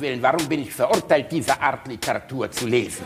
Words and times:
Willen, 0.00 0.22
warum 0.22 0.48
bin 0.48 0.62
ich 0.62 0.72
verurteilt, 0.72 1.30
diese 1.30 1.60
Art 1.60 1.86
Literatur 1.86 2.50
zu 2.50 2.66
lesen? 2.66 3.04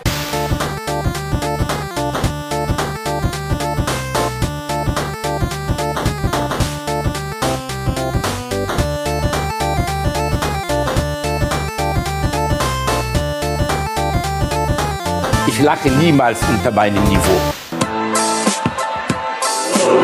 Ich 15.48 15.60
lache 15.60 15.90
niemals 15.90 16.40
unter 16.48 16.70
meinem 16.70 17.02
Niveau. 17.08 17.40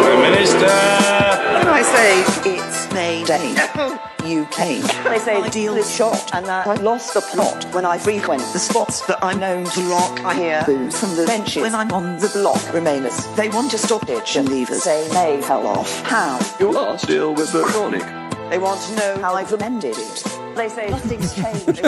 Prime 0.02 0.30
Minister. 0.30 0.66
I 1.72 1.82
say 1.82 2.20
it's 2.56 2.88
Mayday. 2.92 3.54
UK. 4.38 5.04
They 5.04 5.18
say 5.18 5.48
deal 5.50 5.76
is 5.76 5.90
shot 5.94 6.34
and 6.34 6.46
that 6.46 6.66
I 6.66 6.74
lost 6.74 7.14
the 7.14 7.20
plot 7.20 7.64
when 7.74 7.84
I 7.84 7.98
frequent 7.98 8.42
the 8.52 8.58
spots 8.58 9.06
that 9.06 9.22
I'm 9.22 9.40
known 9.40 9.64
to 9.64 9.80
rock. 9.82 10.24
I 10.24 10.34
hear 10.34 10.62
boos 10.66 10.98
from 10.98 11.16
the 11.16 11.26
benches 11.26 11.62
when 11.62 11.74
I'm 11.74 11.92
on 11.92 12.18
the 12.18 12.28
block. 12.28 12.60
Remainers, 12.72 13.34
they 13.36 13.48
want 13.48 13.70
to 13.72 13.78
stop 13.78 14.08
it 14.08 14.36
and 14.36 14.48
leave 14.48 14.70
us. 14.70 14.84
Say 14.84 15.08
May 15.12 15.42
hell 15.42 15.66
off. 15.66 16.02
How? 16.02 16.38
You 16.58 16.72
lost. 16.72 17.06
Deal 17.06 17.34
with 17.34 17.52
the 17.52 17.62
chronic. 17.62 18.04
They 18.50 18.58
want 18.58 18.80
to 18.82 18.96
know 18.96 19.18
how 19.20 19.34
I've 19.34 19.52
amended 19.52 19.96
it. 19.96 20.39
It. 20.64 21.80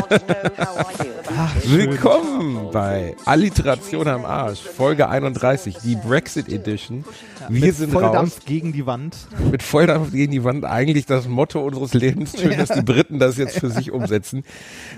Willkommen 1.67 2.71
bei 2.73 3.15
Alliteration 3.27 4.09
am 4.09 4.25
Arsch, 4.25 4.61
Folge 4.63 5.11
31, 5.11 5.77
die 5.85 5.95
Brexit 5.97 6.49
Edition. 6.49 7.05
Wir 7.51 7.67
mit 7.67 7.75
sind 7.77 7.93
Volldampf 7.93 8.37
raus 8.37 8.45
gegen 8.47 8.73
die 8.73 8.87
Wand. 8.87 9.15
mit 9.51 9.63
Volldampf 9.63 10.13
gegen 10.13 10.33
die 10.33 10.43
Wand. 10.45 10.65
Eigentlich 10.65 11.05
das 11.05 11.29
Motto 11.29 11.61
unseres 11.61 11.93
Lebens. 11.93 12.41
Schön, 12.41 12.57
dass 12.57 12.71
die 12.71 12.81
Briten 12.81 13.19
das 13.19 13.37
jetzt 13.37 13.59
für 13.59 13.69
sich 13.69 13.91
umsetzen. 13.91 14.43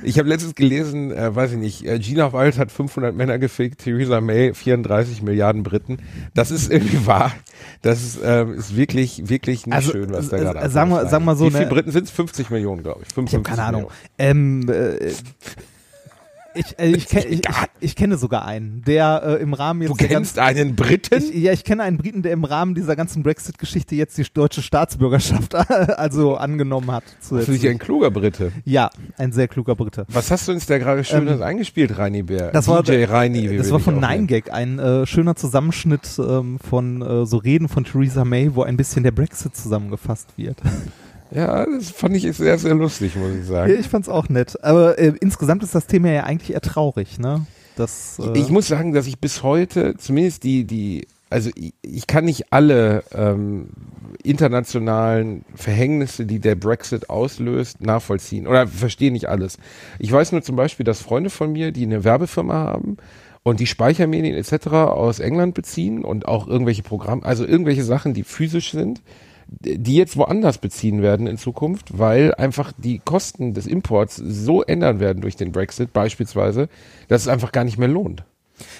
Ich 0.04 0.18
habe 0.20 0.28
letztens 0.28 0.54
gelesen, 0.54 1.10
äh, 1.10 1.34
weiß 1.34 1.52
ich 1.52 1.58
nicht, 1.58 1.84
äh, 1.84 1.98
Gina 1.98 2.32
Wild 2.32 2.58
hat 2.58 2.70
500 2.70 3.14
Männer 3.16 3.38
gefickt, 3.38 3.80
Theresa 3.82 4.20
May 4.20 4.54
34 4.54 5.22
Milliarden 5.22 5.64
Briten. 5.64 5.98
Das 6.34 6.52
ist 6.52 6.70
irgendwie 6.70 7.06
wahr. 7.06 7.32
Das 7.82 8.02
ist, 8.04 8.18
ähm, 8.22 8.54
ist 8.54 8.76
wirklich, 8.76 9.28
wirklich 9.28 9.66
nicht 9.66 9.74
Also, 9.74 9.92
schön, 9.92 10.12
was 10.12 10.28
da 10.28 10.36
äh, 10.36 10.40
gerade 10.40 10.58
äh, 10.60 10.68
sagen 10.68 10.90
wir- 10.90 11.06
sagen 11.08 11.24
wir 11.24 11.34
so, 11.34 11.46
Wie 11.46 11.50
viele 11.50 11.64
ne- 11.64 11.70
Briten 11.70 11.90
sind 11.90 12.04
es? 12.04 12.10
50 12.10 12.50
Millionen, 12.50 12.82
glaube 12.82 13.00
ich. 13.02 13.08
Ich 13.08 13.16
habe 13.16 13.26
55 13.26 13.44
keine 13.56 13.63
Ahnung. 13.64 13.90
Ähm, 14.18 14.68
äh, 14.68 15.12
ich, 16.56 16.78
äh, 16.78 16.86
ich, 16.92 17.08
kenn, 17.08 17.24
ich, 17.32 17.40
ich 17.80 17.96
kenne 17.96 18.16
sogar 18.16 18.44
einen, 18.44 18.82
der 18.86 19.22
äh, 19.26 19.42
im 19.42 19.54
Rahmen 19.54 19.82
jetzt 19.82 19.90
Du 19.90 19.94
kennst 19.96 20.36
ganzen- 20.36 20.38
einen 20.38 20.76
Briten? 20.76 21.16
Ich, 21.16 21.34
ja, 21.34 21.52
ich 21.52 21.64
kenne 21.64 21.82
einen 21.82 21.96
Briten, 21.96 22.22
der 22.22 22.30
im 22.32 22.44
Rahmen 22.44 22.76
dieser 22.76 22.94
ganzen 22.94 23.24
Brexit-Geschichte 23.24 23.96
jetzt 23.96 24.16
die 24.18 24.24
deutsche 24.32 24.62
Staatsbürgerschaft 24.62 25.52
also 25.98 26.36
angenommen 26.36 26.92
hat. 26.92 27.02
Zusätzlich. 27.18 27.68
ein 27.68 27.80
kluger 27.80 28.12
Brite? 28.12 28.52
Ja, 28.64 28.90
ein 29.18 29.32
sehr 29.32 29.48
kluger 29.48 29.74
Brite. 29.74 30.06
Was 30.10 30.30
hast 30.30 30.46
du 30.46 30.52
uns 30.52 30.64
da 30.66 30.78
gerade 30.78 31.02
Schönes 31.02 31.40
eingespielt, 31.40 31.98
Reini 31.98 32.22
Bär? 32.22 32.46
Ähm, 32.46 32.50
Das 32.52 32.68
war, 32.68 32.84
DJ 32.84 33.02
wie 33.02 33.56
das 33.56 33.72
war 33.72 33.80
von 33.80 33.98
Nine. 33.98 34.26
Gag, 34.26 34.52
ein 34.52 34.78
äh, 34.78 35.06
schöner 35.06 35.34
Zusammenschnitt 35.34 36.08
ähm, 36.20 36.60
von 36.60 37.02
äh, 37.02 37.26
so 37.26 37.38
Reden 37.38 37.66
von 37.68 37.82
Theresa 37.82 38.24
May, 38.24 38.54
wo 38.54 38.62
ein 38.62 38.76
bisschen 38.76 39.02
der 39.02 39.10
Brexit 39.10 39.56
zusammengefasst 39.56 40.28
wird. 40.36 40.58
Ja, 41.34 41.66
das 41.66 41.90
fand 41.90 42.16
ich 42.16 42.22
sehr, 42.36 42.58
sehr 42.58 42.74
lustig, 42.74 43.16
muss 43.16 43.30
ich 43.32 43.38
Ja, 43.40 43.44
sagen. 43.44 43.76
ich 43.78 43.88
fand's 43.88 44.08
auch 44.08 44.28
nett. 44.28 44.62
Aber 44.62 44.98
äh, 44.98 45.12
insgesamt 45.20 45.62
ist 45.62 45.74
das 45.74 45.86
Thema 45.86 46.10
ja 46.10 46.24
eigentlich 46.24 46.52
eher 46.52 46.60
traurig, 46.60 47.18
ne? 47.18 47.46
Das, 47.76 48.20
äh, 48.20 48.38
Ich 48.38 48.50
muss 48.50 48.68
sagen, 48.68 48.92
dass 48.92 49.06
ich 49.06 49.18
bis 49.18 49.42
heute, 49.42 49.96
zumindest 49.96 50.44
die, 50.44 50.64
die, 50.64 51.08
also 51.30 51.50
ich, 51.56 51.74
ich 51.82 52.06
kann 52.06 52.24
nicht 52.26 52.52
alle 52.52 53.02
ähm, 53.12 53.68
internationalen 54.22 55.44
Verhängnisse, 55.54 56.26
die 56.26 56.38
der 56.38 56.54
Brexit 56.54 57.10
auslöst, 57.10 57.80
nachvollziehen 57.80 58.46
oder 58.46 58.66
verstehe 58.66 59.10
nicht 59.12 59.28
alles. 59.28 59.58
Ich 59.98 60.10
weiß 60.12 60.32
nur 60.32 60.42
zum 60.42 60.56
Beispiel, 60.56 60.84
dass 60.84 61.00
Freunde 61.00 61.30
von 61.30 61.52
mir, 61.52 61.72
die 61.72 61.84
eine 61.84 62.04
Werbefirma 62.04 62.54
haben 62.54 62.96
und 63.42 63.60
die 63.60 63.66
Speichermedien 63.66 64.34
etc. 64.36 64.66
aus 64.68 65.20
England 65.20 65.54
beziehen 65.54 66.04
und 66.04 66.26
auch 66.26 66.46
irgendwelche 66.46 66.82
Programme, 66.82 67.24
also 67.24 67.44
irgendwelche 67.44 67.84
Sachen, 67.84 68.14
die 68.14 68.24
physisch 68.24 68.72
sind, 68.72 69.02
die 69.60 69.96
jetzt 69.96 70.16
woanders 70.16 70.58
beziehen 70.58 71.02
werden 71.02 71.26
in 71.26 71.38
Zukunft, 71.38 71.98
weil 71.98 72.34
einfach 72.34 72.72
die 72.76 72.98
Kosten 72.98 73.54
des 73.54 73.66
Imports 73.66 74.16
so 74.16 74.62
ändern 74.62 75.00
werden 75.00 75.22
durch 75.22 75.36
den 75.36 75.52
Brexit 75.52 75.92
beispielsweise, 75.92 76.68
dass 77.08 77.22
es 77.22 77.28
einfach 77.28 77.52
gar 77.52 77.64
nicht 77.64 77.78
mehr 77.78 77.88
lohnt. 77.88 78.24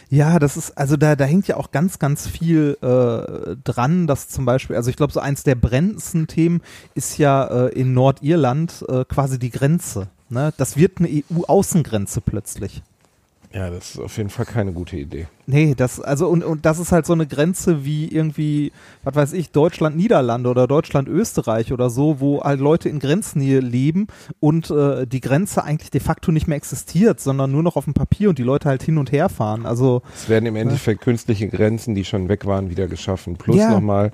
Ja, 0.08 0.38
das 0.38 0.56
ist, 0.56 0.78
also 0.78 0.96
da, 0.96 1.16
da 1.16 1.24
hängt 1.24 1.48
ja 1.48 1.56
auch 1.56 1.72
ganz, 1.72 1.98
ganz 1.98 2.28
viel 2.28 2.78
äh, 2.80 3.56
dran, 3.64 4.06
dass 4.06 4.28
zum 4.28 4.44
Beispiel, 4.44 4.76
also 4.76 4.90
ich 4.90 4.96
glaube, 4.96 5.12
so 5.12 5.20
eins 5.20 5.42
der 5.42 5.56
brennendsten 5.56 6.26
Themen 6.26 6.60
ist 6.94 7.18
ja 7.18 7.44
äh, 7.44 7.68
in 7.72 7.92
Nordirland 7.92 8.84
äh, 8.88 9.04
quasi 9.04 9.38
die 9.38 9.50
Grenze. 9.50 10.08
Ne? 10.28 10.52
Das 10.56 10.76
wird 10.76 10.98
eine 10.98 11.08
EU-Außengrenze 11.08 12.20
plötzlich. 12.20 12.82
Ja, 13.54 13.70
das 13.70 13.90
ist 13.94 14.00
auf 14.00 14.16
jeden 14.16 14.30
Fall 14.30 14.46
keine 14.46 14.72
gute 14.72 14.96
Idee. 14.96 15.28
Nee, 15.46 15.74
das, 15.76 16.00
also, 16.00 16.26
und, 16.26 16.42
und 16.42 16.66
das 16.66 16.80
ist 16.80 16.90
halt 16.90 17.06
so 17.06 17.12
eine 17.12 17.24
Grenze 17.26 17.84
wie 17.84 18.08
irgendwie, 18.08 18.72
was 19.04 19.14
weiß 19.14 19.32
ich, 19.34 19.52
Deutschland, 19.52 19.96
Niederlande 19.96 20.50
oder 20.50 20.66
Deutschland, 20.66 21.06
Österreich 21.08 21.72
oder 21.72 21.88
so, 21.88 22.18
wo 22.18 22.42
halt 22.42 22.58
Leute 22.58 22.88
in 22.88 22.98
Grenznähe 22.98 23.60
leben 23.60 24.08
und 24.40 24.70
äh, 24.72 25.06
die 25.06 25.20
Grenze 25.20 25.62
eigentlich 25.62 25.92
de 25.92 26.00
facto 26.00 26.32
nicht 26.32 26.48
mehr 26.48 26.56
existiert, 26.56 27.20
sondern 27.20 27.52
nur 27.52 27.62
noch 27.62 27.76
auf 27.76 27.84
dem 27.84 27.94
Papier 27.94 28.30
und 28.30 28.38
die 28.38 28.42
Leute 28.42 28.68
halt 28.68 28.82
hin 28.82 28.98
und 28.98 29.12
her 29.12 29.28
fahren. 29.28 29.66
Also, 29.66 30.02
Es 30.16 30.28
werden 30.28 30.46
im 30.46 30.56
Endeffekt 30.56 31.02
künstliche 31.02 31.46
Grenzen, 31.46 31.94
die 31.94 32.04
schon 32.04 32.28
weg 32.28 32.46
waren, 32.46 32.70
wieder 32.70 32.88
geschaffen. 32.88 33.36
Plus 33.36 33.58
Ja. 33.58 33.70
nochmal, 33.70 34.10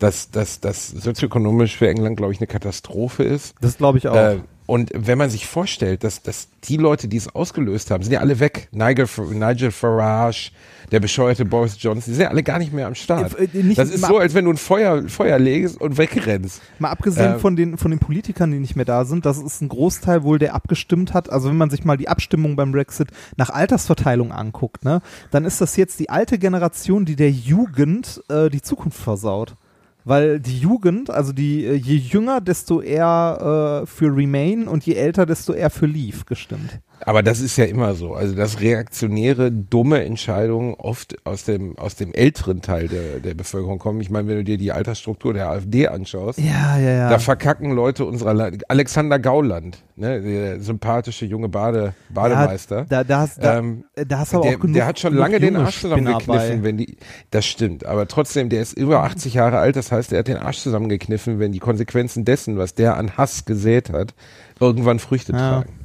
dass 0.00 0.32
das 0.32 0.88
sozioökonomisch 0.88 1.76
für 1.76 1.88
England, 1.88 2.16
glaube 2.16 2.32
ich, 2.32 2.40
eine 2.40 2.48
Katastrophe 2.48 3.22
ist. 3.22 3.54
das 3.60 3.76
glaube 3.76 3.98
ich 3.98 4.08
auch. 4.08 4.16
Äh, 4.16 4.38
und 4.70 4.92
wenn 4.94 5.18
man 5.18 5.30
sich 5.30 5.48
vorstellt, 5.48 6.04
dass, 6.04 6.22
dass 6.22 6.46
die 6.62 6.76
Leute, 6.76 7.08
die 7.08 7.16
es 7.16 7.34
ausgelöst 7.34 7.90
haben, 7.90 8.04
sind 8.04 8.12
ja 8.12 8.20
alle 8.20 8.38
weg. 8.38 8.68
Nigel, 8.70 9.08
Nigel 9.32 9.72
Farage, 9.72 10.52
der 10.92 11.00
bescheuerte 11.00 11.44
Boris 11.44 11.74
Johnson, 11.80 12.12
die 12.12 12.14
sind 12.14 12.22
ja 12.22 12.30
alle 12.30 12.44
gar 12.44 12.60
nicht 12.60 12.72
mehr 12.72 12.86
am 12.86 12.94
Start. 12.94 13.36
Äh, 13.36 13.48
äh, 13.52 13.64
nicht 13.64 13.78
das 13.78 13.90
ist 13.90 14.06
so, 14.06 14.18
als 14.18 14.32
wenn 14.32 14.44
du 14.44 14.52
ein 14.52 14.56
Feuer, 14.56 15.08
Feuer 15.08 15.40
legst 15.40 15.80
und 15.80 15.98
wegrennst. 15.98 16.62
Mal 16.78 16.90
abgesehen 16.90 17.34
Äh, 17.34 17.38
von 17.40 17.56
den 17.56 17.78
von 17.78 17.90
den 17.90 17.98
Politikern, 17.98 18.52
die 18.52 18.60
nicht 18.60 18.76
mehr 18.76 18.84
da 18.84 19.04
sind, 19.04 19.26
das 19.26 19.38
ist 19.38 19.60
ein 19.60 19.68
Großteil 19.68 20.22
wohl, 20.22 20.38
der 20.38 20.54
abgestimmt 20.54 21.14
hat. 21.14 21.30
Also 21.30 21.48
wenn 21.48 21.56
man 21.56 21.70
sich 21.70 21.84
mal 21.84 21.96
die 21.96 22.06
Abstimmung 22.06 22.54
beim 22.54 22.70
Brexit 22.70 23.08
nach 23.36 23.50
Altersverteilung 23.50 24.30
anguckt, 24.30 24.84
ne, 24.84 25.02
dann 25.32 25.44
ist 25.44 25.60
das 25.60 25.74
jetzt 25.74 25.98
die 25.98 26.10
alte 26.10 26.38
Generation, 26.38 27.06
die 27.06 27.16
der 27.16 27.32
Jugend 27.32 28.22
äh, 28.28 28.48
die 28.48 28.62
Zukunft 28.62 29.00
versaut. 29.00 29.56
Weil 30.04 30.40
die 30.40 30.58
Jugend, 30.58 31.10
also 31.10 31.32
die 31.32 31.64
äh, 31.64 31.74
je 31.74 31.96
jünger, 31.96 32.40
desto 32.40 32.80
eher 32.80 33.82
äh, 33.82 33.86
für 33.86 34.14
Remain 34.14 34.66
und 34.68 34.84
je 34.86 34.94
älter, 34.94 35.26
desto 35.26 35.52
eher 35.52 35.70
für 35.70 35.86
Leave 35.86 36.24
gestimmt. 36.24 36.80
Aber 37.06 37.22
das 37.22 37.40
ist 37.40 37.56
ja 37.56 37.64
immer 37.64 37.94
so. 37.94 38.14
Also, 38.14 38.34
dass 38.34 38.60
reaktionäre, 38.60 39.50
dumme 39.50 40.04
Entscheidungen 40.04 40.74
oft 40.74 41.16
aus 41.24 41.44
dem, 41.44 41.78
aus 41.78 41.96
dem 41.96 42.12
älteren 42.12 42.60
Teil 42.60 42.88
der, 42.88 43.20
der 43.20 43.34
Bevölkerung 43.34 43.78
kommen. 43.78 44.00
Ich 44.00 44.10
meine, 44.10 44.28
wenn 44.28 44.36
du 44.36 44.44
dir 44.44 44.58
die 44.58 44.72
Altersstruktur 44.72 45.32
der 45.32 45.48
AfD 45.48 45.88
anschaust, 45.88 46.38
Ja, 46.38 46.78
ja, 46.78 46.90
ja. 46.90 47.10
da 47.10 47.18
verkacken 47.18 47.72
Leute 47.72 48.04
unserer, 48.04 48.34
La 48.34 48.50
Alexander 48.68 49.18
Gauland, 49.18 49.78
ne, 49.96 50.20
der 50.20 50.60
sympathische 50.60 51.24
junge 51.26 51.48
Bade, 51.48 51.94
Bademeister. 52.10 52.86
Da, 52.88 53.04
da, 53.04 53.20
hast, 53.20 53.42
da, 53.42 53.58
Ähm, 53.58 53.84
da 53.94 54.18
hast 54.18 54.32
du 54.32 54.38
auch 54.38 54.58
genug, 54.58 54.74
der 54.74 54.86
hat 54.86 54.98
schon 54.98 55.14
lange 55.14 55.40
den 55.40 55.56
Arsch 55.56 55.80
zusammengekniffen, 55.80 56.62
wenn 56.62 56.76
die, 56.76 56.96
das 57.30 57.46
stimmt, 57.46 57.86
aber 57.86 58.08
trotzdem, 58.08 58.48
der 58.48 58.60
ist 58.62 58.74
über 58.74 59.02
80 59.04 59.34
Jahre 59.34 59.58
alt, 59.58 59.76
das 59.76 59.90
heißt, 59.90 60.12
er 60.12 60.20
hat 60.20 60.28
den 60.28 60.36
Arsch 60.36 60.58
zusammengekniffen, 60.58 61.38
wenn 61.38 61.52
die 61.52 61.58
Konsequenzen 61.58 62.24
dessen, 62.24 62.58
was 62.58 62.74
der 62.74 62.96
an 62.96 63.16
Hass 63.16 63.44
gesät 63.44 63.90
hat, 63.90 64.14
irgendwann 64.58 64.98
Früchte 64.98 65.32
tragen. 65.32 65.79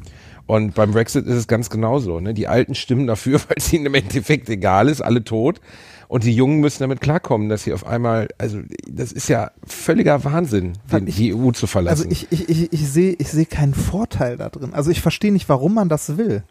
Und 0.48 0.76
beim 0.76 0.92
Brexit 0.92 1.26
ist 1.26 1.36
es 1.36 1.48
ganz 1.48 1.70
genauso, 1.72 2.20
ne? 2.20 2.34
Die 2.36 2.48
Alten 2.48 2.76
stimmen 2.76 3.08
dafür, 3.08 3.40
weil 3.48 3.58
es 3.58 3.72
ihnen 3.74 3.88
im 3.88 3.94
Endeffekt 3.96 4.50
egal 4.50 4.90
ist, 4.90 5.02
alle 5.02 5.24
tot. 5.24 5.60
Und 6.08 6.24
die 6.24 6.36
Jungen 6.36 6.60
müssen 6.60 6.84
damit 6.84 7.02
klarkommen, 7.02 7.50
dass 7.50 7.64
sie 7.64 7.74
auf 7.74 7.86
einmal, 7.86 8.28
also 8.38 8.60
das 8.88 9.12
ist 9.12 9.28
ja 9.28 9.50
völliger 9.66 10.24
Wahnsinn, 10.24 10.74
den, 10.92 11.08
Ich- 11.08 11.16
die 11.16 11.34
EU 11.34 11.50
zu 11.52 11.66
verlassen. 11.66 12.04
Also 12.08 12.12
ich, 12.12 12.32
ich, 12.32 12.48
ich, 12.48 12.72
ich 12.74 12.88
sehe 12.88 13.14
ich 13.18 13.30
sehe 13.30 13.48
keinen 13.48 13.74
Vorteil 13.74 14.38
da 14.38 14.50
drin. 14.50 14.74
Also 14.76 14.92
ich 14.92 15.02
verstehe 15.02 15.32
nicht, 15.34 15.50
warum 15.50 15.74
man 15.74 15.90
das 15.90 16.18
will. 16.18 16.44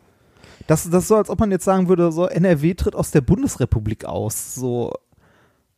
Das, 0.66 0.90
das 0.90 1.04
ist 1.04 1.08
so, 1.08 1.14
als 1.16 1.30
ob 1.30 1.38
man 1.38 1.52
jetzt 1.52 1.64
sagen 1.64 1.88
würde, 1.88 2.10
so 2.10 2.26
NRW 2.26 2.74
tritt 2.74 2.96
aus 2.96 3.12
der 3.12 3.20
Bundesrepublik 3.20 4.06
aus. 4.06 4.56
So, 4.56 4.92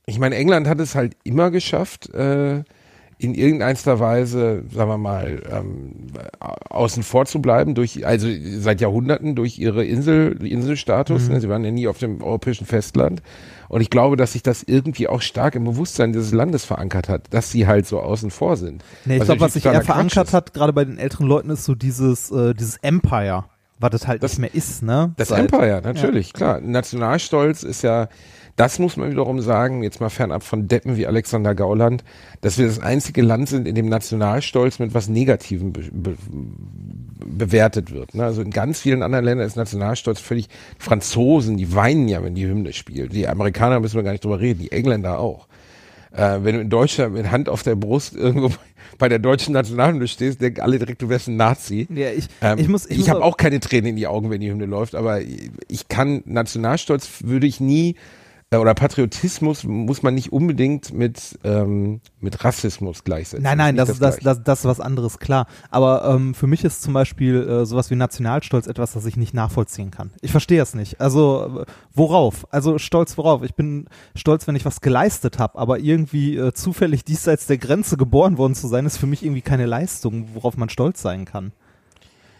Ich 0.06 0.18
meine, 0.18 0.36
England 0.36 0.68
hat 0.68 0.80
es 0.80 0.94
halt 0.94 1.14
immer 1.24 1.50
geschafft, 1.50 2.08
äh, 2.14 2.62
in 3.18 3.34
irgendeiner 3.34 3.98
Weise, 3.98 4.64
sagen 4.70 4.90
wir 4.90 4.98
mal, 4.98 5.42
ähm, 5.50 6.08
außen 6.68 7.02
vor 7.02 7.24
zu 7.24 7.40
bleiben, 7.40 7.74
durch, 7.74 8.06
also 8.06 8.28
seit 8.58 8.80
Jahrhunderten 8.82 9.34
durch 9.34 9.58
ihre 9.58 9.84
Insel, 9.84 10.44
Inselstatus. 10.46 11.28
Ne? 11.30 11.40
Sie 11.40 11.48
waren 11.48 11.64
ja 11.64 11.70
nie 11.70 11.88
auf 11.88 11.96
dem 11.98 12.22
europäischen 12.22 12.66
Festland. 12.66 13.22
Und 13.68 13.80
ich 13.80 13.88
glaube, 13.88 14.16
dass 14.16 14.34
sich 14.34 14.42
das 14.42 14.62
irgendwie 14.62 15.08
auch 15.08 15.22
stark 15.22 15.54
im 15.54 15.64
Bewusstsein 15.64 16.12
dieses 16.12 16.32
Landes 16.32 16.66
verankert 16.66 17.08
hat, 17.08 17.22
dass 17.30 17.50
sie 17.50 17.66
halt 17.66 17.86
so 17.86 18.00
außen 18.00 18.30
vor 18.30 18.56
sind. 18.58 18.84
nee, 19.06 19.16
ich 19.16 19.24
glaube, 19.24 19.40
was 19.40 19.54
sich 19.54 19.64
eher 19.64 19.82
verankert 19.82 20.28
ist. 20.28 20.34
hat, 20.34 20.52
gerade 20.52 20.72
bei 20.74 20.84
den 20.84 20.98
älteren 20.98 21.26
Leuten, 21.26 21.48
ist 21.50 21.64
so 21.64 21.74
dieses, 21.74 22.30
äh, 22.30 22.52
dieses 22.54 22.76
Empire, 22.78 23.46
was 23.80 23.90
das 23.90 24.06
halt 24.06 24.22
Das- 24.22 24.32
nicht 24.32 24.40
mehr 24.40 24.54
ist, 24.54 24.82
ne? 24.82 25.14
Das 25.16 25.28
Seit- 25.28 25.40
Empire, 25.52 25.80
natürlich, 25.82 26.32
klar. 26.34 26.60
Nationalstolz 26.60 27.62
ist 27.62 27.82
ja 27.82 28.08
Das 28.56 28.78
muss 28.78 28.96
man 28.96 29.10
wiederum 29.10 29.40
sagen, 29.40 29.82
jetzt 29.82 30.00
mal 30.00 30.08
fernab 30.08 30.42
von 30.42 30.66
Deppen 30.66 30.96
wie 30.96 31.06
Alexander 31.06 31.54
Gauland, 31.54 32.02
dass 32.40 32.56
wir 32.56 32.66
das 32.66 32.80
einzige 32.80 33.20
Land 33.20 33.50
sind, 33.50 33.68
in 33.68 33.74
dem 33.74 33.88
Nationalstolz 33.88 34.78
mit 34.78 34.94
was 34.94 35.08
Negativem 35.08 35.72
be 35.72 35.82
be 35.92 36.16
bewertet 37.26 37.92
wird. 37.92 38.14
Ne? 38.14 38.24
Also 38.24 38.40
in 38.40 38.50
ganz 38.50 38.80
vielen 38.80 39.02
anderen 39.02 39.24
Ländern 39.24 39.46
ist 39.46 39.56
Nationalstolz 39.56 40.20
völlig, 40.20 40.48
Franzosen, 40.78 41.56
die 41.56 41.74
weinen 41.74 42.08
ja, 42.08 42.22
wenn 42.22 42.34
die 42.34 42.46
Hymne 42.46 42.72
spielt. 42.72 43.12
Die 43.12 43.28
Amerikaner 43.28 43.80
müssen 43.80 43.96
wir 43.96 44.02
gar 44.02 44.12
nicht 44.12 44.24
drüber 44.24 44.40
reden, 44.40 44.60
die 44.60 44.72
Engländer 44.72 45.18
auch. 45.18 45.46
Äh, 46.12 46.38
wenn 46.42 46.54
du 46.54 46.60
in 46.62 46.70
Deutschland 46.70 47.14
mit 47.14 47.30
Hand 47.30 47.48
auf 47.48 47.62
der 47.62 47.74
Brust 47.74 48.14
irgendwo 48.14 48.50
bei 48.98 49.08
der 49.08 49.18
deutschen 49.18 49.52
Nationalhymne 49.52 50.08
stehst, 50.08 50.40
denken 50.40 50.60
alle 50.62 50.78
direkt, 50.78 51.02
du 51.02 51.08
wärst 51.10 51.28
ein 51.28 51.36
Nazi. 51.36 51.86
Ja, 51.90 52.10
ich, 52.10 52.28
Ähm, 52.40 52.58
ich 52.58 52.68
muss, 52.68 52.86
ich, 52.86 53.00
ich 53.00 53.10
habe 53.10 53.22
auch 53.22 53.36
keine 53.36 53.60
Tränen 53.60 53.90
in 53.90 53.96
die 53.96 54.06
Augen, 54.06 54.30
wenn 54.30 54.40
die 54.40 54.50
Hymne 54.50 54.66
läuft, 54.66 54.94
aber 54.94 55.20
ich 55.20 55.88
kann 55.88 56.22
Nationalstolz 56.24 57.08
würde 57.24 57.46
ich 57.46 57.60
nie 57.60 57.96
äh, 58.50 58.58
oder 58.58 58.74
Patriotismus 58.74 59.64
muss 59.64 60.02
man 60.02 60.14
nicht 60.14 60.32
unbedingt 60.32 60.92
mit 60.92 61.38
ähm, 61.42 62.00
mit 62.20 62.44
Rassismus 62.44 63.02
gleichsetzen. 63.02 63.42
Nein, 63.42 63.58
nein, 63.58 63.76
das 63.76 63.88
das, 63.88 63.98
Gleiche. 63.98 64.24
das, 64.24 64.42
das 64.44 64.58
ist 64.60 64.64
was 64.66 64.80
anderes, 64.80 65.18
klar. 65.18 65.46
Aber 65.70 66.04
ähm, 66.04 66.32
für 66.32 66.46
mich 66.46 66.62
ist 66.64 66.82
zum 66.82 66.94
Beispiel 66.94 67.42
äh, 67.42 67.66
sowas 67.66 67.90
wie 67.90 67.96
Nationalstolz 67.96 68.68
etwas, 68.68 68.92
das 68.92 69.04
ich 69.06 69.16
nicht 69.16 69.34
nachvollziehen 69.34 69.90
kann. 69.90 70.12
Ich 70.20 70.30
verstehe 70.30 70.62
es 70.62 70.74
nicht. 70.74 71.00
Also 71.00 71.62
äh, 71.62 71.64
worauf? 71.92 72.46
Also 72.52 72.78
stolz 72.78 73.18
worauf? 73.18 73.42
Ich 73.42 73.54
bin 73.54 73.88
stolz, 74.14 74.46
wenn 74.46 74.54
ich 74.54 74.64
was 74.64 74.80
geleistet 74.80 75.40
habe, 75.40 75.58
aber 75.58 75.80
irgendwie 75.80 76.36
äh, 76.36 76.52
zufällig 76.52 77.04
diesseits 77.06 77.46
der 77.46 77.58
Grenze 77.58 77.96
geboren 77.96 78.38
worden 78.38 78.54
zu 78.54 78.68
sein, 78.68 78.86
ist 78.86 78.98
für 78.98 79.06
mich 79.06 79.24
irgendwie 79.24 79.42
keine 79.42 79.66
Leistung, 79.66 80.28
worauf 80.34 80.56
man 80.56 80.68
stolz 80.68 81.02
sein 81.02 81.24
kann. 81.24 81.52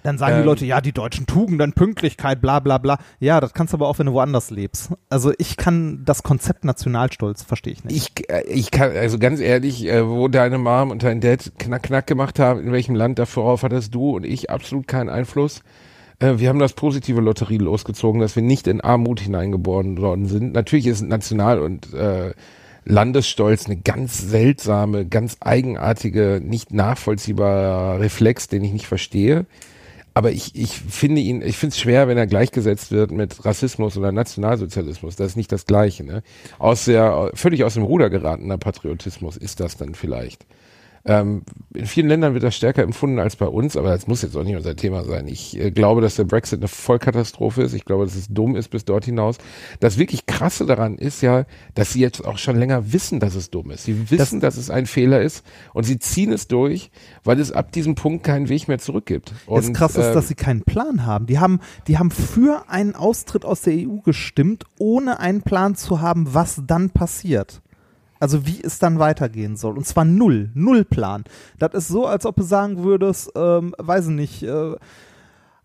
Dann 0.06 0.18
sagen 0.18 0.36
die 0.36 0.40
Ähm. 0.40 0.46
Leute, 0.46 0.64
ja, 0.64 0.80
die 0.80 0.92
deutschen 0.92 1.26
Tugenden, 1.26 1.72
Pünktlichkeit, 1.72 2.40
bla 2.40 2.60
bla 2.60 2.78
bla. 2.78 2.98
Ja, 3.18 3.40
das 3.40 3.54
kannst 3.54 3.72
du 3.72 3.78
aber 3.78 3.88
auch, 3.88 3.98
wenn 3.98 4.06
du 4.06 4.12
woanders 4.12 4.50
lebst. 4.50 4.92
Also 5.08 5.32
ich 5.36 5.56
kann 5.56 6.04
das 6.04 6.22
Konzept 6.22 6.64
Nationalstolz, 6.64 7.42
verstehe 7.42 7.72
ich 7.72 7.82
nicht. 7.82 7.96
Ich, 7.96 8.30
äh, 8.30 8.44
ich 8.46 8.70
kann, 8.70 8.92
also 8.92 9.18
ganz 9.18 9.40
ehrlich, 9.40 9.84
äh, 9.84 10.08
wo 10.08 10.28
deine 10.28 10.58
Mom 10.58 10.92
und 10.92 11.02
dein 11.02 11.20
Dad 11.20 11.50
knack, 11.58 11.82
knack 11.82 12.06
gemacht 12.06 12.38
haben, 12.38 12.60
in 12.60 12.70
welchem 12.70 12.94
Land, 12.94 13.18
darauf 13.18 13.64
hattest 13.64 13.96
du 13.96 14.14
und 14.14 14.24
ich 14.24 14.48
absolut 14.48 14.86
keinen 14.86 15.08
Einfluss. 15.08 15.62
Äh, 16.20 16.34
wir 16.38 16.50
haben 16.50 16.60
das 16.60 16.74
positive 16.74 17.20
Lotterie 17.20 17.58
losgezogen, 17.58 18.20
dass 18.20 18.36
wir 18.36 18.44
nicht 18.44 18.68
in 18.68 18.80
Armut 18.80 19.18
hineingeboren 19.18 19.98
worden 19.98 20.26
sind. 20.26 20.52
Natürlich 20.52 20.86
ist 20.86 21.02
National- 21.02 21.58
und 21.58 21.92
äh, 21.94 22.32
Landesstolz 22.84 23.66
eine 23.66 23.78
ganz 23.78 24.18
seltsame, 24.18 25.04
ganz 25.04 25.38
eigenartige, 25.40 26.40
nicht 26.40 26.72
nachvollziehbarer 26.72 27.98
Reflex, 27.98 28.46
den 28.46 28.62
ich 28.62 28.72
nicht 28.72 28.86
verstehe. 28.86 29.46
Aber 30.16 30.32
ich, 30.32 30.54
ich 30.54 30.70
finde 30.70 31.20
ihn, 31.20 31.42
ich 31.42 31.58
finde 31.58 31.74
es 31.74 31.78
schwer, 31.78 32.08
wenn 32.08 32.16
er 32.16 32.26
gleichgesetzt 32.26 32.90
wird 32.90 33.10
mit 33.10 33.44
Rassismus 33.44 33.98
oder 33.98 34.12
Nationalsozialismus. 34.12 35.14
Das 35.14 35.26
ist 35.26 35.36
nicht 35.36 35.52
das 35.52 35.66
Gleiche. 35.66 36.04
Ne? 36.04 36.22
Aus 36.58 36.86
der, 36.86 37.32
völlig 37.34 37.64
aus 37.64 37.74
dem 37.74 37.82
Ruder 37.82 38.08
geratener 38.08 38.56
Patriotismus 38.56 39.36
ist 39.36 39.60
das 39.60 39.76
dann 39.76 39.94
vielleicht. 39.94 40.46
Ähm, 41.06 41.42
in 41.72 41.86
vielen 41.86 42.08
Ländern 42.08 42.34
wird 42.34 42.42
das 42.42 42.56
stärker 42.56 42.82
empfunden 42.82 43.18
als 43.18 43.36
bei 43.36 43.46
uns, 43.46 43.76
aber 43.76 43.90
das 43.90 44.06
muss 44.06 44.22
jetzt 44.22 44.36
auch 44.36 44.42
nicht 44.42 44.56
unser 44.56 44.74
Thema 44.74 45.04
sein. 45.04 45.28
Ich 45.28 45.58
äh, 45.58 45.70
glaube, 45.70 46.00
dass 46.00 46.16
der 46.16 46.24
Brexit 46.24 46.60
eine 46.60 46.68
Vollkatastrophe 46.68 47.62
ist. 47.62 47.74
Ich 47.74 47.84
glaube, 47.84 48.04
dass 48.04 48.16
es 48.16 48.28
dumm 48.28 48.56
ist 48.56 48.68
bis 48.68 48.84
dort 48.84 49.04
hinaus. 49.04 49.38
Das 49.80 49.98
wirklich 49.98 50.26
Krasse 50.26 50.66
daran 50.66 50.98
ist 50.98 51.20
ja, 51.20 51.44
dass 51.74 51.92
sie 51.92 52.00
jetzt 52.00 52.24
auch 52.24 52.38
schon 52.38 52.56
länger 52.58 52.92
wissen, 52.92 53.20
dass 53.20 53.34
es 53.34 53.50
dumm 53.50 53.70
ist. 53.70 53.84
Sie 53.84 54.10
wissen, 54.10 54.40
dass 54.40 54.56
es 54.56 54.70
ein 54.70 54.86
Fehler 54.86 55.20
ist 55.20 55.44
und 55.74 55.84
sie 55.84 55.98
ziehen 55.98 56.32
es 56.32 56.48
durch, 56.48 56.90
weil 57.24 57.38
es 57.38 57.52
ab 57.52 57.72
diesem 57.72 57.94
Punkt 57.94 58.24
keinen 58.24 58.48
Weg 58.48 58.66
mehr 58.66 58.78
zurück 58.78 59.06
gibt. 59.06 59.32
Und, 59.46 59.64
das 59.64 59.72
krass 59.72 59.96
ist, 59.96 60.06
ähm, 60.06 60.14
dass 60.14 60.28
sie 60.28 60.34
keinen 60.34 60.62
Plan 60.62 61.06
haben. 61.06 61.26
Die 61.26 61.38
haben, 61.38 61.60
die 61.86 61.98
haben 61.98 62.10
für 62.10 62.64
einen 62.68 62.94
Austritt 62.94 63.44
aus 63.44 63.62
der 63.62 63.74
EU 63.74 63.98
gestimmt, 64.04 64.64
ohne 64.78 65.20
einen 65.20 65.42
Plan 65.42 65.76
zu 65.76 66.00
haben, 66.00 66.34
was 66.34 66.62
dann 66.66 66.90
passiert. 66.90 67.62
Also 68.20 68.46
wie 68.46 68.60
es 68.62 68.78
dann 68.78 68.98
weitergehen 68.98 69.56
soll. 69.56 69.76
Und 69.76 69.86
zwar 69.86 70.04
null, 70.04 70.50
null 70.54 70.84
Plan. 70.84 71.24
Das 71.58 71.74
ist 71.74 71.88
so, 71.88 72.06
als 72.06 72.26
ob 72.26 72.36
du 72.36 72.42
sagen 72.42 72.82
würdest, 72.82 73.32
ähm, 73.36 73.74
weiß 73.78 74.06
ich 74.08 74.14
nicht, 74.14 74.42
äh, 74.42 74.74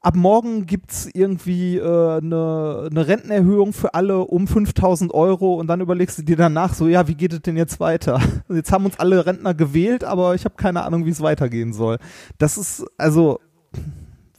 ab 0.02 0.16
morgen 0.16 0.66
gibt's 0.66 1.08
irgendwie 1.14 1.80
eine 1.80 2.20
äh, 2.22 2.26
ne 2.26 2.90
ne 2.92 3.08
Rentenerhöhung 3.08 3.72
für 3.72 3.94
alle 3.94 4.20
um 4.20 4.48
5000 4.48 5.14
Euro 5.14 5.56
und 5.56 5.68
dann 5.68 5.82
überlegst 5.82 6.18
du 6.18 6.24
dir 6.24 6.36
danach 6.36 6.74
so, 6.74 6.88
ja, 6.88 7.08
wie 7.08 7.16
geht 7.16 7.34
es 7.34 7.42
denn 7.42 7.56
jetzt 7.58 7.80
weiter? 7.80 8.20
Jetzt 8.50 8.72
haben 8.72 8.86
uns 8.86 9.00
alle 9.00 9.26
Rentner 9.26 9.54
gewählt, 9.54 10.04
aber 10.04 10.36
ich 10.36 10.46
habe 10.46 10.56
keine 10.56 10.84
Ahnung, 10.84 11.06
wie 11.06 11.12
es 11.12 11.22
weitergehen 11.22 11.74
soll. 11.74 11.98
Das 12.38 12.58
ist, 12.58 12.84
also, 12.98 13.40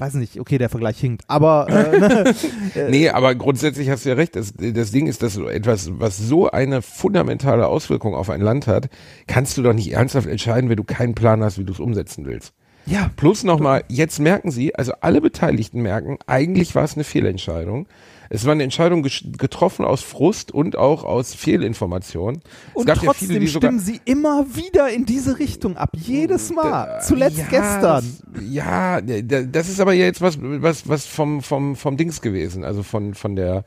weiß 0.02 0.14
nicht, 0.14 0.40
okay, 0.40 0.58
der 0.58 0.68
Vergleich 0.68 0.98
hinkt, 0.98 1.22
aber 1.28 1.68
äh, 1.68 1.98
ne, 2.74 2.90
Nee, 2.90 3.08
aber 3.08 3.34
grundsätzlich 3.34 3.88
hast 3.88 4.04
du 4.04 4.08
ja 4.10 4.14
recht. 4.16 4.34
Das, 4.34 4.52
das 4.56 4.90
Ding 4.90 5.06
ist, 5.06 5.22
dass 5.22 5.36
etwas, 5.36 5.90
was 6.00 6.18
so 6.18 6.50
eine 6.50 6.82
fundamentale 6.82 7.66
Auswirkung 7.66 8.14
auf 8.14 8.28
ein 8.28 8.40
Land 8.40 8.66
hat, 8.66 8.88
kannst 9.26 9.56
du 9.56 9.62
doch 9.62 9.72
nicht 9.72 9.92
ernsthaft 9.92 10.26
entscheiden, 10.26 10.68
wenn 10.68 10.76
du 10.76 10.84
keinen 10.84 11.14
Plan 11.14 11.42
hast, 11.42 11.58
wie 11.58 11.64
du 11.64 11.72
es 11.72 11.80
umsetzen 11.80 12.24
willst. 12.26 12.52
ja, 12.86 13.10
Plus 13.16 13.44
nochmal, 13.44 13.84
jetzt 13.88 14.18
merken 14.18 14.50
sie, 14.50 14.74
also 14.74 14.92
alle 15.00 15.20
Beteiligten 15.20 15.82
merken, 15.82 16.18
eigentlich 16.26 16.74
war 16.74 16.82
es 16.84 16.94
eine 16.94 17.04
Fehlentscheidung. 17.04 17.86
Es 18.34 18.46
war 18.46 18.52
eine 18.52 18.62
Entscheidung 18.62 19.02
getroffen 19.02 19.84
aus 19.84 20.00
Frust 20.00 20.52
und 20.52 20.78
auch 20.78 21.04
aus 21.04 21.34
Fehlinformation. 21.34 22.36
es 22.70 22.74
und 22.76 22.86
gab 22.86 22.96
ja 22.96 23.02
trotzdem 23.04 23.28
viele, 23.28 23.46
stimmen 23.46 23.78
sie 23.78 24.00
immer 24.06 24.46
wieder 24.56 24.88
in 24.88 25.04
diese 25.04 25.38
Richtung 25.38 25.76
ab, 25.76 25.90
jedes 25.94 26.50
Mal. 26.50 27.02
Zuletzt 27.02 27.36
ja, 27.36 27.44
gestern. 27.50 28.16
Ja, 28.48 29.00
da- 29.02 29.42
das 29.42 29.68
ist 29.68 29.80
aber 29.80 29.92
jetzt 29.92 30.22
was, 30.22 30.38
was, 30.40 30.88
was 30.88 31.04
vom, 31.04 31.42
vom, 31.42 31.76
vom 31.76 31.98
Dings 31.98 32.22
gewesen, 32.22 32.64
also 32.64 32.82
von, 32.82 33.12
von 33.12 33.36
der, 33.36 33.64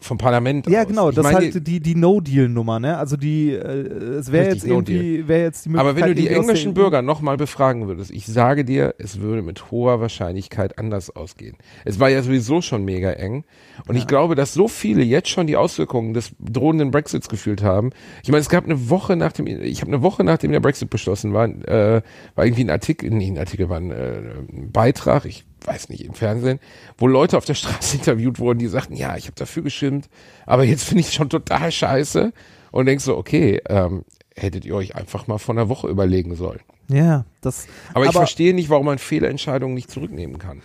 vom 0.00 0.18
Parlament 0.18 0.68
Ja, 0.68 0.82
aus. 0.82 0.88
genau, 0.88 1.08
Ich 1.10 1.16
das 1.16 1.26
ist 1.26 1.34
halt 1.34 1.66
die, 1.66 1.80
die 1.80 1.94
No-Deal-Nummer, 1.94 2.80
ne? 2.80 2.98
Also 2.98 3.16
die, 3.16 3.52
äh, 3.52 3.58
es 4.18 4.32
wäre 4.32 4.48
jetzt 4.48 4.66
irgendwie, 4.66 5.26
wäre 5.28 5.42
jetzt 5.42 5.64
die 5.64 5.70
Möglichkeit. 5.70 5.90
Aber 5.96 6.00
wenn 6.00 6.14
du 6.14 6.20
die 6.20 6.28
englischen 6.28 6.74
Bürger 6.74 7.02
nochmal 7.02 7.36
befragen 7.36 7.88
würdest, 7.88 8.10
ich 8.10 8.26
sage 8.26 8.64
dir, 8.64 8.94
es 8.98 9.20
würde 9.20 9.42
mit 9.42 9.70
hoher 9.70 10.00
Wahrscheinlichkeit 10.00 10.78
anders 10.78 11.14
ausgehen. 11.14 11.56
Es 11.84 12.00
war 12.00 12.08
ja 12.08 12.22
sowieso 12.22 12.60
schon 12.60 12.84
mega 12.84 13.10
eng. 13.12 13.44
Und 13.86 13.96
ich 13.96 14.06
glaube, 14.06 14.34
dass 14.34 14.54
so 14.54 14.68
viele 14.68 15.02
jetzt 15.02 15.28
schon 15.28 15.46
die 15.46 15.56
Auswirkungen 15.56 16.14
des 16.14 16.32
drohenden 16.38 16.90
Brexits 16.90 17.28
gefühlt 17.28 17.62
haben. 17.62 17.90
Ich 18.22 18.30
meine, 18.30 18.40
es 18.40 18.48
gab 18.48 18.64
eine 18.64 18.90
Woche 18.90 19.16
nach 19.16 19.32
dem, 19.32 19.46
ich 19.46 19.80
habe 19.80 19.92
eine 19.92 20.02
Woche 20.02 20.24
nachdem 20.24 20.52
der 20.52 20.60
Brexit 20.60 20.90
beschlossen 20.90 21.32
war, 21.32 21.46
äh, 21.46 22.02
war 22.34 22.44
irgendwie 22.44 22.64
ein 22.64 22.70
Artikel, 22.70 23.10
nee, 23.10 23.30
ein 23.30 23.38
Artikel 23.38 23.68
war 23.68 23.78
ein, 23.78 23.90
äh, 23.90 24.18
ein 24.52 24.70
Beitrag, 24.72 25.24
ich 25.24 25.44
weiß 25.66 25.88
nicht, 25.88 26.04
im 26.04 26.14
Fernsehen, 26.14 26.60
wo 26.98 27.06
Leute 27.06 27.36
auf 27.36 27.44
der 27.44 27.54
Straße 27.54 27.96
interviewt 27.98 28.38
wurden, 28.38 28.58
die 28.58 28.68
sagten, 28.68 28.94
ja, 28.94 29.16
ich 29.16 29.26
habe 29.26 29.36
dafür 29.36 29.62
gestimmt, 29.62 30.08
aber 30.46 30.64
jetzt 30.64 30.84
finde 30.84 31.00
ich 31.00 31.08
es 31.08 31.14
schon 31.14 31.30
total 31.30 31.70
scheiße. 31.72 32.32
Und 32.72 32.86
denkst 32.86 33.04
so, 33.04 33.16
okay, 33.16 33.62
ähm, 33.68 34.04
hättet 34.34 34.64
ihr 34.66 34.74
euch 34.74 34.96
einfach 34.96 35.26
mal 35.26 35.38
vor 35.38 35.54
einer 35.54 35.68
Woche 35.68 35.88
überlegen 35.88 36.34
sollen. 36.36 36.60
Ja, 36.88 37.24
das. 37.40 37.66
Aber, 37.94 38.04
ich 38.04 38.12
verstehe 38.12 38.54
nicht, 38.54 38.68
warum 38.70 38.86
man 38.86 38.98
Fehlentscheidungen 38.98 39.74
nicht 39.74 39.90
zurücknehmen 39.90 40.38
kann. 40.38 40.62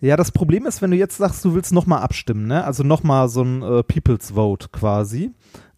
Ja, 0.00 0.16
das 0.16 0.30
Problem 0.30 0.66
ist, 0.66 0.82
wenn 0.82 0.90
du 0.90 0.96
jetzt 0.96 1.16
sagst, 1.16 1.44
du 1.44 1.54
willst 1.54 1.72
nochmal 1.72 2.02
abstimmen, 2.02 2.46
ne? 2.46 2.64
Also 2.64 2.82
nochmal 2.82 3.28
so 3.28 3.42
ein 3.42 3.62
äh, 3.62 3.82
People's 3.82 4.32
Vote 4.32 4.68
quasi. 4.70 5.32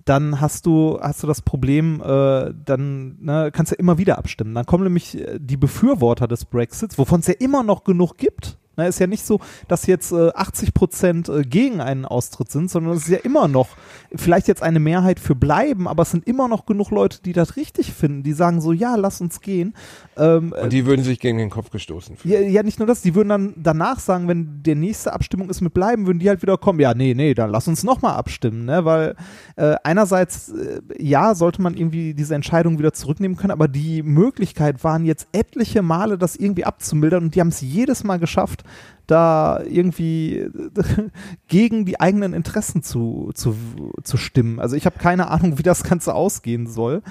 Dann 0.04 0.40
hast 0.40 0.66
du, 0.66 0.98
hast 1.00 1.22
du 1.22 1.26
das 1.26 1.42
Problem, 1.42 2.02
äh, 2.02 2.52
dann 2.64 3.18
ne, 3.20 3.50
kannst 3.52 3.72
du 3.72 3.76
immer 3.76 3.98
wieder 3.98 4.18
abstimmen. 4.18 4.54
Dann 4.54 4.66
kommen 4.66 4.84
nämlich 4.84 5.18
äh, 5.18 5.38
die 5.38 5.56
Befürworter 5.56 6.26
des 6.26 6.46
Brexits, 6.46 6.98
wovon 6.98 7.20
es 7.20 7.28
ja 7.28 7.34
immer 7.38 7.62
noch 7.62 7.84
genug 7.84 8.16
gibt. 8.16 8.57
Ne, 8.78 8.86
ist 8.86 9.00
ja 9.00 9.08
nicht 9.08 9.26
so, 9.26 9.40
dass 9.66 9.86
jetzt 9.86 10.12
äh, 10.12 10.30
80 10.32 10.72
Prozent 10.72 11.28
äh, 11.28 11.42
gegen 11.42 11.80
einen 11.80 12.04
Austritt 12.04 12.52
sind, 12.52 12.70
sondern 12.70 12.94
es 12.94 13.02
ist 13.02 13.08
ja 13.08 13.18
immer 13.18 13.48
noch 13.48 13.68
vielleicht 14.14 14.46
jetzt 14.46 14.62
eine 14.62 14.78
Mehrheit 14.78 15.18
für 15.18 15.34
bleiben, 15.34 15.88
aber 15.88 16.04
es 16.04 16.12
sind 16.12 16.28
immer 16.28 16.46
noch 16.46 16.64
genug 16.64 16.90
Leute, 16.90 17.20
die 17.22 17.32
das 17.32 17.56
richtig 17.56 17.92
finden, 17.92 18.22
die 18.22 18.32
sagen 18.32 18.60
so, 18.60 18.72
ja, 18.72 18.94
lass 18.94 19.20
uns 19.20 19.40
gehen. 19.40 19.74
Ähm, 20.16 20.54
Und 20.62 20.72
die 20.72 20.86
würden 20.86 21.02
sich 21.04 21.18
gegen 21.18 21.38
den 21.38 21.50
Kopf 21.50 21.70
gestoßen 21.70 22.16
fühlen. 22.16 22.32
ja, 22.32 22.40
ja, 22.48 22.62
nicht 22.62 22.78
nur 22.78 22.86
das, 22.86 23.02
die 23.02 23.16
würden 23.16 23.28
dann 23.28 23.54
danach 23.56 23.98
sagen, 23.98 24.28
wenn 24.28 24.62
der 24.62 24.76
nächste 24.76 25.12
Abstimmung 25.12 25.50
ist 25.50 25.60
mit 25.60 25.74
bleiben, 25.74 26.06
würden 26.06 26.20
die 26.20 26.28
halt 26.28 26.40
wieder 26.42 26.56
kommen, 26.56 26.78
ja, 26.78 26.94
nee, 26.94 27.14
nee, 27.14 27.34
dann 27.34 27.50
lass 27.50 27.66
uns 27.66 27.82
nochmal 27.82 28.14
abstimmen, 28.14 28.64
ne? 28.64 28.84
Weil 28.84 29.16
äh, 29.56 29.74
einerseits, 29.82 30.50
äh, 30.50 30.80
ja, 30.98 31.34
sollte 31.34 31.60
man 31.62 31.76
irgendwie 31.76 32.14
diese 32.14 32.36
Entscheidung 32.36 32.78
wieder 32.78 32.92
zurücknehmen 32.92 33.36
können, 33.36 33.50
aber 33.50 33.66
die 33.66 34.04
Möglichkeit 34.04 34.84
waren 34.84 35.04
jetzt 35.04 35.26
etliche 35.32 35.82
Male, 35.82 36.16
das 36.16 36.36
irgendwie 36.36 36.64
abzumildern 36.64 37.24
und 37.24 37.34
die 37.34 37.40
haben 37.40 37.48
es 37.48 37.60
jedes 37.60 38.04
Mal 38.04 38.18
geschafft, 38.20 38.62
da 39.08 39.62
irgendwie 39.64 40.46
gegen 41.48 41.86
die 41.86 41.98
eigenen 41.98 42.34
Interessen 42.34 42.82
zu, 42.82 43.30
zu, 43.34 43.56
zu 44.02 44.16
stimmen. 44.16 44.60
Also 44.60 44.76
ich 44.76 44.86
habe 44.86 44.98
keine 44.98 45.28
Ahnung, 45.30 45.58
wie 45.58 45.62
das 45.62 45.82
Ganze 45.82 46.14
ausgehen 46.14 46.66
soll. 46.66 47.02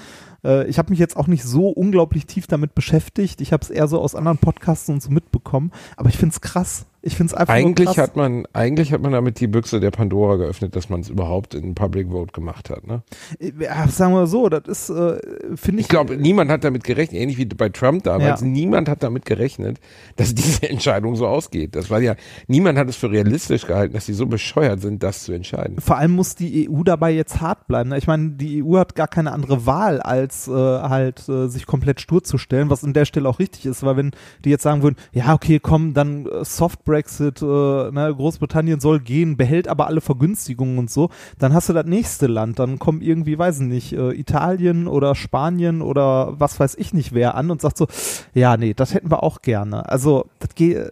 Äh, 0.44 0.68
ich 0.68 0.78
habe 0.78 0.92
mich 0.92 1.00
jetzt 1.00 1.18
auch 1.18 1.28
nicht 1.28 1.44
so 1.44 1.70
unglaublich 1.70 2.26
tief 2.28 2.48
damit 2.48 2.76
beschäftigt. 2.76 3.42
Ich 3.42 3.52
habe 3.52 3.64
es 3.64 3.70
eher 3.70 3.88
so 3.88 4.00
aus 4.00 4.16
anderen 4.16 4.38
Podcasts 4.38 4.88
und 4.90 5.02
so 5.02 5.10
mitbekommen. 5.10 5.72
Aber 5.96 6.10
ich 6.10 6.18
finde 6.18 6.34
es 6.34 6.42
krass. 6.42 6.86
Ich 7.08 7.16
finde 7.16 7.32
es 7.32 7.40
einfach 7.40 7.54
Eigentlich 7.54 7.98
hat 7.98 8.18
man, 8.18 8.46
eigentlich 8.52 8.92
hat 8.92 9.02
man 9.02 9.14
damit 9.14 9.40
die 9.40 9.48
Büchse 9.48 9.80
der 9.80 9.92
Pandora 9.92 10.36
geöffnet, 10.36 10.76
dass 10.76 10.90
man 10.90 11.00
es 11.00 11.08
überhaupt 11.10 11.54
in 11.56 11.74
Public 11.74 12.10
Vote 12.10 12.34
gemacht 12.34 12.70
hat. 12.70 12.86
Ne? 12.86 13.02
ja, 13.40 13.88
sagen 13.88 14.14
wir 14.14 14.28
so, 14.28 14.50
das 14.50 14.68
ist, 14.68 14.90
äh, 14.90 15.18
finde 15.56 15.80
ich. 15.80 15.86
Ich 15.86 15.88
glaube, 15.88 16.18
niemand 16.18 16.52
hat 16.52 16.66
damit 16.66 16.84
gerechnet, 16.84 17.22
ähnlich 17.22 17.38
wie 17.38 17.46
bei 17.46 17.70
Trump 17.70 18.04
damals. 18.04 18.42
Ja. 18.42 18.48
Niemand 18.48 18.90
hat 18.90 19.04
damit 19.04 19.24
gerechnet, 19.24 19.80
dass 20.18 20.36
diese 20.36 20.70
Entscheidung 20.70 21.16
so 21.16 21.28
ausgeht. 21.28 21.78
Das 21.78 21.90
war 21.90 22.02
ja, 22.02 22.16
niemand 22.48 22.78
hat 22.78 22.90
es 22.90 22.98
für 22.98 23.10
realistisch 23.10 23.66
gehalten, 23.66 23.94
dass 23.94 24.06
sie 24.06 24.14
so 24.14 24.26
bescheuert 24.26 24.82
sind, 24.82 25.02
das 25.02 25.24
zu 25.24 25.32
entscheiden. 25.32 25.80
vor 25.80 25.98
allem 25.98 26.12
muss 26.12 26.36
die 26.36 26.70
EU 26.70 26.84
dabei 26.84 27.12
jetzt 27.12 27.40
hart 27.40 27.68
bleiben. 27.68 27.92
ne? 27.92 27.98
Ich 27.98 28.08
meine, 28.08 28.32
die 28.32 28.62
EU 28.62 28.78
hat 28.78 28.96
gar 28.96 29.08
keine 29.08 29.32
andere 29.32 29.66
Wahl, 29.66 30.02
als 30.02 30.50
äh, 30.50 30.52
halt 30.52 31.30
äh, 31.30 31.48
sich 31.48 31.66
komplett 31.66 32.02
stur 32.02 32.22
zu 32.22 32.38
stellen, 32.38 32.70
was 32.70 32.84
an 32.84 32.92
der 32.92 33.06
Stelle 33.06 33.30
auch 33.30 33.40
richtig 33.40 33.66
ist, 33.66 33.84
weil 33.84 33.96
wenn 33.96 34.12
die 34.44 34.50
jetzt 34.50 34.64
sagen 34.64 34.84
würden, 34.84 34.98
ja, 35.14 35.34
okay, 35.34 35.60
komm, 35.62 35.94
dann 35.94 36.26
äh, 36.26 36.44
Soft 36.44 36.84
Brexit, 36.98 37.44
äh, 37.44 37.46
ne, 37.46 38.12
Großbritannien 38.16 38.80
soll 38.80 39.00
gehen, 39.00 39.38
behält 39.38 39.68
aber 39.68 39.86
alle 39.86 40.02
Vergünstigungen 40.02 40.80
und 40.80 40.90
so, 40.90 41.10
dann 41.38 41.54
hast 41.54 41.70
du 41.70 41.74
das 41.74 41.86
nächste 41.86 42.26
Land, 42.26 42.58
dann 42.58 42.80
kommen 42.80 43.02
irgendwie, 43.02 43.38
weiß 43.38 43.62
ich 43.62 43.68
nicht, 43.68 43.94
äh, 43.94 44.14
Italien 44.14 44.88
oder 44.88 45.14
Spanien 45.14 45.84
oder 45.84 46.40
was 46.40 46.60
weiß 46.60 46.74
ich 46.76 46.94
nicht 46.96 47.14
wer 47.14 47.36
an 47.36 47.52
und 47.52 47.62
sagt 47.62 47.78
so, 47.78 47.88
ja, 48.34 48.58
nee, 48.58 48.74
das 48.74 48.96
hätten 48.96 49.12
wir 49.12 49.22
auch 49.22 49.44
gerne. 49.44 49.88
Also, 49.88 50.26
das 50.40 50.56
geht, 50.56 50.78
äh, 50.78 50.90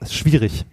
ist 0.00 0.14
schwierig. 0.14 0.66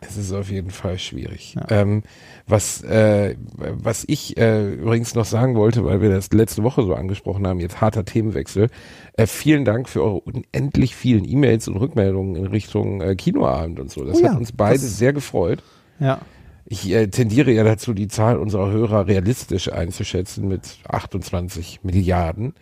Es 0.00 0.16
ist 0.16 0.32
auf 0.32 0.48
jeden 0.50 0.70
Fall 0.70 0.98
schwierig. 0.98 1.56
Ja. 1.56 1.66
Ähm, 1.70 2.04
was, 2.50 2.82
äh, 2.82 3.36
was 3.56 4.04
ich 4.06 4.36
äh, 4.36 4.74
übrigens 4.74 5.14
noch 5.14 5.24
sagen 5.24 5.54
wollte, 5.56 5.84
weil 5.84 6.00
wir 6.00 6.10
das 6.10 6.30
letzte 6.32 6.62
Woche 6.62 6.82
so 6.82 6.94
angesprochen 6.94 7.46
haben, 7.46 7.60
jetzt 7.60 7.80
harter 7.80 8.04
Themenwechsel. 8.04 8.68
Äh, 9.14 9.26
vielen 9.26 9.64
Dank 9.64 9.88
für 9.88 10.02
eure 10.02 10.20
unendlich 10.20 10.94
vielen 10.94 11.28
E-Mails 11.28 11.68
und 11.68 11.76
Rückmeldungen 11.76 12.36
in 12.36 12.46
Richtung 12.46 13.00
äh, 13.00 13.14
Kinoabend 13.14 13.80
und 13.80 13.90
so. 13.90 14.04
Das 14.04 14.18
Oh 14.18 14.24
hat 14.24 14.32
ja, 14.32 14.38
uns 14.38 14.52
beide 14.52 14.78
sehr 14.78 15.12
gefreut. 15.12 15.62
Ja. 15.98 16.20
Ich 16.64 16.88
äh, 16.90 17.08
tendiere 17.08 17.50
ja 17.50 17.64
dazu, 17.64 17.94
die 17.94 18.08
Zahl 18.08 18.38
unserer 18.38 18.70
Hörer 18.70 19.06
realistisch 19.08 19.72
einzuschätzen 19.72 20.46
mit 20.46 20.78
28 20.88 21.80
Milliarden. 21.82 22.54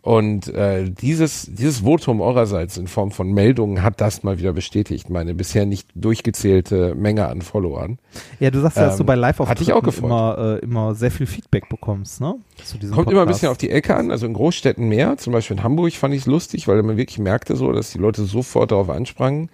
Und 0.00 0.48
äh, 0.54 0.90
dieses, 0.90 1.48
dieses 1.50 1.80
Votum 1.80 2.20
eurerseits 2.20 2.78
in 2.78 2.86
Form 2.86 3.10
von 3.10 3.32
Meldungen 3.32 3.82
hat 3.82 4.00
das 4.00 4.22
mal 4.22 4.38
wieder 4.38 4.52
bestätigt, 4.52 5.10
meine 5.10 5.34
bisher 5.34 5.66
nicht 5.66 5.88
durchgezählte 5.94 6.94
Menge 6.94 7.26
an 7.26 7.42
Followern. 7.42 7.98
Ja, 8.38 8.50
du 8.50 8.60
sagst 8.60 8.76
ja, 8.76 8.86
dass 8.86 8.96
du 8.96 9.02
Ähm, 9.02 9.06
bei 9.06 9.14
live 9.16 9.40
hatte 9.40 9.62
ich 9.62 9.72
auch 9.72 9.82
gefreut. 9.82 10.10
immer, 10.10 10.58
äh, 10.60 10.64
immer 10.64 10.94
sehr 10.94 11.10
viel 11.10 11.26
Feedback 11.26 11.68
bekommst, 11.68 12.20
ne? 12.20 12.36
Kommt 12.70 12.84
immer 12.84 12.92
ein 12.92 13.04
Podcast. 13.04 13.28
bisschen 13.28 13.48
auf 13.48 13.58
die 13.58 13.70
Ecke 13.70 13.96
an, 13.96 14.10
also 14.10 14.26
in 14.26 14.34
Großstädten 14.34 14.88
mehr, 14.88 15.16
zum 15.18 15.32
Beispiel 15.32 15.56
in 15.56 15.62
Hamburg 15.62 15.92
fand 15.92 16.14
ich 16.14 16.22
es 16.22 16.26
lustig, 16.26 16.68
weil 16.68 16.82
man 16.82 16.96
wirklich 16.96 17.18
merkte 17.18 17.56
so, 17.56 17.72
dass 17.72 17.90
die 17.90 17.98
Leute 17.98 18.24
sofort 18.24 18.70
darauf 18.70 18.90
ansprangen. 18.90 19.50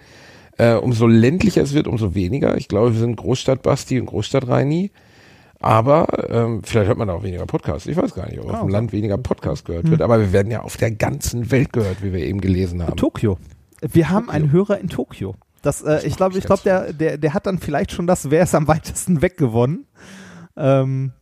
Äh, 0.57 0.75
umso 0.75 1.05
ländlicher 1.07 1.63
es 1.63 1.73
wird, 1.73 1.87
umso 1.87 2.15
weniger. 2.15 2.55
Ich 2.57 2.69
glaube, 2.69 2.93
wir 2.93 2.99
sind 2.99 3.17
Großstadt-Basti 3.17 3.99
und 3.99 4.05
Großstadt-Reini. 4.05 4.91
Aber 5.65 6.07
ähm, 6.29 6.61
vielleicht 6.63 6.87
hört 6.89 6.99
man 6.99 7.07
da 7.07 7.15
auch 7.15 7.23
weniger 7.23 7.47
Podcasts. 7.47 7.87
Ich 7.87 7.97
weiß 7.97 8.13
gar 8.13 8.27
nicht, 8.29 8.39
ob 8.39 8.49
auf 8.49 8.53
Ah, 8.53 8.59
dem. 8.59 8.69
Land 8.69 8.91
weniger 8.93 9.17
Podcast 9.17 9.65
gehört 9.65 9.89
wird. 9.89 10.03
Aber 10.03 10.19
wir 10.19 10.31
werden 10.31 10.51
ja 10.51 10.61
auf 10.61 10.77
der 10.77 10.91
ganzen 10.91 11.49
Welt 11.49 11.73
gehört, 11.73 12.03
wie 12.03 12.13
wir 12.13 12.19
eben 12.23 12.39
gelesen 12.39 12.83
haben. 12.83 12.95
Tokio. 12.95 13.39
Wir 13.81 14.09
haben 14.11 14.27
Tokio. 14.27 14.35
einen 14.35 14.51
Hörer 14.51 14.77
in 14.77 14.89
Tokio. 14.89 15.33
Das, 15.63 15.81
äh, 15.81 16.05
ich 16.05 16.17
glaube, 16.17 16.37
ich 16.37 16.45
glaube, 16.45 16.61
der, 16.63 16.93
der, 16.93 17.17
der 17.17 17.33
hat 17.33 17.47
dann 17.47 17.57
vielleicht 17.57 17.91
schon 17.91 18.05
das, 18.05 18.29
wer 18.29 18.43
ist 18.43 18.53
am 18.53 18.67
weitesten 18.67 19.23
weg 19.23 19.37
gewonnen. 19.37 19.87
Ähm, 20.55 21.13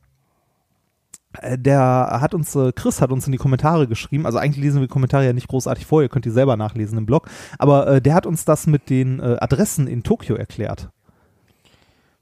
äh, 1.39 1.57
der 1.57 2.17
hat 2.19 2.33
uns, 2.33 2.53
äh, 2.53 2.73
Chris 2.73 2.99
hat 2.99 3.13
uns 3.13 3.25
in 3.25 3.31
die 3.31 3.37
Kommentare 3.37 3.87
geschrieben, 3.87 4.25
also 4.25 4.39
eigentlich 4.39 4.61
lesen 4.61 4.81
wir 4.81 4.87
die 4.87 4.91
Kommentare 4.91 5.25
ja 5.25 5.31
nicht 5.31 5.47
großartig 5.47 5.85
vor, 5.85 6.01
ihr 6.01 6.09
könnt 6.09 6.25
die 6.25 6.29
selber 6.31 6.57
nachlesen 6.57 6.97
im 6.97 7.05
Blog, 7.05 7.29
aber 7.57 7.87
äh, 7.87 8.01
der 8.01 8.13
hat 8.13 8.25
uns 8.25 8.43
das 8.43 8.67
mit 8.67 8.89
den 8.89 9.21
äh, 9.21 9.37
Adressen 9.39 9.87
in 9.87 10.03
Tokio 10.03 10.35
erklärt. 10.35 10.89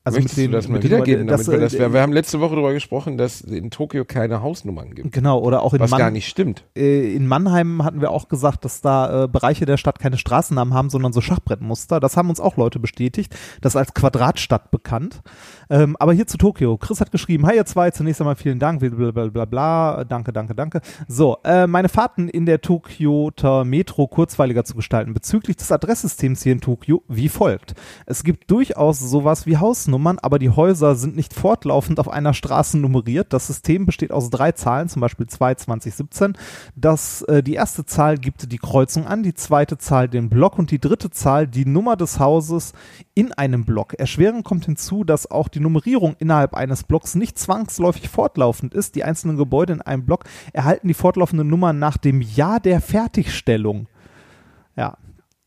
Also 0.04 0.18
Möchtest 0.18 0.38
mit 0.38 0.46
den, 0.46 0.52
du 0.52 0.58
das 0.58 0.68
mal 0.68 0.82
wiedergeben? 0.82 1.28
das, 1.28 1.46
damit 1.46 1.60
wir, 1.60 1.64
das, 1.64 1.74
äh, 1.76 1.80
wir, 1.80 1.94
wir 1.94 2.02
haben 2.02 2.12
letzte 2.12 2.40
Woche 2.40 2.56
darüber 2.56 2.74
gesprochen, 2.74 3.18
dass 3.20 3.42
in 3.42 3.70
Tokio 3.70 4.04
keine 4.04 4.42
Hausnummern 4.42 4.96
gibt. 4.96 5.12
Genau, 5.12 5.40
oder 5.40 5.62
auch 5.62 5.76
in 5.76 5.80
Was 5.80 5.92
Mann- 5.92 6.00
gar 6.00 6.10
nicht 6.10 6.28
stimmt. 6.28 6.64
äh, 6.76 7.14
in 7.16 7.28
Mannheim 7.28 7.84
hatten 7.84 8.02
wir 8.02 8.10
auch 8.10 8.28
gesagt, 8.28 8.66
dass 8.66 8.82
da 8.82 9.26
äh, 9.26 9.28
Bereiche 9.28 9.68
der 9.68 9.78
Stadt 9.78 10.00
keine 10.00 10.18
Straßennamen 10.18 10.74
haben, 10.74 10.90
sondern 10.90 11.14
so 11.14 11.22
Schachbrettmuster. 11.22 12.00
Das 12.00 12.18
haben 12.18 12.30
uns 12.30 12.40
auch 12.40 12.58
Leute 12.58 12.80
bestätigt. 12.80 13.36
Das 13.62 13.74
ist 13.74 13.78
als 13.78 13.94
Quadratstadt 13.94 14.72
bekannt. 14.72 15.22
Ähm, 15.70 15.96
aber 16.00 16.14
hier 16.14 16.26
zu 16.26 16.38
Tokio. 16.40 16.78
Chris 16.78 17.00
hat 17.00 17.12
geschrieben, 17.12 17.46
hi 17.46 17.56
ihr 17.56 17.66
zwei, 17.66 17.92
zunächst 17.92 18.22
einmal 18.22 18.36
vielen 18.36 18.58
Dank, 18.58 18.80
bla 18.80 19.12
bla 19.12 19.28
bla 19.28 19.46
bla, 19.46 20.04
danke, 20.04 20.34
danke, 20.34 20.56
danke. 20.56 20.82
So, 21.08 21.38
äh, 21.44 21.68
meine 21.68 21.90
Fahrten 21.90 22.28
in 22.28 22.48
der 22.48 22.62
Tokioter 22.62 23.66
Metro 23.66 24.08
kurzweiliger 24.08 24.64
zu 24.66 24.74
gestalten. 24.76 25.14
Bezüglich 25.14 25.58
des 25.58 25.72
Adresssystems 25.72 26.42
hier 26.42 26.54
in 26.54 26.62
Tokio 26.62 27.04
wie 27.08 27.30
folgt. 27.30 27.76
Es 28.08 28.24
gibt 28.24 28.50
durchaus 28.50 29.00
sowas 29.00 29.46
wie 29.46 29.58
Hausnummern, 29.58 29.91
aber 29.94 30.40
die 30.40 30.50
Häuser 30.50 30.96
sind 30.96 31.16
nicht 31.16 31.34
fortlaufend 31.34 32.00
auf 32.00 32.10
einer 32.10 32.34
Straße 32.34 32.78
nummeriert. 32.78 33.34
Das 33.34 33.48
System 33.48 33.86
besteht 33.86 34.12
aus 34.12 34.30
drei 34.30 34.52
Zahlen, 34.52 34.90
zum 34.90 35.02
Beispiel 35.02 35.28
2 35.28 35.56
2017. 35.56 36.38
Das, 36.76 37.22
äh, 37.24 37.44
die 37.44 37.54
erste 37.54 37.86
Zahl 37.86 38.18
gibt 38.18 38.52
die 38.52 38.58
Kreuzung 38.58 39.06
an, 39.06 39.24
die 39.24 39.34
zweite 39.34 39.78
Zahl 39.78 40.08
den 40.08 40.30
Block 40.30 40.58
und 40.58 40.72
die 40.72 40.80
dritte 40.80 41.10
Zahl 41.10 41.48
die 41.48 41.66
Nummer 41.66 41.96
des 41.96 42.20
Hauses 42.20 42.74
in 43.14 43.34
einem 43.34 43.66
Block. 43.66 43.94
Erschwerend 43.96 44.46
kommt 44.46 44.66
hinzu, 44.66 45.04
dass 45.04 45.30
auch 45.30 45.48
die 45.48 45.60
Nummerierung 45.60 46.16
innerhalb 46.20 46.54
eines 46.54 46.84
Blocks 46.84 47.16
nicht 47.16 47.38
zwangsläufig 47.38 48.10
fortlaufend 48.10 48.74
ist. 48.74 48.96
Die 48.96 49.04
einzelnen 49.04 49.38
Gebäude 49.38 49.74
in 49.74 49.82
einem 49.82 50.06
Block 50.06 50.26
erhalten 50.54 50.88
die 50.88 50.94
fortlaufende 50.94 51.44
Nummer 51.44 51.74
nach 51.74 51.98
dem 51.98 52.22
Jahr 52.22 52.60
der 52.60 52.82
Fertigstellung. 52.82 53.88
Ja, 54.76 54.98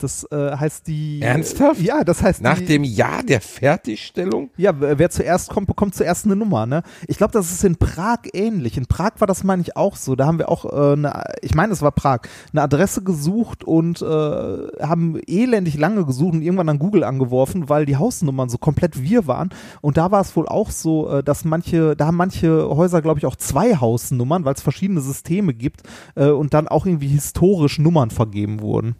das 0.04 0.30
äh, 0.30 0.56
heißt 0.56 0.86
die. 0.86 1.20
Ernsthaft? 1.20 1.80
Ja, 1.80 2.04
das 2.04 2.22
heißt 2.22 2.42
Nach 2.42 2.58
die, 2.58 2.66
dem 2.66 2.84
Jahr 2.84 3.22
der 3.22 3.40
Fertigstellung? 3.40 4.50
ja, 4.56 4.72
wer 4.78 5.10
zuerst 5.10 5.50
kommt, 5.50 5.66
bekommt 5.66 5.94
zuerst 5.94 6.26
eine 6.26 6.36
Nummer, 6.36 6.66
ne? 6.66 6.82
Ich 7.08 7.16
glaube, 7.16 7.32
das 7.32 7.50
ist 7.50 7.64
in 7.64 7.76
Prag 7.76 8.18
ähnlich. 8.32 8.76
In 8.76 8.86
Prag 8.86 9.12
war 9.18 9.26
das, 9.26 9.42
meine 9.42 9.62
ich, 9.62 9.76
auch 9.76 9.96
so. 9.96 10.14
Da 10.14 10.26
haben 10.26 10.38
wir 10.38 10.48
auch 10.48 10.64
äh, 10.64 10.92
eine, 10.92 11.24
ich 11.42 11.54
meine, 11.54 11.72
es 11.72 11.82
war 11.82 11.90
Prag, 11.92 12.20
eine 12.52 12.62
Adresse 12.62 13.02
gesucht 13.02 13.64
und 13.64 14.02
äh, 14.02 14.04
haben 14.04 15.18
elendig 15.26 15.78
lange 15.78 16.04
gesucht 16.04 16.34
und 16.34 16.42
irgendwann 16.42 16.68
an 16.68 16.78
Google 16.78 17.04
angeworfen, 17.04 17.68
weil 17.68 17.86
die 17.86 17.96
Hausnummern 17.96 18.48
so 18.48 18.58
komplett 18.58 19.02
wir 19.02 19.26
waren. 19.26 19.50
Und 19.80 19.96
da 19.96 20.10
war 20.10 20.20
es 20.20 20.36
wohl 20.36 20.46
auch 20.46 20.70
so, 20.70 21.08
äh, 21.08 21.22
dass 21.22 21.44
manche, 21.44 21.96
da 21.96 22.06
haben 22.06 22.16
manche 22.16 22.68
Häuser, 22.68 23.02
glaube 23.02 23.18
ich, 23.18 23.26
auch 23.26 23.36
zwei 23.36 23.76
Hausnummern, 23.76 24.44
weil 24.44 24.54
es 24.54 24.62
verschiedene 24.62 25.00
Systeme 25.00 25.54
gibt 25.54 25.82
äh, 26.14 26.28
und 26.28 26.52
dann 26.52 26.68
auch 26.68 26.86
irgendwie 26.86 27.08
historisch 27.08 27.78
Nummern 27.78 28.10
vergeben 28.10 28.60
wurden. 28.60 28.96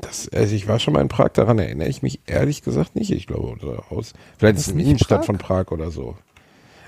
Das, 0.00 0.28
also 0.30 0.54
ich 0.54 0.66
war 0.68 0.78
schon 0.78 0.94
mal 0.94 1.00
in 1.00 1.08
Prag, 1.08 1.30
daran 1.34 1.58
erinnere 1.58 1.88
ich 1.88 2.02
mich 2.02 2.20
ehrlich 2.26 2.62
gesagt 2.62 2.96
nicht. 2.96 3.10
Ich 3.12 3.26
glaube, 3.26 3.48
unser 3.48 3.90
Haus. 3.90 4.14
Vielleicht 4.38 4.58
ist 4.58 4.68
es 4.68 4.74
der 4.74 4.84
Innenstadt 4.84 5.18
Prag? 5.20 5.26
von 5.26 5.38
Prag 5.38 5.70
oder 5.70 5.90
so. 5.90 6.16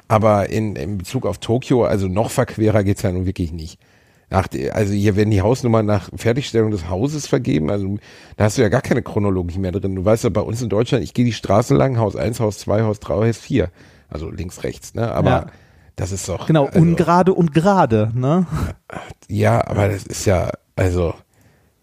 Aber 0.08 0.50
in, 0.50 0.76
in 0.76 0.98
Bezug 0.98 1.26
auf 1.26 1.38
Tokio, 1.38 1.84
also 1.84 2.08
noch 2.08 2.30
verquerer 2.30 2.82
geht's 2.84 3.02
ja 3.02 3.12
nun 3.12 3.26
wirklich 3.26 3.52
nicht. 3.52 3.78
Nach, 4.30 4.48
also 4.72 4.92
hier 4.94 5.16
werden 5.16 5.30
die 5.30 5.42
Hausnummern 5.42 5.86
nach 5.86 6.10
Fertigstellung 6.16 6.70
des 6.70 6.88
Hauses 6.88 7.26
vergeben. 7.26 7.70
Also 7.70 7.98
da 8.36 8.44
hast 8.44 8.58
du 8.58 8.62
ja 8.62 8.68
gar 8.68 8.80
keine 8.80 9.02
Chronologie 9.02 9.58
mehr 9.58 9.72
drin. 9.72 9.94
Du 9.94 10.04
weißt 10.04 10.24
ja, 10.24 10.30
bei 10.30 10.40
uns 10.40 10.60
in 10.62 10.68
Deutschland, 10.70 11.04
ich 11.04 11.14
gehe 11.14 11.24
die 11.24 11.32
Straße 11.32 11.74
lang, 11.74 11.98
Haus 11.98 12.16
1, 12.16 12.40
Haus 12.40 12.58
2, 12.58 12.82
Haus 12.82 13.00
3, 13.00 13.28
Haus 13.28 13.38
4. 13.38 13.70
Also 14.08 14.30
links, 14.30 14.62
rechts, 14.64 14.94
ne? 14.94 15.12
Aber 15.12 15.30
Ja. 15.30 15.46
das 15.96 16.10
ist 16.10 16.28
doch. 16.28 16.46
Genau, 16.46 16.66
also, 16.66 16.78
ungerade 16.80 17.34
und 17.34 17.52
gerade, 17.52 18.12
ne? 18.14 18.46
Ja, 19.28 19.66
aber 19.66 19.88
das 19.88 20.04
ist 20.04 20.24
ja, 20.24 20.50
also, 20.76 21.14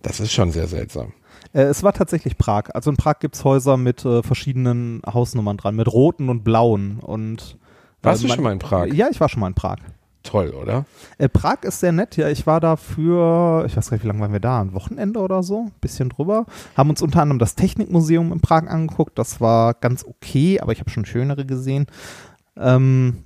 das 0.02 0.20
ist 0.20 0.32
schon 0.32 0.52
sehr 0.52 0.68
seltsam. 0.68 1.14
Äh, 1.54 1.64
es 1.64 1.84
war 1.84 1.94
tatsächlich 1.94 2.38
Prag. 2.38 2.70
Also 2.74 2.90
in 2.90 2.98
Prag 2.98 3.20
gibt's 3.20 3.44
Häuser 3.44 3.78
mit 3.78 4.06
äh, 4.06 4.24
verschiedenen 4.24 5.02
Hausnummern 5.06 5.58
dran, 5.58 5.76
mit 5.76 5.92
roten 5.92 6.30
und 6.30 6.44
blauen. 6.44 7.00
Und, 7.00 7.58
Warst 8.02 8.24
äh, 8.24 8.28
du 8.28 8.34
schon 8.34 8.44
mal 8.44 8.54
in 8.54 8.60
Prag? 8.60 8.88
Ja, 8.88 9.08
ich 9.10 9.20
war 9.20 9.30
schon 9.30 9.42
mal 9.42 9.48
in 9.48 9.54
Prag. 9.54 9.78
Toll, 10.24 10.52
oder? 10.52 10.86
Äh, 11.18 11.30
Prag 11.30 11.64
ist 11.64 11.80
sehr 11.80 11.92
nett, 11.92 12.16
ja. 12.16 12.30
Ich 12.30 12.46
war 12.46 12.60
da 12.60 12.76
für, 12.76 13.66
ich 13.66 13.76
weiß 13.76 13.90
gar 13.90 13.96
nicht, 13.96 14.04
wie 14.04 14.08
lange 14.08 14.20
waren 14.20 14.34
wir 14.34 14.40
da? 14.40 14.62
Ein 14.62 14.74
Wochenende 14.74 15.20
oder 15.20 15.42
so? 15.42 15.72
Bisschen 15.82 16.10
drüber. 16.10 16.46
Haben 16.78 16.92
uns 16.92 17.02
unter 17.02 17.22
anderem 17.22 17.40
das 17.40 17.56
Technikmuseum 17.56 18.32
in 18.32 18.40
Prag 18.40 18.68
angeguckt. 18.68 19.18
Das 19.18 19.42
war 19.42 19.74
ganz 19.74 20.06
okay, 20.06 20.60
aber 20.60 20.74
ich 20.74 20.80
habe 20.80 20.92
schon 20.92 21.06
schönere 21.06 21.46
gesehen. 21.46 21.88
Ähm, 22.56 23.24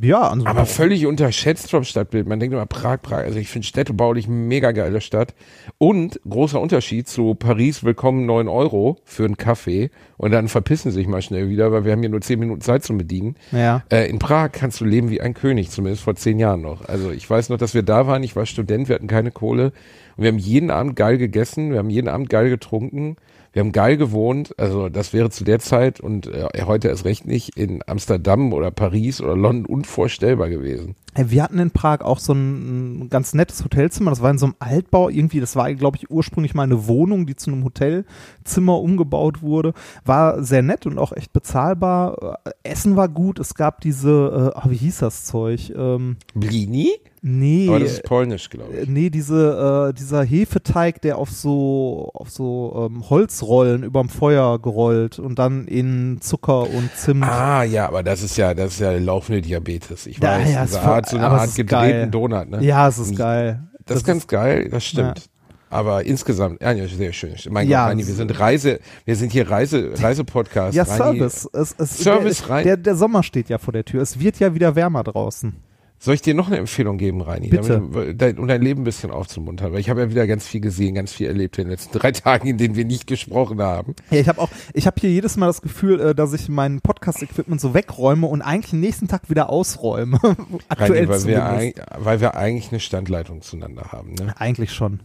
ja, 0.00 0.28
also 0.28 0.46
Aber 0.46 0.66
völlig 0.66 1.06
unterschätzt 1.06 1.70
vom 1.70 1.84
Stadtbild. 1.84 2.26
Man 2.26 2.40
denkt 2.40 2.52
immer 2.52 2.66
Prag, 2.66 3.02
Prag. 3.02 3.24
Also 3.24 3.38
ich 3.38 3.48
finde 3.48 3.66
städtebaulich 3.66 4.28
mega 4.28 4.72
geile 4.72 5.00
Stadt. 5.00 5.34
Und 5.78 6.20
großer 6.28 6.60
Unterschied 6.60 7.08
zu 7.08 7.34
Paris, 7.34 7.84
willkommen 7.84 8.26
9 8.26 8.48
Euro 8.48 8.98
für 9.04 9.24
einen 9.24 9.36
Kaffee. 9.36 9.90
Und 10.16 10.32
dann 10.32 10.48
verpissen 10.48 10.90
sich 10.90 11.06
mal 11.06 11.22
schnell 11.22 11.48
wieder, 11.48 11.72
weil 11.72 11.84
wir 11.84 11.92
haben 11.92 12.00
hier 12.00 12.08
nur 12.08 12.20
10 12.20 12.38
Minuten 12.38 12.60
Zeit 12.60 12.84
zum 12.84 12.98
Bedienen. 12.98 13.36
ja. 13.52 13.82
Äh, 13.90 14.08
in 14.08 14.18
Prag 14.18 14.50
kannst 14.52 14.80
du 14.80 14.84
leben 14.84 15.10
wie 15.10 15.20
ein 15.20 15.34
König, 15.34 15.70
zumindest 15.70 16.02
vor 16.02 16.14
zehn 16.14 16.38
Jahren 16.38 16.60
noch. 16.60 16.86
Also 16.88 17.10
ich 17.10 17.28
weiß 17.28 17.48
noch, 17.48 17.58
dass 17.58 17.74
wir 17.74 17.82
da 17.82 18.06
waren, 18.06 18.22
ich 18.22 18.36
war 18.36 18.46
Student, 18.46 18.88
wir 18.88 18.94
hatten 18.94 19.06
keine 19.06 19.30
Kohle. 19.30 19.72
Und 20.16 20.24
wir 20.24 20.28
haben 20.28 20.38
jeden 20.38 20.70
Abend 20.70 20.96
geil 20.96 21.18
gegessen, 21.18 21.72
wir 21.72 21.78
haben 21.78 21.90
jeden 21.90 22.08
Abend 22.08 22.28
geil 22.28 22.50
getrunken, 22.50 23.16
wir 23.52 23.60
haben 23.60 23.72
geil 23.72 23.96
gewohnt. 23.96 24.54
Also 24.58 24.88
das 24.88 25.12
wäre 25.12 25.30
zu 25.30 25.44
der 25.44 25.58
Zeit 25.58 26.00
und 26.00 26.26
äh, 26.26 26.48
heute 26.64 26.88
erst 26.88 27.04
recht 27.04 27.26
nicht 27.26 27.56
in 27.56 27.82
Amsterdam 27.86 28.52
oder 28.52 28.70
Paris 28.70 29.20
oder 29.20 29.36
London 29.36 29.66
unvorstellbar 29.66 30.48
gewesen. 30.48 30.94
Wir 31.16 31.42
hatten 31.42 31.58
in 31.58 31.72
Prag 31.72 32.02
auch 32.02 32.20
so 32.20 32.32
ein, 32.32 33.08
ganz 33.10 33.34
nettes 33.34 33.64
Hotelzimmer. 33.64 34.10
Das 34.10 34.22
war 34.22 34.30
in 34.30 34.38
so 34.38 34.46
einem 34.46 34.54
Altbau 34.60 35.08
irgendwie. 35.08 35.40
Das 35.40 35.56
war, 35.56 35.74
glaube 35.74 35.96
ich, 35.96 36.08
ursprünglich 36.10 36.54
mal 36.54 36.62
eine 36.62 36.86
Wohnung, 36.86 37.26
die 37.26 37.34
zu 37.34 37.50
einem 37.50 37.64
Hotelzimmer 37.64 38.78
umgebaut 38.78 39.42
wurde. 39.42 39.74
War 40.04 40.44
sehr 40.44 40.62
nett 40.62 40.86
und 40.86 40.98
auch 40.98 41.12
echt 41.12 41.32
bezahlbar. 41.32 42.38
Äh, 42.44 42.50
Essen 42.62 42.94
war 42.94 43.08
gut. 43.08 43.40
Es 43.40 43.54
gab 43.54 43.80
diese, 43.80 44.52
äh, 44.54 44.58
oh, 44.58 44.70
wie 44.70 44.76
hieß 44.76 44.98
das 44.98 45.24
Zeug? 45.24 45.72
Ähm, 45.76 46.16
Blini? 46.34 46.92
Nee. 47.22 47.68
Aber 47.68 47.80
das 47.80 47.92
ist 47.92 48.04
polnisch, 48.04 48.50
glaube 48.50 48.74
ich. 48.74 48.88
Nee, 48.88 49.10
diese, 49.10 49.90
äh, 49.90 49.94
dieser 49.94 50.22
Hefeteig, 50.24 51.00
der 51.02 51.18
auf 51.18 51.30
so, 51.30 52.10
auf 52.14 52.30
so 52.30 52.88
ähm, 52.90 53.08
Holzrollen 53.08 53.82
überm 53.82 54.08
Feuer 54.08 54.60
gerollt 54.60 55.18
und 55.18 55.38
dann 55.38 55.66
in 55.66 56.20
Zucker 56.20 56.62
und 56.62 56.90
Zimt. 56.96 57.24
Ah, 57.24 57.62
ja, 57.64 57.88
aber 57.88 58.02
das 58.02 58.22
ist 58.22 58.36
ja, 58.36 58.54
das 58.54 58.74
ist 58.74 58.80
ja 58.80 58.92
laufende 58.92 59.40
Diabetes. 59.40 60.06
Ich 60.06 60.18
Ja, 60.18 60.38
weiß, 60.38 60.52
ja, 60.52 60.64
diese 60.64 60.80
Art, 60.82 61.08
so 61.08 61.16
eine 61.16 61.28
Art 61.28 61.54
gedrehten 61.54 61.68
geil. 61.68 62.10
Donut, 62.10 62.50
ne? 62.50 62.62
Ja, 62.62 62.88
es 62.88 62.98
ist 62.98 63.16
geil. 63.16 63.62
Das, 63.86 63.98
ist 63.98 64.04
ganz 64.04 64.26
geil, 64.26 64.68
das 64.70 64.84
stimmt. 64.84 65.30
Aber 65.70 66.04
insgesamt, 66.04 66.60
ja, 66.60 66.72
ja, 66.72 66.88
sehr 66.88 67.12
schön. 67.12 67.34
Mein 67.48 67.68
Ja, 67.68 67.84
Gott, 67.84 67.90
Reini, 67.90 68.06
wir 68.06 68.14
sind 68.14 68.38
Reise, 68.40 68.80
wir 69.04 69.14
sind 69.14 69.30
hier 69.30 69.48
Reise, 69.48 69.92
Reisepodcast. 69.96 70.74
Ja, 70.74 70.82
Reini, 70.82 71.18
Service. 71.20 71.48
Es, 71.52 71.74
es, 71.78 71.98
Service 71.98 72.38
der, 72.38 72.50
rein. 72.50 72.64
Der, 72.64 72.76
der 72.76 72.96
Sommer 72.96 73.22
steht 73.22 73.48
ja 73.48 73.58
vor 73.58 73.72
der 73.72 73.84
Tür. 73.84 74.02
Es 74.02 74.18
wird 74.18 74.40
ja 74.40 74.52
wieder 74.52 74.74
wärmer 74.74 75.04
draußen. 75.04 75.54
Soll 76.02 76.14
ich 76.14 76.22
dir 76.22 76.32
noch 76.32 76.46
eine 76.46 76.56
Empfehlung 76.56 76.96
geben, 76.96 77.20
Reini? 77.20 77.48
Bitte. 77.48 77.82
Damit, 77.92 78.20
dein, 78.22 78.38
um 78.38 78.48
dein 78.48 78.62
Leben 78.62 78.80
ein 78.80 78.84
bisschen 78.84 79.10
aufzumuntern, 79.10 79.72
weil 79.74 79.80
ich 79.80 79.90
habe 79.90 80.00
ja 80.00 80.08
wieder 80.08 80.26
ganz 80.26 80.46
viel 80.46 80.62
gesehen, 80.62 80.94
ganz 80.94 81.12
viel 81.12 81.26
erlebt 81.26 81.58
in 81.58 81.64
den 81.64 81.70
letzten 81.72 81.92
drei 81.98 82.10
Tagen, 82.10 82.48
in 82.48 82.56
denen 82.56 82.74
wir 82.74 82.86
nicht 82.86 83.06
gesprochen 83.06 83.60
haben. 83.60 83.94
Ja, 84.10 84.18
ich 84.18 84.26
habe 84.28 84.40
auch, 84.40 84.48
ich 84.72 84.86
habe 84.86 84.98
hier 84.98 85.10
jedes 85.10 85.36
Mal 85.36 85.46
das 85.48 85.60
Gefühl, 85.60 86.00
äh, 86.00 86.14
dass 86.14 86.32
ich 86.32 86.48
mein 86.48 86.80
Podcast-Equipment 86.80 87.60
so 87.60 87.74
wegräume 87.74 88.26
und 88.26 88.40
eigentlich 88.40 88.70
den 88.70 88.80
nächsten 88.80 89.08
Tag 89.08 89.28
wieder 89.28 89.50
ausräume. 89.50 90.18
Aktuell 90.68 91.04
Reini, 91.04 91.08
weil, 91.08 91.08
wir, 91.08 91.18
zumindest. 91.18 91.78
eig- 91.78 91.84
weil 91.98 92.20
wir 92.22 92.34
eigentlich 92.34 92.70
eine 92.70 92.80
Standleitung 92.80 93.42
zueinander 93.42 93.92
haben. 93.92 94.14
Ne? 94.14 94.32
Eigentlich 94.38 94.72
schon. 94.72 95.00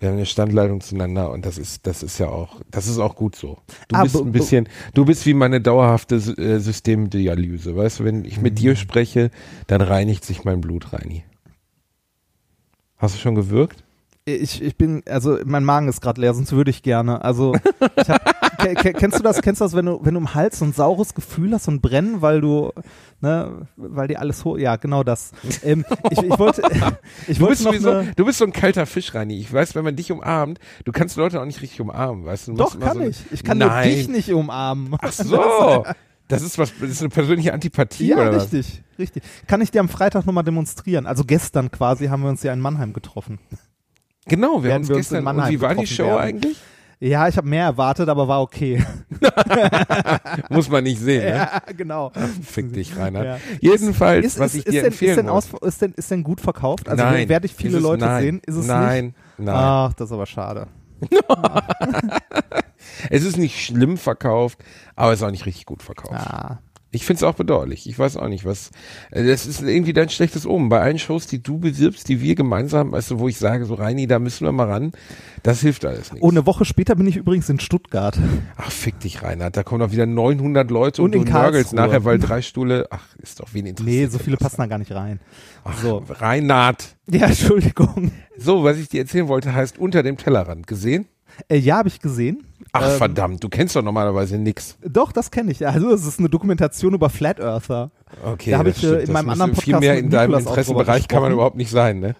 Wir 0.00 0.08
haben 0.08 0.16
eine 0.16 0.26
Standleitung 0.26 0.80
zueinander 0.80 1.30
und 1.32 1.44
das 1.44 1.58
ist, 1.58 1.86
das 1.86 2.02
ist 2.04 2.18
ja 2.18 2.28
auch, 2.28 2.60
das 2.70 2.86
ist 2.86 2.98
auch 2.98 3.16
gut 3.16 3.34
so. 3.34 3.58
Du 3.88 3.96
Ah, 3.96 4.02
bist 4.04 4.14
ein 4.16 4.30
bisschen, 4.30 4.68
du 4.94 5.04
bist 5.04 5.26
wie 5.26 5.34
meine 5.34 5.60
dauerhafte 5.60 6.16
äh, 6.16 6.58
Systemdialyse. 6.60 7.74
Weißt 7.76 8.00
du, 8.00 8.04
wenn 8.04 8.24
ich 8.24 8.40
mit 8.40 8.54
Mhm. 8.54 8.56
dir 8.58 8.76
spreche, 8.76 9.30
dann 9.66 9.80
reinigt 9.80 10.24
sich 10.24 10.44
mein 10.44 10.60
Blut, 10.60 10.92
Reini. 10.92 11.24
Hast 12.96 13.14
du 13.16 13.18
schon 13.18 13.34
gewirkt? 13.34 13.84
Ich, 14.34 14.62
ich 14.62 14.76
bin, 14.76 15.02
also 15.08 15.38
mein 15.44 15.64
Magen 15.64 15.88
ist 15.88 16.00
gerade 16.00 16.20
leer, 16.20 16.34
sonst 16.34 16.52
würde 16.52 16.70
ich 16.70 16.82
gerne. 16.82 17.22
Also 17.24 17.54
ich 17.96 18.08
hab, 18.08 18.58
ke- 18.58 18.74
ke- 18.74 18.92
kennst 18.92 19.18
du 19.18 19.22
das, 19.22 19.40
kennst 19.40 19.60
du 19.60 19.64
das, 19.64 19.74
wenn 19.74 19.86
du, 19.86 19.98
wenn 20.02 20.14
du 20.14 20.20
im 20.20 20.34
Hals 20.34 20.58
so 20.58 20.64
ein 20.64 20.72
saures 20.72 21.14
Gefühl 21.14 21.52
hast, 21.54 21.64
so 21.64 21.70
ein 21.70 21.80
Brennen, 21.80 22.20
weil 22.20 22.40
du, 22.40 22.70
ne, 23.20 23.66
weil 23.76 24.08
dir 24.08 24.20
alles 24.20 24.44
hoch, 24.44 24.58
ja, 24.58 24.76
genau 24.76 25.02
das. 25.02 25.32
Ähm, 25.62 25.84
ich, 26.10 26.18
ich 26.22 26.38
wollte, 26.38 26.62
ich 27.26 27.38
Du 27.38 27.44
wollte 27.46 27.64
bist, 27.70 27.82
noch 27.84 27.92
eine, 27.94 28.12
du 28.14 28.24
bist 28.24 28.38
so 28.38 28.44
ein 28.44 28.52
kalter 28.52 28.86
Fisch, 28.86 29.14
Reini. 29.14 29.38
Ich 29.38 29.52
weiß, 29.52 29.74
wenn 29.74 29.84
man 29.84 29.96
dich 29.96 30.12
umarmt, 30.12 30.58
du 30.84 30.92
kannst 30.92 31.16
Leute 31.16 31.40
auch 31.40 31.46
nicht 31.46 31.62
richtig 31.62 31.80
umarmen, 31.80 32.24
weißt 32.24 32.48
du? 32.48 32.54
doch, 32.54 32.78
kann 32.78 32.98
so, 32.98 33.04
ich. 33.04 33.18
Ich 33.32 33.44
kann 33.44 33.58
Nein. 33.58 33.86
nur 33.88 33.96
dich 33.96 34.08
nicht 34.08 34.32
umarmen. 34.32 34.94
Ach 35.00 35.12
so. 35.12 35.84
Das 36.30 36.42
ist 36.42 36.58
was, 36.58 36.74
das 36.78 36.90
ist 36.90 37.00
eine 37.00 37.08
persönliche 37.08 37.54
Antipathie 37.54 38.08
Ja, 38.08 38.16
oder 38.16 38.34
was? 38.36 38.52
richtig, 38.52 38.82
richtig. 38.98 39.22
Kann 39.46 39.62
ich 39.62 39.70
dir 39.70 39.80
am 39.80 39.88
Freitag 39.88 40.26
nochmal 40.26 40.44
demonstrieren? 40.44 41.06
Also 41.06 41.24
gestern 41.24 41.70
quasi 41.70 42.08
haben 42.08 42.22
wir 42.22 42.28
uns 42.28 42.42
ja 42.42 42.52
in 42.52 42.60
Mannheim 42.60 42.92
getroffen. 42.92 43.38
Genau, 44.28 44.62
wir 44.62 44.74
haben 44.74 44.80
uns 44.80 44.88
wir 44.88 44.96
uns 44.96 45.10
in 45.10 45.16
gestern, 45.16 45.18
und 45.18 45.24
Mannheim 45.24 45.52
wie 45.52 45.60
war 45.60 45.74
die 45.74 45.86
Show 45.86 46.04
werden. 46.04 46.18
eigentlich? 46.18 46.58
Ja, 47.00 47.28
ich 47.28 47.36
habe 47.36 47.48
mehr 47.48 47.64
erwartet, 47.64 48.08
aber 48.08 48.26
war 48.26 48.42
okay. 48.42 48.84
Muss 50.50 50.68
man 50.68 50.82
nicht 50.82 51.00
sehen, 51.00 51.22
ne? 51.22 51.30
ja, 51.30 51.62
genau. 51.76 52.10
Fick 52.42 52.72
dich, 52.72 52.96
Rainer. 52.96 53.24
Ja. 53.24 53.38
Jedenfalls, 53.60 54.26
Ist, 54.26 54.38
was 54.40 54.54
ist, 54.54 54.60
ich 54.60 54.66
ist, 54.66 54.72
dir 54.72 54.82
denn, 54.82 54.92
empfehlen 54.92 55.10
ist, 55.10 55.16
denn 55.18 55.28
aus, 55.28 55.48
ist, 55.62 55.82
denn, 55.82 55.92
ist 55.92 56.10
denn 56.10 56.24
gut 56.24 56.40
verkauft? 56.40 56.88
Also 56.88 57.04
nein. 57.04 57.28
werde 57.28 57.46
ich 57.46 57.54
viele 57.54 57.78
Leute 57.78 58.04
nein. 58.04 58.22
sehen? 58.22 58.42
Ist 58.44 58.56
es 58.56 58.66
nein, 58.66 59.04
nicht? 59.04 59.14
nein. 59.38 59.54
Ach, 59.54 59.92
das 59.92 60.08
ist 60.08 60.12
aber 60.12 60.26
schade. 60.26 60.66
Es 63.10 63.24
ist 63.24 63.36
nicht 63.36 63.64
schlimm 63.64 63.96
verkauft, 63.96 64.58
aber 64.96 65.12
es 65.12 65.20
ist 65.20 65.26
auch 65.26 65.30
nicht 65.30 65.46
richtig 65.46 65.66
gut 65.66 65.82
verkauft. 65.82 66.14
Ah. 66.14 66.58
Ich 66.90 67.04
finde 67.04 67.18
es 67.18 67.22
auch 67.22 67.34
bedauerlich. 67.34 67.86
Ich 67.86 67.98
weiß 67.98 68.16
auch 68.16 68.28
nicht, 68.28 68.46
was. 68.46 68.70
äh, 69.10 69.22
Das 69.24 69.46
ist 69.46 69.60
irgendwie 69.60 69.92
dein 69.92 70.08
schlechtes 70.08 70.46
Omen. 70.46 70.70
Bei 70.70 70.80
allen 70.80 70.98
Shows, 70.98 71.26
die 71.26 71.42
du 71.42 71.58
bewirbst, 71.58 72.08
die 72.08 72.22
wir 72.22 72.34
gemeinsam, 72.34 72.92
weißt 72.92 73.10
du, 73.10 73.18
wo 73.18 73.28
ich 73.28 73.36
sage, 73.36 73.66
so 73.66 73.74
Reini, 73.74 74.06
da 74.06 74.18
müssen 74.18 74.46
wir 74.46 74.52
mal 74.52 74.70
ran, 74.70 74.92
das 75.42 75.60
hilft 75.60 75.84
alles 75.84 76.12
nicht. 76.12 76.22
Oh, 76.22 76.30
eine 76.30 76.46
Woche 76.46 76.64
später 76.64 76.94
bin 76.96 77.06
ich 77.06 77.16
übrigens 77.16 77.48
in 77.50 77.60
Stuttgart. 77.60 78.18
Ach, 78.56 78.70
fick 78.70 78.98
dich, 79.00 79.22
Reinhard. 79.22 79.54
Da 79.56 79.64
kommen 79.64 79.80
doch 79.80 79.92
wieder 79.92 80.06
900 80.06 80.70
Leute 80.70 81.02
und, 81.02 81.14
Und 81.14 81.28
du 81.28 81.32
nörgelst 81.32 81.74
nachher, 81.74 82.04
weil 82.06 82.18
drei 82.18 82.40
Stühle. 82.40 82.86
Ach, 82.90 83.04
ist 83.18 83.40
doch 83.40 83.48
wen 83.52 83.66
interessiert. 83.66 83.94
Nee, 83.94 84.06
so 84.06 84.18
viele 84.18 84.38
passen 84.38 84.56
da 84.56 84.66
gar 84.66 84.78
nicht 84.78 84.92
rein. 84.92 85.20
Ach, 85.64 85.76
So. 85.82 86.02
Reinhard. 86.08 86.96
Ja, 87.10 87.26
Entschuldigung. 87.26 88.12
So, 88.38 88.64
was 88.64 88.78
ich 88.78 88.88
dir 88.88 89.00
erzählen 89.02 89.28
wollte, 89.28 89.52
heißt 89.54 89.78
unter 89.78 90.02
dem 90.02 90.16
Tellerrand. 90.16 90.66
Gesehen? 90.66 91.06
Äh, 91.48 91.56
ja, 91.58 91.76
habe 91.78 91.88
ich 91.88 92.00
gesehen. 92.00 92.44
Ach, 92.72 92.82
Ähm, 92.90 92.98
verdammt, 92.98 93.44
du 93.44 93.48
kennst 93.48 93.76
doch 93.76 93.82
normalerweise 93.82 94.36
nix. 94.38 94.76
Doch, 94.82 95.12
das 95.12 95.30
kenne 95.30 95.50
ich. 95.52 95.66
Also 95.66 95.90
es 95.92 96.04
ist 96.06 96.18
eine 96.18 96.28
Dokumentation 96.28 96.94
über 96.94 97.08
Flat 97.10 97.40
Earther. 97.40 97.90
Okay, 98.24 98.50
Da 98.50 98.58
hab 98.58 98.66
das 98.66 98.78
ich, 98.78 98.84
äh, 98.84 98.86
stimmt. 98.88 99.02
in 99.08 99.12
meinem 99.12 99.30
anderen 99.30 99.54
Viel 99.54 99.74
Podcast 99.74 99.80
mehr 99.80 99.94
mit 99.94 100.04
in 100.04 100.10
deinem 100.10 100.30
Nikolas 100.30 100.46
auch 100.46 100.50
Interessenbereich 100.50 101.08
kann 101.08 101.22
man 101.22 101.32
überhaupt 101.32 101.56
nicht 101.56 101.70
sein, 101.70 102.00
ne? 102.00 102.14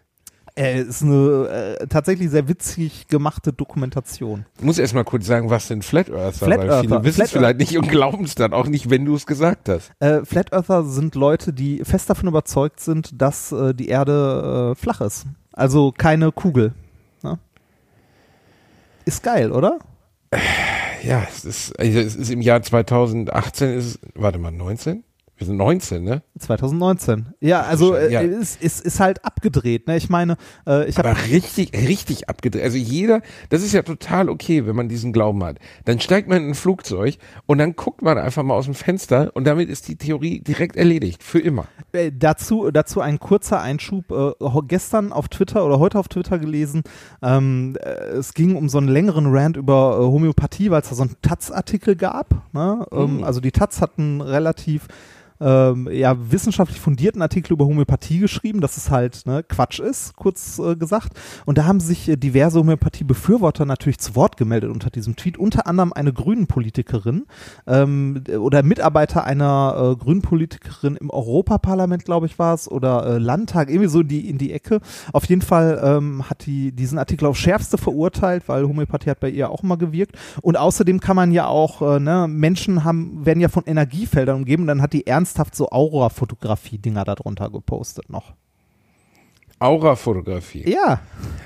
Äh, 0.57 0.81
ist 0.83 1.03
eine 1.03 1.77
äh, 1.81 1.87
tatsächlich 1.87 2.31
sehr 2.31 2.49
witzig 2.49 3.07
gemachte 3.07 3.53
Dokumentation. 3.53 4.45
Ich 4.59 4.65
muss 4.65 4.79
erst 4.79 4.93
mal 4.93 5.05
kurz 5.05 5.25
sagen, 5.27 5.51
was 5.51 5.69
sind 5.69 5.85
Flat 5.85 6.09
Earther? 6.11 6.47
Flat 6.47 6.59
weil 6.59 6.69
Earther. 6.69 6.81
viele 6.89 7.05
wissen 7.05 7.15
Flat 7.15 7.27
es 7.27 7.33
vielleicht 7.33 7.59
nicht 7.59 7.79
und 7.79 7.89
glauben 7.89 8.25
es 8.25 8.35
dann 8.35 8.53
auch 8.53 8.67
nicht, 8.67 8.91
wenn 8.91 9.05
du 9.05 9.15
es 9.15 9.25
gesagt 9.27 9.69
hast. 9.69 9.93
Äh, 10.01 10.25
Flat 10.25 10.53
Earther 10.53 10.83
sind 10.83 11.15
Leute, 11.15 11.53
die 11.53 11.85
fest 11.85 12.11
davon 12.11 12.29
überzeugt 12.29 12.81
sind, 12.81 13.21
dass 13.23 13.53
äh, 13.53 13.73
die 13.73 13.87
Erde 13.89 14.73
äh, 14.73 14.81
flach 14.81 15.01
ist. 15.01 15.27
Also 15.53 15.93
keine 15.97 16.33
Kugel. 16.33 16.73
Ist 19.09 19.23
geil, 19.23 19.53
oder? 19.53 19.79
Ja, 21.03 21.27
es 21.27 21.47
ist, 21.47 21.81
also 21.81 21.99
es 21.99 22.15
ist 22.15 22.29
im 22.31 22.43
Jahr 22.43 22.61
2018, 22.61 23.79
ist 23.79 24.01
warte 24.15 24.39
mal, 24.39 24.51
19? 24.51 25.03
Wir 25.39 25.47
sind 25.47 25.57
19, 25.57 26.03
ne? 26.03 26.23
2019. 26.39 27.29
Ja, 27.41 27.63
also 27.63 27.95
äh, 27.95 28.13
Ja. 28.13 28.21
ist, 28.23 28.61
ist, 28.61 28.85
ist 28.85 28.99
halt 28.99 29.25
abgedreht. 29.25 29.87
Ne? 29.87 29.97
Ich 29.97 30.11
meine, 30.11 30.37
äh, 30.67 30.89
ich 30.89 30.99
habe 30.99 31.11
Aber 31.11 31.19
richtig, 31.31 31.73
richtig 31.73 32.29
abgedreht. 32.29 32.65
Also 32.65 32.77
jeder, 32.77 33.23
das 33.49 33.63
ist 33.63 33.73
ja 33.73 33.83
total 33.83 34.29
okay, 34.29 34.67
wenn 34.67 34.75
man 34.75 34.89
diesen 34.89 35.13
Glauben 35.13 35.45
hat. 35.45 35.59
Dann 35.85 36.01
steigt 36.01 36.29
man 36.29 36.39
in 36.43 36.49
ein 36.51 36.55
Flugzeug 36.57 37.19
und 37.47 37.59
dann 37.59 37.77
guckt 37.77 38.03
man 38.03 38.19
einfach 38.19 38.43
mal 38.43 38.55
aus 38.55 38.65
dem 38.65 38.75
Fenster 38.75 39.31
und 39.35 39.47
damit 39.47 39.69
ist 39.69 39.87
die 39.87 39.95
Theorie 39.97 40.41
direkt 40.41 40.75
erledigt. 40.77 41.23
Für 41.23 41.39
immer. 41.39 41.67
Äh, 41.93 42.11
dazu, 42.13 42.71
dazu 42.73 43.01
ein 43.01 43.21
kurzer 43.21 43.61
Einschub. 43.61 44.11
Äh, 44.11 44.33
gestern 44.67 45.13
auf 45.13 45.29
Twitter 45.29 45.65
oder 45.65 45.79
heute 45.79 46.01
auf 46.01 46.09
Twitter 46.09 46.41
gelesen, 46.41 46.83
ähm, 47.23 47.77
äh, 47.81 47.89
es 48.17 48.35
ging 48.35 48.57
um 48.57 48.69
so 48.69 48.79
einen 48.79 48.89
längeren 48.89 49.27
Rant 49.29 49.57
über 49.57 49.99
äh, 50.01 50.03
Homöopathie, 50.03 50.71
weil 50.73 50.83
es 50.83 50.89
da 50.89 50.97
so 50.97 51.03
einen 51.03 51.15
Taz-Artikel 51.23 51.95
gab. 51.95 52.43
Ne? 52.53 52.85
Ähm, 52.91 53.19
Mhm. 53.19 53.25
also 53.25 53.41
die 53.41 53.53
Taz 53.53 53.81
hat 53.81 53.93
einen 53.99 54.21
relativ 54.21 54.89
ähm, 55.41 55.89
ja, 55.91 56.17
wissenschaftlich 56.31 56.81
fundierten 56.81 57.23
Artikel 57.23 57.53
über 57.53 57.67
Homöopathie 57.67 58.19
geschrieben, 58.19 58.61
dass 58.61 58.77
es 58.77 58.91
halt 58.91 59.23
ne, 59.27 59.43
Quatsch 59.43 59.81
ist, 59.81 60.17
kurz 60.17 60.59
äh, 60.59 60.77
gesagt. 60.77 61.19
Und 61.47 61.59
da 61.59 61.65
haben 61.65 61.81
sich 61.81 62.09
äh, 62.09 62.17
diverse 62.17 62.59
Homöopathie-Befürworter 62.59 63.65
natürlich 63.65 63.99
zu 63.99 64.17
Wort 64.17 64.37
gemeldet 64.37 64.71
unter 64.71 64.91
diesem 64.91 65.17
Tweet, 65.17 65.39
unter 65.39 65.67
anderem 65.67 65.93
eine 65.93 66.13
Grünen-Politikerin 66.13 67.27
ähm, 67.67 68.25
oder 68.39 68.63
Mitarbeiter 68.63 69.25
einer 69.25 69.93
äh, 69.93 69.97
Grünen-Politikerin 69.97 70.97
im 70.97 71.11
Europaparlament, 71.11 72.05
glaube 72.05 72.27
ich, 72.27 72.39
war 72.39 72.55
es, 72.55 72.71
oder 72.71 73.07
äh, 73.07 73.19
Landtag, 73.19 73.69
irgendwie 73.69 73.89
so 73.89 74.03
die, 74.03 74.29
in 74.29 74.39
die 74.39 74.53
Ecke. 74.53 74.81
Auf 75.13 75.25
jeden 75.27 75.43
Fall 75.43 75.81
ähm, 75.83 76.29
hat 76.29 76.47
die 76.47 76.73
diesen 76.73 76.99
Artikel 76.99 77.27
auf 77.27 77.37
schärfste 77.37 77.79
verurteilt, 77.79 78.45
weil 78.47 78.67
Homöopathie 78.67 79.11
hat 79.11 79.21
bei 79.21 79.31
ihr 79.31 79.51
auch 79.51 79.63
immer 79.63 79.77
gewirkt. 79.77 80.17
Und 80.43 80.57
außerdem 80.57 81.01
kann 81.01 81.17
man 81.17 81.33
ja 81.33 81.47
auch, 81.47 81.83
äh, 81.83 82.01
ne, 82.01 82.27
Menschen 82.29 82.85
haben, 82.85 83.25
werden 83.25 83.41
ja 83.41 83.49
von 83.49 83.65
Energiefeldern 83.65 84.37
umgeben. 84.37 84.67
Dann 84.67 84.83
hat 84.83 84.93
die 84.93 85.07
ernsthaft 85.29 85.55
so 85.55 85.69
Aura-Fotografie-Dinger 85.71 87.05
darunter 87.05 87.51
gepostet 87.51 88.09
noch. 88.09 88.33
Aura-Fotografie. 89.61 90.69
Ja, 90.69 91.01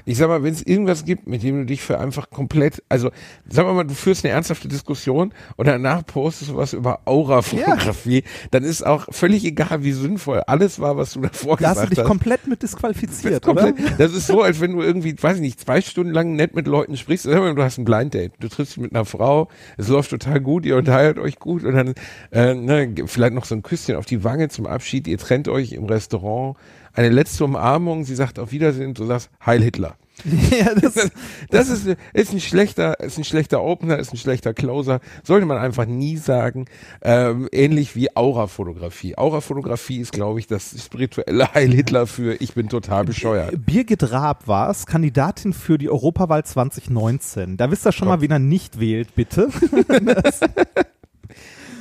Ich 0.04 0.18
sag 0.18 0.28
mal, 0.28 0.42
wenn 0.42 0.52
es 0.52 0.62
irgendwas 0.62 1.04
gibt, 1.04 1.28
mit 1.28 1.42
dem 1.42 1.58
du 1.60 1.66
dich 1.66 1.80
für 1.82 1.98
einfach 2.00 2.28
komplett, 2.30 2.82
also 2.88 3.10
sag 3.48 3.64
mal, 3.66 3.84
du 3.84 3.94
führst 3.94 4.24
eine 4.24 4.34
ernsthafte 4.34 4.66
Diskussion 4.68 5.32
und 5.56 5.66
danach 5.68 6.04
postest 6.04 6.50
du 6.50 6.56
was 6.56 6.72
über 6.72 7.00
Aura-Fotografie, 7.04 8.24
dann 8.50 8.64
ist 8.64 8.84
auch 8.84 9.06
völlig 9.10 9.44
egal, 9.44 9.84
wie 9.84 9.92
sinnvoll 9.92 10.40
alles 10.46 10.80
war, 10.80 10.96
was 10.96 11.12
du 11.12 11.20
davor 11.20 11.56
da 11.56 11.68
hast 11.68 11.76
du 11.76 11.80
gesagt 11.82 11.92
dich 11.92 11.98
hast. 12.00 12.06
komplett 12.06 12.46
mit 12.48 12.62
disqualifiziert, 12.62 13.42
komplett, 13.42 13.78
oder? 13.78 13.90
das 13.98 14.12
ist 14.12 14.26
so, 14.26 14.42
als 14.42 14.60
wenn 14.60 14.72
du 14.72 14.82
irgendwie, 14.82 15.14
weiß 15.20 15.36
ich 15.36 15.42
nicht, 15.42 15.60
zwei 15.60 15.80
Stunden 15.80 16.12
lang 16.12 16.34
nett 16.34 16.54
mit 16.54 16.66
Leuten 16.66 16.96
sprichst. 16.96 17.24
Sag 17.24 17.38
mal, 17.38 17.54
Du 17.54 17.62
hast 17.62 17.78
ein 17.78 17.84
Blind 17.84 18.14
Date. 18.14 18.32
Du 18.40 18.48
triffst 18.48 18.76
dich 18.76 18.82
mit 18.82 18.94
einer 18.94 19.04
Frau, 19.04 19.48
es 19.76 19.88
läuft 19.88 20.10
total 20.10 20.40
gut, 20.40 20.64
ihr 20.66 20.76
unterhaltet 20.76 21.22
euch 21.22 21.38
gut 21.38 21.64
und 21.64 21.74
dann 21.74 21.94
äh, 22.32 22.54
ne, 22.54 22.94
vielleicht 23.06 23.34
noch 23.34 23.44
so 23.44 23.54
ein 23.54 23.62
Küsschen 23.62 23.94
auf 23.96 24.06
die 24.06 24.24
Wange 24.24 24.48
zum 24.48 24.66
Abschied. 24.66 25.06
Ihr 25.06 25.18
trennt 25.18 25.48
euch 25.48 25.72
im 25.72 25.84
Restaurant. 25.84 26.56
Eine 26.94 27.08
letzte 27.08 27.44
Umarmung, 27.44 28.04
sie 28.04 28.14
sagt 28.14 28.38
auf 28.38 28.52
Wiedersehen, 28.52 28.94
du 28.94 29.06
sagst 29.06 29.30
Heil 29.44 29.62
Hitler. 29.62 29.96
ja, 30.50 30.74
das, 30.74 31.10
Das 31.50 31.68
ist, 31.68 31.96
ist 32.12 32.32
ein 32.32 32.40
schlechter, 32.40 33.00
ist 33.00 33.18
ein 33.18 33.24
schlechter 33.24 33.62
Opener, 33.62 33.98
ist 33.98 34.12
ein 34.12 34.18
schlechter 34.18 34.54
Closer. 34.54 35.00
Sollte 35.24 35.46
man 35.46 35.56
einfach 35.58 35.86
nie 35.86 36.16
sagen. 36.16 36.66
Ähm, 37.00 37.48
ähnlich 37.50 37.96
wie 37.96 38.14
Aura-Fotografie. 38.14 39.16
Aura-Fotografie 39.16 39.98
ist, 39.98 40.12
glaube 40.12 40.38
ich, 40.38 40.46
das 40.46 40.74
spirituelle 40.84 41.52
Heil 41.54 41.72
Hitler 41.72 42.06
für 42.06 42.34
ich 42.40 42.54
bin 42.54 42.68
total 42.68 43.04
bescheuert. 43.04 43.54
Birgit 43.66 44.12
Raab 44.12 44.46
war 44.46 44.70
es, 44.70 44.86
Kandidatin 44.86 45.52
für 45.52 45.78
die 45.78 45.88
Europawahl 45.88 46.44
2019. 46.44 47.56
Da 47.56 47.70
wisst 47.70 47.86
ihr 47.86 47.92
schon 47.92 48.08
mal, 48.08 48.20
wen 48.20 48.30
er 48.30 48.38
nicht 48.38 48.78
wählt, 48.78 49.14
bitte. 49.14 49.48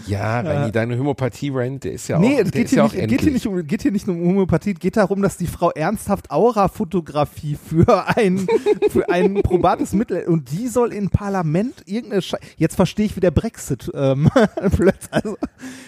Ja, 0.08 0.42
Reini, 0.42 0.72
deine 0.72 0.98
Homöopathie-Rant, 0.98 1.84
der 1.84 1.94
ist 1.94 2.08
ja 2.08 2.20
nee, 2.20 2.36
auch, 2.36 2.46
es 2.46 2.52
geht 2.52 2.70
hier, 2.70 2.78
ja 2.78 2.84
nicht, 2.84 3.08
geht, 3.08 3.22
hier 3.22 3.32
nicht 3.32 3.48
um, 3.48 3.68
geht 3.68 3.82
hier 3.82 3.92
nicht 3.92 4.08
um 4.08 4.20
Homöopathie, 4.20 4.74
es 4.74 4.80
geht 4.80 4.98
darum, 4.98 5.22
dass 5.22 5.38
die 5.38 5.48
Frau 5.48 5.72
ernsthaft 5.72 6.32
Aura-Fotografie 6.32 7.56
für 7.56 8.08
ein, 8.16 8.48
für 8.90 9.10
ein 9.10 9.42
probates 9.44 9.94
Mittel 9.94 10.24
und 10.26 10.52
die 10.52 10.68
soll 10.68 10.94
im 10.94 11.10
Parlament 11.10 11.84
irgendeine 11.86 12.22
Sche 12.22 12.38
Jetzt 12.58 12.76
verstehe 12.76 13.06
ich, 13.06 13.16
wie 13.16 13.20
der 13.20 13.32
Brexit 13.32 13.92
ähm, 13.94 14.30
plötzlich. 14.76 15.12
Also, 15.12 15.38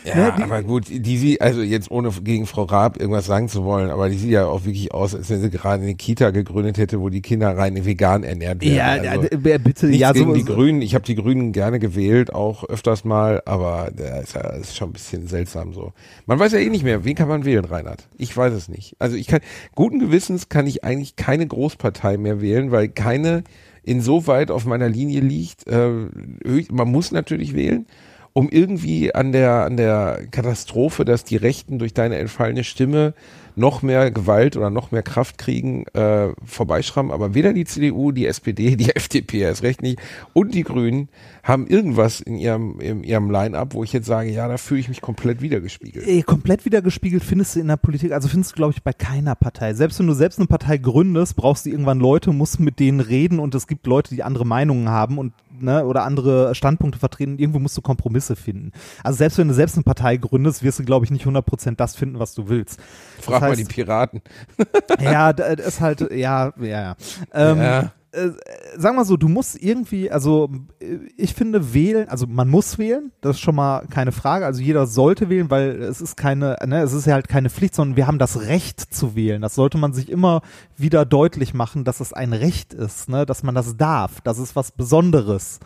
Ja, 0.04 0.16
ne, 0.16 0.34
die, 0.38 0.44
aber 0.44 0.64
gut, 0.64 0.86
die 0.90 1.18
sie, 1.18 1.42
also 1.42 1.62
jetzt 1.62 1.92
ohne 1.92 2.12
gegen 2.24 2.46
Frau 2.46 2.64
Raab 2.64 3.00
irgendwas 3.00 3.26
sagen 3.26 3.50
zu 3.50 3.64
wollen, 3.64 3.90
aber 3.90 4.10
die 4.10 4.18
sieht 4.18 4.32
ja 4.32 4.46
auch 4.46 4.66
wirklich 4.66 4.94
aus, 4.94 5.16
als 5.16 5.30
wenn 5.30 5.42
sie 5.42 5.50
gerade 5.50 5.84
eine 5.84 5.96
Kita 5.96 6.32
gegründet 6.32 6.78
hätte, 6.78 7.00
wo 7.00 7.10
die 7.10 7.22
Kinder 7.22 7.58
rein 7.58 7.84
vegan 7.86 8.24
ernährt 8.24 8.62
werden. 8.62 8.76
ja, 8.76 9.12
also, 9.12 9.28
äh, 9.30 9.58
bitte, 9.58 9.88
ja, 9.90 10.12
gegen 10.12 10.30
so, 10.30 10.36
die 10.36 10.46
Grünen. 10.46 10.82
Ich 10.82 10.96
habe 10.96 11.06
die 11.06 11.16
Grünen 11.16 11.52
gerne 11.52 11.80
gewählt, 11.80 12.34
auch 12.34 12.64
öfters 12.64 13.04
mal, 13.04 13.42
aber 13.46 13.92
der 14.04 14.22
ist, 14.22 14.36
ja, 14.36 14.42
ist 14.52 14.76
schon 14.76 14.90
ein 14.90 14.94
bisschen 14.94 15.28
seltsam 15.28 15.74
so. 15.74 15.94
Man 16.26 16.40
weiß 16.40 16.54
ja 16.54 16.60
eh 16.60 16.70
nicht 16.70 16.84
mehr, 16.84 17.04
wen 17.06 17.16
kann 17.16 17.28
man 17.28 17.46
wählen, 17.46 17.66
Reinhard? 17.66 18.08
Ich 18.18 18.36
weiß 18.36 18.54
es 18.54 18.70
nicht. 18.70 18.96
Also 19.00 19.16
ich 19.16 19.28
kann, 19.28 19.42
guten 19.76 20.00
Gewissens 20.00 20.50
kann 20.50 20.68
ich 20.68 20.84
eigentlich 20.84 21.16
keine 21.16 21.48
Großpartei 21.48 22.18
mehr 22.18 22.42
wählen, 22.42 22.72
weil 22.72 22.90
keine 22.90 23.44
insoweit 23.84 24.52
auf 24.52 24.66
meiner 24.66 24.90
Linie 24.90 25.22
liegt. 25.22 25.68
Äh, 25.68 25.90
man 26.72 26.92
muss 26.92 27.12
natürlich 27.12 27.56
wählen, 27.56 27.86
um 28.34 28.50
irgendwie 28.50 29.14
an 29.14 29.32
der, 29.32 29.66
an 29.66 29.78
der 29.78 30.22
Katastrophe, 30.32 31.06
dass 31.06 31.24
die 31.24 31.38
Rechten 31.38 31.80
durch 31.80 31.94
deine 31.94 32.18
entfallene 32.18 32.64
Stimme 32.64 33.14
noch 33.56 33.84
mehr 33.84 34.10
Gewalt 34.10 34.58
oder 34.58 34.72
noch 34.72 34.92
mehr 34.92 35.04
Kraft 35.04 35.38
kriegen, 35.38 35.86
äh, 35.94 36.30
vorbeischrammen. 36.44 37.12
Aber 37.12 37.36
weder 37.36 37.54
die 37.54 37.66
CDU, 37.66 38.12
die 38.12 38.26
SPD, 38.26 38.76
die 38.76 38.90
FDP 38.96 39.40
erst 39.40 39.64
recht 39.64 39.82
nicht 39.82 40.00
und 40.34 40.56
die 40.56 40.64
Grünen 40.64 41.10
haben 41.44 41.68
irgendwas 41.68 42.22
in 42.22 42.38
ihrem, 42.38 42.80
in 42.80 43.04
ihrem 43.04 43.30
Line-Up, 43.30 43.74
wo 43.74 43.84
ich 43.84 43.92
jetzt 43.92 44.08
sage, 44.08 44.32
ja, 44.32 44.48
da 44.48 44.58
fühle 44.58 44.80
ich 44.80 44.88
mich 44.88 45.02
komplett 45.02 45.42
wiedergespiegelt. 45.42 46.08
Ey, 46.08 46.24
komplett 46.24 46.64
wiedergespiegelt 46.64 47.22
findest 47.22 47.56
du 47.56 47.60
in 47.60 47.68
der 47.68 47.76
Politik, 47.76 48.14
also 48.14 48.30
findest 48.30 48.54
du, 48.54 48.56
glaube 48.56 48.74
ich, 48.74 48.82
bei 48.82 48.94
keiner 48.94 49.36
Partei. 49.36 49.74
Selbst 49.74 50.00
wenn 50.00 50.08
du 50.08 50.14
selbst 50.14 50.40
eine 50.40 50.48
Partei 50.48 50.78
gründest, 50.78 51.36
brauchst 51.36 51.66
du 51.66 51.70
irgendwann 51.70 52.00
Leute, 52.00 52.32
musst 52.32 52.62
mit 52.62 52.80
denen 52.80 53.02
reden 53.02 53.40
und 53.40 53.54
es 53.56 53.68
gibt 53.68 53.86
Leute, 53.88 54.16
die 54.16 54.24
andere 54.24 54.46
Meinungen 54.46 54.88
haben 54.88 55.18
und 55.18 55.34
ne, 55.60 55.86
oder 55.86 56.04
andere 56.04 56.56
Standpunkte 56.56 56.98
vertreten. 56.98 57.38
Irgendwo 57.38 57.60
musst 57.60 57.76
du 57.76 57.82
Kompromisse 57.82 58.38
finden. 58.38 58.72
Also 59.04 59.18
selbst 59.18 59.38
wenn 59.38 59.50
du 59.50 59.54
selbst 59.54 59.76
eine 59.76 59.84
Partei 59.84 60.16
gründest, 60.16 60.64
wirst 60.64 60.80
du, 60.80 60.86
glaube 60.86 61.04
ich, 61.06 61.12
nicht 61.12 61.26
100% 61.26 61.76
das 61.76 61.96
finden, 61.96 62.20
was 62.20 62.34
du 62.36 62.48
willst. 62.48 62.80
Frag 63.20 63.34
das 63.34 63.42
mal 63.42 63.50
heißt, 63.50 63.60
die 63.60 63.66
Piraten. 63.66 64.22
Ja, 65.02 65.34
das 65.34 65.60
ist 65.60 65.82
halt, 65.82 66.12
ja, 66.12 66.54
ja, 66.58 66.66
ja. 66.68 66.96
Ähm, 67.34 67.58
Ja. 67.58 67.92
Äh, 68.14 68.32
sag 68.78 68.96
mal 68.96 69.06
so, 69.06 69.18
du 69.18 69.28
musst 69.28 69.62
irgendwie, 69.62 70.12
also 70.12 70.50
äh, 70.80 71.00
ich 71.18 71.34
finde 71.34 71.74
wählen, 71.74 72.08
also 72.10 72.28
man 72.28 72.48
muss 72.48 72.78
wählen, 72.78 73.12
das 73.22 73.38
ist 73.38 73.42
schon 73.42 73.56
mal 73.56 73.86
keine 73.88 74.12
Frage, 74.12 74.46
also 74.46 74.62
jeder 74.62 74.86
sollte 74.86 75.30
wählen, 75.30 75.50
weil 75.50 75.82
es 75.82 76.00
ist 76.00 76.16
keine, 76.16 76.58
ne, 76.66 76.82
es 76.82 76.94
ist 76.94 77.08
ja 77.08 77.14
halt 77.14 77.28
keine 77.28 77.50
Pflicht, 77.50 77.76
sondern 77.76 77.98
wir 77.98 78.08
haben 78.08 78.20
das 78.20 78.42
Recht 78.42 78.80
zu 78.80 79.16
wählen. 79.16 79.42
Das 79.42 79.56
sollte 79.56 79.78
man 79.78 79.94
sich 79.94 80.10
immer 80.10 80.42
wieder 80.78 81.06
deutlich 81.06 81.54
machen, 81.54 81.84
dass 81.84 82.00
es 82.00 82.14
ein 82.14 82.34
Recht 82.34 82.74
ist, 82.74 83.10
ne, 83.10 83.26
dass 83.26 83.44
man 83.44 83.56
das 83.56 83.78
darf, 83.78 84.22
das 84.22 84.38
ist 84.38 84.56
was 84.56 84.72
Besonderes. 84.72 85.60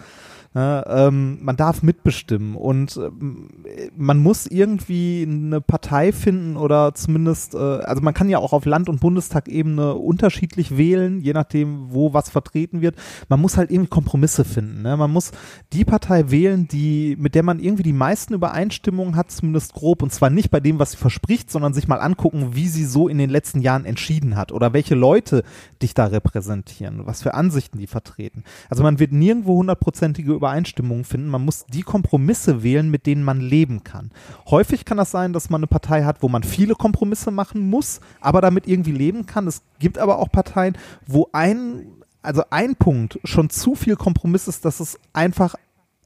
Ne, 0.57 0.83
ähm, 0.87 1.37
man 1.43 1.55
darf 1.55 1.83
mitbestimmen 1.83 2.55
und 2.55 2.97
ähm, 2.97 3.47
man 3.95 4.17
muss 4.17 4.47
irgendwie 4.47 5.21
eine 5.21 5.61
Partei 5.61 6.11
finden 6.11 6.57
oder 6.57 6.95
zumindest, 6.95 7.53
äh, 7.53 7.59
also 7.59 8.01
man 8.01 8.15
kann 8.15 8.27
ja 8.27 8.39
auch 8.39 8.53
auf 8.53 8.65
Land- 8.65 8.89
und 8.89 8.99
Bundestagebene 8.99 9.93
unterschiedlich 9.93 10.75
wählen, 10.75 11.21
je 11.21 11.33
nachdem, 11.33 11.93
wo 11.93 12.13
was 12.13 12.31
vertreten 12.31 12.81
wird. 12.81 12.95
Man 13.29 13.39
muss 13.39 13.55
halt 13.55 13.69
irgendwie 13.69 13.89
Kompromisse 13.89 14.45
finden. 14.45 14.81
Ne? 14.81 14.97
Man 14.97 15.11
muss 15.11 15.29
die 15.73 15.85
Partei 15.85 16.31
wählen, 16.31 16.67
die, 16.67 17.15
mit 17.19 17.35
der 17.35 17.43
man 17.43 17.59
irgendwie 17.59 17.83
die 17.83 17.93
meisten 17.93 18.33
Übereinstimmungen 18.33 19.15
hat, 19.15 19.29
zumindest 19.29 19.75
grob, 19.75 20.01
und 20.01 20.11
zwar 20.11 20.31
nicht 20.31 20.49
bei 20.49 20.59
dem, 20.59 20.79
was 20.79 20.93
sie 20.93 20.97
verspricht, 20.97 21.51
sondern 21.51 21.75
sich 21.75 21.87
mal 21.87 21.99
angucken, 21.99 22.55
wie 22.55 22.67
sie 22.67 22.85
so 22.85 23.07
in 23.07 23.19
den 23.19 23.29
letzten 23.29 23.61
Jahren 23.61 23.85
entschieden 23.85 24.35
hat 24.35 24.51
oder 24.51 24.73
welche 24.73 24.95
Leute 24.95 25.43
dich 25.83 25.93
da 25.93 26.07
repräsentieren, 26.07 27.05
was 27.05 27.21
für 27.21 27.35
Ansichten 27.35 27.77
die 27.77 27.85
vertreten. 27.85 28.43
Also 28.71 28.81
man 28.81 28.97
wird 28.97 29.11
nirgendwo 29.11 29.57
hundertprozentige 29.57 30.33
Übereinstimmungen 30.47 31.03
finden. 31.03 31.27
Man 31.27 31.43
muss 31.43 31.65
die 31.65 31.81
Kompromisse 31.81 32.63
wählen, 32.63 32.89
mit 32.89 33.05
denen 33.05 33.23
man 33.23 33.41
leben 33.41 33.83
kann. 33.83 34.11
Häufig 34.49 34.85
kann 34.85 34.97
das 34.97 35.11
sein, 35.11 35.33
dass 35.33 35.49
man 35.49 35.59
eine 35.59 35.67
Partei 35.67 36.03
hat, 36.03 36.23
wo 36.23 36.29
man 36.29 36.43
viele 36.43 36.73
Kompromisse 36.75 37.31
machen 37.31 37.69
muss, 37.69 37.99
aber 38.21 38.39
damit 38.39 38.65
irgendwie 38.65 38.93
leben 38.93 39.25
kann. 39.25 39.45
Es 39.45 39.61
gibt 39.79 39.97
aber 39.97 40.19
auch 40.19 40.31
Parteien, 40.31 40.77
wo 41.05 41.27
ein, 41.33 41.87
also 42.21 42.43
ein 42.49 42.77
Punkt 42.77 43.19
schon 43.25 43.49
zu 43.49 43.75
viel 43.75 43.97
Kompromiss 43.97 44.47
ist, 44.47 44.63
dass 44.63 44.79
es 44.79 44.97
einfach 45.11 45.55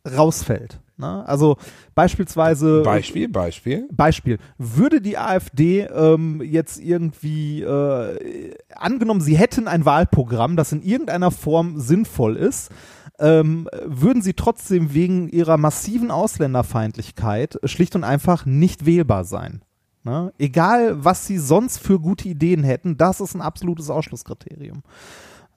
rausfällt. 0.05 0.79
Ne? 0.97 1.23
Also 1.27 1.57
beispielsweise 1.93 2.81
Beispiel, 2.81 3.27
Beispiel. 3.27 3.87
Beispiel, 3.91 4.37
würde 4.57 5.01
die 5.01 5.19
AfD 5.19 5.81
ähm, 5.81 6.41
jetzt 6.43 6.79
irgendwie 6.79 7.61
äh, 7.61 8.55
angenommen, 8.75 9.21
sie 9.21 9.37
hätten 9.37 9.67
ein 9.67 9.85
Wahlprogramm, 9.85 10.55
das 10.55 10.71
in 10.71 10.81
irgendeiner 10.81 11.29
Form 11.29 11.79
sinnvoll 11.79 12.35
ist, 12.37 12.71
ähm, 13.21 13.69
würden 13.85 14.21
sie 14.21 14.33
trotzdem 14.33 14.93
wegen 14.93 15.29
ihrer 15.29 15.57
massiven 15.57 16.11
Ausländerfeindlichkeit 16.11 17.59
schlicht 17.63 17.95
und 17.95 18.03
einfach 18.03 18.45
nicht 18.45 18.85
wählbar 18.85 19.23
sein. 19.23 19.61
Ne? 20.03 20.33
Egal, 20.39 21.05
was 21.05 21.27
sie 21.27 21.37
sonst 21.37 21.77
für 21.77 21.99
gute 21.99 22.27
Ideen 22.27 22.63
hätten, 22.63 22.97
das 22.97 23.21
ist 23.21 23.35
ein 23.35 23.41
absolutes 23.41 23.89
Ausschlusskriterium. 23.89 24.81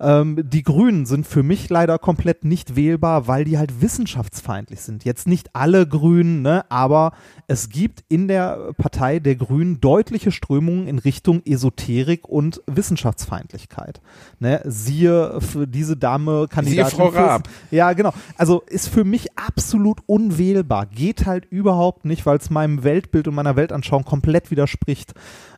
Ähm, 0.05 0.38
die 0.45 0.62
Grünen 0.62 1.07
sind 1.07 1.27
für 1.27 1.43
mich 1.43 1.71
leider 1.71 1.99
komplett 1.99 2.45
nicht 2.45 2.77
wählbar, 2.77 3.27
weil 3.27 3.45
die 3.45 3.57
halt 3.57 3.81
wissenschaftsfeindlich 3.81 4.83
sind. 4.83 5.05
Jetzt 5.05 5.27
nicht 5.27 5.57
alle 5.57 5.87
Grünen, 5.88 6.43
ne, 6.43 6.64
aber 6.71 7.12
es 7.47 7.71
gibt 7.71 8.05
in 8.09 8.29
der 8.29 8.73
Partei 8.77 9.19
der 9.19 9.35
Grünen 9.37 9.81
deutliche 9.81 10.31
Strömungen 10.31 10.87
in 10.87 10.99
Richtung 10.99 11.43
Esoterik 11.47 12.29
und 12.29 12.61
Wissenschaftsfeindlichkeit. 12.67 14.03
Ne, 14.40 14.61
siehe 14.64 15.40
für 15.40 15.67
diese 15.67 15.97
Dame 15.97 16.49
Kandidatin. 16.49 16.97
Frau 16.99 17.11
fürs- 17.11 17.25
Raab. 17.25 17.49
Ja, 17.71 17.93
genau. 17.95 18.12
Also 18.37 18.62
ist 18.67 18.88
für 18.88 19.05
mich 19.05 19.29
absolut 19.38 20.01
unwählbar. 20.07 20.87
Geht 20.87 21.25
halt 21.25 21.47
überhaupt 21.47 22.05
nicht, 22.05 22.27
weil 22.27 22.37
es 22.37 22.51
meinem 22.51 22.85
Weltbild 22.85 23.27
und 23.29 23.35
meiner 23.35 23.57
Weltanschauung 23.57 24.05
komplett 24.05 24.51
widerspricht 24.51 25.14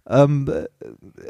ähm, 0.09 0.49
äh, 0.49 0.67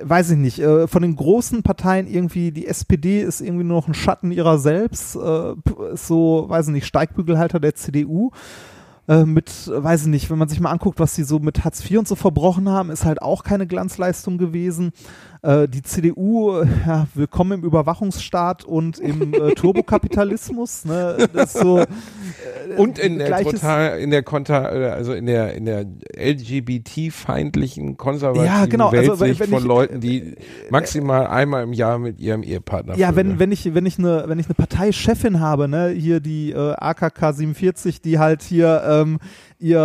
weiß 0.03 0.31
ich 0.31 0.37
nicht, 0.37 0.59
äh, 0.59 0.87
von 0.87 1.03
den 1.03 1.17
großen 1.17 1.63
Parteien 1.63 2.07
irgendwie, 2.07 2.53
die 2.53 2.67
SPD 2.67 3.21
ist 3.21 3.41
irgendwie 3.41 3.65
nur 3.65 3.79
noch 3.79 3.89
ein 3.89 3.95
Schatten 3.95 4.33
ihrer 4.33 4.59
selbst, 4.59 5.17
äh, 5.17 5.55
ist 5.93 6.07
so, 6.07 6.45
weiß 6.49 6.69
ich 6.69 6.73
nicht, 6.73 6.87
Steigbügelhalter 6.87 7.61
der 7.61 7.75
CDU. 7.75 8.31
Äh, 9.09 9.25
mit, 9.25 9.71
weiß 9.73 10.03
ich 10.03 10.09
nicht, 10.09 10.31
wenn 10.31 10.39
man 10.39 10.49
sich 10.49 10.61
mal 10.61 10.73
anguckt, 10.73 10.99
was 10.99 11.15
sie 11.15 11.23
so 11.23 11.39
mit 11.39 11.65
Hartz 11.65 11.89
IV 11.89 12.01
und 12.01 12.09
so 12.09 12.17
verbrochen 12.17 12.69
haben, 12.69 12.91
ist 12.91 13.05
halt 13.05 13.23
auch 13.23 13.45
keine 13.45 13.67
Glanzleistung 13.67 14.37
gewesen. 14.37 14.93
Äh, 15.47 15.69
die 15.69 15.83
CDU, 15.83 16.59
äh, 16.59 16.67
ja, 16.85 17.07
willkommen 17.15 17.61
im 17.61 17.63
Überwachungsstaat 17.65 18.65
und 18.65 18.99
im 18.99 19.33
äh, 19.33 19.51
Turbokapitalismus. 19.55 20.85
Ne? 20.85 21.29
So, 21.47 21.79
äh, 21.79 21.87
Und 22.77 22.99
in 22.99 23.19
der 23.19 23.45
total, 23.45 24.01
in 24.01 24.11
der 24.11 24.25
Konter, 24.25 24.75
äh, 24.75 24.91
also 24.91 25.13
in 25.13 25.27
der, 25.27 25.55
in 25.55 25.65
der 25.65 25.87
LGBT-feindlichen, 26.17 27.97
konservativen 27.97 28.47
Ja, 28.47 28.67
genau, 28.67 28.89
also 28.89 29.21
Weltsicht 29.21 29.39
wenn 29.41 29.51
von 29.51 29.59
ich- 29.61 29.65
Leuten, 29.65 30.01
die 30.01 30.35
maximal 30.71 31.29
einmal 31.29 31.63
im 31.63 31.73
Jahr 31.73 32.01
mit 32.01 32.19
ihrem 32.19 32.43
Ehepartner 32.43 32.97
Ja, 32.97 33.15
wenn, 33.15 33.39
wenn 33.39 33.53
ich, 33.53 33.73
wenn 33.73 33.87
ich 33.87 34.01
eine, 34.01 34.25
wenn 34.27 34.41
ich 34.41 34.47
eine 34.47 34.55
Parteichefin 34.55 35.39
habe, 35.39 35.69
ne, 35.69 35.91
hier 35.91 36.19
die 36.19 36.57
AKK 36.57 37.33
47, 37.33 38.01
die 38.01 38.19
halt 38.19 38.43
hier 38.43 38.83
ähm, 38.85 39.21
ihr 39.61 39.79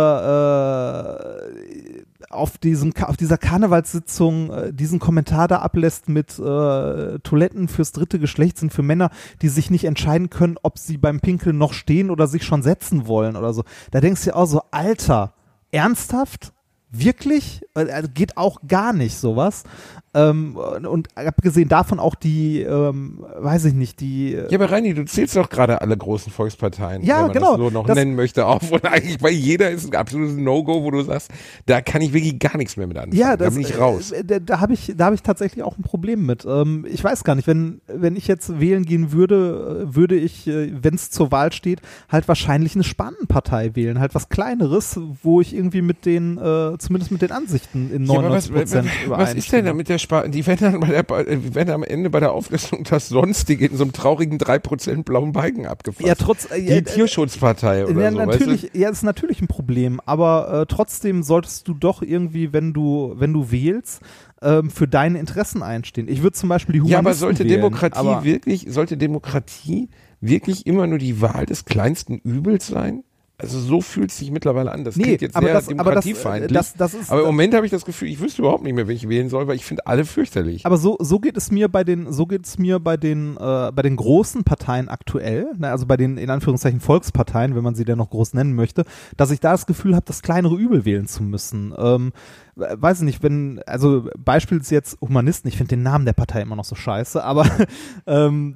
äh, 1.22 2.02
auf 2.30 2.58
diesem 2.58 2.92
auf 3.02 3.16
dieser 3.16 3.38
Karnevalssitzung 3.38 4.50
äh, 4.50 4.72
diesen 4.72 4.98
Kommentar 4.98 5.48
da 5.48 5.58
ablässt 5.58 6.08
mit 6.08 6.38
äh, 6.38 7.18
Toiletten 7.20 7.68
fürs 7.68 7.92
dritte 7.92 8.18
Geschlecht 8.18 8.58
sind 8.58 8.72
für 8.72 8.82
Männer, 8.82 9.10
die 9.40 9.48
sich 9.48 9.70
nicht 9.70 9.84
entscheiden 9.84 10.30
können, 10.30 10.56
ob 10.62 10.78
sie 10.78 10.98
beim 10.98 11.20
Pinkeln 11.20 11.58
noch 11.58 11.72
stehen 11.72 12.10
oder 12.10 12.26
sich 12.26 12.44
schon 12.44 12.62
setzen 12.62 13.06
wollen 13.06 13.36
oder 13.36 13.52
so. 13.52 13.64
Da 13.90 14.00
denkst 14.00 14.24
du 14.24 14.30
dir 14.30 14.36
auch 14.36 14.46
so, 14.46 14.62
Alter, 14.70 15.34
ernsthaft? 15.70 16.52
Wirklich? 16.90 17.62
Äh, 17.74 17.90
Also 17.90 18.08
geht 18.12 18.36
auch 18.36 18.60
gar 18.66 18.92
nicht 18.92 19.16
sowas. 19.16 19.64
Ähm, 20.14 20.56
und 20.56 21.08
abgesehen 21.16 21.70
davon 21.70 21.98
auch 21.98 22.14
die, 22.14 22.60
ähm, 22.60 23.24
weiß 23.38 23.64
ich 23.64 23.72
nicht, 23.72 24.00
die. 24.00 24.34
äh, 24.34 24.46
Ja, 24.50 24.58
aber 24.58 24.70
Reini, 24.70 24.92
du 24.92 25.04
zählst 25.06 25.34
doch 25.36 25.48
gerade 25.48 25.80
alle 25.80 25.96
großen 25.96 26.30
Volksparteien, 26.30 27.02
Ja, 27.02 27.16
wenn 27.16 27.22
man 27.24 27.32
genau. 27.32 27.50
das 27.52 27.56
so 27.58 27.70
noch 27.70 27.86
Das- 27.86 27.96
nennen 27.96 28.14
möchte, 28.14 28.44
auf. 28.52 28.70
Und 28.70 28.84
eigentlich 28.84 29.18
bei 29.18 29.30
jeder 29.30 29.70
ist 29.70 29.86
ein 29.90 29.96
absolutes 29.96 30.36
No-Go, 30.36 30.82
wo 30.82 30.90
du 30.90 31.02
sagst, 31.02 31.30
da 31.64 31.80
kann 31.80 32.02
ich 32.02 32.12
wirklich 32.12 32.38
gar 32.38 32.58
nichts 32.58 32.76
mehr 32.76 32.86
mit 32.86 32.98
anfangen. 32.98 33.16
Ja, 33.16 33.36
da 33.38 33.46
das, 33.46 33.54
bin 33.54 33.62
ich 33.62 33.78
raus. 33.78 34.10
äh, 34.12 34.22
Da, 34.22 34.38
da 34.38 34.60
habe 34.60 34.74
ich, 34.74 34.92
da 34.94 35.06
habe 35.06 35.14
ich 35.14 35.22
tatsächlich 35.22 35.64
auch 35.64 35.78
ein 35.78 35.82
Problem 35.82 36.26
mit. 36.26 36.44
Ähm, 36.46 36.84
ich 36.90 37.02
weiß 37.02 37.24
gar 37.24 37.34
nicht, 37.34 37.46
wenn, 37.46 37.80
wenn 37.86 38.14
ich 38.14 38.28
jetzt 38.28 38.60
wählen 38.60 38.84
gehen 38.84 39.12
würde, 39.12 39.86
äh, 39.90 39.94
würde 39.96 40.16
ich, 40.16 40.46
wenn 40.46 40.94
es 40.94 41.10
zur 41.10 41.30
Wahl 41.32 41.52
steht, 41.52 41.80
halt 42.10 42.28
wahrscheinlich 42.28 42.74
eine 42.74 42.84
Spantenpartei 42.84 43.74
wählen, 43.76 43.98
halt 43.98 44.14
was 44.14 44.28
Kleineres, 44.28 45.00
wo 45.22 45.40
ich 45.40 45.54
irgendwie 45.54 45.80
mit 45.82 46.04
den, 46.04 46.36
äh, 46.36 46.76
zumindest 46.78 47.10
mit 47.12 47.22
den 47.22 47.32
Ansichten 47.32 47.90
in 47.90 48.04
Ja, 48.04 48.12
aber 48.18 48.22
99 48.28 48.52
Prozent 48.54 48.88
was, 49.08 49.18
was 49.18 49.34
ist 49.34 49.50
denn 49.52 49.64
da 49.64 49.72
mit 49.72 49.88
der 49.88 50.01
Spar 50.02 50.28
Die 50.28 50.46
werden 50.46 50.72
dann 50.72 50.80
bei 50.80 51.02
der, 51.02 51.24
die 51.24 51.54
werden 51.54 51.70
am 51.70 51.82
Ende 51.82 52.10
bei 52.10 52.20
der 52.20 52.32
Auflistung 52.32 52.84
das 52.84 53.08
Sonstige 53.08 53.66
in 53.66 53.76
so 53.76 53.84
einem 53.84 53.92
traurigen 53.92 54.38
3% 54.38 55.04
blauen 55.04 55.32
Balken 55.32 55.66
abgefasst. 55.66 56.06
Ja, 56.06 56.14
trotz, 56.14 56.50
äh, 56.50 56.60
die 56.60 56.68
äh, 56.70 56.82
Tierschutzpartei 56.82 57.86
oder 57.86 58.02
ja, 58.02 58.10
so. 58.10 58.18
natürlich, 58.18 58.64
Weißt 58.64 58.74
ja, 58.74 58.90
ist 58.90 59.02
natürlich 59.02 59.40
ein 59.40 59.48
Problem, 59.48 60.00
aber 60.04 60.62
äh, 60.62 60.66
trotzdem 60.66 61.22
solltest 61.22 61.68
du 61.68 61.74
doch 61.74 62.02
irgendwie, 62.02 62.52
wenn 62.52 62.72
du, 62.72 63.14
wenn 63.16 63.32
du 63.32 63.50
wählst, 63.50 64.02
ähm, 64.42 64.70
für 64.70 64.88
deine 64.88 65.18
Interessen 65.18 65.62
einstehen. 65.62 66.08
Ich 66.08 66.22
würde 66.22 66.36
zum 66.36 66.48
Beispiel 66.48 66.74
die 66.74 66.78
du? 66.80 66.84
Humanisten 66.84 67.04
Ja, 67.04 67.10
aber 67.10 67.14
sollte 67.14 67.44
wählen, 67.44 67.54
Demokratie 67.54 67.98
aber, 67.98 68.24
wirklich, 68.24 68.66
sollte 68.68 68.96
Demokratie 68.96 69.88
wirklich 70.20 70.66
immer 70.66 70.86
nur 70.86 70.98
die 70.98 71.20
Wahl 71.20 71.46
des 71.46 71.64
kleinsten 71.64 72.18
Übels 72.18 72.66
sein? 72.66 73.04
Also 73.42 73.58
so 73.60 73.80
fühlt 73.80 74.10
es 74.10 74.18
sich 74.18 74.30
mittlerweile 74.30 74.72
an. 74.72 74.84
Das 74.84 74.96
Nee, 74.96 75.16
jetzt 75.20 75.34
aber 75.36 75.46
sehr 75.46 75.54
das- 75.54 75.68
aber 75.68 75.92
das, 75.92 76.04
demokratiefeindlich. 76.04 76.52
das- 76.76 76.94
ist- 76.94 77.10
aber 77.10 77.20
im 77.22 77.26
Moment 77.26 77.54
habe 77.54 77.66
ich 77.66 77.72
das 77.72 77.84
Gefühl, 77.84 78.08
ich 78.08 78.20
wüsste 78.20 78.42
überhaupt 78.42 78.62
nicht 78.62 78.74
mehr, 78.74 78.88
wen 78.88 78.96
ich 78.96 79.08
wählen 79.08 79.28
soll, 79.28 79.46
weil 79.48 79.56
ich 79.56 79.64
finde 79.64 79.86
alle 79.86 80.04
fürchterlich. 80.04 80.64
Aber 80.64 80.76
so, 80.78 80.96
so 81.00 81.18
geht 81.18 81.36
es 81.36 81.50
mir 81.50 81.68
bei 81.68 81.84
den, 81.84 82.12
so 82.12 82.26
geht 82.26 82.46
es 82.46 82.58
mir 82.58 82.78
bei 82.78 82.96
den, 82.96 83.36
äh, 83.36 83.72
bei 83.72 83.82
den 83.82 83.96
großen 83.96 84.44
Parteien 84.44 84.88
aktuell, 84.88 85.46
ne, 85.58 85.70
also 85.70 85.86
bei 85.86 85.96
den 85.96 86.16
in 86.18 86.30
Anführungszeichen 86.30 86.80
Volksparteien, 86.80 87.54
wenn 87.56 87.64
man 87.64 87.74
sie 87.74 87.84
denn 87.84 87.98
noch 87.98 88.10
groß 88.10 88.34
nennen 88.34 88.54
möchte, 88.54 88.84
dass 89.16 89.30
ich 89.30 89.40
da 89.40 89.52
das 89.52 89.66
Gefühl 89.66 89.94
habe, 89.94 90.04
das 90.06 90.22
kleinere 90.22 90.56
Übel 90.56 90.84
wählen 90.84 91.06
zu 91.06 91.22
müssen. 91.22 91.74
Ähm, 91.76 92.12
we- 92.54 92.76
weiß 92.78 92.98
ich 92.98 93.04
nicht, 93.04 93.22
wenn, 93.22 93.60
also 93.66 94.08
Beispiel 94.18 94.58
ist 94.58 94.70
jetzt 94.70 94.98
Humanisten, 95.00 95.48
ich 95.48 95.56
finde 95.56 95.70
den 95.76 95.82
Namen 95.82 96.04
der 96.04 96.12
Partei 96.12 96.42
immer 96.42 96.56
noch 96.56 96.64
so 96.64 96.74
scheiße, 96.76 97.22
aber 97.24 97.44
ähm, 98.06 98.54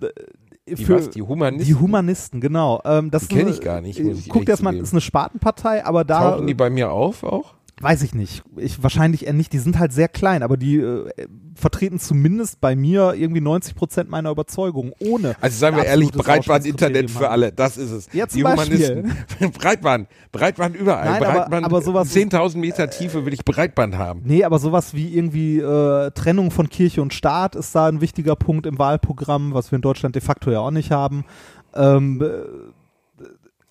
die, 0.68 0.84
für 0.84 0.96
was, 0.96 1.10
die 1.10 1.22
Humanisten? 1.22 1.66
die 1.66 1.74
Humanisten, 1.80 2.40
genau. 2.40 2.80
Ähm, 2.84 3.10
das 3.10 3.22
Die 3.22 3.26
ist 3.26 3.38
kenn 3.38 3.46
eine- 3.48 3.56
ich 3.56 3.60
gar 3.60 3.80
nicht, 3.80 3.98
äh, 3.98 4.04
muss 4.04 4.18
ich 4.20 4.28
Guck 4.28 4.42
dir 4.42 4.52
das 4.52 4.60
ehrlich 4.60 4.64
mal, 4.64 4.70
zugeben. 4.70 4.84
ist 4.84 4.92
eine 4.92 5.00
Spartenpartei, 5.00 5.84
aber 5.84 6.04
da 6.04 6.32
Tauchen 6.32 6.46
die 6.46 6.54
bei 6.54 6.70
mir 6.70 6.90
auf 6.90 7.22
auch? 7.22 7.54
Weiß 7.82 8.02
ich 8.02 8.14
nicht. 8.14 8.42
Ich 8.56 8.82
wahrscheinlich 8.82 9.26
eher 9.26 9.34
nicht. 9.34 9.52
Die 9.52 9.58
sind 9.58 9.78
halt 9.78 9.92
sehr 9.92 10.08
klein, 10.08 10.42
aber 10.42 10.56
die 10.56 10.78
äh, 10.78 11.10
vertreten 11.54 11.98
zumindest 11.98 12.58
bei 12.58 12.74
mir 12.74 13.12
irgendwie 13.14 13.42
90 13.42 13.74
Prozent 13.74 14.08
meiner 14.08 14.30
Überzeugung. 14.30 14.92
Ohne. 14.98 15.36
Also 15.42 15.58
sagen 15.58 15.76
wir 15.76 15.84
ehrlich, 15.84 16.10
Breitband-Internet 16.10 17.04
Ausschlusskriterium 17.04 17.08
für 17.08 17.28
alle, 17.28 17.52
das 17.52 17.76
ist 17.76 17.90
es. 17.90 18.08
Ja, 18.14 18.26
zum 18.28 18.38
die 18.38 18.42
Beispiel. 18.44 18.88
Humanisten. 19.02 19.52
Breitband, 19.58 20.08
Breitband 20.32 20.74
überall. 20.74 21.04
Nein, 21.04 21.22
aber- 21.22 21.32
Breitband, 21.40 21.66
aber 21.66 21.82
sowas- 21.82 22.14
10.000 22.14 22.56
Meter 22.56 22.88
Tiefe 22.88 23.26
will 23.26 23.34
ich 23.34 23.44
Breitband 23.44 23.96
haben. 23.98 24.22
Nee, 24.24 24.42
aber 24.44 24.58
sowas 24.58 24.94
wie 24.94 25.14
irgendwie 25.14 25.58
äh, 25.58 26.10
Trennung 26.12 26.50
von 26.50 26.70
Kirche 26.70 27.02
und 27.02 27.12
Staat 27.12 27.56
ist 27.56 27.74
da 27.74 27.88
ein 27.88 28.00
wichtiger 28.00 28.36
Punkt 28.36 28.64
im 28.64 28.78
Wahlprogramm, 28.78 29.52
was 29.52 29.70
wir 29.70 29.76
in 29.76 29.82
Deutschland 29.82 30.14
de 30.14 30.22
facto 30.22 30.50
ja 30.50 30.60
auch 30.60 30.70
nicht 30.70 30.92
haben. 30.92 31.26
Ähm, 31.74 32.22
äh, 32.22 32.26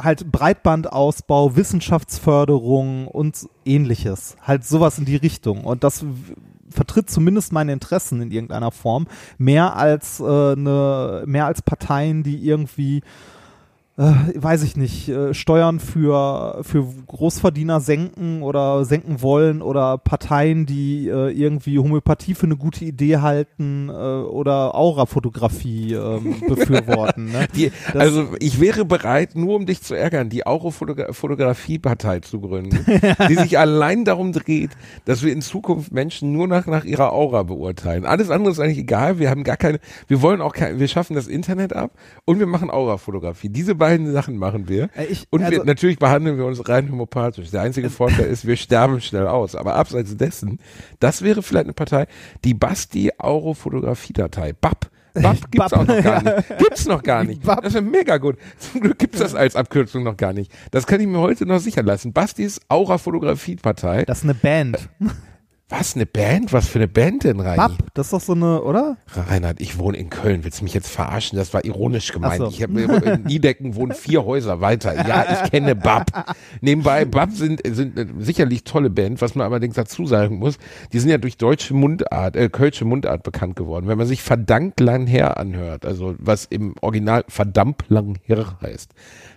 halt 0.02 0.32
Breitbandausbau, 0.32 1.56
Wissenschaftsförderung 1.56 3.08
und 3.08 3.48
ähnliches. 3.66 4.36
Halt 4.42 4.66
sowas 4.66 4.98
in 5.00 5.06
die 5.06 5.16
Richtung. 5.16 5.64
Und 5.64 5.84
das 5.84 6.06
vertritt 6.70 7.10
zumindest 7.10 7.54
meine 7.54 7.74
Interessen 7.74 8.22
in 8.22 8.32
irgendeiner 8.32 8.72
Form. 8.72 9.08
Mehr 9.38 9.76
als 9.76 10.20
äh, 10.20 10.24
eine, 10.24 11.24
mehr 11.26 11.46
als 11.46 11.62
Parteien, 11.62 12.24
die 12.24 12.46
irgendwie 12.46 13.02
äh, 13.98 14.14
weiß 14.36 14.64
ich 14.64 14.76
nicht, 14.76 15.08
äh, 15.08 15.34
Steuern 15.34 15.80
für, 15.80 16.60
für 16.64 16.86
Großverdiener 17.08 17.80
senken 17.80 18.42
oder 18.42 18.84
senken 18.84 19.22
wollen 19.22 19.62
oder 19.62 19.98
Parteien, 19.98 20.66
die 20.66 21.08
äh, 21.08 21.32
irgendwie 21.32 21.80
Homöopathie 21.80 22.36
für 22.36 22.46
eine 22.46 22.58
gute 22.58 22.84
Idee 22.84 23.18
halten 23.18 23.88
äh, 23.88 23.94
oder 23.94 24.76
Aurafotografie 24.76 25.94
ähm, 25.94 26.36
befürworten. 26.48 27.32
Ne? 27.32 27.48
Die, 27.56 27.72
also 27.94 28.28
ich 28.40 28.60
wäre 28.60 28.84
bereit, 28.84 29.36
nur 29.36 29.56
um 29.56 29.66
dich 29.66 29.82
zu 29.82 29.96
ärgern, 29.96 30.28
die 30.30 30.46
Auro-Fotografie-Partei 30.46 32.20
zu 32.20 32.42
gründen, 32.42 32.86
die 33.30 33.36
sich 33.36 33.58
allein 33.58 34.04
darum 34.04 34.34
dreht, 34.34 34.72
dass 35.06 35.24
wir 35.24 35.32
in 35.32 35.42
Zukunft 35.42 35.94
Menschen 35.94 36.34
nur 36.34 36.50
nach, 36.50 36.66
nach 36.68 36.84
ihrer 36.84 37.14
Aura 37.14 37.44
beurteilen. 37.44 38.06
Alles 38.06 38.30
andere 38.30 38.52
ist 38.52 38.60
eigentlich 38.60 38.80
egal. 38.80 39.20
Wir 39.20 39.30
haben 39.30 39.46
gar 39.46 39.58
keine, 39.58 39.80
wir 40.08 40.22
wollen 40.22 40.42
auch 40.42 40.54
kein, 40.54 40.80
wir 40.80 40.88
schaffen 40.90 41.16
das 41.16 41.28
Internet 41.28 41.72
ab 41.72 41.92
und 42.26 42.40
wir 42.40 42.48
machen 42.48 42.70
Aura-Fotografie. 42.70 43.48
Diese 43.48 43.85
beiden 43.86 44.12
Sachen 44.14 44.38
machen 44.38 44.68
wir. 44.68 44.90
Äh, 44.96 45.06
ich- 45.06 45.28
und 45.30 45.44
also- 45.44 45.58
wir, 45.60 45.66
natürlich 45.66 46.00
behandeln 46.00 46.38
wir 46.38 46.46
uns 46.46 46.68
rein 46.68 46.92
homopathisch. 46.92 47.52
Der 47.52 47.62
einzige 47.62 47.90
Vorteil 47.90 48.26
ist, 48.26 48.46
wir 48.48 48.56
sterben 48.58 49.00
schnell 49.02 49.28
aus. 49.28 49.56
Aber 49.56 49.76
abseits 49.76 50.16
dessen, 50.18 50.60
das 51.00 51.22
wäre 51.22 51.42
vielleicht 51.44 51.66
eine 51.66 51.74
Partei, 51.74 52.08
die 52.44 52.54
Basti 52.54 53.12
Auro-Fotografie-Datei. 53.18 54.54
BAP. 54.54 54.90
BAP 55.14 55.38
gibt's 55.52 55.70
BAP, 55.72 55.74
auch 55.74 55.88
noch 55.88 56.04
gar 56.04 56.24
nicht. 56.24 56.48
Gibt's 56.58 56.86
noch 56.88 57.04
gar 57.04 57.24
nicht. 57.24 57.42
BAP. 57.44 57.62
Das 57.64 57.74
wäre 57.74 57.84
mega 57.84 58.18
gut. 58.18 58.38
Zum 58.58 58.82
Glück 58.82 59.00
gibt's 59.00 59.20
das 59.20 59.34
als 59.34 59.56
Abkürzung 59.56 60.04
noch 60.04 60.18
gar 60.18 60.34
nicht. 60.34 60.52
Das 60.72 60.86
kann 60.88 61.00
ich 61.00 61.08
mir 61.08 61.20
heute 61.20 61.46
noch 61.46 61.60
sichern 61.60 61.86
lassen. 61.86 62.12
Bastis 62.12 62.60
Aura-Fotografie-Partei. 62.68 64.04
Das 64.06 64.20
ist 64.20 64.24
eine 64.26 64.34
Band. 64.34 64.90
Was, 65.68 65.96
eine 65.96 66.06
Band? 66.06 66.54
Was 66.54 66.68
für 66.68 66.78
eine 66.78 66.88
Band 66.88 67.24
denn, 67.24 67.40
Reini? 67.40 67.58
Bab, 67.58 67.72
das 67.96 68.08
ist 68.08 68.14
doch 68.14 68.22
so 68.22 68.34
eine, 68.34 68.62
oder? 68.62 68.98
Reinhard, 69.08 69.60
ich 69.60 69.80
wohne 69.80 69.98
in 69.98 70.12
Köln. 70.12 70.44
Willst 70.44 70.60
du 70.60 70.64
mich 70.64 70.76
jetzt 70.76 70.92
verarschen? 70.92 71.40
Das 71.40 71.56
war 71.56 71.66
ironisch 71.66 72.12
gemeint. 72.12 72.38
So. 72.38 72.50
Ich 72.50 72.62
habe 72.62 72.80
in 72.80 73.24
Niedecken 73.24 73.74
wohnen 73.74 73.94
vier 73.96 74.26
Häuser 74.26 74.62
weiter. 74.62 74.94
Ja, 75.08 75.26
ich 75.44 75.50
kenne 75.50 75.76
Bab. 75.76 76.36
Nebenbei, 76.62 77.06
Bab 77.06 77.32
sind, 77.32 77.62
sind 77.66 77.98
sicherlich 78.20 78.64
tolle 78.64 78.92
Band, 78.92 79.22
was 79.22 79.34
man 79.34 79.48
allerdings 79.48 79.74
dazu 79.74 80.06
sagen 80.06 80.38
muss. 80.38 80.60
Die 80.94 81.00
sind 81.00 81.10
ja 81.10 81.18
durch 81.18 81.38
deutsche 81.38 81.74
Mundart, 81.74 82.36
äh, 82.36 82.48
kölsche 82.50 82.86
Mundart 82.86 83.24
bekannt 83.24 83.56
geworden. 83.56 83.88
Wenn 83.88 83.98
man 83.98 84.06
sich 84.06 84.22
verdammt 84.22 84.80
lang 84.80 85.08
her 85.08 85.38
anhört, 85.38 85.84
also 85.84 86.14
was 86.20 86.46
im 86.46 86.76
Original 86.82 87.26
verdammt 87.28 87.86
lang 87.90 88.20
her 88.22 88.60
heißt, 88.62 88.94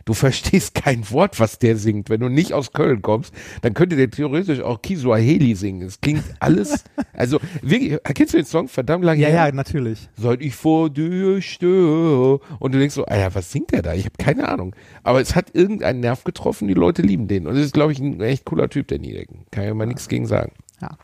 du 0.09 0.15
verstehst 0.15 0.75
kein 0.75 1.09
Wort, 1.11 1.39
was 1.39 1.59
der 1.59 1.77
singt. 1.77 2.09
Wenn 2.09 2.21
du 2.21 2.31
nicht 2.31 2.55
aus 2.55 2.73
Köln 2.73 3.03
kommst, 3.03 3.35
dann 3.61 3.75
könnte 3.75 3.95
der 3.95 4.11
theoretisch 4.11 4.61
auch 4.61 4.81
Kiswahili 4.81 5.55
singen. 5.55 5.83
Es 5.87 6.01
klingt 6.01 6.25
alles, 6.41 6.85
also 7.13 7.39
wirklich, 7.61 7.99
kennst 8.15 8.33
du 8.33 8.39
den 8.39 8.47
Song 8.47 8.69
verdammt 8.69 9.05
lang 9.05 9.19
Ja, 9.19 9.29
her? 9.29 9.47
ja, 9.49 9.53
natürlich. 9.53 10.09
Seit 10.17 10.41
ich 10.41 10.55
vor 10.55 10.89
dir 10.89 11.43
stehe. 11.43 12.39
Und 12.59 12.73
du 12.73 12.79
denkst 12.79 12.95
so, 12.95 13.05
Alter, 13.05 13.35
was 13.35 13.53
singt 13.53 13.71
der 13.73 13.83
da? 13.83 13.93
Ich 13.93 14.07
habe 14.07 14.15
keine 14.19 14.49
Ahnung. 14.49 14.75
Aber 15.03 15.21
es 15.21 15.35
hat 15.37 15.55
irgendeinen 15.55 16.01
Nerv 16.01 16.25
getroffen, 16.25 16.69
die 16.69 16.75
Leute 16.75 17.03
lieben 17.03 17.29
den. 17.29 17.47
Und 17.47 17.57
es 17.57 17.67
ist, 17.67 17.75
glaube 17.75 17.93
ich, 17.93 17.99
ein 17.99 18.19
echt 18.23 18.47
cooler 18.47 18.71
Typ, 18.71 18.89
der 18.89 18.99
Niedecken. 19.01 19.41
Kann 19.51 19.65
ja 19.65 19.75
mal 19.75 19.85
nichts 19.87 20.09
gegen 20.09 20.27
sagen. 20.27 20.53
Ja. 20.81 20.97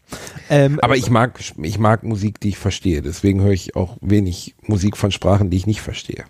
Ähm, 0.48 0.78
Aber 0.80 0.96
ich 0.96 1.10
mag, 1.10 1.38
ich 1.62 1.78
mag 1.78 2.04
Musik, 2.04 2.40
die 2.40 2.50
ich 2.50 2.58
verstehe. 2.58 3.02
Deswegen 3.02 3.42
höre 3.42 3.52
ich 3.52 3.76
auch 3.76 3.98
wenig 4.00 4.54
Musik 4.62 4.96
von 4.96 5.10
Sprachen, 5.10 5.50
die 5.50 5.56
ich 5.58 5.66
nicht 5.66 5.82
verstehe. 5.82 6.24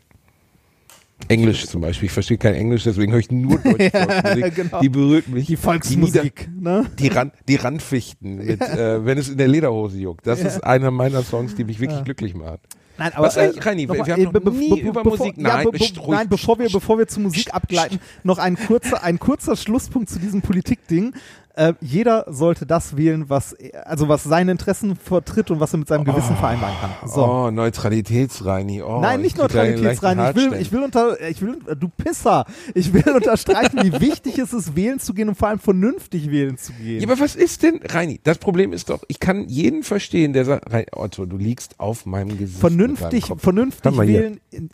Englisch 1.29 1.67
zum 1.67 1.81
Beispiel. 1.81 2.07
Ich 2.07 2.13
verstehe 2.13 2.39
kein 2.39 2.55
Englisch, 2.55 2.85
deswegen 2.85 3.13
höre 3.13 3.21
ich 3.21 3.31
nur 3.31 3.59
deutsche 3.65 3.91
Volksmusik. 3.91 4.55
genau. 4.55 4.81
Die 4.81 4.89
berührt 4.89 5.29
mich. 5.29 5.47
die 5.47 5.57
Volksmusik, 5.57 6.49
ne? 6.59 6.87
die, 6.99 7.09
Rand, 7.09 7.33
die 7.49 7.57
Randfichten, 7.57 8.37
mit, 8.37 8.61
äh, 8.63 9.05
wenn 9.05 9.19
es 9.19 9.29
in 9.29 9.39
der 9.39 9.49
Lederhose 9.49 9.99
juckt. 9.99 10.27
Das 10.27 10.41
ist 10.41 10.63
einer 10.65 10.91
meiner 10.91 11.23
Songs, 11.23 11.55
die 11.55 11.65
mich 11.65 11.81
wirklich 11.81 12.05
glücklich 12.05 12.35
machen. 12.35 12.59
Nein, 12.97 13.11
aber 13.15 13.27
Was 13.27 13.37
eigentlich, 13.37 13.67
Reini, 13.67 13.89
wir- 13.89 13.97
noch 13.97 14.07
wir 14.07 14.13
haben 14.15 14.23
noch 14.23 14.33
be- 14.33 14.41
be- 14.41 14.51
nie 14.53 14.71
be- 14.71 14.89
über 14.89 15.03
bevor- 15.03 15.19
Musik- 15.19 15.37
ja, 15.37 15.43
nein, 15.65 15.67
nein, 16.09 16.29
bevor 16.29 16.59
wir, 16.61 16.69
bevor 16.71 16.97
wir 16.99 17.09
zur 17.09 17.25
Musik 17.25 17.53
abgleiten, 17.53 17.99
noch 18.23 18.39
ein 18.39 18.57
kurzer, 18.57 19.03
ein 19.03 19.19
kurzer 19.19 19.57
Schlusspunkt 19.57 20.11
zu 20.11 20.21
diesem 20.21 20.43
Politikding. 20.43 21.13
Äh, 21.57 21.75
jeder 21.81 22.25
sollte 22.29 22.67
das 22.67 22.97
wählen, 22.97 23.29
was, 23.29 23.55
also 23.85 24.09
was 24.09 24.25
seine 24.25 24.51
Interessen 24.51 24.97
vertritt 24.97 25.51
und 25.53 25.61
was 25.61 25.73
er 25.73 25.79
mit 25.79 25.89
seinem 25.89 26.05
Gewissen 26.05 26.37
vereinbaren 26.37 26.75
kann. 26.81 27.09
So. 27.09 27.25
Oh, 27.25 27.51
Neutralitätsreini. 27.51 28.83
Oh, 28.83 29.01
Nein, 29.01 29.21
nicht 29.21 29.37
ich 29.39 29.41
krieg 29.41 29.53
da 29.53 29.61
einen 29.61 29.75
Neutralitätsrein. 29.83 30.31
Ich 30.31 30.37
will, 30.37 30.61
ich 30.61 30.73
will 30.73 30.83
unter, 30.83 31.21
ich 31.21 31.41
will, 31.43 31.59
du 31.79 31.89
Pisser. 31.89 32.45
Ich 32.75 32.93
will 32.93 33.09
unterstreichen, 33.15 33.81
wie 33.83 34.01
wichtig 34.01 34.39
es 34.39 34.53
ist, 34.53 34.75
wählen 34.75 34.99
zu 34.99 35.15
gehen 35.15 35.29
und 35.29 35.37
vor 35.37 35.49
allem 35.49 35.59
vernünftig 35.61 36.31
wählen 36.31 36.59
zu 36.59 36.73
gehen. 36.73 37.01
Ja, 37.01 37.09
aber 37.09 37.21
was 37.21 37.37
ist 37.37 37.63
denn, 37.63 37.81
Reini? 37.85 38.21
Das 38.25 38.39
Problem 38.39 38.73
ist 38.73 38.91
doch, 38.91 39.03
ich 39.09 39.21
kann 39.21 39.49
jeden 39.49 39.83
verstehen, 39.85 40.33
der 40.33 40.45
sagt, 40.45 40.67
Otto, 40.97 41.25
du 41.27 41.37
liegst 41.37 41.79
auf 41.79 42.05
meinem 42.05 42.37
Gesicht. 42.37 42.61
vernünftig, 42.61 43.27
vernünftig 43.37 43.97
wählen. 43.99 44.41
in- 44.51 44.71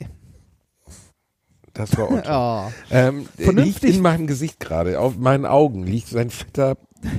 Das 1.81 1.97
war 1.99 2.11
Otto. 2.11 2.21
Oh. 2.71 2.73
Ähm, 2.91 3.27
der 3.39 3.45
Vernünftig- 3.47 3.83
liegt 3.83 3.97
in 3.97 4.03
meinem 4.03 4.27
Gesicht 4.27 4.61
gerade, 4.61 5.01
auf 5.01 5.17
meinen 5.17 5.47
Augen 5.47 5.85
liegt 5.85 6.09
sein 6.09 6.31
fetter, 6.31 6.77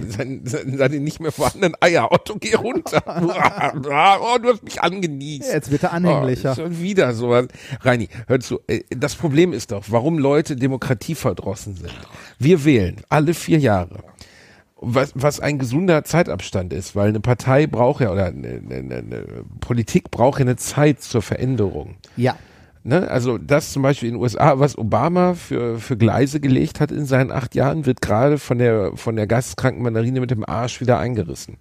sein, 0.10 0.42
sein, 0.46 0.78
seine 0.78 1.00
nicht 1.00 1.20
mehr 1.20 1.32
vorhandenen 1.32 1.74
Eier. 1.80 2.12
Otto, 2.12 2.36
geh 2.40 2.54
runter. 2.56 3.02
oh, 3.08 4.38
du 4.42 4.50
hast 4.54 4.64
mich 4.64 4.82
angenießt. 4.82 5.52
Jetzt 5.52 5.72
wird 5.72 5.84
er 5.84 5.94
anhänglicher. 5.94 6.52
Oh, 6.52 6.56
schon 6.62 6.80
wieder 6.80 7.14
sowas. 7.14 7.48
Reini, 7.82 8.08
hör 8.28 8.40
zu. 8.40 8.60
äh, 8.68 8.82
Das 8.96 9.16
Problem 9.16 9.54
ist 9.54 9.72
doch, 9.72 9.86
warum 9.88 10.20
Leute 10.20 10.56
demokratieverdrossen 10.56 11.76
sind. 11.76 11.92
Wir 12.38 12.64
wählen 12.64 12.98
alle 13.10 13.34
vier 13.34 13.58
Jahre. 13.58 14.04
was, 14.84 15.12
was 15.16 15.40
ein 15.40 15.58
gesunder 15.60 16.04
Zeitabstand 16.04 16.74
ist, 16.74 16.96
weil 16.96 17.10
eine 17.10 17.20
Partei 17.20 17.68
braucht 17.68 18.02
ja, 18.02 18.12
oder 18.12 18.26
eine, 18.26 18.62
eine, 18.70 18.96
eine 18.98 19.26
Politik 19.62 20.12
braucht 20.12 20.40
ja 20.40 20.46
eine 20.46 20.56
Zeit 20.58 21.02
zur 21.02 21.22
Veränderung. 21.24 21.96
Ja. 22.18 22.36
Ne? 22.84 23.10
Also 23.10 23.38
das 23.38 23.72
zum 23.72 23.84
Beispiel 23.84 24.10
in 24.10 24.16
den 24.16 24.22
USA, 24.22 24.60
was 24.60 24.78
Obama 24.78 25.36
für, 25.36 25.80
für 25.80 25.98
Gleise 25.98 26.40
gelegt 26.40 26.80
hat 26.80 26.92
in 26.92 27.06
seinen 27.06 27.32
acht 27.32 27.54
Jahren, 27.54 27.86
wird 27.86 28.02
gerade 28.02 28.38
von 28.38 28.58
der, 28.58 28.96
von 28.96 29.16
der 29.16 29.28
geisteskranken 29.28 29.84
Mandarine 29.84 30.20
mit 30.20 30.32
dem 30.32 30.48
Arsch 30.48 30.82
wieder 30.82 30.98
eingerissen. 30.98 31.58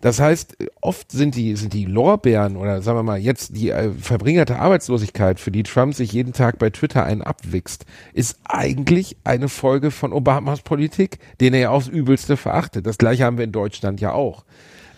Das 0.00 0.20
heißt, 0.20 0.56
oft 0.80 1.10
sind 1.10 1.34
die, 1.34 1.56
sind 1.56 1.72
die 1.72 1.84
Lorbeeren 1.84 2.56
oder 2.56 2.82
sagen 2.82 2.98
wir 2.98 3.02
mal 3.02 3.18
jetzt 3.18 3.56
die 3.56 3.70
äh, 3.70 3.90
verbringerte 3.90 4.60
Arbeitslosigkeit, 4.60 5.40
für 5.40 5.50
die 5.50 5.64
Trump 5.64 5.94
sich 5.94 6.12
jeden 6.12 6.32
Tag 6.32 6.58
bei 6.60 6.70
Twitter 6.70 7.02
einen 7.02 7.22
abwichst, 7.22 7.84
ist 8.12 8.38
eigentlich 8.44 9.16
eine 9.24 9.48
Folge 9.48 9.90
von 9.90 10.12
Obamas 10.12 10.60
Politik, 10.62 11.18
den 11.40 11.52
er 11.52 11.60
ja 11.60 11.70
aufs 11.70 11.88
Übelste 11.88 12.36
verachtet. 12.36 12.86
Das 12.86 12.96
gleiche 12.96 13.24
haben 13.24 13.38
wir 13.38 13.44
in 13.44 13.52
Deutschland 13.52 14.00
ja 14.00 14.12
auch. 14.12 14.44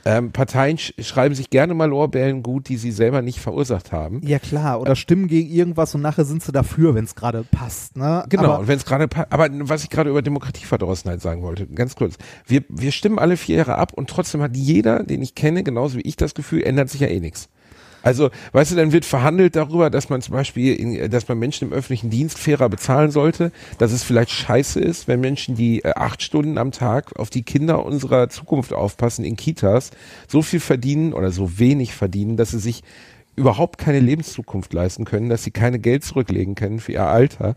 Ähm, 0.05 0.33
Parteien 0.33 0.79
sch 0.79 0.95
schreiben 1.01 1.35
sich 1.35 1.51
gerne 1.51 1.75
mal 1.75 1.85
Lorbeeren 1.87 2.43
gut, 2.43 2.69
die 2.69 2.77
sie 2.79 2.91
selber 2.91 3.21
nicht 3.23 3.39
verursacht 3.41 3.93
haben. 3.93 4.21
Ja 4.25 4.39
klar, 4.39 4.81
oder 4.81 4.97
stimmen 4.97 5.29
gegen 5.29 5.51
irgendwas 5.51 5.95
und 5.95 6.01
nachher 6.01 6.25
sind 6.25 6.43
sie 6.43 6.53
dafür, 6.53 6.95
wenn 6.95 7.05
es 7.05 7.15
gerade 7.15 7.45
passt. 7.51 7.97
Ne? 7.97 8.25
Genau, 8.29 8.45
Aber 8.45 8.59
und 8.61 8.69
wenn 8.69 8.79
es 8.79 8.85
gerade 8.87 9.09
pa- 9.09 9.27
aber 9.31 9.49
was 9.69 9.85
ich 9.85 9.91
gerade 9.91 10.09
über 10.11 10.23
Demokratieverdrossenheit 10.23 11.21
sagen 11.21 11.43
wollte, 11.43 11.67
ganz 11.67 11.97
kurz. 11.97 12.15
Wir, 12.47 12.65
wir 12.69 12.93
stimmen 12.93 13.19
alle 13.19 13.37
vier 13.37 13.57
Jahre 13.57 13.77
ab 13.77 13.93
und 13.95 14.09
trotzdem 14.09 14.41
hat 14.43 14.57
jeder, 14.57 15.03
den 15.03 15.23
ich 15.23 15.35
kenne, 15.35 15.63
genauso 15.63 15.99
wie 15.99 16.03
ich 16.03 16.17
das 16.17 16.35
Gefühl, 16.35 16.63
ändert 16.63 16.89
sich 16.91 17.01
ja 17.03 17.09
eh 17.09 17.21
nichts. 17.21 17.49
Also, 18.03 18.31
weißt 18.53 18.73
du, 18.73 18.77
dann 18.77 18.93
wird 18.93 19.05
verhandelt 19.05 19.57
darüber, 19.57 19.91
dass 19.91 20.09
man 20.09 20.23
zum 20.23 20.35
Beispiel, 20.35 20.75
in, 20.75 21.11
dass 21.11 21.29
man 21.29 21.39
Menschen 21.39 21.69
im 21.69 21.75
öffentlichen 21.75 22.11
Dienst 22.11 22.39
fairer 22.39 22.69
bezahlen 22.69 23.11
sollte, 23.11 23.53
dass 23.79 23.93
es 23.93 24.03
vielleicht 24.03 24.31
scheiße 24.31 24.81
ist, 24.81 25.09
wenn 25.09 25.21
Menschen, 25.21 25.55
die 25.55 25.85
äh, 25.85 25.93
acht 25.95 26.23
Stunden 26.23 26.59
am 26.59 26.73
Tag 26.73 27.19
auf 27.19 27.31
die 27.31 27.43
Kinder 27.43 27.85
unserer 27.85 28.29
Zukunft 28.29 28.73
aufpassen 28.73 29.25
in 29.25 29.37
Kitas, 29.37 29.91
so 30.29 30.43
viel 30.43 30.61
verdienen 30.61 31.13
oder 31.13 31.31
so 31.31 31.59
wenig 31.59 31.95
verdienen, 31.95 32.37
dass 32.37 32.53
sie 32.53 32.59
sich 32.59 32.83
überhaupt 33.37 33.79
keine 33.79 34.01
Lebenszukunft 34.01 34.73
leisten 34.73 35.05
können, 35.05 35.29
dass 35.29 35.45
sie 35.45 35.51
keine 35.51 35.79
Geld 35.79 36.05
zurücklegen 36.05 36.55
können 36.55 36.81
für 36.81 36.93
ihr 36.93 37.07
Alter. 37.07 37.57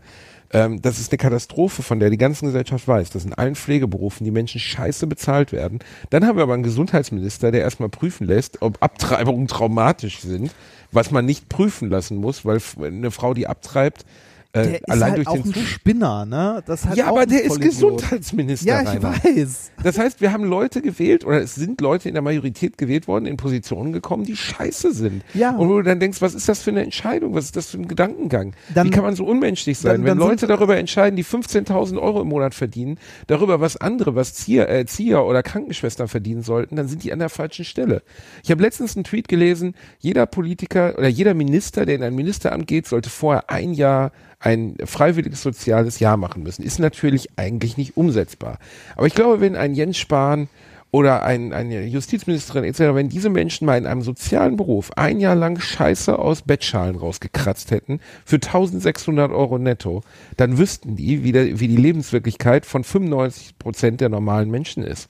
Ähm, 0.54 0.80
das 0.80 1.00
ist 1.00 1.10
eine 1.12 1.18
Katastrophe, 1.18 1.82
von 1.82 1.98
der 1.98 2.08
die 2.08 2.16
ganze 2.16 2.46
Gesellschaft 2.46 2.86
weiß, 2.86 3.10
dass 3.10 3.24
in 3.24 3.34
allen 3.34 3.56
Pflegeberufen 3.56 4.24
die 4.24 4.30
Menschen 4.30 4.60
scheiße 4.60 5.06
bezahlt 5.08 5.52
werden. 5.52 5.80
Dann 6.10 6.24
haben 6.24 6.36
wir 6.36 6.44
aber 6.44 6.54
einen 6.54 6.62
Gesundheitsminister, 6.62 7.50
der 7.50 7.62
erstmal 7.62 7.88
prüfen 7.88 8.26
lässt, 8.26 8.62
ob 8.62 8.80
Abtreibungen 8.82 9.48
traumatisch 9.48 10.20
sind, 10.20 10.54
was 10.92 11.10
man 11.10 11.26
nicht 11.26 11.48
prüfen 11.48 11.90
lassen 11.90 12.16
muss, 12.16 12.44
weil 12.44 12.60
eine 12.80 13.10
Frau, 13.10 13.34
die 13.34 13.48
abtreibt, 13.48 14.06
der 14.54 14.74
ist 14.80 14.88
allein 14.90 15.10
halt 15.12 15.16
durch 15.18 15.26
auch 15.28 15.42
den 15.42 15.52
ein. 15.54 15.66
Spinner, 15.66 16.24
ne? 16.26 16.62
Das 16.66 16.84
halt 16.86 16.96
Ja, 16.96 17.06
aber 17.06 17.26
der 17.26 17.42
ist. 17.44 17.60
Gesundheitsminister. 17.60 18.66
Ja, 18.68 18.82
ich 18.82 18.88
Rainer. 18.88 19.14
weiß. 19.24 19.70
Das 19.82 19.98
heißt, 19.98 20.20
wir 20.20 20.32
haben 20.32 20.44
Leute 20.44 20.80
gewählt 20.82 21.24
oder 21.24 21.40
es 21.42 21.54
sind 21.54 21.80
Leute 21.80 22.08
in 22.08 22.14
der 22.14 22.22
Majorität 22.22 22.78
gewählt 22.78 23.08
worden, 23.08 23.26
in 23.26 23.36
Positionen 23.36 23.92
gekommen, 23.92 24.24
die 24.24 24.36
scheiße 24.36 24.92
sind. 24.92 25.22
Ja. 25.34 25.50
Und 25.56 25.68
wo 25.68 25.76
du 25.76 25.82
dann 25.82 26.00
denkst, 26.00 26.20
was 26.22 26.34
ist 26.34 26.48
das 26.48 26.62
für 26.62 26.70
eine 26.70 26.82
Entscheidung? 26.82 27.34
Was 27.34 27.46
ist 27.46 27.56
das 27.56 27.70
für 27.70 27.78
ein 27.78 27.88
Gedankengang? 27.88 28.54
Dann- 28.74 28.86
Wie 28.86 28.90
kann 28.90 29.02
man 29.04 29.14
so 29.16 29.24
unmenschlich 29.24 29.78
sein? 29.78 29.92
dann- 29.92 30.00
Wenn 30.04 30.18
dann 30.18 30.28
Leute 30.28 30.46
darüber 30.46 30.76
entscheiden, 30.76 31.16
die 31.16 31.24
15.000 31.24 31.98
Euro 32.00 32.22
im 32.22 32.28
Monat 32.28 32.54
verdienen, 32.54 32.98
darüber, 33.26 33.60
was 33.60 33.76
andere, 33.76 34.14
was 34.14 34.34
Zieher, 34.34 34.68
äh, 34.68 34.86
Zieher 34.86 35.24
oder 35.24 35.42
Krankenschwestern 35.42 36.08
verdienen 36.08 36.42
sollten, 36.42 36.76
dann 36.76 36.88
sind 36.88 37.02
die 37.04 37.12
an 37.12 37.18
der 37.18 37.28
falschen 37.28 37.64
Stelle. 37.64 38.02
Ich 38.42 38.50
habe 38.50 38.62
letztens 38.62 38.96
einen 38.96 39.04
Tweet 39.04 39.28
gelesen, 39.28 39.74
jeder 39.98 40.26
Politiker 40.26 40.94
oder 40.98 41.08
jeder 41.08 41.34
Minister, 41.34 41.86
der 41.86 41.96
in 41.96 42.02
ein 42.02 42.14
Ministeramt 42.14 42.66
geht, 42.66 42.86
sollte 42.86 43.10
vorher 43.10 43.50
ein 43.50 43.72
Jahr 43.72 44.12
ein 44.44 44.76
freiwilliges 44.84 45.42
soziales 45.42 46.00
Jahr 46.00 46.18
machen 46.18 46.42
müssen. 46.42 46.62
Ist 46.62 46.78
natürlich 46.78 47.30
eigentlich 47.36 47.78
nicht 47.78 47.96
umsetzbar. 47.96 48.58
Aber 48.94 49.06
ich 49.06 49.14
glaube, 49.14 49.40
wenn 49.40 49.56
ein 49.56 49.74
Jens 49.74 49.96
Spahn 49.96 50.48
oder 50.90 51.22
ein, 51.22 51.54
eine 51.54 51.86
Justizministerin 51.86 52.62
etc., 52.64 52.94
wenn 52.94 53.08
diese 53.08 53.30
Menschen 53.30 53.64
mal 53.64 53.78
in 53.78 53.86
einem 53.86 54.02
sozialen 54.02 54.56
Beruf 54.56 54.90
ein 54.96 55.18
Jahr 55.18 55.34
lang 55.34 55.58
Scheiße 55.58 56.18
aus 56.18 56.42
Bettschalen 56.42 56.96
rausgekratzt 56.96 57.70
hätten 57.70 58.00
für 58.26 58.36
1600 58.36 59.32
Euro 59.32 59.58
netto, 59.58 60.02
dann 60.36 60.58
wüssten 60.58 60.94
die, 60.94 61.24
wie, 61.24 61.32
der, 61.32 61.58
wie 61.58 61.68
die 61.68 61.76
Lebenswirklichkeit 61.76 62.66
von 62.66 62.84
95 62.84 63.58
Prozent 63.58 64.02
der 64.02 64.10
normalen 64.10 64.50
Menschen 64.50 64.82
ist. 64.82 65.08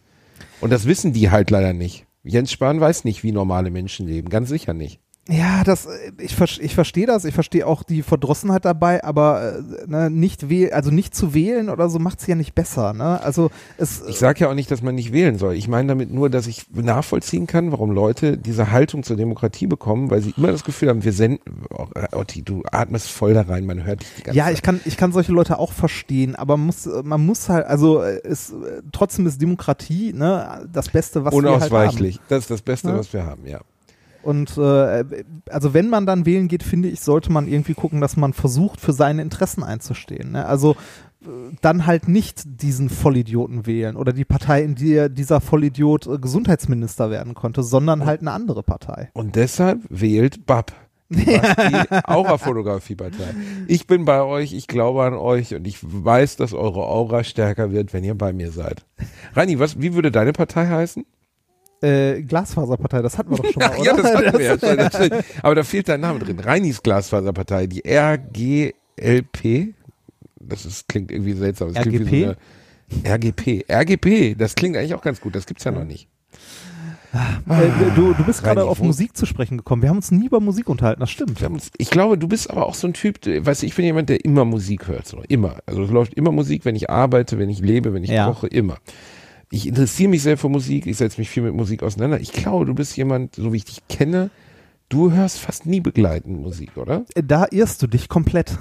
Und 0.61 0.70
das 0.70 0.87
wissen 0.87 1.12
die 1.12 1.31
halt 1.31 1.51
leider 1.51 1.73
nicht. 1.73 2.07
Jens 2.23 2.53
Spahn 2.53 2.81
weiß 2.81 3.05
nicht, 3.05 3.25
wie 3.25 3.33
normale 3.33 3.70
Menschen 3.70 4.07
leben, 4.07 4.29
ganz 4.29 4.49
sicher 4.49 4.75
nicht. 4.75 5.01
Ja, 5.26 5.64
das, 5.64 5.87
äh, 5.87 6.12
ich, 6.18 6.38
ich 6.60 6.74
verstehe 6.74 7.06
das, 7.06 7.24
ich 7.24 7.34
verstehe 7.34 7.66
auch 7.66 7.82
die 7.82 8.02
Verdrossenheit 8.02 8.66
dabei, 8.66 9.02
aber 9.02 9.54
äh, 9.54 9.87
ne, 9.87 10.10
nicht 10.10 10.50
wähl, 10.50 10.72
also 10.72 10.90
nicht 10.90 11.14
zu 11.14 11.32
wählen 11.32 11.70
oder 11.70 11.88
so 11.88 11.98
macht's 11.98 12.26
ja 12.26 12.34
nicht 12.34 12.54
besser. 12.54 12.92
Ne? 12.92 13.22
Also 13.22 13.50
es, 13.78 14.02
Ich 14.06 14.18
sage 14.18 14.40
ja 14.40 14.50
auch 14.50 14.54
nicht, 14.54 14.70
dass 14.70 14.82
man 14.82 14.94
nicht 14.94 15.12
wählen 15.14 15.38
soll. 15.38 15.54
Ich 15.54 15.66
meine 15.66 15.88
damit 15.88 16.12
nur, 16.12 16.28
dass 16.28 16.46
ich 16.46 16.66
nachvollziehen 16.74 17.46
kann, 17.46 17.72
warum 17.72 17.90
Leute 17.90 18.37
diese 18.37 18.70
Haltung 18.70 19.02
zur 19.02 19.16
Demokratie 19.16 19.66
bekommen, 19.66 20.10
weil 20.10 20.20
sie 20.20 20.34
immer 20.37 20.52
das 20.52 20.62
Gefühl 20.62 20.90
haben, 20.90 21.04
wir 21.04 21.12
senden, 21.14 21.40
oh, 21.70 21.87
Otti, 22.12 22.42
du 22.42 22.62
atmest 22.70 23.08
voll 23.10 23.32
da 23.32 23.42
rein, 23.42 23.64
man 23.64 23.82
hört 23.82 24.02
dich 24.02 24.08
die 24.18 24.22
ganze 24.24 24.38
ja, 24.38 24.50
ich 24.50 24.60
kann, 24.60 24.78
ich 24.84 24.98
kann 24.98 25.12
solche 25.12 25.32
Leute 25.32 25.58
auch 25.58 25.72
verstehen, 25.72 26.37
aber 26.37 26.58
man 26.58 26.66
muss, 26.66 26.87
man 27.02 27.24
muss 27.24 27.48
halt, 27.48 27.66
also 27.66 28.02
äh, 28.02 28.16
äh, 28.16 28.37
trotzdem 28.92 29.26
ist 29.26 29.40
Demokratie 29.40 30.12
ne, 30.12 30.68
das 30.70 30.90
Beste, 30.90 31.24
was 31.24 31.32
wir 31.32 31.38
halt 31.38 31.46
haben. 31.46 31.54
Unausweichlich. 31.56 32.20
das 32.28 32.40
ist 32.40 32.50
das 32.50 32.60
Beste, 32.60 32.88
Ja. 32.88 32.98
was 32.98 33.10
wir 33.10 33.24
haben, 33.24 33.46
ja. 33.46 33.60
Und 34.24 34.56
äh, 34.56 35.04
also 35.50 35.74
wenn 35.74 35.88
man 35.88 36.06
dann 36.06 36.26
wählen 36.26 36.48
geht, 36.48 36.62
finde 36.62 36.88
ich, 36.88 37.00
sollte 37.00 37.30
man 37.30 37.46
irgendwie 37.46 37.74
gucken, 37.74 38.00
dass 38.00 38.16
man 38.16 38.32
versucht, 38.32 38.80
für 38.80 38.92
seine 38.92 39.22
Interessen 39.22 39.62
einzustehen. 39.62 40.32
Ne? 40.32 40.46
Also 40.46 40.72
äh, 41.22 41.28
dann 41.60 41.87
halt 41.87 42.08
nicht 42.08 42.42
diesen 42.62 42.88
Vollidioten 42.88 43.66
wählen 43.66 43.96
oder 43.96 44.12
die 44.12 44.24
Partei, 44.24 44.62
in 44.62 44.74
der 44.74 45.08
dieser 45.08 45.40
Vollidiot 45.40 46.06
äh, 46.06 46.18
Gesundheitsminister 46.18 47.10
werden 47.10 47.34
konnte, 47.34 47.62
sondern 47.62 48.06
halt 48.06 48.20
eine 48.22 48.32
andere 48.32 48.62
Partei. 48.62 49.10
Und 49.12 49.37
deshalb 49.37 49.80
wählt 49.88 50.46
BAP. 50.46 50.72
Die 51.10 51.38
Aura-Fotografie-Partei. 52.04 53.34
Ich 53.68 53.87
bin 53.87 54.06
bei 54.06 54.22
euch, 54.22 54.54
ich 54.54 54.66
glaube 54.66 55.02
an 55.04 55.14
euch 55.14 55.54
und 55.54 55.66
ich 55.66 55.78
weiß, 55.82 56.37
dass 56.37 56.54
eure 56.54 56.87
Aura 56.87 57.24
stärker 57.24 57.72
wird, 57.72 57.92
wenn 57.92 58.04
ihr 58.04 58.16
bei 58.16 58.32
mir 58.32 58.50
seid. 58.50 58.87
Rani, 59.34 59.58
was, 59.58 59.80
wie 59.80 59.94
würde 59.94 60.10
deine 60.10 60.32
Partei 60.32 60.66
heißen? 60.66 61.04
Äh, 61.82 62.22
Glasfaserpartei, 62.22 63.02
das 63.02 63.18
hatten 63.18 63.30
wir 63.30 63.37
doch 63.38 63.44
schon 63.52 63.60
mal, 63.60 63.76
oder? 63.76 63.84
ja, 63.84 63.96
das 63.96 64.14
hatten 64.14 64.38
wir 64.38 64.44
ja 64.76 64.90
schon. 64.90 65.10
Aber 65.42 65.54
da 65.54 65.62
fehlt 65.64 65.88
dein 65.88 66.00
Name 66.00 66.18
drin. 66.18 66.38
Reinis 66.40 66.82
Glasfaserpartei, 66.82 67.66
die 67.66 67.82
RGLP. 67.87 69.74
Das 70.40 70.64
ist, 70.66 70.88
klingt 70.88 71.10
irgendwie 71.10 71.32
seltsam. 71.34 71.72
Das 71.72 71.82
klingt 71.82 72.10
wie 72.10 72.24
RGP? 72.24 72.37
so 73.04 73.10
RGP. 73.12 73.64
RGP, 73.70 74.38
das 74.38 74.54
klingt 74.54 74.76
eigentlich 74.76 74.94
auch 74.94 75.02
ganz 75.02 75.20
gut. 75.20 75.34
Das 75.34 75.46
gibt's 75.46 75.64
ja 75.64 75.70
noch 75.72 75.84
nicht. 75.84 76.08
Äh, 77.14 77.92
du, 77.94 78.12
du 78.12 78.24
bist 78.24 78.42
gerade 78.42 78.64
auf 78.64 78.80
Musik 78.82 79.16
zu 79.16 79.24
sprechen 79.24 79.56
gekommen. 79.58 79.82
Wir 79.82 79.88
haben 79.90 79.98
uns 79.98 80.10
nie 80.10 80.26
über 80.26 80.40
Musik 80.40 80.68
unterhalten, 80.68 81.00
das 81.00 81.10
stimmt. 81.10 81.40
Uns- 81.42 81.70
Ich 81.78 81.88
glaube, 81.90 82.18
du 82.18 82.26
bist 82.26 82.50
aber 82.50 82.66
auch 82.66 82.74
so 82.74 82.88
ein 82.88 82.92
Typ, 82.92 83.18
weißt 83.24 83.62
du, 83.62 83.66
ich 83.66 83.74
bin 83.76 83.84
jemand, 83.84 84.08
der 84.08 84.24
immer 84.24 84.44
Musik 84.44 84.88
hört. 84.88 85.06
So. 85.06 85.22
Immer. 85.28 85.58
Also 85.64 85.84
es 85.84 85.90
läuft 85.90 86.14
immer 86.14 86.32
Musik, 86.32 86.64
wenn 86.64 86.74
ich 86.74 86.90
arbeite, 86.90 87.38
wenn 87.38 87.48
ich 87.50 87.60
lebe, 87.60 87.94
wenn 87.94 88.02
ich 88.02 88.10
Ja. 88.10 88.26
koche, 88.26 88.48
immer. 88.48 88.78
Ich 89.54 89.68
interessiere 89.68 90.10
mich 90.10 90.22
sehr 90.22 90.36
für 90.36 90.48
Musik, 90.48 90.84
ich 90.88 90.96
setze 90.96 91.20
mich 91.20 91.30
viel 91.30 91.44
mit 91.44 91.54
Musik 91.54 91.84
auseinander. 91.84 92.18
Ich 92.18 92.32
glaube, 92.32 92.66
du 92.66 92.74
bist 92.74 92.96
jemand, 92.96 93.36
so 93.36 93.52
wie 93.52 93.58
ich 93.58 93.64
dich 93.64 93.86
kenne, 93.88 94.30
du 94.88 95.12
hörst 95.12 95.38
fast 95.38 95.64
nie 95.64 95.80
begleitend 95.80 96.40
Musik, 96.40 96.76
oder? 96.76 97.04
Da 97.14 97.46
irrst 97.52 97.80
du 97.80 97.86
dich 97.86 98.08
komplett. 98.08 98.58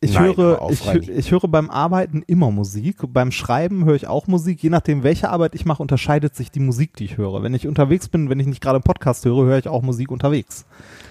Ich 0.00 0.14
Nein, 0.14 0.34
hör 0.34 0.36
höre, 0.36 0.70
ich, 0.70 1.08
ich 1.10 1.30
höre 1.30 1.46
beim 1.48 1.68
Arbeiten 1.68 2.22
immer 2.26 2.50
Musik. 2.50 2.96
Beim 3.08 3.30
Schreiben 3.30 3.84
höre 3.84 3.94
ich 3.94 4.06
auch 4.06 4.26
Musik. 4.26 4.62
Je 4.62 4.70
nachdem, 4.70 5.02
welche 5.02 5.28
Arbeit 5.28 5.54
ich 5.54 5.66
mache, 5.66 5.82
unterscheidet 5.82 6.34
sich 6.34 6.50
die 6.50 6.60
Musik, 6.60 6.96
die 6.96 7.04
ich 7.04 7.18
höre. 7.18 7.42
Wenn 7.42 7.52
ich 7.52 7.68
unterwegs 7.68 8.08
bin, 8.08 8.30
wenn 8.30 8.40
ich 8.40 8.46
nicht 8.46 8.62
gerade 8.62 8.76
einen 8.76 8.84
Podcast 8.84 9.26
höre, 9.26 9.44
höre 9.44 9.58
ich 9.58 9.68
auch 9.68 9.82
Musik 9.82 10.10
unterwegs. 10.10 10.64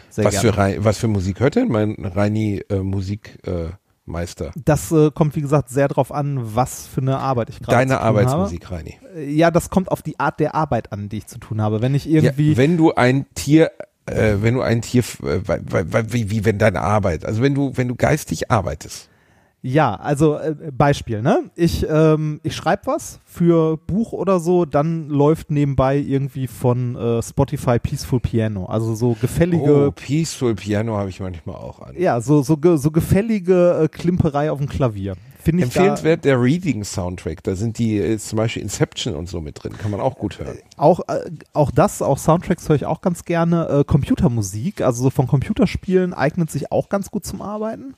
Sehr 0.10 0.26
Was 0.26 0.42
gerne. 0.42 0.74
für, 0.74 0.84
was 0.84 0.98
für 0.98 1.08
Musik 1.08 1.40
hört 1.40 1.56
denn 1.56 1.70
mein 1.70 1.94
Reini 2.04 2.64
äh, 2.70 2.80
Musikmeister? 2.80 3.68
Äh, 3.68 3.81
Meister? 4.12 4.52
Das 4.64 4.92
äh, 4.92 5.10
kommt, 5.12 5.36
wie 5.36 5.42
gesagt, 5.42 5.70
sehr 5.70 5.88
darauf 5.88 6.12
an, 6.12 6.40
was 6.56 6.86
für 6.88 7.02
eine 7.02 7.18
Arbeit 7.18 7.50
ich 7.50 7.60
gerade 7.60 7.78
Deine 7.78 7.94
zu 7.94 7.98
tun 7.98 8.08
Arbeitsmusik, 8.08 8.72
Reini. 8.72 9.00
habe. 9.02 9.20
Äh, 9.22 9.32
Ja, 9.32 9.50
das 9.52 9.70
kommt 9.70 9.92
auf 9.92 10.02
die 10.02 10.20
Art 10.20 10.40
der 10.40 10.54
Arbeit 10.56 10.92
an, 10.92 11.10
die 11.10 11.18
ich 11.20 11.28
zu 11.28 11.40
tun 11.40 11.62
habe. 11.62 11.82
Wenn 11.82 11.96
ich 11.96 12.06
Ja, 12.06 12.22
irgendwie, 12.22 12.58
wenn 12.58 12.78
du 12.78 12.94
ein 12.94 13.26
Tier, 13.34 13.72
äh, 14.06 14.36
wenn 14.42 14.56
du 14.56 14.62
ein 14.62 14.82
Tier, 14.82 15.04
äh, 15.24 15.40
wie, 16.14 16.30
wie 16.30 16.46
wenn 16.46 16.58
deine 16.58 16.82
Arbeit, 16.82 17.26
also 17.26 17.42
wenn 17.42 17.56
du, 17.56 17.72
wenn 17.76 17.88
du 17.88 17.96
geistig 17.96 18.52
arbeitest. 18.52 19.10
Ja, 19.64 19.94
also 19.96 20.38
äh, 20.38 20.56
Beispiel, 20.76 21.22
ne? 21.22 21.52
Ich, 21.56 21.86
ähm, 21.88 22.40
ich 22.44 22.56
schreibe 22.56 22.88
was 22.88 23.20
für 23.26 23.78
Buch 23.78 24.12
oder 24.12 24.40
so, 24.40 24.66
dann 24.66 25.10
läuft 25.10 25.52
nebenbei 25.52 25.98
irgendwie 25.98 26.48
von 26.48 26.96
äh, 26.96 27.22
Spotify 27.22 27.78
Peaceful 27.78 28.20
Piano. 28.20 28.66
Also 28.66 28.96
so 28.96 29.16
gefällige, 29.22 29.88
Oh, 29.88 29.92
Peaceful 29.92 30.56
Piano 30.56 30.98
habe 30.98 31.10
ich 31.10 31.20
manchmal 31.20 31.58
auch 31.58 31.80
an. 31.80 31.94
ja, 31.98 32.22
so, 32.22 32.42
so, 32.42 32.58
so 32.78 32.92
gefällige 32.92 33.82
äh, 33.84 33.88
Klimperei 33.88 34.52
auf 34.52 34.58
dem 34.58 34.68
Klavier. 34.68 35.16
Da 35.44 35.52
Empfehlenswert 35.52 36.24
der 36.24 36.40
Reading 36.40 36.84
Soundtrack. 36.84 37.44
Da 37.44 37.56
sind 37.56 37.80
die 37.80 37.98
äh, 37.98 38.18
zum 38.18 38.38
Beispiel 38.38 38.62
Inception 38.62 39.16
und 39.16 39.28
so 39.28 39.42
mit 39.42 39.64
drin. 39.64 39.74
Kann 39.78 39.90
man 39.92 40.00
auch 40.00 40.16
gut 40.18 40.40
hören. 40.40 40.58
auch, 40.78 41.00
äh, 41.08 41.30
auch 41.54 41.72
das, 41.72 42.02
auch 42.02 42.18
Soundtracks 42.20 42.70
höre 42.70 42.76
ich 42.76 42.86
auch 42.86 43.02
ganz 43.02 43.26
gerne. 43.26 43.68
Äh, 43.68 43.84
Computermusik, 43.84 44.82
also 44.82 45.04
so 45.04 45.10
von 45.10 45.28
Computerspielen 45.28 46.14
eignet 46.14 46.52
sich 46.52 46.72
auch 46.72 46.90
ganz 46.90 47.10
gut 47.12 47.26
zum 47.26 47.42
Arbeiten. 47.42 47.96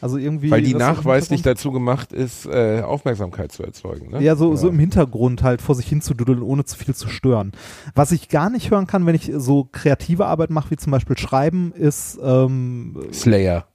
Also 0.00 0.16
irgendwie. 0.16 0.50
Weil 0.50 0.62
die 0.62 0.74
nachweislich 0.74 1.42
dazu 1.42 1.72
gemacht 1.72 2.12
ist, 2.12 2.46
äh, 2.46 2.82
Aufmerksamkeit 2.82 3.52
zu 3.52 3.62
erzeugen. 3.62 4.10
Ne? 4.10 4.22
Ja, 4.22 4.34
so, 4.36 4.56
so 4.56 4.68
im 4.68 4.78
Hintergrund 4.78 5.42
halt 5.42 5.60
vor 5.60 5.74
sich 5.74 5.86
hin 5.86 6.00
zu 6.00 6.14
dudeln, 6.14 6.42
ohne 6.42 6.64
zu 6.64 6.76
viel 6.76 6.94
zu 6.94 7.08
stören. 7.08 7.52
Was 7.94 8.12
ich 8.12 8.28
gar 8.28 8.50
nicht 8.50 8.70
hören 8.70 8.86
kann, 8.86 9.06
wenn 9.06 9.14
ich 9.14 9.30
so 9.36 9.68
kreative 9.70 10.26
Arbeit 10.26 10.50
mache, 10.50 10.70
wie 10.70 10.76
zum 10.76 10.90
Beispiel 10.90 11.18
Schreiben, 11.18 11.72
ist, 11.72 12.18
ähm, 12.22 12.98
Slayer. 13.12 13.66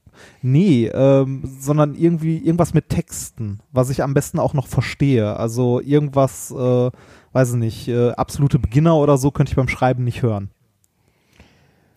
nee, 0.41 0.87
ähm, 0.87 1.43
sondern 1.59 1.93
irgendwie 1.95 2.37
irgendwas 2.37 2.73
mit 2.73 2.89
Texten, 2.89 3.59
was 3.71 3.89
ich 3.89 4.01
am 4.01 4.13
besten 4.13 4.39
auch 4.39 4.53
noch 4.53 4.67
verstehe. 4.67 5.37
Also 5.37 5.79
irgendwas, 5.81 6.51
äh, 6.51 6.89
weiß 7.33 7.51
ich 7.51 7.57
nicht, 7.57 7.87
äh, 7.87 8.11
absolute 8.11 8.57
Beginner 8.59 8.95
oder 8.95 9.17
so 9.17 9.29
könnte 9.29 9.51
ich 9.51 9.55
beim 9.57 9.67
Schreiben 9.67 10.03
nicht 10.03 10.21
hören. 10.23 10.49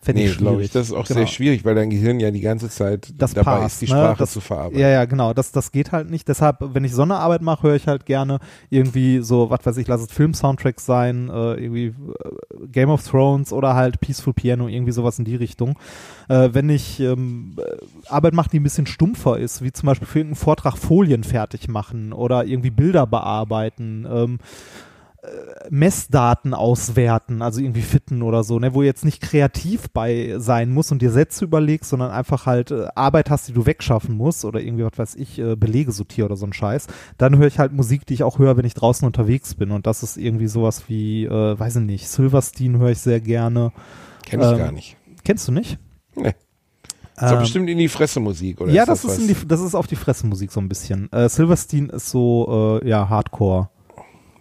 Fände 0.01 0.21
Nee, 0.21 0.29
ich 0.29 0.37
glaube 0.37 0.63
ich. 0.63 0.71
Das 0.71 0.87
ist 0.87 0.93
auch 0.93 1.05
Genau. 1.05 1.19
sehr 1.19 1.27
schwierig, 1.27 1.65
weil 1.65 1.75
dein 1.75 1.89
Gehirn 1.89 2.21
ja 2.21 2.31
die 2.31 2.39
ganze 2.39 2.69
Zeit 2.69 3.13
das 3.17 3.33
dabei 3.33 3.59
passt, 3.59 3.81
ist, 3.81 3.89
die 3.89 3.93
ne? 3.93 3.99
Sprache 3.99 4.17
das, 4.19 4.31
zu 4.31 4.39
verarbeiten. 4.39 4.79
Ja, 4.79 4.87
ja, 4.87 5.03
genau. 5.05 5.33
Das, 5.33 5.51
das 5.51 5.71
geht 5.73 5.91
halt 5.91 6.09
nicht. 6.09 6.27
Deshalb, 6.27 6.57
wenn 6.61 6.85
ich 6.85 6.93
Sonderarbeit 6.93 7.41
mache, 7.41 7.63
höre 7.63 7.75
ich 7.75 7.87
halt 7.87 8.05
gerne 8.05 8.39
irgendwie 8.69 9.19
so, 9.19 9.49
was 9.49 9.65
weiß 9.65 9.75
ich, 9.77 9.87
lass 9.87 10.01
es 10.01 10.11
Film-Soundtracks 10.11 10.85
sein, 10.85 11.29
äh, 11.29 11.55
irgendwie 11.55 11.87
äh, 11.87 11.93
Game 12.71 12.89
of 12.89 13.05
Thrones 13.05 13.51
oder 13.51 13.75
halt 13.75 13.99
Peaceful 13.99 14.33
Piano, 14.33 14.67
irgendwie 14.69 14.93
sowas 14.93 15.19
in 15.19 15.25
die 15.25 15.35
Richtung. 15.35 15.77
Äh, 16.29 16.49
wenn 16.53 16.69
ich 16.69 17.01
ähm, 17.01 17.55
äh, 17.57 17.63
Arbeit 18.07 18.33
mache, 18.33 18.49
die 18.51 18.59
ein 18.59 18.63
bisschen 18.63 18.85
stumpfer 18.85 19.37
ist, 19.37 19.61
wie 19.61 19.73
zum 19.73 19.87
Beispiel 19.87 20.07
für 20.07 20.19
irgendeinen 20.19 20.41
Vortrag 20.41 20.77
Folien 20.77 21.23
fertig 21.25 21.67
machen 21.67 22.13
oder 22.13 22.45
irgendwie 22.45 22.69
Bilder 22.69 23.05
bearbeiten, 23.05 24.07
ähm, 24.09 24.39
Messdaten 25.69 26.53
auswerten, 26.53 27.41
also 27.41 27.59
irgendwie 27.61 27.81
fitten 27.81 28.21
oder 28.21 28.43
so, 28.43 28.57
ne, 28.59 28.73
wo 28.73 28.83
jetzt 28.83 29.03
nicht 29.05 29.21
kreativ 29.21 29.89
bei 29.91 30.35
sein 30.37 30.71
muss 30.71 30.91
und 30.91 31.01
dir 31.01 31.11
Sätze 31.11 31.45
überlegst, 31.45 31.89
sondern 31.89 32.11
einfach 32.11 32.45
halt 32.45 32.71
äh, 32.71 32.87
Arbeit 32.95 33.29
hast, 33.29 33.47
die 33.47 33.53
du 33.53 33.65
wegschaffen 33.65 34.15
musst 34.15 34.45
oder 34.45 34.61
irgendwie, 34.61 34.85
was 34.85 34.97
weiß 34.97 35.15
ich, 35.15 35.37
äh, 35.39 35.55
Belege 35.55 35.91
sortiere 35.91 36.25
oder 36.25 36.37
so 36.37 36.45
ein 36.45 36.53
Scheiß, 36.53 36.87
dann 37.17 37.37
höre 37.37 37.47
ich 37.47 37.59
halt 37.59 37.73
Musik, 37.73 38.05
die 38.05 38.13
ich 38.13 38.23
auch 38.23 38.39
höre, 38.39 38.55
wenn 38.57 38.65
ich 38.65 38.73
draußen 38.75 39.05
unterwegs 39.05 39.55
bin 39.55 39.71
und 39.71 39.87
das 39.87 40.03
ist 40.03 40.17
irgendwie 40.17 40.47
sowas 40.47 40.83
wie, 40.87 41.25
äh, 41.25 41.59
weiß 41.59 41.77
ich 41.77 41.83
nicht, 41.83 42.07
Silverstein 42.07 42.77
höre 42.77 42.91
ich 42.91 42.99
sehr 42.99 43.19
gerne. 43.19 43.71
Kenn 44.25 44.39
ich 44.41 44.47
Ähm, 44.47 44.57
gar 44.57 44.71
nicht. 44.71 44.95
Kennst 45.23 45.47
du 45.47 45.51
nicht? 45.51 45.77
Nee. 46.15 46.29
Ist 46.29 47.23
doch 47.23 47.31
Ähm, 47.33 47.39
bestimmt 47.39 47.69
in 47.69 47.77
die 47.77 47.89
Fresse 47.89 48.21
Musik, 48.21 48.61
oder? 48.61 48.71
ja, 48.71 48.85
das, 48.85 49.03
was? 49.03 49.17
ist 49.17 49.21
in 49.21 49.27
die, 49.27 49.47
das 49.47 49.59
ist 49.59 49.75
auf 49.75 49.87
die 49.87 49.97
Fressenmusik 49.97 50.51
so 50.51 50.61
ein 50.61 50.69
bisschen. 50.69 51.11
Äh, 51.11 51.27
Silverstein 51.27 51.89
ist 51.89 52.09
so, 52.09 52.79
äh, 52.81 52.87
ja, 52.87 53.09
Hardcore, 53.09 53.69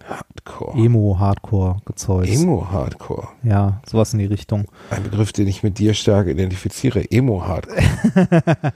Hardcore. 0.09 0.79
Emo-Hardcore 0.79 1.77
gezeugt. 1.85 2.29
Emo-Hardcore. 2.29 3.29
Ja, 3.43 3.83
sowas 3.87 4.13
in 4.13 4.19
die 4.19 4.27
Richtung. 4.27 4.67
Ein 4.91 5.03
Begriff, 5.03 5.33
den 5.33 5.47
ich 5.47 5.63
mit 5.63 5.79
dir 5.79 5.95
stark 5.95 6.29
identifiziere. 6.29 7.11
Emo-Hardcore. 7.11 7.79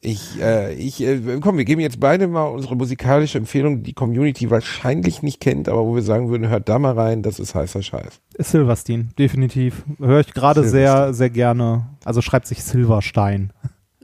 ich, 0.00 0.40
äh, 0.40 0.74
ich, 0.74 1.02
äh, 1.02 1.38
komm, 1.40 1.58
wir 1.58 1.64
geben 1.64 1.80
jetzt 1.80 2.00
beide 2.00 2.26
mal 2.26 2.44
unsere 2.44 2.76
musikalische 2.76 3.38
Empfehlung, 3.38 3.78
die 3.78 3.82
die 3.84 3.92
Community 3.92 4.50
wahrscheinlich 4.50 5.22
nicht 5.22 5.40
kennt, 5.40 5.68
aber 5.68 5.84
wo 5.84 5.94
wir 5.94 6.02
sagen 6.02 6.30
würden, 6.30 6.48
hört 6.48 6.68
da 6.68 6.78
mal 6.78 6.94
rein, 6.94 7.22
das 7.22 7.38
ist 7.38 7.54
heißer 7.54 7.82
Scheiß. 7.82 8.20
Silverstein, 8.38 9.10
definitiv. 9.18 9.84
Höre 9.98 10.20
ich 10.20 10.32
gerade 10.32 10.66
sehr, 10.68 11.12
sehr 11.12 11.30
gerne. 11.30 11.86
Also 12.04 12.22
schreibt 12.22 12.46
sich 12.46 12.64
Silverstein. 12.64 13.52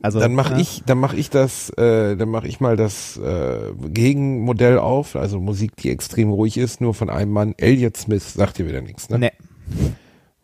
Also, 0.02 0.18
Dann 0.18 0.34
mache 0.34 0.54
ja. 0.54 0.58
ich, 0.60 0.82
dann 0.84 0.98
mache 0.98 1.16
ich 1.16 1.30
das, 1.30 1.70
äh, 1.70 2.16
dann 2.16 2.28
mache 2.28 2.48
ich 2.48 2.58
mal 2.60 2.76
das 2.76 3.16
äh, 3.18 3.72
Gegenmodell 3.88 4.78
auf, 4.78 5.14
also 5.16 5.38
Musik, 5.40 5.76
die 5.76 5.90
extrem 5.90 6.30
ruhig 6.30 6.58
ist, 6.58 6.80
nur 6.80 6.92
von 6.92 7.08
einem 7.08 7.30
Mann. 7.30 7.54
Elliot 7.56 7.96
Smith 7.96 8.34
sagt 8.34 8.58
dir 8.58 8.66
wieder 8.66 8.80
nichts, 8.80 9.08
ne? 9.10 9.18
Nee. 9.20 9.30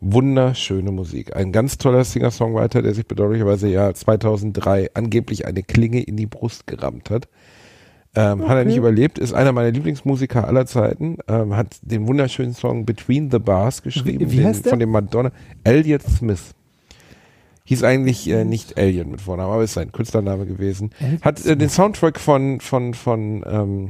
Wunderschöne 0.01 0.91
Musik. 0.91 1.35
Ein 1.35 1.51
ganz 1.51 1.77
toller 1.77 2.05
Singer-Songwriter, 2.05 2.81
der 2.81 2.93
sich 2.93 3.05
bedauerlicherweise 3.05 3.67
ja 3.67 3.93
2003 3.93 4.91
angeblich 4.93 5.45
eine 5.45 5.61
Klinge 5.61 6.01
in 6.01 6.15
die 6.15 6.25
Brust 6.25 6.67
gerammt 6.67 7.09
hat. 7.09 7.27
Ähm, 8.15 8.47
Hat 8.47 8.57
er 8.57 8.65
nicht 8.65 8.77
überlebt, 8.77 9.19
ist 9.19 9.33
einer 9.33 9.51
meiner 9.51 9.71
Lieblingsmusiker 9.71 10.47
aller 10.47 10.65
Zeiten, 10.65 11.17
ähm, 11.27 11.55
hat 11.55 11.75
den 11.81 12.07
wunderschönen 12.07 12.53
Song 12.53 12.85
Between 12.85 13.29
the 13.29 13.37
Bars 13.39 13.83
geschrieben, 13.83 14.21
Wie- 14.21 14.31
wie 14.31 14.37
den, 14.37 14.45
heißt 14.47 14.65
der? 14.65 14.69
von 14.71 14.79
dem 14.79 14.89
Madonna, 14.89 15.31
Elliot 15.63 16.01
Smith. 16.03 16.55
Hieß 17.69 17.83
eigentlich 17.83 18.27
äh, 18.27 18.45
nicht 18.45 18.79
Elliot 18.79 19.05
mit 19.05 19.21
Vornamen, 19.21 19.53
aber 19.53 19.63
ist 19.63 19.75
sein 19.75 19.91
Künstlername 19.91 20.47
gewesen. 20.47 20.89
Hat 21.21 21.45
äh, 21.45 21.55
den 21.55 21.69
Soundtrack 21.69 22.19
von, 22.19 22.59
von, 22.61 22.95
von, 22.95 23.43
ähm, 23.47 23.89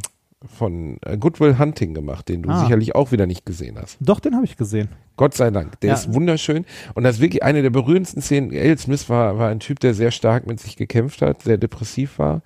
von 0.57 0.97
äh, 1.05 1.17
Goodwill 1.17 1.57
Hunting 1.57 1.93
gemacht, 1.93 2.27
den 2.27 2.41
du 2.41 2.49
Ah. 2.49 2.59
sicherlich 2.61 2.93
auch 2.95 3.13
wieder 3.13 3.25
nicht 3.25 3.45
gesehen 3.45 3.77
hast. 3.81 3.95
Doch, 4.01 4.19
den 4.19 4.35
habe 4.35 4.43
ich 4.43 4.57
gesehen. 4.57 4.89
Gott 5.15 5.33
sei 5.33 5.49
Dank. 5.49 5.79
Der 5.79 5.91
Ja. 5.91 5.93
ist 5.95 6.13
wunderschön. 6.13 6.65
Und 6.93 7.03
das 7.05 7.15
ist 7.15 7.21
wirklich 7.21 7.41
eine 7.43 7.61
der 7.61 7.69
berührendsten 7.69 8.21
Szenen. 8.21 8.51
Elliot 8.51 8.79
Smith 8.79 9.07
war, 9.07 9.37
war 9.39 9.47
ein 9.49 9.61
Typ, 9.61 9.79
der 9.79 9.93
sehr 9.93 10.11
stark 10.11 10.45
mit 10.45 10.59
sich 10.59 10.75
gekämpft 10.75 11.21
hat, 11.21 11.43
sehr 11.43 11.57
depressiv 11.57 12.19
war. 12.19 12.41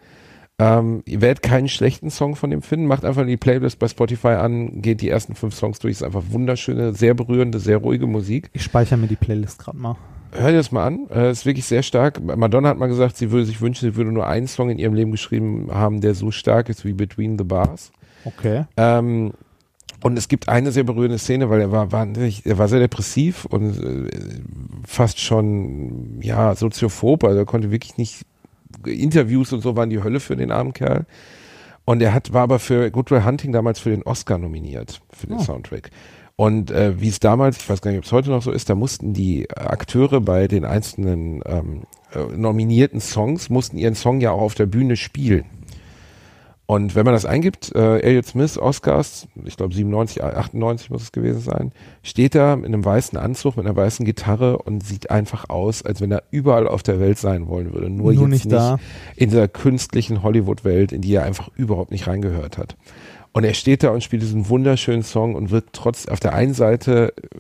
Ähm, 0.60 1.02
ihr 1.08 1.20
werdet 1.22 1.42
keinen 1.42 1.68
schlechten 1.68 2.12
Song 2.12 2.36
von 2.36 2.52
dem 2.52 2.62
finden. 2.62 2.86
Macht 2.86 3.06
einfach 3.06 3.26
die 3.26 3.38
Playlist 3.38 3.80
bei 3.80 3.88
Spotify 3.88 4.28
an, 4.38 4.84
geht 4.84 5.02
die 5.02 5.10
ersten 5.10 5.34
fünf 5.34 5.56
Songs 5.56 5.80
durch. 5.80 5.94
Ist 5.94 6.04
einfach 6.04 6.22
wunderschöne, 6.30 6.94
sehr 6.94 7.16
berührende, 7.16 7.60
sehr 7.60 7.78
ruhige 7.78 8.06
Musik. 8.06 8.52
Ich 8.54 8.62
speichere 8.62 8.98
mir 9.00 9.08
die 9.08 9.16
Playlist 9.16 9.58
gerade 9.58 9.80
mal. 9.80 9.96
Hör 10.36 10.52
dir 10.52 10.58
das 10.58 10.72
mal 10.72 10.86
an. 10.86 11.08
Äh, 11.10 11.32
ist 11.32 11.46
wirklich 11.46 11.66
sehr 11.66 11.84
stark. 11.84 12.22
Madonna 12.24 12.70
hat 12.70 12.78
mal 12.78 12.88
gesagt, 12.88 13.18
sie 13.18 13.32
würde 13.32 13.46
sich 13.46 13.62
wünschen, 13.62 13.90
sie 13.90 13.96
würde 13.96 14.12
nur 14.12 14.28
einen 14.28 14.48
Song 14.48 14.70
in 14.70 14.80
ihrem 14.80 14.94
Leben 14.94 15.12
geschrieben 15.12 15.70
haben, 15.72 16.02
der 16.02 16.16
so 16.16 16.32
stark 16.32 16.70
ist 16.70 16.86
wie 16.86 16.94
Between 16.94 17.38
the 17.38 17.44
Bars. 17.44 17.92
Okay. 18.26 18.66
Ähm, 18.78 19.34
und 20.02 20.18
es 20.18 20.28
gibt 20.28 20.50
eine 20.50 20.72
sehr 20.72 20.84
berührende 20.84 21.18
Szene, 21.18 21.50
weil 21.50 21.62
er 21.62 21.72
war 21.72 21.92
wahnsinnig, 21.92 22.46
er 22.46 22.58
war 22.58 22.68
sehr 22.68 22.80
depressiv 22.80 23.46
und 23.46 23.82
äh, 23.82 24.10
fast 24.86 25.20
schon 25.20 26.20
ja 26.22 26.56
soziophob, 26.56 27.24
also 27.24 27.40
er 27.40 27.46
konnte 27.46 27.72
wirklich 27.72 27.98
nicht 27.98 28.26
Interviews 28.86 29.54
und 29.54 29.62
so 29.62 29.76
waren 29.78 29.90
die 29.90 30.04
Hölle 30.04 30.20
für 30.20 30.36
den 30.36 30.52
armen 30.52 30.74
Kerl. 30.74 31.06
Und 31.86 32.02
er 32.02 32.14
hat 32.14 32.34
war 32.34 32.44
aber 32.44 32.60
für 32.60 32.92
Goodwill 32.92 33.26
Hunting 33.26 33.52
damals 33.52 33.80
für 33.80 33.90
den 33.90 34.04
Oscar 34.04 34.38
nominiert 34.38 35.02
für 35.12 35.28
den 35.28 35.38
Oh. 35.38 35.44
Soundtrack. 35.44 35.90
Und 36.36 36.72
äh, 36.72 37.00
wie 37.00 37.10
es 37.10 37.20
damals, 37.20 37.58
ich 37.58 37.70
weiß 37.70 37.82
gar 37.82 37.92
nicht, 37.92 38.00
ob 38.00 38.06
es 38.06 38.12
heute 38.12 38.32
noch 38.32 38.42
so 38.42 38.52
ist, 38.52 38.70
da 38.70 38.76
mussten 38.76 39.14
die 39.14 39.50
Akteure 39.52 40.20
bei 40.20 40.48
den 40.48 40.66
einzelnen 40.66 41.42
ähm, 41.46 41.84
äh, 42.14 42.36
nominierten 42.36 43.00
Songs 43.02 43.50
mussten 43.50 43.78
ihren 43.78 43.96
Song 43.96 44.20
ja 44.20 44.32
auch 44.32 44.42
auf 44.42 44.56
der 44.56 44.66
Bühne 44.66 44.96
spielen. 44.96 45.46
Und 46.66 46.96
wenn 46.96 47.04
man 47.06 47.14
das 47.14 47.26
eingibt, 47.26 47.76
äh, 47.76 48.00
Elliot 48.00 48.26
Smith, 48.26 48.58
Oscars, 48.58 49.28
ich 49.44 49.58
glaube 49.58 49.76
97, 49.76 50.24
98 50.24 50.90
muss 50.90 51.04
es 51.04 51.12
gewesen 51.12 51.42
sein, 51.42 51.72
steht 52.04 52.36
da 52.36 52.54
in 52.54 52.66
einem 52.66 52.86
weißen 52.86 53.18
Anzug 53.18 53.58
mit 53.58 53.66
einer 53.66 53.76
weißen 53.76 54.06
Gitarre 54.06 54.58
und 54.58 54.82
sieht 54.82 55.12
einfach 55.12 55.50
aus, 55.50 55.84
als 55.84 56.00
wenn 56.00 56.12
er 56.12 56.24
überall 56.32 56.68
auf 56.68 56.82
der 56.82 57.02
Welt 57.02 57.20
sein 57.20 57.48
wollen 57.48 57.74
würde. 57.74 57.90
Nur, 57.90 58.14
Nur 58.14 58.24
jetzt 58.24 58.46
nicht 58.46 58.52
da. 58.52 58.78
in 59.18 59.30
dieser 59.30 59.50
künstlichen 59.50 60.24
Hollywood-Welt, 60.24 60.94
in 60.94 61.02
die 61.02 61.14
er 61.14 61.26
einfach 61.26 61.50
überhaupt 61.56 61.92
nicht 61.92 62.08
reingehört 62.08 62.58
hat. 62.58 62.78
Und 63.34 63.44
er 63.44 63.56
steht 63.56 63.84
da 63.84 63.90
und 63.90 64.04
spielt 64.04 64.22
diesen 64.22 64.48
wunderschönen 64.48 65.04
Song 65.04 65.34
und 65.36 65.50
wird 65.50 65.70
trotz, 65.74 66.08
auf 66.08 66.20
der 66.20 66.34
einen 66.34 66.54
Seite 66.54 67.14
äh, 67.18 67.40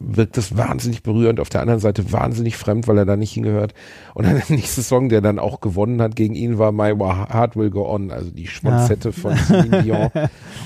wirkt 0.00 0.36
das 0.36 0.56
wahnsinnig 0.56 1.02
berührend, 1.02 1.40
auf 1.40 1.50
der 1.50 1.60
anderen 1.60 1.80
Seite 1.80 2.12
wahnsinnig 2.12 2.56
fremd, 2.56 2.88
weil 2.88 2.96
er 2.96 3.04
da 3.04 3.16
nicht 3.16 3.32
hingehört. 3.32 3.74
Und 4.14 4.24
dann 4.26 4.34
der 4.48 4.56
nächste 4.56 4.82
Song, 4.82 5.08
der 5.08 5.20
dann 5.20 5.38
auch 5.38 5.60
gewonnen 5.60 6.00
hat 6.00 6.14
gegen 6.16 6.34
ihn, 6.34 6.58
war 6.58 6.72
My 6.72 6.94
Heart 6.96 7.56
Will 7.56 7.70
Go 7.70 7.88
On, 7.88 8.10
also 8.10 8.30
die 8.30 8.46
Schmonzette 8.46 9.12
von 9.12 9.36
Celine 9.36 9.82
Dion. 9.84 10.10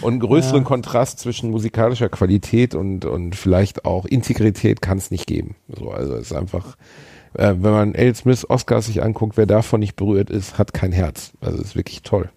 Und 0.03 0.21
größeren 0.21 0.63
Kontrast 0.63 1.21
zwischen 1.21 1.51
musikalischer 1.51 2.11
Qualität 2.11 2.75
und, 2.75 3.07
und 3.07 3.35
vielleicht 3.35 3.87
auch 3.87 4.05
Integrität 4.05 4.83
kann 4.83 4.99
es 4.99 5.11
nicht 5.11 5.27
geben. 5.27 5.57
So, 5.69 5.91
also 5.91 6.15
es 6.15 6.31
ist 6.31 6.37
einfach, 6.37 6.77
äh, 7.33 7.55
wenn 7.59 7.73
man 7.73 7.95
L. 7.95 8.15
Smith 8.15 8.49
Oscars 8.49 8.87
sich 8.87 9.03
anguckt, 9.03 9.37
wer 9.39 9.47
davon 9.47 9.81
nicht 9.81 9.97
berührt 9.97 10.29
ist, 10.29 10.59
hat 10.59 10.75
kein 10.75 10.93
Herz. 10.93 11.33
Also 11.41 11.59
es 11.59 11.69
ist 11.69 11.77
wirklich 11.77 12.03
toll. 12.03 12.31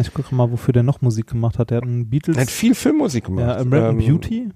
Ich 0.00 0.12
gucke 0.14 0.34
mal, 0.34 0.50
wofür 0.50 0.72
der 0.72 0.82
noch 0.82 1.00
Musik 1.00 1.26
gemacht 1.28 1.58
hat. 1.58 1.70
Der 1.70 1.78
hat 1.78 1.84
einen 1.84 2.08
Beatles. 2.08 2.36
Er 2.36 2.42
hat 2.42 2.50
viel 2.50 2.74
Filmmusik 2.74 3.24
gemacht. 3.24 3.46
ja, 3.46 3.56
American 3.56 3.98
Ähm, 4.00 4.06
Beauty. 4.06 4.48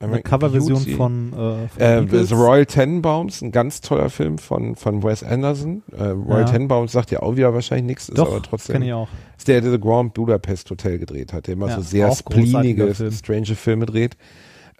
Eine 0.00 0.20
Coverversion 0.20 0.78
Beauty. 0.84 0.94
von, 0.96 1.32
äh, 1.32 1.68
von 1.68 1.80
Äh. 2.18 2.24
The 2.24 2.34
Royal 2.34 2.66
Tenenbaums, 2.66 3.40
ein 3.40 3.52
ganz 3.52 3.80
toller 3.80 4.10
Film 4.10 4.36
von, 4.36 4.76
von 4.76 5.02
Wes 5.02 5.22
Anderson. 5.22 5.82
Äh, 5.96 6.08
Royal 6.08 6.40
Ja. 6.40 6.44
Tenenbaums 6.52 6.92
sagt 6.92 7.10
ja 7.10 7.22
auch 7.22 7.36
wieder 7.36 7.54
wahrscheinlich 7.54 7.86
nichts, 7.86 8.08
ist 8.10 8.18
Doch, 8.18 8.30
aber 8.30 8.42
trotzdem. 8.42 8.82
ich 8.82 8.92
auch. 8.92 9.08
Ist 9.38 9.48
der, 9.48 9.62
der 9.62 9.70
The 9.70 9.80
Grand 9.80 10.12
Budapest 10.12 10.68
Hotel 10.70 10.98
gedreht 10.98 11.32
hat, 11.32 11.46
der 11.46 11.54
immer 11.54 11.68
Ja, 11.68 11.76
so 11.76 11.80
sehr 11.82 12.12
spleenige, 12.14 12.94
Film. 12.94 13.12
strange 13.12 13.54
Filme 13.54 13.86
dreht. 13.86 14.16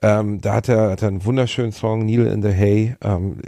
Ähm, 0.02 0.42
da 0.42 0.54
hat 0.56 0.68
er, 0.68 0.90
hat 0.90 1.00
er 1.00 1.08
einen 1.08 1.24
wunderschönen 1.24 1.72
Song, 1.72 2.04
Neil 2.04 2.26
in 2.26 2.42
the 2.42 2.48
Hay. 2.50 2.94
Ähm, 3.02 3.38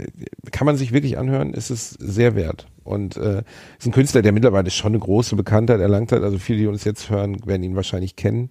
kann 0.51 0.65
man 0.65 0.77
sich 0.77 0.91
wirklich 0.93 1.19
anhören, 1.19 1.53
ist 1.53 1.69
es 1.69 1.91
sehr 1.91 2.33
wert. 2.35 2.65
Und 2.87 3.17
äh, 3.17 3.43
ist 3.77 3.85
ein 3.85 3.91
Künstler, 3.91 4.21
der 4.21 4.31
mittlerweile 4.31 4.69
schon 4.71 4.93
eine 4.93 4.99
große 4.99 5.35
Bekanntheit 5.35 5.79
erlangt 5.79 6.11
hat. 6.11 6.23
Also 6.23 6.37
viele, 6.39 6.59
die 6.59 6.67
uns 6.67 6.83
jetzt 6.83 7.09
hören, 7.09 7.37
werden 7.45 7.63
ihn 7.63 7.75
wahrscheinlich 7.75 8.15
kennen. 8.15 8.49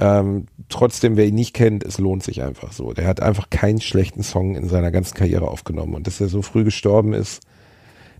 Ähm, 0.00 0.46
trotzdem, 0.68 1.16
wer 1.16 1.26
ihn 1.26 1.34
nicht 1.34 1.54
kennt, 1.54 1.84
es 1.84 1.98
lohnt 1.98 2.22
sich 2.22 2.42
einfach 2.42 2.72
so. 2.72 2.92
Der 2.92 3.06
hat 3.06 3.20
einfach 3.20 3.50
keinen 3.50 3.80
schlechten 3.80 4.22
Song 4.22 4.54
in 4.54 4.68
seiner 4.68 4.90
ganzen 4.90 5.14
Karriere 5.14 5.48
aufgenommen. 5.48 5.94
Und 5.94 6.06
dass 6.06 6.20
er 6.20 6.28
so 6.28 6.42
früh 6.42 6.64
gestorben 6.64 7.12
ist, 7.12 7.42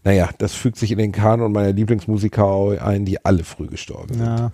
naja, 0.05 0.31
das 0.39 0.55
fügt 0.55 0.77
sich 0.77 0.93
in 0.93 0.99
den 0.99 1.13
Kanon 1.13 1.53
meiner 1.53 1.73
Lieblingsmusiker 1.73 2.83
ein, 2.85 3.05
die 3.05 3.25
alle 3.25 3.45
früh 3.45 3.67
gestorben 3.67 4.15
sind. 4.15 4.27
Ja, 4.27 4.53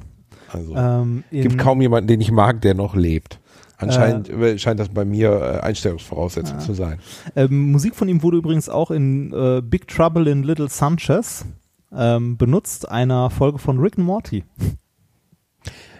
Also 0.49 0.74
ähm, 0.76 1.24
gibt 1.30 1.59
kaum 1.59 1.80
jemanden, 1.80 2.09
den 2.09 2.20
ich 2.20 2.30
mag, 2.30 2.61
der 2.61 2.74
noch 2.74 2.95
lebt. 2.95 3.40
Anscheinend 3.85 4.28
äh, 4.30 4.59
scheint 4.59 4.80
das 4.80 4.89
bei 4.89 5.05
mir 5.05 5.30
äh, 5.30 5.61
Einstellungsvoraussetzung 5.66 6.61
zu 6.61 6.74
sein. 6.74 6.99
ähm, 7.37 7.70
Musik 7.72 7.95
von 7.95 8.09
ihm 8.09 8.22
wurde 8.22 8.37
übrigens 8.39 8.68
auch 8.68 8.91
in 8.91 9.32
äh, 9.32 9.62
Big 9.62 9.89
Trouble 9.89 10.28
in 10.28 10.43
Little 10.43 10.68
Sanchez 10.68 11.45
ähm, 11.97 12.37
benutzt, 12.37 12.89
einer 12.89 13.30
Folge 13.30 13.59
von 13.59 13.78
Rick 13.78 13.97
and 13.99 14.07
Morty. 14.07 14.45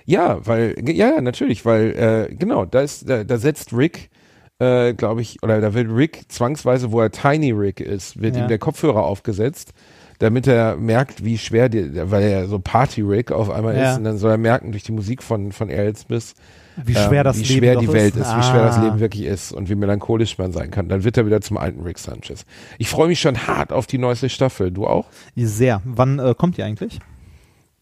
Ja, 0.07 0.45
weil, 0.47 0.75
ja, 0.87 1.15
ja, 1.15 1.21
natürlich, 1.21 1.65
weil, 1.65 2.29
äh, 2.31 2.35
genau, 2.35 2.65
da 2.67 2.81
ist, 2.83 3.09
da, 3.09 3.25
da 3.25 3.39
setzt 3.39 3.73
Rick, 3.73 4.11
äh, 4.59 4.93
glaube 4.93 5.23
ich, 5.23 5.43
oder 5.43 5.61
da 5.61 5.73
wird 5.73 5.91
Rick 5.91 6.25
zwangsweise, 6.29 6.93
wo 6.93 7.01
er 7.01 7.11
Tiny 7.11 7.53
Rick 7.53 7.81
ist, 7.81 8.21
wird 8.21 8.37
Ja. 8.37 8.43
ihm 8.43 8.49
der 8.49 8.59
Kopfhörer 8.59 9.03
aufgesetzt, 9.05 9.73
damit 10.19 10.47
er 10.47 10.77
merkt, 10.77 11.25
wie 11.25 11.39
schwer 11.39 11.69
die, 11.71 11.91
weil 12.11 12.23
er 12.23 12.49
so 12.49 12.59
Party 12.59 13.01
Rick 13.01 13.33
auf 13.33 13.49
einmal 13.51 13.77
Ja. 13.77 13.93
ist 13.93 13.99
und 13.99 14.05
dann 14.05 14.19
soll 14.19 14.33
er 14.33 14.39
merken 14.39 14.73
durch 14.73 14.83
die 14.85 14.93
Musik 14.93 15.23
von, 15.23 15.53
von 15.53 15.71
Errol 15.71 15.97
Smith, 15.97 16.35
Wie 16.77 16.95
schwer 16.95 17.21
ähm, 17.21 17.25
das 17.25 17.39
wie 17.39 17.43
Leben 17.45 17.59
schwer 17.59 17.77
die 17.77 17.93
Welt 17.93 18.17
ist, 18.17 18.37
wie 18.37 18.43
schwer 18.43 18.63
das 18.67 18.77
Ah. 18.79 18.85
Leben 18.85 18.99
wirklich 19.01 19.25
ist 19.25 19.53
und 19.53 19.69
wie 19.69 19.75
melancholisch 19.75 20.39
man 20.39 20.53
sein 20.53 20.71
kann. 20.71 20.89
Dann 20.89 21.05
wird 21.05 21.17
er 21.17 21.27
wieder 21.27 21.41
zum 21.41 21.57
alten 21.57 21.83
Rick 21.83 21.99
Sanchez. 21.99 22.45
Ich 22.79 22.89
freue 22.89 23.09
mich 23.09 23.21
schon 23.21 23.47
hart 23.47 23.73
auf 23.73 23.87
die 23.87 23.99
neueste 23.99 24.29
Staffel. 24.29 24.71
Du 24.73 24.87
auch? 24.87 25.07
Sehr. 25.37 25.81
Wann 25.85 26.19
äh, 26.19 26.35
kommt 26.37 26.57
die 26.57 26.63
eigentlich? 26.63 26.99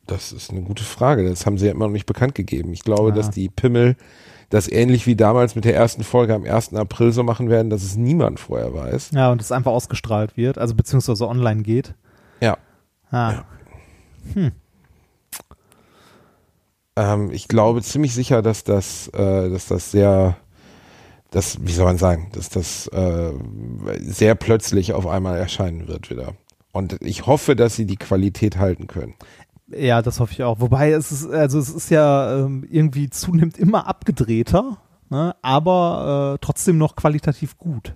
Das 0.06 0.32
ist 0.32 0.50
eine 0.50 0.62
gute 0.62 0.84
Frage. 0.84 1.28
Das 1.28 1.46
haben 1.46 1.58
sie 1.58 1.66
ja 1.66 1.72
immer 1.72 1.86
noch 1.86 1.92
nicht 1.92 2.06
bekannt 2.06 2.34
gegeben. 2.34 2.72
Ich 2.72 2.82
glaube, 2.82 3.12
Ah. 3.12 3.14
dass 3.14 3.30
die 3.30 3.48
Pimmel 3.48 3.96
das 4.50 4.70
ähnlich 4.70 5.06
wie 5.06 5.16
damals 5.16 5.54
mit 5.54 5.64
der 5.64 5.74
ersten 5.74 6.04
Folge 6.04 6.34
am 6.34 6.44
1. 6.44 6.74
April 6.74 7.12
so 7.12 7.22
machen 7.22 7.48
werden, 7.48 7.70
dass 7.70 7.82
es 7.82 7.96
niemand 7.96 8.38
vorher 8.40 8.74
weiß. 8.74 9.12
Ja, 9.14 9.32
und 9.32 9.40
es 9.40 9.50
einfach 9.52 9.72
ausgestrahlt 9.72 10.36
wird, 10.36 10.58
also 10.58 10.74
beziehungsweise 10.74 11.26
online 11.26 11.62
geht. 11.62 11.94
Ja. 12.42 12.58
Ah. 13.10 13.44
Ähm, 16.96 17.30
ich 17.30 17.48
glaube 17.48 17.82
ziemlich 17.82 18.14
sicher, 18.14 18.42
dass 18.42 18.64
das, 18.64 19.08
äh, 19.08 19.50
dass 19.50 19.66
das 19.66 19.90
sehr, 19.90 20.36
das, 21.30 21.58
wie 21.60 21.72
soll 21.72 21.86
man 21.86 21.98
sagen, 21.98 22.30
dass 22.32 22.48
das 22.48 22.86
äh, 22.88 23.32
sehr 24.00 24.34
plötzlich 24.34 24.92
auf 24.92 25.06
einmal 25.06 25.38
erscheinen 25.38 25.88
wird 25.88 26.10
wieder. 26.10 26.34
Und 26.72 26.96
ich 27.00 27.26
hoffe, 27.26 27.54
dass 27.56 27.76
sie 27.76 27.86
die 27.86 27.96
Qualität 27.96 28.56
halten 28.56 28.86
können. 28.86 29.14
Ja, 29.68 30.02
das 30.02 30.20
hoffe 30.20 30.32
ich 30.32 30.42
auch. 30.42 30.60
Wobei 30.60 30.90
es 30.90 31.12
ist, 31.12 31.30
also 31.30 31.58
es 31.58 31.70
ist 31.70 31.90
ja 31.90 32.44
ähm, 32.44 32.66
irgendwie 32.70 33.08
zunehmend 33.08 33.58
immer 33.58 33.86
abgedrehter, 33.86 34.78
ne, 35.08 35.34
aber 35.40 36.34
äh, 36.34 36.38
trotzdem 36.44 36.78
noch 36.78 36.96
qualitativ 36.96 37.56
gut. 37.58 37.94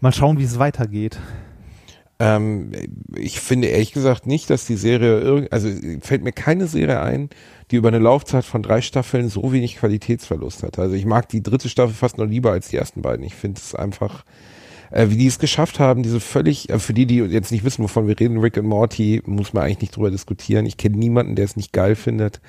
Mal 0.00 0.12
schauen, 0.12 0.38
wie 0.38 0.44
es 0.44 0.58
weitergeht. 0.60 1.18
Ähm, 2.20 2.72
ich 3.14 3.40
finde 3.40 3.68
ehrlich 3.68 3.92
gesagt 3.92 4.26
nicht, 4.26 4.50
dass 4.50 4.66
die 4.66 4.76
Serie 4.76 5.46
also 5.50 5.68
fällt 6.00 6.24
mir 6.24 6.32
keine 6.32 6.66
Serie 6.66 7.00
ein, 7.00 7.30
die 7.70 7.76
über 7.76 7.88
eine 7.88 8.00
Laufzeit 8.00 8.44
von 8.44 8.62
drei 8.62 8.80
Staffeln 8.80 9.28
so 9.28 9.52
wenig 9.52 9.76
Qualitätsverlust 9.76 10.62
hat. 10.62 10.78
Also 10.78 10.94
ich 10.94 11.06
mag 11.06 11.28
die 11.28 11.42
dritte 11.42 11.68
Staffel 11.68 11.94
fast 11.94 12.18
noch 12.18 12.26
lieber 12.26 12.50
als 12.50 12.68
die 12.68 12.76
ersten 12.76 13.02
beiden. 13.02 13.24
Ich 13.24 13.34
finde 13.34 13.60
es 13.60 13.74
einfach, 13.74 14.24
äh, 14.90 15.10
wie 15.10 15.16
die 15.16 15.26
es 15.26 15.38
geschafft 15.38 15.78
haben, 15.78 16.02
diese 16.02 16.18
völlig, 16.18 16.70
äh, 16.70 16.78
für 16.80 16.94
die, 16.94 17.06
die 17.06 17.18
jetzt 17.18 17.52
nicht 17.52 17.64
wissen, 17.64 17.84
wovon 17.84 18.08
wir 18.08 18.18
reden, 18.18 18.38
Rick 18.38 18.58
and 18.58 18.66
Morty, 18.66 19.22
muss 19.24 19.52
man 19.52 19.64
eigentlich 19.64 19.82
nicht 19.82 19.96
drüber 19.96 20.10
diskutieren. 20.10 20.66
Ich 20.66 20.76
kenne 20.76 20.96
niemanden, 20.96 21.36
der 21.36 21.44
es 21.44 21.56
nicht 21.56 21.72
geil 21.72 21.94
findet. 21.94 22.40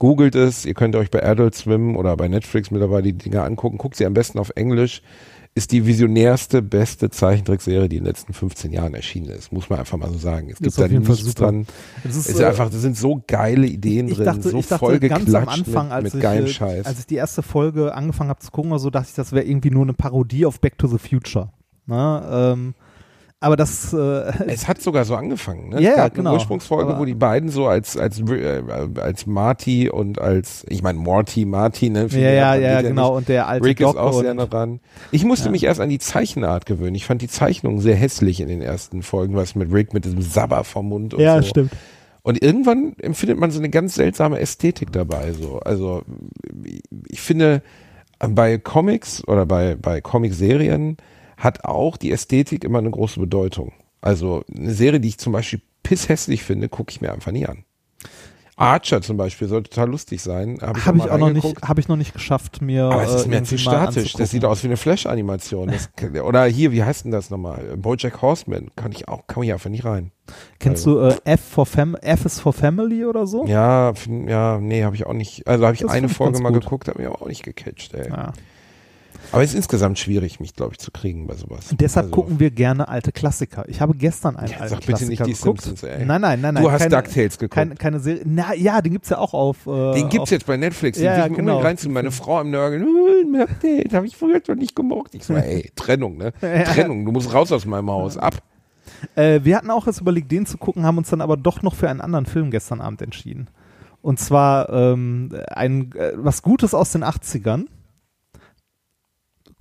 Googelt 0.00 0.34
es, 0.34 0.66
ihr 0.66 0.74
könnt 0.74 0.96
euch 0.96 1.12
bei 1.12 1.22
Adult 1.22 1.54
Swim 1.54 1.94
oder 1.94 2.16
bei 2.16 2.26
Netflix 2.26 2.72
mittlerweile 2.72 3.04
die 3.04 3.12
Dinger 3.12 3.44
angucken. 3.44 3.78
Guckt 3.78 3.94
sie 3.94 4.04
am 4.04 4.14
besten 4.14 4.40
auf 4.40 4.50
Englisch. 4.56 5.00
Ist 5.54 5.70
die 5.70 5.84
visionärste, 5.86 6.62
beste 6.62 7.10
Zeichentrickserie, 7.10 7.86
die 7.86 7.96
in 7.96 8.04
den 8.04 8.08
letzten 8.08 8.32
15 8.32 8.72
Jahren 8.72 8.94
erschienen 8.94 9.28
ist. 9.28 9.52
Muss 9.52 9.68
man 9.68 9.80
einfach 9.80 9.98
mal 9.98 10.08
so 10.10 10.16
sagen. 10.16 10.48
Es 10.48 10.56
gibt 10.56 10.68
Ist 10.68 10.80
da 10.80 10.88
nichts 10.88 11.34
dran. 11.34 11.66
Es 12.04 12.16
Es 12.16 12.26
ist 12.26 12.40
einfach, 12.40 12.70
das 12.70 12.80
sind 12.80 12.96
so 12.96 13.22
geile 13.26 13.66
Ideen 13.66 14.08
ich 14.08 14.16
drin, 14.16 14.24
dachte, 14.24 14.48
so 14.48 14.58
ich 14.58 14.66
dachte 14.66 14.78
voll 14.78 14.98
ganz 14.98 15.34
am 15.34 15.48
Anfang, 15.48 15.88
mit, 15.88 15.92
als, 15.92 16.04
mit 16.04 16.14
ich, 16.14 16.20
geilem 16.20 16.46
äh, 16.46 16.48
Scheiß. 16.48 16.86
als 16.86 17.00
ich 17.00 17.06
die 17.06 17.16
erste 17.16 17.42
Folge 17.42 17.94
angefangen 17.94 18.30
habe 18.30 18.40
zu 18.40 18.50
gucken, 18.50 18.78
so 18.78 18.88
dachte 18.88 19.08
ich, 19.10 19.14
das 19.14 19.32
wäre 19.32 19.44
irgendwie 19.44 19.70
nur 19.70 19.82
eine 19.82 19.92
Parodie 19.92 20.46
auf 20.46 20.58
Back 20.58 20.78
to 20.78 20.86
the 20.86 20.96
Future. 20.96 21.50
Ne? 21.84 22.54
Ähm, 22.54 22.74
aber 23.42 23.56
das, 23.56 23.92
äh, 23.92 23.96
Es 24.46 24.68
hat 24.68 24.80
sogar 24.80 25.04
so 25.04 25.14
angefangen, 25.16 25.70
ne? 25.70 25.80
Ja, 25.82 25.90
es 25.90 25.96
ja, 25.96 26.02
gab 26.04 26.14
genau. 26.14 26.30
eine 26.30 26.38
Ursprungsfolge, 26.38 26.98
wo 26.98 27.04
die 27.04 27.14
beiden 27.14 27.48
so 27.50 27.66
als 27.66 27.96
als 27.96 28.20
äh, 28.20 28.62
als 29.00 29.26
Marty 29.26 29.90
und 29.90 30.20
als 30.20 30.64
ich 30.68 30.82
meine 30.82 30.98
Morty, 30.98 31.44
Marty, 31.44 31.90
ne? 31.90 32.06
ja, 32.10 32.18
ja, 32.18 32.54
ja, 32.54 32.82
genau, 32.82 33.10
nicht. 33.10 33.16
und 33.18 33.28
der 33.28 33.48
alte 33.48 33.66
Rick 33.66 33.78
Doc 33.78 33.94
ist 33.96 34.00
auch 34.00 34.20
sehr 34.20 34.34
nah 34.34 34.46
dran. 34.46 34.80
Ich 35.10 35.24
musste 35.24 35.46
Ja. 35.46 35.50
mich 35.50 35.64
erst 35.64 35.80
an 35.80 35.88
die 35.88 35.98
Zeichenart 35.98 36.66
gewöhnen. 36.66 36.94
Ich 36.94 37.04
fand 37.06 37.20
die 37.20 37.28
Zeichnung 37.28 37.80
sehr 37.80 37.96
hässlich 37.96 38.40
in 38.40 38.48
den 38.48 38.62
ersten 38.62 39.02
Folgen, 39.02 39.34
was 39.36 39.54
mit 39.54 39.72
Rick 39.72 39.92
mit 39.92 40.04
diesem 40.04 40.22
Sabber 40.22 40.64
vom 40.64 40.88
Mund 40.88 41.14
und 41.14 41.20
Ja, 41.20 41.42
so. 41.42 41.48
stimmt. 41.48 41.72
Und 42.22 42.40
irgendwann 42.40 42.94
empfindet 43.00 43.38
man 43.38 43.50
so 43.50 43.58
eine 43.58 43.68
ganz 43.68 43.96
seltsame 43.96 44.38
Ästhetik 44.38 44.92
dabei. 44.92 45.32
So, 45.32 45.58
also 45.58 46.02
ich 47.08 47.20
finde 47.20 47.62
bei 48.20 48.58
Comics 48.58 49.26
oder 49.26 49.44
bei 49.46 49.74
bei 49.74 50.00
Comicserien 50.00 50.96
hat 51.42 51.64
auch 51.64 51.96
die 51.96 52.12
Ästhetik 52.12 52.62
immer 52.62 52.78
eine 52.78 52.90
große 52.90 53.18
Bedeutung. 53.18 53.72
Also 54.00 54.44
eine 54.54 54.72
Serie, 54.72 55.00
die 55.00 55.08
ich 55.08 55.18
zum 55.18 55.32
Beispiel 55.32 55.60
pisshässlich 55.82 56.44
finde, 56.44 56.68
gucke 56.68 56.90
ich 56.92 57.00
mir 57.00 57.12
einfach 57.12 57.32
nie 57.32 57.46
an. 57.46 57.64
Archer 58.56 59.00
zum 59.02 59.16
Beispiel 59.16 59.48
soll 59.48 59.64
total 59.64 59.88
lustig 59.88 60.22
sein. 60.22 60.58
Habe 60.60 60.78
ich, 60.78 60.86
Habe 60.86 60.98
ich 60.98 61.10
auch 61.10 61.18
noch 61.18 61.30
nicht, 61.30 61.62
habe 61.62 61.80
ich 61.80 61.88
noch 61.88 61.96
nicht 61.96 62.12
geschafft, 62.12 62.62
mir. 62.62 62.84
Aber 62.84 63.02
es 63.02 63.12
ist 63.12 63.24
äh, 63.24 63.28
mir 63.28 63.36
irgendwie 63.36 63.56
zu 63.56 63.58
statisch. 63.58 64.12
Das 64.12 64.30
sieht 64.30 64.44
aus 64.44 64.62
wie 64.62 64.68
eine 64.68 64.76
Flash-Animation. 64.76 65.72
Oder 66.24 66.44
hier, 66.44 66.70
wie 66.70 66.84
heißt 66.84 67.04
denn 67.04 67.10
das 67.10 67.30
nochmal? 67.30 67.76
Bojack 67.76 68.22
Horseman. 68.22 68.70
Kann 68.76 68.92
ich 68.92 69.08
auch, 69.08 69.26
kann 69.26 69.42
ich 69.42 69.52
einfach 69.52 69.70
nicht 69.70 69.84
rein. 69.84 70.12
Kennst 70.60 70.86
du 70.86 70.98
äh, 71.00 71.16
F 71.24 71.40
for 71.40 71.66
Fam 71.66 71.96
F 71.96 72.24
is 72.24 72.38
for 72.38 72.52
Family 72.52 73.04
oder 73.04 73.26
so? 73.26 73.46
Ja, 73.46 73.94
ja, 74.28 74.58
nee, 74.60 74.84
habe 74.84 74.94
ich 74.94 75.06
auch 75.06 75.14
nicht. 75.14 75.46
Also 75.48 75.64
habe 75.64 75.74
ich 75.74 75.80
Das 75.80 75.90
eine 75.90 76.06
ich 76.06 76.12
Folge 76.12 76.40
mal 76.40 76.52
geguckt, 76.52 76.86
habe 76.86 76.98
mich 76.98 77.08
aber 77.08 77.20
auch 77.20 77.26
nicht 77.26 77.42
gecatcht, 77.42 77.94
ey. 77.94 78.10
Ja. 78.10 78.32
Aber 79.32 79.42
es 79.42 79.50
ist 79.50 79.56
insgesamt 79.56 79.98
schwierig, 79.98 80.40
mich, 80.40 80.54
glaube 80.54 80.72
ich, 80.72 80.78
zu 80.78 80.90
kriegen 80.90 81.26
bei 81.26 81.34
sowas. 81.34 81.70
Und 81.70 81.80
deshalb 81.80 82.06
also, 82.06 82.14
gucken 82.14 82.38
wir 82.40 82.50
gerne 82.50 82.88
alte 82.88 83.12
Klassiker. 83.12 83.64
Ich 83.68 83.80
habe 83.80 83.94
gestern 83.94 84.36
einen 84.36 84.52
Ja, 84.52 84.58
alten 84.58 84.74
sag 84.74 84.80
bitte 84.86 85.06
nicht 85.06 85.16
Klassiker 85.16 85.24
die 85.24 85.32
geguckt. 85.32 85.60
Simpsons, 85.62 85.82
ey. 85.82 86.04
Nein, 86.04 86.20
nein, 86.20 86.40
nein, 86.40 86.54
nein. 86.54 86.62
Du 86.62 86.70
hast 86.70 86.92
DuckTales 86.92 87.38
geguckt. 87.38 87.54
Keine, 87.54 87.74
keine 87.76 88.00
Serie. 88.00 88.22
Na 88.26 88.54
ja, 88.54 88.80
den 88.82 88.92
gibt's 88.92 89.08
ja 89.08 89.18
auch 89.18 89.34
auf. 89.34 89.66
Äh, 89.66 89.94
Den 89.94 90.08
gibt's 90.08 90.18
auf, 90.18 90.30
jetzt 90.30 90.46
bei 90.46 90.56
Netflix. 90.56 90.98
Den 90.98 91.06
Ja, 91.06 91.26
ich 91.26 91.32
genau. 91.32 91.38
unbedingt 91.38 91.64
reinziehen. 91.64 91.92
Meine 91.92 92.10
Frau 92.10 92.38
am 92.38 92.50
Nörgeln. 92.50 92.84
Uh, 92.84 93.42
Update, 93.42 93.94
habe 93.94 94.06
ich 94.06 94.16
früher 94.16 94.40
schon 94.44 94.58
nicht 94.58 94.76
gemocht. 94.76 95.14
Ich 95.14 95.24
so, 95.24 95.34
ey, 95.34 95.70
Trennung, 95.76 96.18
ne? 96.18 96.32
Trennung, 96.40 97.04
du 97.04 97.12
musst 97.12 97.32
raus 97.32 97.50
aus 97.52 97.64
meinem 97.64 97.90
Haus. 97.90 98.18
Ab. 98.18 98.42
Äh, 99.14 99.40
wir 99.42 99.56
hatten 99.56 99.70
auch 99.70 99.86
erst 99.86 100.00
überlegt, 100.00 100.30
den 100.30 100.46
zu 100.46 100.58
gucken, 100.58 100.84
haben 100.84 100.98
uns 100.98 101.10
dann 101.10 101.20
aber 101.20 101.36
doch 101.36 101.62
noch 101.62 101.74
für 101.74 101.88
einen 101.88 102.00
anderen 102.00 102.26
Film 102.26 102.50
gestern 102.50 102.80
Abend 102.80 103.02
entschieden. 103.02 103.48
Und 104.02 104.18
zwar 104.18 104.68
ähm, 104.70 105.30
ein 105.48 105.92
äh, 105.94 106.12
was 106.16 106.42
Gutes 106.42 106.74
aus 106.74 106.92
den 106.92 107.04
80ern. 107.04 107.66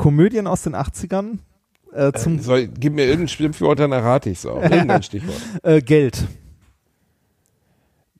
Komödien 0.01 0.47
aus 0.47 0.63
den 0.63 0.75
80ern. 0.75 1.37
Äh, 1.93 2.11
zum 2.13 2.39
Soll, 2.39 2.67
gib 2.67 2.93
mir 2.93 3.05
irgendein 3.05 3.27
Stichwort, 3.27 3.79
dann 3.79 3.91
errate 3.91 4.31
ich's 4.31 4.45
auch. 4.47 4.61
Irgendein 4.63 5.03
Stichwort. 5.03 5.39
äh, 5.61 5.79
Geld. 5.81 6.25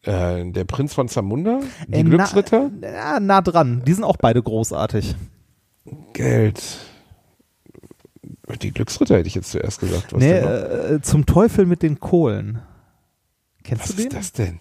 Äh, 0.03 0.51
der 0.51 0.65
Prinz 0.65 0.93
von 0.93 1.07
Zamunda? 1.07 1.61
Die 1.87 1.99
Äh, 1.99 2.03
Glücksritter? 2.03 2.69
Na, 2.79 2.91
ja, 2.91 3.19
nah 3.19 3.41
dran. 3.41 3.81
Die 3.85 3.93
sind 3.93 4.03
auch 4.03 4.17
beide 4.17 4.43
großartig. 4.43 5.15
Geld. 6.13 6.61
Die 8.61 8.71
Glücksritter 8.71 9.17
hätte 9.17 9.27
ich 9.27 9.35
jetzt 9.35 9.49
zuerst 9.51 9.79
gesagt. 9.79 10.13
Was, 10.13 10.19
nee, 10.19 10.33
äh, 10.33 11.01
zum 11.01 11.25
Teufel 11.25 11.65
mit 11.65 11.81
den 11.81 11.99
Kohlen. 11.99 12.59
Kennst 13.63 13.83
was 13.83 13.95
du 13.95 13.95
den? 13.97 14.07
ist 14.07 14.15
das 14.15 14.31
denn? 14.33 14.59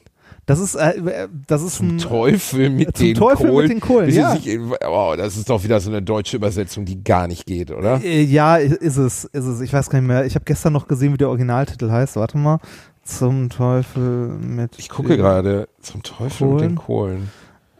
Das 0.50 0.58
ist, 0.60 0.74
äh, 0.74 0.90
äh, 0.98 1.28
das 1.46 1.62
ist 1.62 1.76
Zum 1.76 1.90
ein, 1.90 1.98
Teufel 1.98 2.70
mit 2.70 2.96
zum 2.96 3.06
den 3.06 3.14
Teufel 3.14 3.44
mit 3.46 3.52
Kohlen. 3.52 3.68
den 3.68 3.80
Kohlen, 3.80 4.10
ja. 4.10 4.36
Sie 4.36 4.50
sich- 4.50 4.60
oh, 4.86 5.14
das 5.16 5.36
ist 5.36 5.48
doch 5.48 5.62
wieder 5.64 5.80
so 5.80 5.90
eine 5.90 6.02
deutsche 6.02 6.36
Übersetzung, 6.36 6.84
die 6.84 7.02
gar 7.02 7.26
nicht 7.28 7.46
geht, 7.46 7.70
oder? 7.70 8.02
Äh, 8.02 8.22
Ja, 8.22 8.56
ist 8.56 8.96
es, 8.96 9.24
ist 9.24 9.44
es. 9.46 9.60
Ich 9.60 9.72
weiß 9.72 9.88
gar 9.90 10.00
nicht 10.00 10.08
mehr. 10.08 10.26
Ich 10.26 10.34
habe 10.34 10.44
gestern 10.44 10.72
noch 10.72 10.88
gesehen, 10.88 11.12
wie 11.12 11.18
der 11.18 11.28
Originaltitel 11.28 11.90
heißt. 11.90 12.16
Warte 12.16 12.36
mal. 12.38 12.58
Zum 13.04 13.48
Teufel 13.48 14.28
mit. 14.28 14.78
Ich 14.78 14.88
gucke 14.88 15.16
gerade. 15.16 15.68
Zum 15.80 16.02
Teufel 16.02 16.48
mit 16.48 16.60
den 16.62 16.74
Kohlen. 16.76 17.30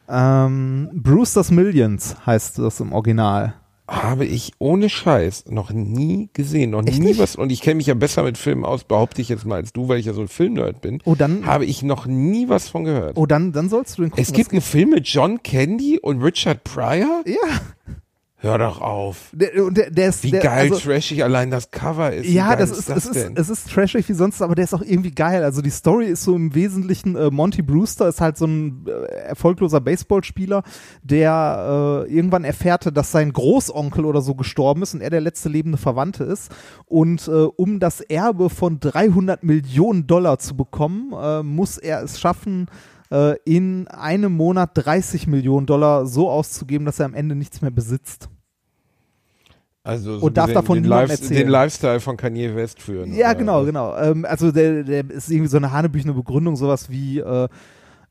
Ähm, 0.08 0.88
Brewster's 0.92 1.50
Millions 1.50 2.16
heißt 2.26 2.58
das 2.58 2.80
im 2.80 2.92
Original. 2.92 3.54
Habe 3.92 4.24
ich 4.24 4.52
ohne 4.60 4.88
Scheiß 4.88 5.46
noch 5.48 5.72
nie 5.72 6.30
gesehen, 6.32 6.70
noch 6.70 6.86
Echt 6.86 7.00
nie 7.00 7.06
nicht? 7.06 7.18
was. 7.18 7.34
Und 7.34 7.50
ich 7.50 7.60
kenne 7.60 7.74
mich 7.74 7.86
ja 7.88 7.94
besser 7.94 8.22
mit 8.22 8.38
Filmen 8.38 8.64
aus, 8.64 8.84
behaupte 8.84 9.20
ich 9.20 9.28
jetzt 9.28 9.44
mal 9.44 9.56
als 9.56 9.72
du, 9.72 9.88
weil 9.88 9.98
ich 9.98 10.06
ja 10.06 10.12
so 10.12 10.20
ein 10.20 10.28
Filmnerd 10.28 10.80
bin. 10.80 11.02
Oh, 11.04 11.16
dann, 11.16 11.44
Habe 11.44 11.64
ich 11.64 11.82
noch 11.82 12.06
nie 12.06 12.48
was 12.48 12.68
von 12.68 12.84
gehört. 12.84 13.16
oh, 13.16 13.26
dann, 13.26 13.50
dann 13.50 13.68
sollst 13.68 13.98
du 13.98 14.02
den 14.02 14.10
gucken. 14.12 14.22
es 14.22 14.32
gibt 14.32 14.52
einen 14.52 14.60
Film 14.60 14.90
mit 14.90 15.08
John 15.08 15.42
Candy 15.42 15.98
und 15.98 16.22
Richard 16.22 16.62
Pryor? 16.62 17.24
Ja, 17.26 17.60
Hör 18.42 18.56
doch 18.56 18.80
auf. 18.80 19.28
der, 19.32 19.62
und 19.62 19.76
der, 19.76 19.90
der 19.90 20.08
ist. 20.08 20.22
Wie 20.22 20.30
der, 20.30 20.40
geil 20.40 20.72
also, 20.72 20.76
trashig 20.76 21.22
allein 21.22 21.50
das 21.50 21.70
Cover 21.70 22.10
ist. 22.10 22.26
Ja, 22.26 22.56
das 22.56 22.70
ist, 22.70 22.88
es, 22.88 23.04
ist, 23.04 23.30
es 23.34 23.50
ist 23.50 23.70
trashig 23.70 24.08
wie 24.08 24.14
sonst, 24.14 24.40
aber 24.40 24.54
der 24.54 24.64
ist 24.64 24.72
auch 24.72 24.80
irgendwie 24.80 25.10
geil. 25.10 25.44
Also 25.44 25.60
die 25.60 25.70
Story 25.70 26.06
ist 26.06 26.24
so 26.24 26.34
im 26.34 26.54
Wesentlichen, 26.54 27.16
äh, 27.16 27.30
Monty 27.30 27.60
Brewster 27.60 28.08
ist 28.08 28.22
halt 28.22 28.38
so 28.38 28.46
ein 28.46 28.86
äh, 28.86 28.90
erfolgloser 29.28 29.82
Baseballspieler, 29.82 30.62
der 31.02 32.06
äh, 32.08 32.14
irgendwann 32.14 32.44
erfährte, 32.44 32.92
dass 32.92 33.12
sein 33.12 33.30
Großonkel 33.30 34.06
oder 34.06 34.22
so 34.22 34.34
gestorben 34.34 34.82
ist 34.82 34.94
und 34.94 35.02
er 35.02 35.10
der 35.10 35.20
letzte 35.20 35.50
lebende 35.50 35.76
Verwandte 35.76 36.24
ist. 36.24 36.50
Und 36.86 37.28
äh, 37.28 37.30
um 37.30 37.78
das 37.78 38.00
Erbe 38.00 38.48
von 38.48 38.80
300 38.80 39.42
Millionen 39.42 40.06
Dollar 40.06 40.38
zu 40.38 40.56
bekommen, 40.56 41.12
äh, 41.12 41.42
muss 41.42 41.76
er 41.76 42.02
es 42.02 42.18
schaffen, 42.18 42.68
äh, 43.10 43.36
in 43.44 43.88
einem 43.88 44.32
Monat 44.32 44.70
30 44.74 45.26
Millionen 45.26 45.66
Dollar 45.66 46.06
so 46.06 46.30
auszugeben, 46.30 46.84
dass 46.86 46.98
er 47.00 47.06
am 47.06 47.14
Ende 47.14 47.34
nichts 47.34 47.60
mehr 47.62 47.70
besitzt. 47.70 48.28
Also 49.82 50.18
so 50.18 50.26
Und 50.26 50.36
darf 50.36 50.46
gesehen 50.46 50.54
davon 50.60 50.76
den, 50.82 50.84
Lives- 50.84 51.10
erzählen. 51.10 51.40
den 51.40 51.48
Lifestyle 51.48 52.00
von 52.00 52.16
Kanye 52.16 52.54
West 52.54 52.82
führen. 52.82 53.14
Ja, 53.14 53.28
oder? 53.30 53.34
genau, 53.36 53.64
genau. 53.64 53.96
Ähm, 53.96 54.24
also 54.26 54.52
der, 54.52 54.84
der 54.84 55.10
ist 55.10 55.30
irgendwie 55.30 55.48
so 55.48 55.56
eine 55.56 55.72
hanebüchene 55.72 56.12
Begründung, 56.12 56.54
sowas 56.56 56.90
wie 56.90 57.18
äh, 57.18 57.48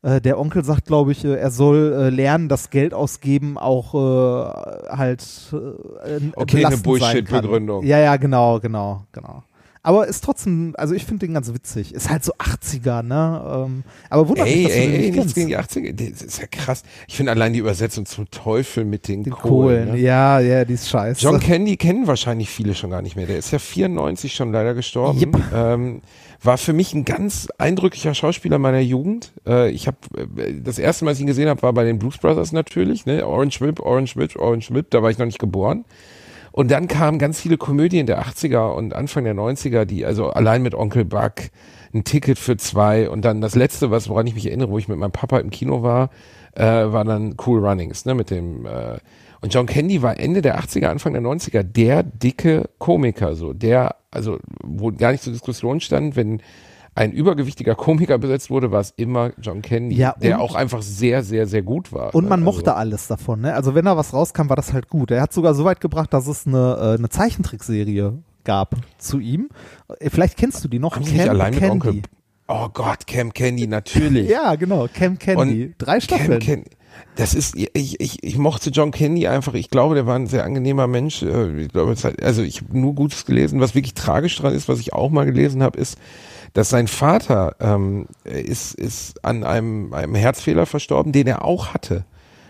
äh, 0.02 0.20
der 0.20 0.38
Onkel 0.40 0.64
sagt, 0.64 0.86
glaube 0.86 1.12
ich, 1.12 1.24
äh, 1.24 1.34
er 1.36 1.50
soll 1.52 1.92
äh, 1.92 2.10
lernen, 2.10 2.48
dass 2.48 2.70
Geld 2.70 2.92
ausgeben 2.92 3.56
auch 3.56 3.94
äh, 3.94 4.88
halt 4.96 5.22
äh, 5.52 6.20
Okay, 6.34 6.64
eine 6.64 6.76
Bullshit-Begründung. 6.78 7.84
Ja, 7.84 7.98
ja, 8.00 8.16
genau, 8.16 8.58
genau, 8.58 9.04
genau. 9.12 9.44
Aber 9.82 10.06
ist 10.06 10.22
trotzdem, 10.22 10.74
also 10.76 10.94
ich 10.94 11.06
finde 11.06 11.26
den 11.26 11.32
ganz 11.32 11.52
witzig. 11.54 11.94
Ist 11.94 12.10
halt 12.10 12.22
so 12.22 12.32
80er, 12.34 13.02
ne? 13.02 13.64
Ähm, 13.66 13.84
aber 14.10 14.28
wundert 14.28 14.46
mich, 14.46 14.56
Ey, 14.56 14.64
du 14.64 14.70
ey, 14.70 14.86
den 14.86 15.14
ey, 15.14 15.24
nicht 15.24 15.34
gegen 15.34 15.48
die 15.48 15.56
80er. 15.56 16.12
Das 16.12 16.20
ist 16.20 16.38
ja 16.38 16.46
krass. 16.46 16.82
Ich 17.08 17.16
finde 17.16 17.32
allein 17.32 17.54
die 17.54 17.60
Übersetzung 17.60 18.04
zum 18.04 18.30
Teufel 18.30 18.84
mit 18.84 19.08
den, 19.08 19.24
Den 19.24 19.32
Kohlen. 19.32 19.86
Kohlen, 19.86 19.92
ne? 19.92 19.98
ja, 19.98 20.38
ja, 20.40 20.66
die 20.66 20.74
ist 20.74 20.90
scheiße. 20.90 21.22
John 21.22 21.40
Candy 21.40 21.78
kennen 21.78 22.06
wahrscheinlich 22.06 22.50
viele 22.50 22.74
schon 22.74 22.90
gar 22.90 23.00
nicht 23.00 23.16
mehr. 23.16 23.26
Der 23.26 23.38
ist 23.38 23.52
ja 23.52 23.58
94 23.58 24.34
schon 24.34 24.52
leider 24.52 24.74
gestorben. 24.74 25.18
Yep. 25.18 25.52
Ähm, 25.54 26.02
war 26.42 26.58
für 26.58 26.74
mich 26.74 26.92
ein 26.92 27.06
ganz 27.06 27.48
eindrücklicher 27.56 28.14
Schauspieler 28.14 28.58
meiner 28.58 28.80
Jugend. 28.80 29.32
Äh, 29.46 29.70
ich 29.70 29.86
habe 29.86 29.96
das 30.62 30.78
erste 30.78 31.04
Mal, 31.04 31.10
als 31.10 31.18
ich 31.18 31.22
ihn 31.22 31.26
gesehen 31.26 31.48
habe, 31.48 31.62
war 31.62 31.72
bei 31.72 31.84
den 31.84 31.98
Blues 31.98 32.18
Brothers 32.18 32.52
natürlich. 32.52 33.06
Ne? 33.06 33.26
Orange 33.26 33.60
Whip, 33.62 33.80
Orange 33.80 34.16
Whip, 34.16 34.36
Orange 34.36 34.74
Whip. 34.74 34.90
Da 34.90 35.02
war 35.02 35.10
ich 35.10 35.18
noch 35.18 35.26
nicht 35.26 35.38
geboren. 35.38 35.84
Und 36.52 36.70
dann 36.70 36.88
kamen 36.88 37.18
ganz 37.18 37.40
viele 37.40 37.56
Komödien 37.56 38.06
der 38.06 38.22
80er 38.22 38.74
und 38.74 38.94
Anfang 38.94 39.24
der 39.24 39.34
90er, 39.34 39.84
die 39.84 40.04
also 40.04 40.30
allein 40.30 40.62
mit 40.62 40.74
Onkel 40.74 41.04
Buck, 41.04 41.50
ein 41.94 42.04
Ticket 42.04 42.38
für 42.38 42.56
zwei 42.56 43.08
und 43.08 43.24
dann 43.24 43.40
das 43.40 43.54
letzte, 43.54 43.90
was 43.90 44.08
woran 44.08 44.26
ich 44.26 44.34
mich 44.34 44.46
erinnere, 44.46 44.70
wo 44.70 44.78
ich 44.78 44.88
mit 44.88 44.98
meinem 44.98 45.12
Papa 45.12 45.38
im 45.38 45.50
Kino 45.50 45.82
war, 45.82 46.10
äh, 46.54 46.64
war 46.64 47.04
dann 47.04 47.34
Cool 47.44 47.64
Runnings, 47.64 48.04
ne, 48.04 48.14
mit 48.14 48.30
dem 48.30 48.66
äh, 48.66 48.98
und 49.40 49.54
John 49.54 49.66
Candy 49.66 50.02
war 50.02 50.18
Ende 50.18 50.42
der 50.42 50.60
80er, 50.60 50.86
Anfang 50.86 51.14
der 51.14 51.22
90er 51.22 51.62
der 51.62 52.02
dicke 52.02 52.68
Komiker, 52.78 53.34
so 53.34 53.52
der, 53.52 53.96
also 54.10 54.38
wo 54.62 54.92
gar 54.92 55.12
nicht 55.12 55.24
zur 55.24 55.32
Diskussion 55.32 55.80
stand, 55.80 56.14
wenn 56.14 56.42
ein 56.94 57.12
übergewichtiger 57.12 57.74
Komiker 57.76 58.18
besetzt 58.18 58.50
wurde, 58.50 58.70
war 58.72 58.80
es 58.80 58.92
immer 58.96 59.30
John 59.40 59.62
Candy, 59.62 59.94
Ja, 59.96 60.14
der 60.20 60.40
auch 60.40 60.54
einfach 60.54 60.82
sehr, 60.82 61.22
sehr, 61.22 61.46
sehr 61.46 61.62
gut 61.62 61.92
war. 61.92 62.14
Und 62.14 62.24
man 62.28 62.40
Also- 62.40 62.44
mochte 62.44 62.74
alles 62.74 63.06
davon, 63.06 63.40
ne? 63.42 63.54
Also 63.54 63.74
wenn 63.74 63.84
da 63.84 63.96
was 63.96 64.12
rauskam, 64.12 64.48
war 64.48 64.56
das 64.56 64.72
halt 64.72 64.88
gut. 64.88 65.10
Er 65.10 65.22
hat 65.22 65.32
sogar 65.32 65.54
so 65.54 65.64
weit 65.64 65.80
gebracht, 65.80 66.12
dass 66.12 66.26
es 66.26 66.46
eine, 66.46 66.76
äh, 66.80 66.98
eine 66.98 67.08
Zeichentrickserie 67.08 68.18
gab 68.44 68.74
zu 68.98 69.18
ihm. 69.18 69.48
Äh, 70.00 70.10
Vielleicht 70.10 70.36
kennst 70.36 70.64
du 70.64 70.68
die 70.68 70.78
noch. 70.78 70.96
Haben 70.96 71.04
sie 71.04 71.12
nicht 71.12 71.20
Cam 71.24 71.30
allein 71.30 71.50
mit 71.54 71.60
Candy. 71.60 71.72
Onkel? 71.88 72.02
Oh 72.48 72.68
Gott, 72.72 73.06
Cam 73.06 73.32
Candy, 73.32 73.66
natürlich. 73.66 74.28
Ja, 74.28 74.56
genau, 74.56 74.88
Cam 74.92 75.18
Candy. 75.18 75.66
Und 75.66 75.74
Drei 75.78 76.00
Staffeln. 76.00 76.38
Cam 76.40 76.40
Candy. 76.40 76.70
Das 77.14 77.34
ist, 77.34 77.54
ich, 77.56 78.00
ich, 78.00 78.22
ich 78.24 78.36
mochte 78.36 78.70
John 78.70 78.90
Candy 78.90 79.28
einfach. 79.28 79.54
Ich 79.54 79.70
glaube, 79.70 79.94
der 79.94 80.06
war 80.06 80.16
ein 80.16 80.26
sehr 80.26 80.44
angenehmer 80.44 80.86
Mensch. 80.88 81.22
Äh, 81.22 81.62
Ich 81.62 81.68
glaube, 81.68 81.94
also 82.22 82.42
ich 82.42 82.60
habe 82.62 82.78
nur 82.78 82.94
Gutes 82.96 83.24
gelesen. 83.24 83.60
Was 83.60 83.74
wirklich 83.76 83.94
tragisch 83.94 84.36
dran 84.36 84.52
ist, 84.54 84.68
was 84.68 84.80
ich 84.80 84.92
auch 84.92 85.10
mal 85.10 85.24
gelesen 85.24 85.62
habe, 85.62 85.78
ist, 85.78 85.96
dass 86.52 86.68
sein 86.68 86.88
Vater 86.88 87.56
ähm, 87.60 88.06
ist, 88.24 88.74
ist 88.74 89.24
an 89.24 89.44
einem, 89.44 89.94
einem 89.94 90.14
Herzfehler 90.14 90.66
verstorben, 90.66 91.12
den 91.12 91.26
er 91.26 91.44
auch 91.44 91.68
hatte. 91.74 92.04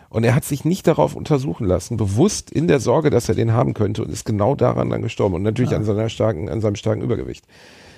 Und 0.09 0.25
er 0.25 0.35
hat 0.35 0.45
sich 0.45 0.65
nicht 0.65 0.87
darauf 0.87 1.15
untersuchen 1.15 1.67
lassen, 1.67 1.97
bewusst 1.97 2.51
in 2.51 2.67
der 2.67 2.81
Sorge, 2.81 3.11
dass 3.11 3.29
er 3.29 3.37
den 3.37 3.53
haben 3.53 3.75
könnte 3.75 4.03
und 4.03 4.11
ist 4.11 4.25
genau 4.25 4.57
daran 4.57 4.91
dann 4.91 5.03
gestorben 5.03 5.37
und 5.37 5.43
natürlich 5.43 5.75
an 5.75 5.85
seiner 5.85 6.09
starken, 6.09 6.49
an 6.49 6.61
seinem 6.61 6.75
starken 6.75 7.03
Übergewicht. 7.03 7.45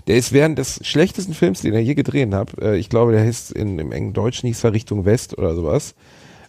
Der 0.08 0.16
ist 0.16 0.32
während 0.32 0.58
des 0.58 0.80
schlechtesten 0.82 1.32
Films, 1.32 1.62
den 1.62 1.72
er 1.72 1.80
je 1.80 1.94
gedreht 1.94 2.34
hat, 2.34 2.58
äh, 2.60 2.76
ich 2.76 2.88
glaube, 2.90 3.12
der 3.12 3.24
hieß 3.24 3.52
in, 3.52 3.78
im 3.78 3.92
engen 3.92 4.12
Deutschen 4.12 4.48
hieß 4.48 4.64
er 4.64 4.72
Richtung 4.74 5.04
West 5.04 5.38
oder 5.38 5.54
sowas, 5.54 5.94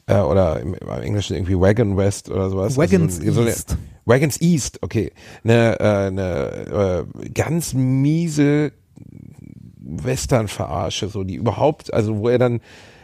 äh, 0.07 0.17
oder 0.17 0.59
im, 0.59 0.73
im 0.73 0.89
Englischen 0.89 1.35
irgendwie 1.35 1.57
Wagon 1.57 1.95
West 1.95 2.29
oder 2.29 2.49
sowas. 2.49 2.75
Wagons 2.75 3.19
also 3.19 3.31
so 3.31 3.41
eine- 3.41 3.51
East. 3.51 3.77
Wagons 4.05 4.41
East, 4.41 4.79
okay. 4.81 5.13
Eine, 5.45 5.79
äh, 5.79 5.83
eine 5.83 7.05
äh, 7.23 7.29
ganz 7.29 7.73
miese 7.73 8.73
Western-Verarsche, 9.83 11.07
so 11.09 11.23
die 11.23 11.35
überhaupt, 11.35 11.93
also 11.93 12.17
wo 12.17 12.29
er 12.29 12.39
dann 12.39 12.61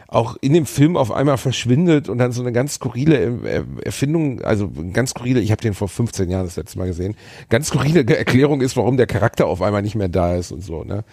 auch 0.08 0.36
in 0.40 0.52
dem 0.52 0.66
Film 0.66 0.96
auf 0.96 1.12
einmal 1.12 1.38
verschwindet 1.38 2.08
und 2.08 2.18
dann 2.18 2.32
so 2.32 2.42
eine 2.42 2.50
ganz 2.50 2.74
skurrile 2.74 3.64
Erfindung, 3.84 4.40
also 4.42 4.68
ganz 4.92 5.10
skurrile, 5.10 5.38
ich 5.40 5.52
habe 5.52 5.62
den 5.62 5.72
vor 5.74 5.88
15 5.88 6.28
Jahren 6.28 6.46
das 6.46 6.56
letzte 6.56 6.78
Mal 6.78 6.88
gesehen, 6.88 7.14
ganz 7.48 7.68
skurrile 7.68 8.04
Erklärung 8.16 8.60
ist, 8.60 8.76
warum 8.76 8.96
der 8.96 9.06
Charakter 9.06 9.46
auf 9.46 9.62
einmal 9.62 9.82
nicht 9.82 9.94
mehr 9.94 10.08
da 10.08 10.34
ist 10.34 10.50
und 10.50 10.64
so, 10.64 10.82
ne? 10.82 11.04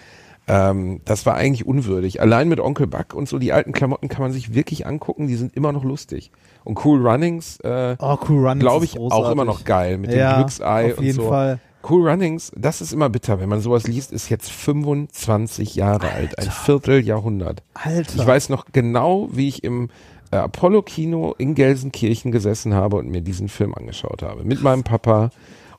Ähm, 0.50 1.02
das 1.04 1.26
war 1.26 1.36
eigentlich 1.36 1.68
unwürdig. 1.68 2.22
Allein 2.22 2.48
mit 2.48 2.62
Onkel 2.62 2.88
Buck 2.88 3.14
und 3.14 3.28
so, 3.28 3.38
die 3.38 3.52
alten 3.52 3.74
Klamotten 3.74 4.08
kann 4.08 4.22
man 4.22 4.32
sich 4.32 4.54
wirklich 4.54 4.88
angucken, 4.88 5.28
die 5.28 5.36
sind 5.36 5.56
immer 5.56 5.74
noch 5.74 5.84
lustig. 5.84 6.32
Und 6.64 6.84
Cool 6.84 7.06
Runnings, 7.06 7.60
äh, 7.60 7.98
Oh, 8.00 8.18
Cool 8.28 8.48
Runnings 8.48 8.62
glaube 8.62 8.86
ich, 8.86 8.98
auch 8.98 9.30
immer 9.30 9.44
noch 9.46 9.66
geil 9.66 9.98
mit 9.98 10.12
dem 10.12 10.20
Ja, 10.20 10.38
Glücksei 10.38 10.94
auf 10.94 11.00
und 11.00 11.04
jeden 11.04 11.18
so. 11.18 11.28
Fall. 11.28 11.60
Cool 11.90 12.10
Runnings, 12.10 12.52
das 12.56 12.82
ist 12.82 12.92
immer 12.92 13.10
bitter, 13.10 13.40
wenn 13.40 13.48
man 13.48 13.62
sowas 13.62 13.88
liest, 13.88 14.12
ist 14.12 14.30
jetzt 14.30 14.52
25 14.52 15.76
Jahre 15.76 16.12
alt, 16.12 16.38
ein 16.38 16.52
Vierteljahrhundert. 16.52 17.64
Alter. 17.74 18.16
Ich 18.16 18.26
weiß 18.28 18.50
noch 18.50 18.66
genau, 18.74 19.30
wie 19.32 19.48
ich 19.48 19.64
im 19.64 19.90
äh, 20.32 20.38
Apollo-Kino 20.38 21.36
in 21.38 21.56
Gelsenkirchen 21.56 22.32
gesessen 22.32 22.74
habe 22.74 22.98
und 22.98 23.10
mir 23.10 23.22
diesen 23.22 23.48
Film 23.48 23.74
angeschaut 23.74 24.22
habe. 24.22 24.44
Mit 24.44 24.62
meinem 24.62 24.84
Papa. 24.84 25.30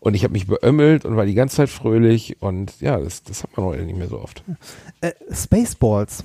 Und 0.00 0.14
ich 0.14 0.22
habe 0.22 0.32
mich 0.32 0.46
beömmelt 0.46 1.04
und 1.04 1.16
war 1.16 1.26
die 1.26 1.34
ganze 1.34 1.56
Zeit 1.56 1.68
fröhlich. 1.68 2.40
Und 2.40 2.80
ja, 2.80 2.98
das, 2.98 3.24
das 3.24 3.42
hat 3.42 3.56
man 3.56 3.66
heute 3.66 3.82
nicht 3.82 3.98
mehr 3.98 4.08
so 4.08 4.20
oft. 4.20 4.42
Äh, 5.00 5.12
Spaceballs. 5.32 6.24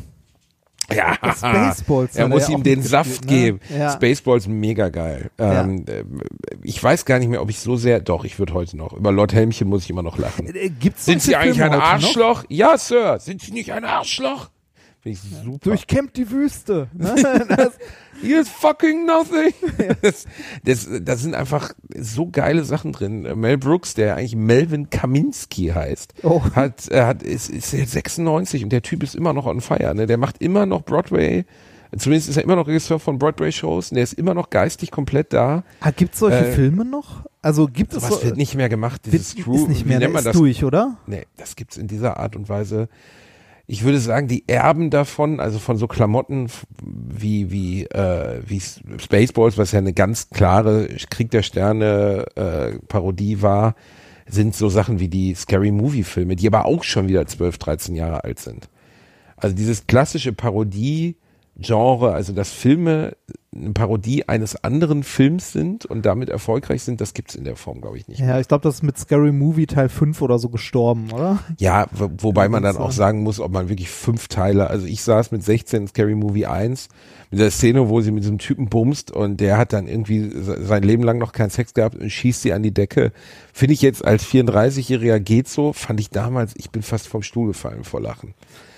Ja, 0.93 1.15
Spaceballs 1.35 2.15
er 2.15 2.27
muss 2.27 2.43
er 2.43 2.49
ja 2.49 2.57
ihm 2.57 2.63
den 2.63 2.81
Saft 2.81 3.25
ne? 3.25 3.27
geben. 3.27 3.59
Ja. 3.75 3.91
Spaceballs 3.91 4.47
mega 4.47 4.89
geil. 4.89 5.29
Ähm, 5.37 5.85
äh, 5.87 6.03
Ich 6.63 6.83
weiß 6.83 7.05
gar 7.05 7.19
nicht 7.19 7.29
mehr, 7.29 7.41
ob 7.41 7.49
ich 7.49 7.59
so 7.59 7.75
sehr. 7.75 7.99
Doch, 7.99 8.25
ich 8.25 8.39
würde 8.39 8.53
heute 8.53 8.77
noch. 8.77 8.93
Über 8.93 9.11
Lord 9.11 9.33
Helmchen 9.33 9.67
muss 9.69 9.83
ich 9.83 9.89
immer 9.89 10.03
noch 10.03 10.17
lachen. 10.17 10.47
Äh, 10.53 10.69
Gibt's 10.69 11.05
Sind 11.05 11.21
Sie 11.21 11.35
eigentlich 11.35 11.61
ein 11.61 11.71
heute 11.71 11.79
noch? 11.79 11.83
Arschloch? 11.87 12.43
Ja, 12.49 12.77
Sir. 12.77 13.19
Sind 13.19 13.41
Sie 13.41 13.51
nicht 13.51 13.71
ein 13.71 13.85
Arschloch? 13.85 14.49
Finde 15.03 15.19
ich 15.21 15.43
super. 15.43 15.59
Durchkämmt 15.63 16.15
die 16.15 16.31
Wüste. 16.31 16.87
Ne? 16.93 17.13
das, 17.49 17.73
Here's 18.21 18.47
fucking 18.47 19.05
nothing. 19.05 19.53
Das, 20.01 20.25
das, 20.63 20.87
das 21.01 21.21
sind 21.21 21.35
einfach 21.35 21.73
so 21.97 22.29
geile 22.31 22.63
Sachen 22.63 22.93
drin. 22.93 23.23
Mel 23.37 23.57
Brooks, 23.57 23.95
der 23.95 24.15
eigentlich 24.15 24.37
Melvin 24.37 24.89
Kaminski 24.89 25.67
heißt, 25.67 26.13
Oh. 26.23 26.41
hat, 26.55 26.87
er 26.87 27.05
hat, 27.07 27.21
ist, 27.21 27.49
ist 27.49 27.73
jetzt 27.73 27.91
96 27.91 28.63
und 28.63 28.69
der 28.71 28.81
Typ 28.81 29.03
ist 29.03 29.13
immer 29.13 29.33
noch 29.33 29.45
on 29.45 29.59
fire. 29.59 29.93
Ne? 29.93 30.05
Der 30.07 30.17
macht 30.17 30.41
immer 30.41 30.65
noch 30.65 30.83
Broadway. 30.83 31.43
Zumindest 31.97 32.29
ist 32.29 32.37
er 32.37 32.43
immer 32.43 32.55
noch 32.55 32.67
Regisseur 32.67 32.97
von 32.97 33.19
Broadway-Shows 33.19 33.91
und 33.91 33.95
der 33.95 34.03
ist 34.05 34.13
immer 34.13 34.33
noch 34.33 34.49
geistig 34.49 34.89
komplett 34.89 35.33
da. 35.33 35.63
ah, 35.81 35.91
gibt's 35.91 36.19
solche 36.19 36.47
Äh, 36.47 36.51
Filme 36.53 36.85
noch? 36.85 37.25
Also 37.41 37.67
gibt 37.67 37.93
es 37.93 38.07
so, 38.07 38.23
wird 38.23 38.37
nicht 38.37 38.55
mehr 38.55 38.69
gemacht, 38.69 39.01
wird, 39.05 39.13
dieses 39.15 39.33
ist 39.35 39.43
True, 39.43 39.67
nicht 39.67 39.83
wie 39.83 39.89
mehr, 39.89 39.99
nennt 39.99 40.01
der 40.03 40.09
man 40.09 40.19
ist 40.19 40.25
das? 40.27 40.37
durch, 40.37 40.63
oder? 40.63 40.97
Nee, 41.07 41.25
das 41.37 41.55
gibt's 41.57 41.75
in 41.77 41.87
dieser 41.87 42.17
Art 42.17 42.35
und 42.37 42.47
Weise. 42.49 42.87
Ich 43.65 43.83
würde 43.83 43.99
sagen, 43.99 44.27
die 44.27 44.47
Erben 44.47 44.89
davon, 44.89 45.39
also 45.39 45.57
von 45.57 45.77
so 45.77 45.87
Klamotten 45.87 46.47
wie 46.81 47.49
wie 47.49 47.85
äh, 47.85 48.41
wie 48.45 48.59
Spaceballs, 48.59 49.57
was 49.57 49.71
ja 49.71 49.79
eine 49.79 49.93
ganz 49.93 50.29
klare 50.29 50.87
Krieg 51.09 51.31
der 51.31 51.43
Sterne 51.43 52.25
äh, 52.35 52.77
Parodie 52.87 53.41
war, 53.41 53.75
sind 54.27 54.53
so 54.53 54.67
Sachen 54.67 54.99
wie 54.99 55.07
die 55.07 55.33
Scary 55.33 55.71
Movie 55.71 56.03
Filme, 56.03 56.35
die 56.35 56.47
aber 56.47 56.65
auch 56.65 56.83
schon 56.83 57.07
wieder 57.07 57.25
12, 57.25 57.57
13 57.57 57.95
Jahre 57.95 58.23
alt 58.25 58.39
sind. 58.39 58.69
Also 59.37 59.55
dieses 59.55 59.87
klassische 59.87 60.33
Parodie 60.33 61.17
Genre, 61.57 62.13
also 62.13 62.33
dass 62.33 62.51
Filme 62.51 63.15
eine 63.55 63.71
Parodie 63.73 64.27
eines 64.27 64.63
anderen 64.63 65.03
Films 65.03 65.51
sind 65.51 65.85
und 65.85 66.05
damit 66.05 66.29
erfolgreich 66.29 66.83
sind, 66.83 67.01
das 67.01 67.13
gibt's 67.13 67.35
in 67.35 67.43
der 67.43 67.55
Form, 67.55 67.81
glaube 67.81 67.97
ich, 67.97 68.07
nicht. 68.07 68.19
Ja, 68.19 68.39
ich 68.39 68.47
glaube, 68.47 68.63
das 68.63 68.75
ist 68.75 68.83
mit 68.83 68.97
Scary 68.97 69.31
Movie 69.31 69.67
Teil 69.67 69.89
5 69.89 70.21
oder 70.21 70.39
so 70.39 70.49
gestorben, 70.49 71.11
oder? 71.11 71.39
Ja, 71.59 71.87
wo, 71.91 72.09
wobei 72.17 72.49
man 72.49 72.63
dann 72.63 72.77
auch 72.77 72.91
sagen 72.91 73.23
muss, 73.23 73.39
ob 73.39 73.51
man 73.51 73.69
wirklich 73.69 73.89
fünf 73.89 74.27
Teile, 74.27 74.67
also 74.69 74.85
ich 74.85 75.01
saß 75.03 75.31
mit 75.31 75.43
16 75.43 75.83
in 75.83 75.87
Scary 75.87 76.15
Movie 76.15 76.45
1, 76.45 76.89
mit 77.31 77.39
der 77.39 77.51
Szene, 77.51 77.89
wo 77.89 78.01
sie 78.01 78.11
mit 78.11 78.23
diesem 78.23 78.37
Typen 78.37 78.69
bumst 78.69 79.09
und 79.11 79.39
der 79.39 79.57
hat 79.57 79.73
dann 79.73 79.87
irgendwie 79.87 80.29
se- 80.29 80.63
sein 80.63 80.83
Leben 80.83 81.03
lang 81.03 81.17
noch 81.17 81.31
keinen 81.31 81.49
Sex 81.49 81.73
gehabt 81.73 81.95
und 81.95 82.09
schießt 82.11 82.41
sie 82.43 82.53
an 82.53 82.61
die 82.63 82.73
Decke. 82.73 83.11
Finde 83.53 83.73
ich 83.73 83.81
jetzt 83.81 84.05
als 84.05 84.23
34-Jähriger 84.25 85.19
geht 85.19 85.47
so, 85.47 85.73
fand 85.73 85.99
ich 85.99 86.09
damals, 86.09 86.53
ich 86.57 86.69
bin 86.71 86.81
fast 86.83 87.07
vom 87.07 87.23
Stuhl 87.23 87.47
gefallen 87.47 87.83
vor 87.83 88.01
Lachen. 88.01 88.33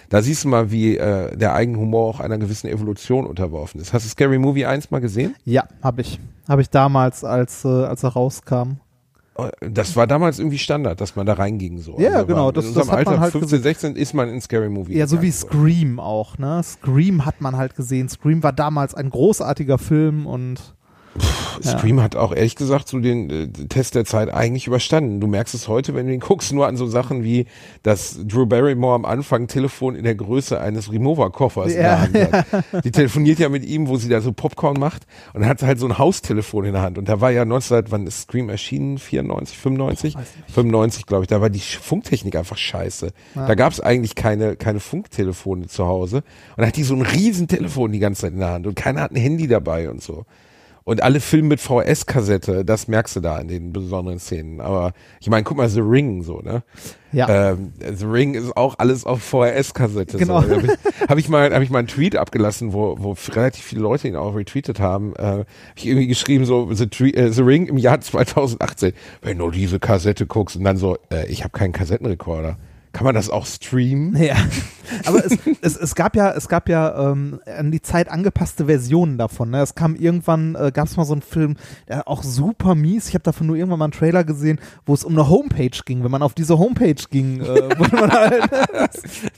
Da 0.09 0.21
siehst 0.21 0.43
du 0.43 0.47
mal, 0.49 0.71
wie 0.71 0.97
äh, 0.97 1.35
der 1.35 1.53
eigene 1.53 1.77
Humor 1.79 2.09
auch 2.09 2.19
einer 2.19 2.37
gewissen 2.37 2.67
Evolution 2.67 3.25
unterworfen 3.25 3.81
ist. 3.81 3.93
Hast 3.93 4.05
du 4.05 4.09
Scary 4.09 4.37
Movie 4.37 4.65
1 4.65 4.91
mal 4.91 5.01
gesehen? 5.01 5.35
Ja, 5.45 5.65
habe 5.81 6.01
ich. 6.01 6.19
Habe 6.47 6.61
ich 6.61 6.69
damals, 6.69 7.23
als, 7.23 7.65
äh, 7.65 7.67
als 7.67 8.03
er 8.03 8.09
rauskam. 8.09 8.73
Das 9.59 9.97
war 9.97 10.07
damals 10.07 10.39
irgendwie 10.39 10.57
Standard, 10.59 11.01
dass 11.01 11.17
man 11.17 11.25
da 11.25 11.33
reinging 11.33 11.79
so. 11.79 11.99
Ja, 11.99 12.11
Also 12.11 12.27
genau, 12.27 12.51
das- 12.53 12.65
In 12.67 12.73
das 12.73 12.83
unserem 12.83 12.87
man 13.03 13.07
Alter, 13.07 13.19
halt 13.19 13.31
15, 13.33 13.61
16, 13.61 13.95
ist 13.97 14.13
man 14.13 14.29
in 14.29 14.39
Scary 14.39 14.69
Movie. 14.69 14.95
Ja, 14.97 15.07
so 15.07 15.21
wie 15.21 15.31
Scream 15.31 15.99
auch, 15.99 16.37
ne? 16.37 16.61
Scream 16.63 17.25
hat 17.25 17.41
man 17.41 17.57
halt 17.57 17.75
gesehen. 17.75 18.07
Scream 18.07 18.43
war 18.43 18.53
damals 18.53 18.95
ein 18.95 19.09
großartiger 19.09 19.77
Film 19.77 20.25
und 20.25 20.74
Stream 21.61 22.01
hat 22.01 22.15
auch 22.15 22.33
ehrlich 22.33 22.55
gesagt 22.55 22.87
so 22.87 22.99
den 22.99 23.29
äh, 23.29 23.47
Test 23.67 23.95
der 23.95 24.05
Zeit 24.05 24.33
eigentlich 24.33 24.67
überstanden. 24.67 25.19
Du 25.19 25.27
merkst 25.27 25.53
es 25.53 25.67
heute, 25.67 25.95
wenn 25.95 26.07
du 26.07 26.13
ihn 26.13 26.19
guckst, 26.19 26.51
nur 26.53 26.67
an 26.67 26.77
so 26.77 26.85
Sachen 26.85 27.23
wie, 27.23 27.45
dass 27.83 28.19
Drew 28.23 28.45
Barrymore 28.45 28.95
am 28.95 29.05
Anfang 29.05 29.47
Telefon 29.47 29.95
in 29.95 30.03
der 30.03 30.15
Größe 30.15 30.59
eines 30.59 30.91
Remover-Koffers 30.91 31.71
in 31.71 31.77
der 31.77 32.01
Hand 32.01 32.15
hat. 32.15 32.45
Die 32.83 32.91
telefoniert 32.91 33.39
ja 33.39 33.49
mit 33.49 33.65
ihm, 33.65 33.87
wo 33.87 33.97
sie 33.97 34.09
da 34.09 34.21
so 34.21 34.31
Popcorn 34.31 34.79
macht 34.79 35.03
und 35.33 35.45
hat 35.45 35.61
halt 35.63 35.79
so 35.79 35.85
ein 35.85 35.97
Haustelefon 35.97 36.65
in 36.65 36.73
der 36.73 36.81
Hand. 36.81 36.97
Und 36.97 37.07
da 37.09 37.21
war 37.21 37.31
ja 37.31 37.45
19, 37.45 37.85
wann 37.89 38.07
ist 38.07 38.23
Stream 38.23 38.49
erschienen? 38.49 38.97
94, 38.97 39.57
95? 39.57 40.15
95, 40.53 41.05
glaube 41.05 41.23
ich. 41.23 41.27
Da 41.27 41.41
war 41.41 41.49
die 41.49 41.59
Funktechnik 41.59 42.35
einfach 42.35 42.57
scheiße. 42.57 43.11
Da 43.35 43.55
gab 43.55 43.71
es 43.71 43.79
eigentlich 43.79 44.15
keine, 44.15 44.55
keine 44.55 44.79
Funktelefone 44.79 45.67
zu 45.67 45.85
Hause. 45.85 46.17
Und 46.17 46.61
da 46.61 46.67
hat 46.67 46.75
die 46.75 46.83
so 46.83 46.95
ein 46.95 47.01
riesen 47.01 47.47
Telefon 47.47 47.91
die 47.91 47.99
ganze 47.99 48.21
Zeit 48.21 48.33
in 48.33 48.39
der 48.39 48.51
Hand 48.51 48.67
und 48.67 48.75
keiner 48.75 49.01
hat 49.01 49.11
ein 49.11 49.17
Handy 49.17 49.47
dabei 49.47 49.89
und 49.89 50.01
so. 50.01 50.25
Und 50.87 51.01
alle 51.01 51.19
Filme 51.19 51.47
mit 51.47 51.61
VS-Kassette, 51.61 52.63
das 52.63 52.87
merkst 52.87 53.15
du 53.15 53.19
da 53.19 53.39
in 53.39 53.47
den 53.47 53.73
besonderen 53.73 54.19
Szenen. 54.19 54.61
Aber 54.61 54.93
ich 55.19 55.27
meine, 55.31 55.43
guck 55.43 55.57
mal, 55.57 55.67
The 55.67 55.79
Ring 55.79 56.21
so, 56.21 56.41
ne? 56.41 56.61
Ja. 57.11 57.53
Ähm, 57.53 57.73
The 57.79 58.05
Ring 58.05 58.35
ist 58.35 58.55
auch 58.55 58.75
alles 58.77 59.03
auf 59.03 59.23
VHS-Kassette. 59.23 60.19
Genau. 60.19 60.43
So. 60.43 60.51
Habe 60.51 60.67
ich, 60.67 61.09
hab 61.09 61.17
ich 61.17 61.27
mal, 61.27 61.51
habe 61.51 61.63
ich 61.63 61.71
mal 61.71 61.79
einen 61.79 61.87
Tweet 61.87 62.15
abgelassen, 62.15 62.71
wo, 62.71 62.97
wo 62.99 63.15
relativ 63.31 63.63
viele 63.63 63.81
Leute 63.81 64.07
ihn 64.07 64.15
auch 64.15 64.35
retweetet 64.35 64.79
haben. 64.79 65.15
Äh, 65.15 65.23
hab 65.23 65.47
ich 65.75 65.87
irgendwie 65.87 66.05
geschrieben 66.05 66.45
so 66.45 66.71
The, 66.71 66.85
äh, 67.15 67.31
The 67.31 67.41
Ring 67.41 67.65
im 67.65 67.77
Jahr 67.77 67.99
2018. 68.01 68.93
Wenn 69.23 69.39
du 69.39 69.49
diese 69.49 69.79
Kassette 69.79 70.27
guckst 70.27 70.55
und 70.55 70.65
dann 70.65 70.77
so, 70.77 70.99
äh, 71.11 71.25
ich 71.29 71.43
habe 71.43 71.57
keinen 71.57 71.73
Kassettenrekorder. 71.73 72.59
Kann 72.95 73.03
man 73.03 73.13
das 73.13 73.29
auch 73.29 73.45
streamen? 73.45 74.15
Ja, 74.15 74.37
aber 75.05 75.25
es, 75.25 75.37
es, 75.59 75.75
es 75.75 75.95
gab 75.95 76.15
ja, 76.15 76.31
es 76.31 76.47
gab 76.47 76.69
ja 76.69 77.11
ähm, 77.11 77.41
an 77.45 77.69
die 77.69 77.81
Zeit 77.81 78.07
angepasste 78.07 78.67
Versionen 78.67 79.17
davon. 79.17 79.49
Ne? 79.49 79.61
Es 79.61 79.75
kam 79.75 79.97
irgendwann, 79.97 80.55
äh, 80.55 80.71
gab 80.73 80.87
es 80.87 80.95
mal 80.95 81.03
so 81.03 81.11
einen 81.11 81.21
Film, 81.21 81.57
der 81.89 82.07
auch 82.07 82.23
super 82.23 82.73
mies. 82.73 83.09
Ich 83.09 83.13
habe 83.13 83.23
davon 83.23 83.47
nur 83.47 83.57
irgendwann 83.57 83.79
mal 83.79 83.85
einen 83.87 83.91
Trailer 83.91 84.23
gesehen, 84.23 84.61
wo 84.85 84.93
es 84.93 85.03
um 85.03 85.11
eine 85.11 85.27
Homepage 85.27 85.77
ging. 85.83 86.05
Wenn 86.05 86.11
man 86.11 86.21
auf 86.21 86.35
diese 86.35 86.57
Homepage 86.57 86.95
ging, 87.09 87.41
äh, 87.41 87.77
wurde 87.77 87.95
man 87.97 88.11
halt, 88.13 88.49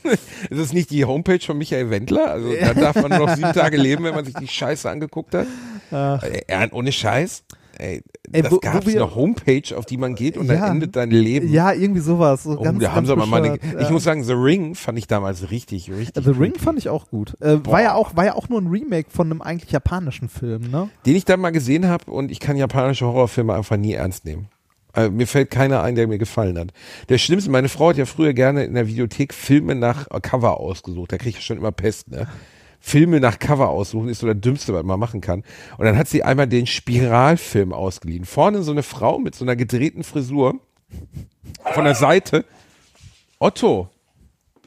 Ist 0.03 0.60
es 0.60 0.72
nicht 0.72 0.91
die 0.91 1.05
Homepage 1.05 1.39
von 1.43 1.58
Michael 1.58 1.89
Wendler? 1.89 2.30
Also 2.30 2.53
da 2.62 2.76
darf 2.76 2.95
man 3.01 3.10
noch 3.10 3.36
sieben 3.36 3.53
Tage 3.53 3.78
leben, 3.78 4.03
wenn 4.03 4.14
man 4.14 4.24
sich 4.24 4.36
die 4.36 4.47
Scheiße 4.47 4.88
angeguckt 4.88 5.34
hat. 5.34 5.47
Äh, 5.91 6.43
ja, 6.47 6.72
ohne 6.72 6.91
Scheiß. 6.91 7.43
Ey, 7.80 8.03
Ey, 8.32 8.41
das 8.41 8.59
gab's 8.59 8.86
wir- 8.86 9.01
eine 9.01 9.15
Homepage, 9.15 9.75
auf 9.78 9.86
die 9.86 9.97
man 9.97 10.15
geht 10.15 10.38
und 10.38 10.47
Ja. 10.47 10.55
dann 10.55 10.71
endet 10.73 10.95
dein 10.95 11.11
Leben. 11.11 11.51
ja, 11.51 11.71
irgendwie 11.71 12.01
sowas. 12.01 12.43
So 12.43 12.59
Oh, 12.59 12.63
ganz, 12.63 12.80
da 12.82 12.93
haben 12.93 13.05
sie 13.05 13.11
aber 13.13 13.25
mal 13.25 13.43
eine, 13.43 13.59
Ich 13.80 13.89
muss 13.89 14.03
sagen, 14.03 14.23
The 14.23 14.34
Ring 14.34 14.75
fand 14.75 14.97
ich 14.97 15.07
damals 15.07 15.49
richtig, 15.49 15.89
richtig. 15.91 16.23
The 16.23 16.32
Ring 16.32 16.55
fand 16.55 16.78
ich 16.78 16.89
auch 16.89 17.09
gut. 17.09 17.34
Äh, 17.41 17.65
war 17.65 17.82
ja 17.82 17.93
auch, 17.93 18.15
war 18.15 18.25
ja 18.25 18.36
auch 18.36 18.49
nur 18.49 18.59
ein 18.61 18.67
Remake 18.67 19.09
von 19.09 19.32
einem 19.32 19.41
eigentlich 19.41 19.71
japanischen 19.71 20.28
Film, 20.30 20.69
ne? 20.71 20.89
Den 21.05 21.15
ich 21.15 21.25
dann 21.25 21.39
mal 21.39 21.51
gesehen 21.51 21.88
habe 21.88 22.11
und 22.11 22.32
ich 22.32 22.39
kann 22.39 22.57
japanische 22.57 23.05
Horrorfilme 23.05 23.53
einfach 23.53 23.78
nie 23.78 23.93
ernst 23.93 24.25
nehmen. 24.25 24.47
Also, 24.93 25.11
mir 25.11 25.28
fällt 25.28 25.51
keiner 25.51 25.84
ein, 25.84 25.93
der 25.95 26.07
mir 26.07 26.17
gefallen 26.17 26.57
hat. 26.57 26.69
Der 27.09 27.19
Schlimmste, 27.19 27.51
meine 27.51 27.69
Frau 27.69 27.89
hat 27.89 27.97
ja 27.97 28.05
früher 28.05 28.34
gerne 28.34 28.63
in 28.63 28.73
der 28.73 28.88
Videothek 28.88 29.32
Filme 29.34 29.75
nach 29.75 30.07
Cover 30.23 30.59
ausgesucht. 30.59 31.11
Da 31.11 31.17
kriege 31.17 31.38
ich 31.38 31.45
schon 31.45 31.57
immer 31.57 31.71
Pest, 31.71 32.09
ne? 32.09 32.28
Filme 32.88 33.20
nach 33.20 33.38
Cover 33.38 33.68
aussuchen 33.68 34.08
ist 34.08 34.20
so 34.20 34.28
das 34.28 34.40
Dümmste, 34.40 34.74
was 34.74 34.84
man 34.86 34.98
machen 34.98 35.20
kann. 35.20 35.44
Und 35.78 35.84
dann 35.86 35.98
hat 35.98 36.08
sie 36.08 36.24
einmal 36.24 36.48
den 36.48 36.66
Spiralfilm 36.68 37.74
ausgeliehen. 37.74 38.24
Vorne 38.24 38.64
so 38.64 38.72
eine 38.72 38.82
Frau 38.82 39.20
mit 39.20 39.36
so 39.36 39.44
einer 39.44 39.58
gedrehten 39.58 40.06
Frisur. 40.06 40.62
Von 41.74 41.84
der 41.84 41.96
Seite. 41.96 42.46
Otto. 43.40 43.90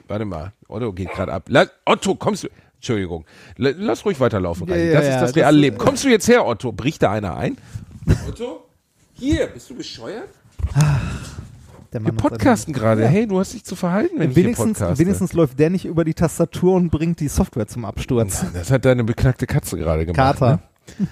Warte 0.07 0.27
mal. 0.27 0.53
Otto 0.69 0.93
geht 0.93 1.11
gerade 1.13 1.33
ab. 1.33 1.45
La 1.49 1.65
Otto, 1.87 2.15
kommst 2.15 2.45
du. 2.45 2.49
Entschuldigung. 2.75 3.25
La 3.57 3.71
lass 3.75 4.05
ruhig 4.05 4.21
weiterlaufen. 4.21 4.69
Ja, 4.69 4.77
ja, 4.77 4.93
das 4.93 5.05
ja, 5.07 5.11
ist 5.15 5.21
das 5.23 5.31
das- 5.31 5.37
reale 5.37 5.57
Leben. 5.57 5.79
Kommst 5.79 6.05
du 6.05 6.09
jetzt 6.11 6.29
her, 6.29 6.47
Otto? 6.47 6.73
Bricht 6.73 7.03
da 7.03 7.13
einer 7.13 7.39
ein? 7.39 7.57
Otto? 8.29 8.67
Hier, 9.15 9.47
bist 9.47 9.71
du 9.71 9.77
bescheuert? 9.77 10.29
Der 11.93 12.01
Wir 12.01 12.13
Mann 12.13 12.19
seine- 12.19 12.29
podcasten 12.31 12.73
gerade. 12.73 13.07
Hey, 13.09 13.27
du 13.27 13.39
hast 13.39 13.53
dich 13.55 13.65
zu 13.65 13.75
verhalten, 13.75 14.19
wenn 14.19 14.31
ich 14.31 14.37
Wenigstens, 14.37 14.79
hier 14.79 14.87
podcaste. 14.87 14.99
wenigstens 15.05 15.33
läuft 15.33 15.59
der 15.59 15.71
nicht 15.71 15.85
über 15.87 16.05
die 16.05 16.15
Tastatur 16.15 16.75
und 16.75 16.91
bringt 16.91 17.19
die 17.21 17.29
Software 17.29 17.67
zum 17.67 17.85
Absturz. 17.85 18.45
Das 18.53 18.71
hat 18.71 18.85
deine 18.85 19.03
beknackte 19.05 19.47
Katze 19.47 19.77
gerade 19.77 20.07
gemacht. 20.07 20.17
Kater. 20.39 20.61
Ne? 20.99 21.09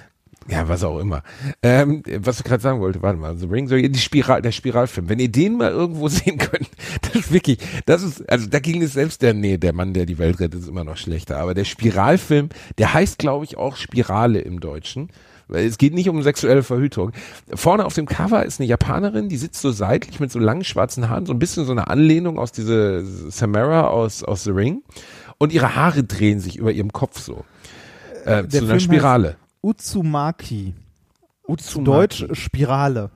Ja, 0.51 0.67
was 0.67 0.83
auch 0.83 0.99
immer. 0.99 1.23
Ähm, 1.63 2.03
was 2.21 2.39
ich 2.39 2.45
gerade 2.45 2.63
sagen 2.63 2.81
wollte, 2.81 3.03
warte 3.03 3.19
mal, 3.19 3.37
The 3.37 3.47
Ring, 3.47 3.69
so 3.69 3.77
die 3.77 3.95
Spiral, 3.99 4.41
der 4.41 4.53
Spiralfilm. 4.53 5.09
Wenn 5.09 5.19
ihr 5.19 5.31
den 5.31 5.59
mal 5.59 5.71
irgendwo 5.71 6.09
sehen 6.09 6.39
könnt, 6.39 6.69
das 7.03 7.17
ist 7.17 7.33
wirklich, 7.33 7.59
das 7.85 8.03
ist, 8.03 8.27
also 8.31 8.47
da 8.49 8.59
ging 8.59 8.81
es 8.83 8.95
selbst 8.95 9.21
der, 9.21 9.35
nee, 9.35 9.59
der 9.59 9.75
Mann, 9.75 9.93
der 9.93 10.07
die 10.07 10.17
Welt 10.19 10.41
rettet, 10.41 10.61
ist 10.63 10.69
immer 10.69 10.85
noch 10.85 10.97
schlechter. 10.97 11.39
Aber 11.39 11.53
der 11.55 11.65
Spiralfilm, 11.65 12.49
der 12.79 12.95
heißt, 12.95 13.19
glaube 13.19 13.45
ich, 13.45 13.59
auch 13.59 13.77
Spirale 13.77 14.39
im 14.41 14.61
Deutschen. 14.61 15.11
Es 15.49 15.79
geht 15.79 15.95
nicht 15.95 16.09
um 16.09 16.23
sexuelle 16.23 16.63
Verhütung. 16.63 17.13
Vorne 17.55 17.87
auf 17.87 17.95
dem 17.95 18.07
Cover 18.07 18.45
ist 18.45 18.61
eine 18.61 18.69
Japanerin, 18.69 19.29
die 19.29 19.37
sitzt 19.37 19.61
so 19.63 19.71
seitlich 19.71 20.21
mit 20.21 20.31
so 20.31 20.39
langen 20.39 20.65
schwarzen 20.65 21.09
Haaren, 21.09 21.27
so 21.27 21.33
ein 21.33 21.39
bisschen 21.39 21.65
so 21.65 21.73
eine 21.73 21.89
Anlehnung 21.89 22.39
aus 22.39 22.53
diese 22.53 23.05
Samara 23.31 23.89
aus, 23.89 24.23
aus 24.23 24.45
The 24.45 24.51
Ring. 24.51 24.83
Und 25.39 25.53
ihre 25.53 25.77
Haare 25.77 26.05
drehen 26.05 26.41
sich 26.41 26.57
über 26.57 26.73
ihrem 26.73 26.93
Kopf 26.93 27.21
so. 27.21 27.45
Äh, 28.25 28.47
zu 28.49 28.59
einer 28.59 28.67
Film 28.69 28.81
Spirale. 28.81 29.37
Uzumaki. 29.63 30.75
Uzumaki. 31.47 31.85
Deutsch 31.85 32.27
Spirale. 32.33 33.11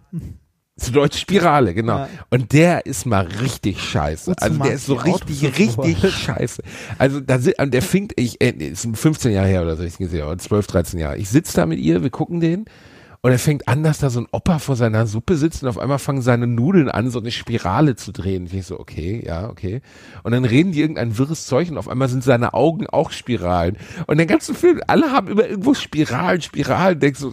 Zu 0.79 0.91
Deutsch 0.91 1.19
Spirale, 1.19 1.75
genau. 1.75 1.99
Ja. 1.99 2.09
Und 2.31 2.53
der 2.53 2.87
ist 2.87 3.05
mal 3.05 3.27
richtig 3.27 3.81
scheiße. 3.81 4.35
Also 4.41 4.59
der 4.59 4.73
ist 4.73 4.87
so 4.87 4.95
richtig, 4.95 5.43
richtig 5.59 6.15
scheiße. 6.17 6.63
Also 6.99 7.21
da 7.21 7.39
si- 7.39 7.55
und 7.59 7.75
der 7.75 7.83
fängt, 7.83 8.15
ich, 8.17 8.41
äh, 8.41 8.51
ist 8.53 8.89
15 8.95 9.33
Jahre 9.33 9.49
her 9.49 9.63
oder 9.63 9.77
so, 9.77 9.83
ich 9.83 9.99
gesehen, 9.99 10.25
oder 10.27 10.39
12, 10.39 10.67
13 10.67 10.99
Jahre. 10.99 11.19
Ich 11.19 11.29
sitze 11.29 11.57
da 11.57 11.67
mit 11.67 11.79
ihr, 11.79 12.03
wir 12.03 12.11
gucken 12.11 12.41
den 12.41 12.65
und 13.25 13.31
er 13.31 13.39
fängt 13.39 13.69
an, 13.69 13.85
dass 13.85 14.01
da 14.01 14.11
so 14.11 14.21
ein 14.21 14.27
Opa 14.33 14.59
vor 14.59 14.75
seiner 14.75 15.07
Suppe 15.07 15.37
sitzt 15.37 15.63
und 15.63 15.69
auf 15.69 15.79
einmal 15.79 16.01
fangen 16.01 16.23
seine 16.23 16.49
Nudeln 16.49 16.89
an, 16.89 17.09
so 17.09 17.21
eine 17.21 17.31
Spirale 17.31 17.95
zu 17.95 18.11
drehen. 18.11 18.47
Ich 18.47 18.51
denk 18.51 18.65
so, 18.65 18.81
okay, 18.81 19.23
ja, 19.25 19.49
okay. 19.49 19.81
Und 20.25 20.33
dann 20.33 20.45
reden 20.45 20.73
die 20.73 20.81
irgendein 20.81 21.17
wirres 21.19 21.47
Zeug 21.47 21.71
und 21.71 21.79
auf 21.79 21.89
einmal 21.89 22.09
sind 22.09 22.25
seine 22.25 22.53
Augen 22.53 22.89
auch 22.89 23.13
Spiralen. 23.13 23.77
Und 24.09 24.19
den 24.19 24.27
ganzen 24.27 24.57
Film, 24.57 24.81
alle 24.89 25.13
haben 25.13 25.29
immer 25.29 25.47
irgendwo 25.47 25.73
Spiralen, 25.73 26.43
Spiralen. 26.43 26.99
Denkst 26.99 27.21
so, 27.21 27.33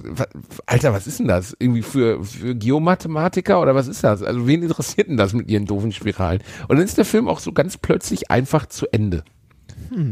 Alter, 0.67 0.93
was 0.93 1.07
ist 1.07 1.17
denn 1.17 1.27
das? 1.27 1.55
Irgendwie 1.57 1.81
für, 1.81 2.23
für 2.23 2.53
Geomathematiker 2.53 3.59
oder 3.59 3.73
was 3.73 3.87
ist 3.87 4.03
das? 4.03 4.21
Also 4.21 4.45
wen 4.45 4.61
interessiert 4.61 5.07
denn 5.07 5.17
das 5.17 5.33
mit 5.33 5.49
ihren 5.49 5.65
doofen 5.65 5.91
Spiralen? 5.91 6.43
Und 6.67 6.77
dann 6.77 6.85
ist 6.85 6.99
der 6.99 7.05
Film 7.05 7.27
auch 7.27 7.39
so 7.39 7.51
ganz 7.51 7.77
plötzlich 7.77 8.29
einfach 8.29 8.67
zu 8.67 8.85
Ende. 8.93 9.23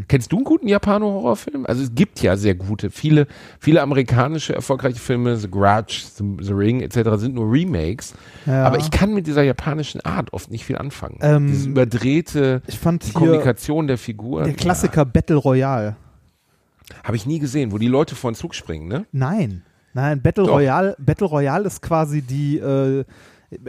Kennst 0.08 0.32
du 0.32 0.38
einen 0.38 0.46
guten 0.46 0.68
Japano-Horrorfilm? 0.68 1.66
Also 1.66 1.84
es 1.84 1.94
gibt 1.94 2.22
ja 2.22 2.36
sehr 2.36 2.56
gute, 2.56 2.90
viele, 2.90 3.28
viele 3.60 3.82
amerikanische 3.82 4.56
erfolgreiche 4.56 5.00
Filme, 5.00 5.38
The 5.38 5.50
Grudge, 5.50 6.04
The, 6.16 6.24
The 6.42 6.54
Ring 6.54 6.82
etc. 6.82 7.10
sind 7.16 7.36
nur 7.36 7.52
Remakes. 7.52 8.14
Ja. 8.46 8.66
Aber 8.66 8.78
ich 8.78 8.90
kann 8.92 9.14
mit 9.14 9.28
dieser 9.28 9.44
japanischen 9.44 10.02
Art 10.02 10.34
oft 10.34 10.50
nicht 10.52 10.66
viel 10.66 10.78
anfangen. 10.78 11.20
Ähm, 11.22 11.48
Dieses 11.48 11.66
überdrehte, 11.68 12.62
Kommunikation 13.14 13.88
der 13.88 13.98
Figur. 13.98 14.44
der 14.44 14.54
Klassiker 14.54 15.06
Battle 15.06 15.38
Royale. 15.38 15.96
Habe 17.04 17.18
ich 17.18 17.26
nie 17.26 17.40
gesehen, 17.40 17.72
wo 17.72 17.78
die 17.78 17.88
Leute 17.88 18.16
vor 18.16 18.32
den 18.32 18.36
Zug 18.36 18.56
springen, 18.56 18.88
ne? 18.88 19.06
Nein, 19.12 19.64
nein, 19.94 20.22
Battle 20.22 20.46
Doch. 20.46 20.54
Royale, 20.54 20.96
Battle 21.00 21.28
Royale 21.28 21.66
ist 21.66 21.82
quasi 21.82 22.22
die, 22.22 22.58
äh, 22.58 23.04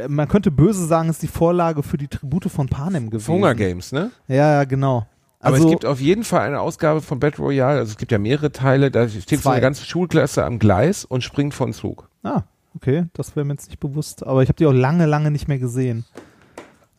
man 0.09 0.29
könnte 0.29 0.51
böse 0.51 0.87
sagen, 0.87 1.09
ist 1.09 1.23
die 1.23 1.29
Vorlage 1.29 1.83
für 1.83 1.97
die 1.97 2.09
Tribute 2.09 2.51
von 2.51 2.69
Panem 2.69 3.11
gewesen. 3.11 3.33
Hunger 3.33 3.55
Games, 3.55 3.93
ne? 3.93 4.11
Ja, 4.27 4.53
ja, 4.55 4.65
genau. 4.65 5.07
Aber 5.41 5.55
Also, 5.55 5.67
es 5.67 5.71
gibt 5.71 5.85
auf 5.85 6.01
jeden 6.01 6.25
Fall 6.25 6.41
eine 6.41 6.61
Ausgabe 6.61 7.01
von 7.01 7.21
Battle 7.21 7.45
Royale, 7.45 7.79
also 7.79 7.93
es 7.93 7.99
gibt 7.99 8.11
ja 8.11 8.19
mehrere 8.19 8.51
Teile, 8.51 8.91
da 8.91 9.09
steht 9.09 9.41
so 9.41 9.51
eine 9.51 9.61
ganze 9.61 9.85
Schulklasse 9.85 10.45
am 10.45 10.59
Gleis 10.59 11.05
und 11.05 11.23
springt 11.23 11.55
von 11.55 11.73
Zug. 11.73 12.09
ah, 12.25 12.43
okay, 12.75 13.07
das 13.13 13.37
wäre 13.37 13.45
mir 13.47 13.55
jetzt 13.55 13.69
nicht 13.69 13.81
bewusst, 13.81 14.27
aber 14.27 14.43
ich 14.43 14.49
habe 14.49 14.57
die 14.57 14.67
auch 14.67 14.73
lange, 14.73 15.07
lange 15.07 15.31
nicht 15.31 15.47
mehr 15.47 15.59
gesehen. 15.59 16.05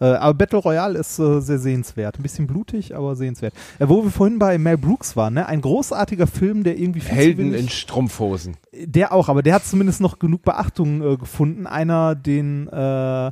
Äh, 0.02 0.06
aber 0.06 0.34
Battle 0.34 0.60
Royale 0.60 0.98
ist 0.98 1.20
äh, 1.20 1.42
sehr 1.42 1.60
sehenswert. 1.60 2.18
Ein 2.18 2.24
bisschen 2.24 2.48
blutig, 2.48 2.96
aber 2.96 3.16
sehenswert. 3.16 3.54
Äh, 3.80 3.90
wo 3.90 4.04
wir 4.04 4.12
vorhin 4.12 4.40
bei 4.40 4.58
Mel 4.58 4.78
Brooks 4.78 5.16
waren, 5.18 5.34
ne? 5.34 5.46
ein 5.46 5.62
großartiger 5.62 6.28
Film, 6.28 6.64
der 6.64 6.78
irgendwie 6.78 7.02
viel 7.02 7.10
zu 7.10 7.16
Helden 7.16 7.46
wenig, 7.52 7.62
in 7.62 7.70
Strumpfhosen. 7.70 8.58
Der 8.74 9.12
auch, 9.12 9.28
aber 9.28 9.44
der 9.44 9.56
hat 9.56 9.66
zumindest 9.66 10.00
noch 10.00 10.20
genug 10.20 10.44
Beachtung 10.44 11.02
äh, 11.02 11.18
gefunden. 11.18 11.68
Einer, 11.68 12.16
den, 12.16 12.68
äh, 12.68 13.32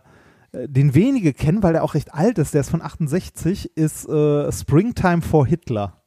den 0.53 0.93
wenige 0.93 1.33
kennen, 1.33 1.63
weil 1.63 1.73
der 1.73 1.83
auch 1.83 1.93
recht 1.93 2.13
alt 2.13 2.37
ist, 2.37 2.53
der 2.53 2.61
ist 2.61 2.69
von 2.69 2.81
68, 2.81 3.75
ist 3.75 4.07
äh, 4.07 4.51
Springtime 4.51 5.21
for 5.21 5.45
Hitler. 5.45 6.01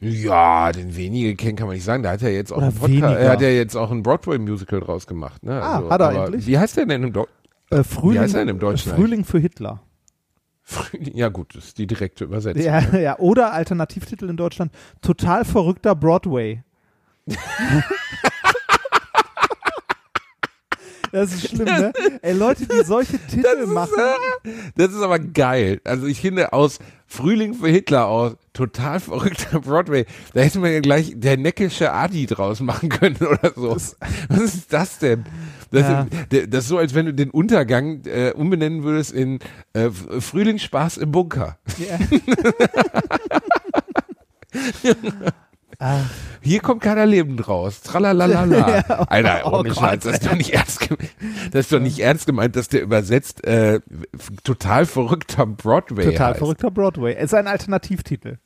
Ja, 0.00 0.70
den 0.70 0.96
wenige 0.96 1.34
kennen 1.34 1.56
kann 1.56 1.66
man 1.66 1.74
nicht 1.74 1.84
sagen. 1.84 2.02
Da 2.04 2.12
hat 2.12 2.22
er 2.22 2.32
jetzt 2.32 2.52
auch 2.52 2.58
Oder 2.58 2.66
einen 2.66 2.82
weniger. 2.82 3.18
er 3.18 3.30
hat 3.32 3.40
ja 3.40 3.48
jetzt 3.48 3.74
auch 3.74 3.90
ein 3.90 4.02
Broadway-Musical 4.02 4.80
draus 4.80 5.06
gemacht. 5.06 5.42
Ne? 5.42 5.60
Ah, 5.60 5.82
hat 5.90 6.00
er 6.00 6.08
aber 6.10 6.24
endlich? 6.26 6.46
Wie 6.46 6.56
heißt 6.56 6.76
der 6.76 6.86
denn 6.86 7.02
im 7.02 7.12
Deutschen? 7.12 7.32
Äh, 7.70 7.82
Frühling, 7.82 8.20
heißt 8.22 8.34
er 8.34 8.40
denn 8.40 8.48
im 8.48 8.58
Deutschen 8.60 8.92
Frühling 8.92 9.24
für 9.24 9.38
Hitler. 9.38 9.82
Ja 11.00 11.30
gut, 11.30 11.56
das 11.56 11.68
ist 11.68 11.78
die 11.78 11.86
direkte 11.86 12.24
Übersetzung. 12.24 12.62
Ja, 12.62 12.96
ja, 12.96 13.18
oder 13.18 13.52
Alternativtitel 13.54 14.28
in 14.28 14.36
Deutschland, 14.36 14.70
total 15.00 15.46
verrückter 15.46 15.94
Broadway. 15.94 16.62
Das 21.12 21.32
ist 21.32 21.48
schlimm, 21.48 21.64
ne? 21.64 21.92
Ey, 22.22 22.32
Leute, 22.34 22.66
die 22.66 22.84
solche 22.84 23.18
Titel 23.26 23.66
machen. 23.66 23.92
Das 24.76 24.92
ist 24.92 25.00
aber 25.02 25.18
geil. 25.18 25.80
Also 25.84 26.06
ich 26.06 26.20
finde 26.20 26.52
aus 26.52 26.78
Frühling 27.06 27.54
für 27.54 27.68
Hitler 27.68 28.06
aus 28.06 28.36
total 28.52 29.00
verrückter 29.00 29.60
Broadway. 29.60 30.04
Da 30.34 30.40
hätte 30.42 30.58
man 30.58 30.72
ja 30.72 30.80
gleich 30.80 31.12
der 31.16 31.36
neckische 31.38 31.92
Adi 31.92 32.26
draus 32.26 32.60
machen 32.60 32.88
können 32.90 33.16
oder 33.16 33.52
so. 33.54 33.70
Was 33.70 33.96
ist 34.40 34.72
das 34.72 34.98
denn? 34.98 35.24
Das, 35.70 35.82
Ja. 35.82 36.06
ist, 36.30 36.52
das 36.52 36.64
ist 36.64 36.68
so, 36.68 36.78
als 36.78 36.94
wenn 36.94 37.06
du 37.06 37.14
den 37.14 37.30
Untergang 37.30 38.02
äh, 38.04 38.32
umbenennen 38.32 38.82
würdest 38.82 39.12
in 39.12 39.38
äh, 39.72 39.90
Frühlingsspaß 39.90 40.98
im 40.98 41.12
Bunker. 41.12 41.58
Ja. 41.78 41.98
Ah, 45.80 46.00
Hier 46.42 46.58
kommt 46.60 46.82
keiner 46.82 47.06
lebend 47.06 47.46
raus. 47.46 47.82
Tralalala. 47.82 48.80
Alter, 49.08 49.40
oh 49.44 49.60
ohne 49.60 49.72
Scheiß, 49.72 50.02
das 50.02 50.14
ist 50.14 50.26
doch 50.26 50.34
nicht 50.34 50.52
ernst 50.52 50.80
gemeint. 50.80 51.14
Das 51.52 51.66
ist 51.66 51.72
doch 51.72 51.78
nicht 51.78 52.00
ernst 52.00 52.26
gemeint, 52.26 52.56
dass 52.56 52.68
der 52.68 52.82
übersetzt 52.82 53.44
äh, 53.44 53.80
total 54.42 54.86
verrückter 54.86 55.46
Broadway 55.46 56.04
total 56.06 56.30
heißt. 56.30 56.38
verrückter 56.38 56.70
Broadway. 56.72 57.14
Es 57.14 57.26
ist 57.26 57.34
ein 57.34 57.46
Alternativtitel. 57.46 58.38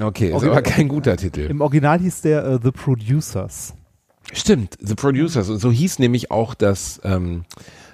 Okay, 0.00 0.34
ist 0.34 0.42
aber 0.42 0.62
kein 0.62 0.88
guter 0.88 1.16
Titel. 1.16 1.42
Im 1.42 1.60
Original 1.60 2.00
hieß 2.00 2.22
der 2.22 2.44
äh, 2.44 2.58
The 2.62 2.72
Producers. 2.72 3.74
Stimmt, 4.32 4.76
The 4.80 4.94
Producers. 4.94 5.48
Und 5.48 5.58
so 5.58 5.70
hieß 5.70 5.98
nämlich 6.00 6.30
auch 6.30 6.54
das, 6.54 7.00
ähm, 7.04 7.44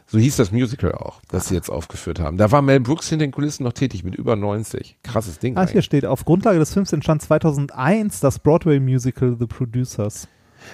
so 0.07 0.19
hieß 0.19 0.37
das 0.37 0.53
Musical 0.53 0.93
auch, 0.93 1.21
das 1.29 1.49
sie 1.49 1.55
jetzt 1.55 1.69
aufgeführt 1.71 2.21
haben. 2.21 2.37
Da 2.37 2.51
war 2.53 2.63
Mel 2.63 2.81
Brooks 2.81 3.09
hinter 3.09 3.27
den 3.27 3.33
Kulissen 3.33 3.65
noch 3.65 3.73
tätig 3.73 4.05
mit 4.05 4.15
über 4.15 4.37
90. 4.37 4.99
Krasses 5.03 5.39
Ding. 5.39 5.57
Ah, 5.57 5.67
hier 5.67 5.83
steht, 5.83 6.05
auf 6.07 6.25
Grundlage 6.25 6.59
des 6.59 6.73
Films 6.73 6.93
entstand 6.93 7.23
2001 7.23 8.21
das 8.21 8.39
Broadway-Musical 8.39 9.37
The 9.39 9.47
Producers. 9.47 10.29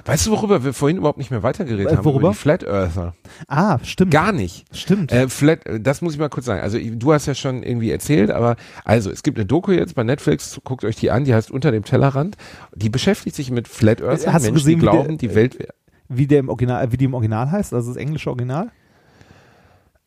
Weißt 0.06 0.26
du, 0.26 0.30
worüber 0.30 0.64
wir 0.64 0.72
vorhin 0.72 0.96
überhaupt 0.96 1.18
nicht 1.18 1.30
mehr 1.30 1.42
weitergeredet 1.42 1.92
Äh, 1.92 1.96
haben? 1.96 2.04
worüber? 2.04 2.20
Über 2.28 2.30
die 2.30 2.36
Flat 2.38 2.62
Earther. 2.64 3.14
Ah, 3.48 3.78
stimmt. 3.82 4.10
Gar 4.12 4.32
nicht. 4.32 4.64
Stimmt. 4.74 5.12
Äh, 5.12 5.28
Flat, 5.28 5.60
das 5.80 6.00
muss 6.00 6.14
ich 6.14 6.18
mal 6.20 6.28
kurz 6.30 6.46
sagen. 6.46 6.62
Also 6.62 6.78
du 6.80 7.12
hast 7.12 7.26
ja 7.26 7.34
schon 7.34 7.62
irgendwie 7.62 7.90
erzählt, 7.90 8.30
aber 8.30 8.56
also 8.84 9.10
es 9.10 9.22
gibt 9.22 9.36
eine 9.38 9.44
Doku 9.44 9.72
jetzt 9.72 9.94
bei 9.94 10.02
Netflix, 10.04 10.58
guckt 10.64 10.84
euch 10.84 10.96
die 10.96 11.10
an, 11.10 11.24
die 11.24 11.34
heißt 11.34 11.50
Unter 11.50 11.72
dem 11.72 11.84
Tellerrand. 11.84 12.36
Die 12.74 12.88
beschäftigt 12.90 13.36
sich 13.36 13.50
mit 13.50 13.68
Flat 13.68 14.00
Earther, 14.00 14.32
Hast 14.32 14.46
du 14.46 14.52
Menschen, 14.52 14.54
gesehen, 14.54 14.70
die 14.80 14.86
wie 14.86 14.90
glauben, 14.90 15.08
der- 15.08 15.16
die 15.28 15.34
Welt 15.34 15.58
wäre 15.58 15.74
wie, 16.08 16.26
der 16.26 16.40
im 16.40 16.48
Original, 16.50 16.92
wie 16.92 16.96
die 16.98 17.06
im 17.06 17.14
Original 17.14 17.50
heißt, 17.50 17.72
also 17.74 17.88
das 17.90 17.96
englische 17.96 18.28
Original? 18.30 18.70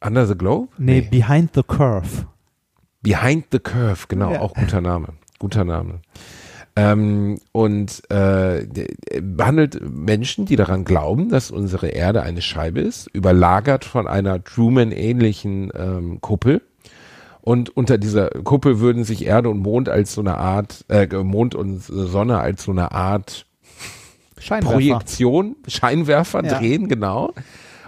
Under 0.05 0.25
the 0.27 0.35
Globe? 0.35 0.69
Nee, 0.77 1.01
Behind 1.01 1.49
the 1.55 1.63
Curve. 1.63 2.25
Behind 3.01 3.45
the 3.51 3.59
Curve, 3.59 4.05
genau, 4.07 4.31
Ja. 4.33 4.41
auch 4.41 4.53
guter 4.53 4.81
Name. 4.81 5.09
Guter 5.39 5.63
Name. 5.63 5.99
Ähm, 6.77 7.39
und 7.53 8.01
äh, 8.11 8.65
behandelt 9.21 9.79
Menschen, 9.89 10.45
die 10.45 10.57
daran 10.57 10.83
glauben, 10.83 11.29
dass 11.29 11.49
unsere 11.51 11.87
Erde 11.87 12.23
eine 12.23 12.41
Scheibe 12.41 12.81
ist, 12.81 13.07
überlagert 13.13 13.85
von 13.85 14.07
einer 14.07 14.43
Truman-ähnlichen 14.43 15.71
ähm, 15.73 16.19
Kuppel. 16.21 16.61
Und 17.41 17.69
unter 17.77 17.97
dieser 17.97 18.29
Kuppel 18.29 18.79
würden 18.79 19.03
sich 19.05 19.25
Erde 19.25 19.49
und 19.49 19.59
Mond 19.59 19.87
als 19.87 20.13
so 20.15 20.21
eine 20.21 20.37
Art, 20.37 20.83
äh, 20.89 21.07
Mond 21.23 21.55
und 21.55 21.81
Sonne 21.83 22.39
als 22.39 22.63
so 22.63 22.71
eine 22.71 22.91
Art 22.91 23.45
Scheinwerfer. 24.37 24.73
Projektion, 24.73 25.55
Scheinwerfer 25.67 26.43
Ja. 26.43 26.57
drehen, 26.59 26.87
genau. 26.89 27.31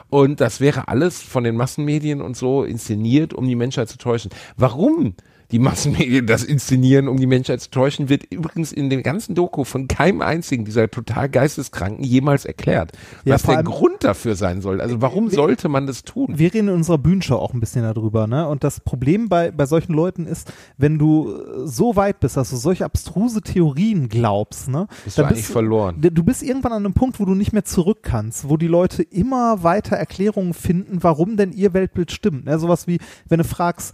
Und 0.09 0.39
das 0.39 0.61
wäre 0.61 0.87
alles 0.87 1.21
von 1.21 1.43
den 1.43 1.55
Massenmedien 1.55 2.21
und 2.21 2.37
so 2.37 2.63
inszeniert, 2.63 3.33
um 3.33 3.47
die 3.47 3.55
Menschheit 3.55 3.89
zu 3.89 3.97
täuschen. 3.97 4.31
Warum 4.55 5.15
die 5.51 5.59
Massenmedien 5.59 6.27
das 6.27 6.43
inszenieren, 6.43 7.07
um 7.07 7.17
die 7.17 7.25
Menschheit 7.25 7.61
zu 7.61 7.69
täuschen, 7.69 8.09
wird 8.09 8.23
übrigens 8.29 8.71
in 8.71 8.89
dem 8.89 9.01
ganzen 9.01 9.33
Doku 9.33 9.63
von 9.63 9.87
keinem 9.87 10.21
einzigen 10.21 10.65
dieser 10.65 10.89
total 10.89 11.29
Geisteskranken 11.29 12.03
jemals 12.03 12.45
erklärt. 12.45 12.91
Ja, 13.23 13.35
was 13.35 13.43
der 13.43 13.63
Grund 13.63 14.03
dafür 14.03 14.35
sein 14.35 14.61
soll. 14.61 14.81
Also 14.81 15.01
warum 15.01 15.29
sollte 15.29 15.69
man 15.69 15.87
das 15.87 16.03
tun? 16.03 16.37
Wir 16.37 16.53
reden 16.53 16.67
in 16.67 16.73
unserer 16.73 16.97
Bühnenshow 16.97 17.35
auch 17.35 17.53
ein 17.53 17.59
bisschen 17.59 17.83
darüber, 17.83 18.27
ne? 18.27 18.47
Und 18.47 18.63
das 18.63 18.79
Problem 18.81 19.29
bei, 19.29 19.51
bei 19.51 19.65
solchen 19.65 19.93
Leuten 19.93 20.25
ist, 20.25 20.51
wenn 20.77 20.99
du 20.99 21.31
äh, 21.31 21.67
so 21.67 21.95
weit 21.95 22.19
bist, 22.19 22.35
dass 22.35 22.49
du 22.49 22.57
solche 22.57 22.83
abstruse 22.83 23.41
Theorien 23.41 24.09
glaubst, 24.09 24.67
ne? 24.67 24.87
Bist 25.05 25.17
du 25.17 25.23
eigentlich 25.23 25.45
verloren. 25.45 26.01
Du 26.01 26.23
bist 26.23 26.43
irgendwann 26.43 26.73
an 26.73 26.85
einem 26.85 26.93
Punkt, 26.93 27.19
wo 27.19 27.25
du 27.25 27.35
nicht 27.35 27.53
mehr 27.53 27.63
zurück 27.63 27.99
kannst, 28.01 28.49
wo 28.49 28.57
die 28.57 28.67
Leute 28.67 29.01
immer 29.03 29.63
weiter 29.63 29.95
Erklärungen 29.95 30.53
finden, 30.53 31.03
warum 31.03 31.37
denn 31.37 31.53
ihr 31.53 31.73
Weltbild 31.73 32.11
stimmt. 32.11 32.45
Ne? 32.45 32.59
Sowas 32.59 32.87
wie, 32.87 32.99
wenn 33.29 33.37
du 33.37 33.43
fragst, 33.43 33.93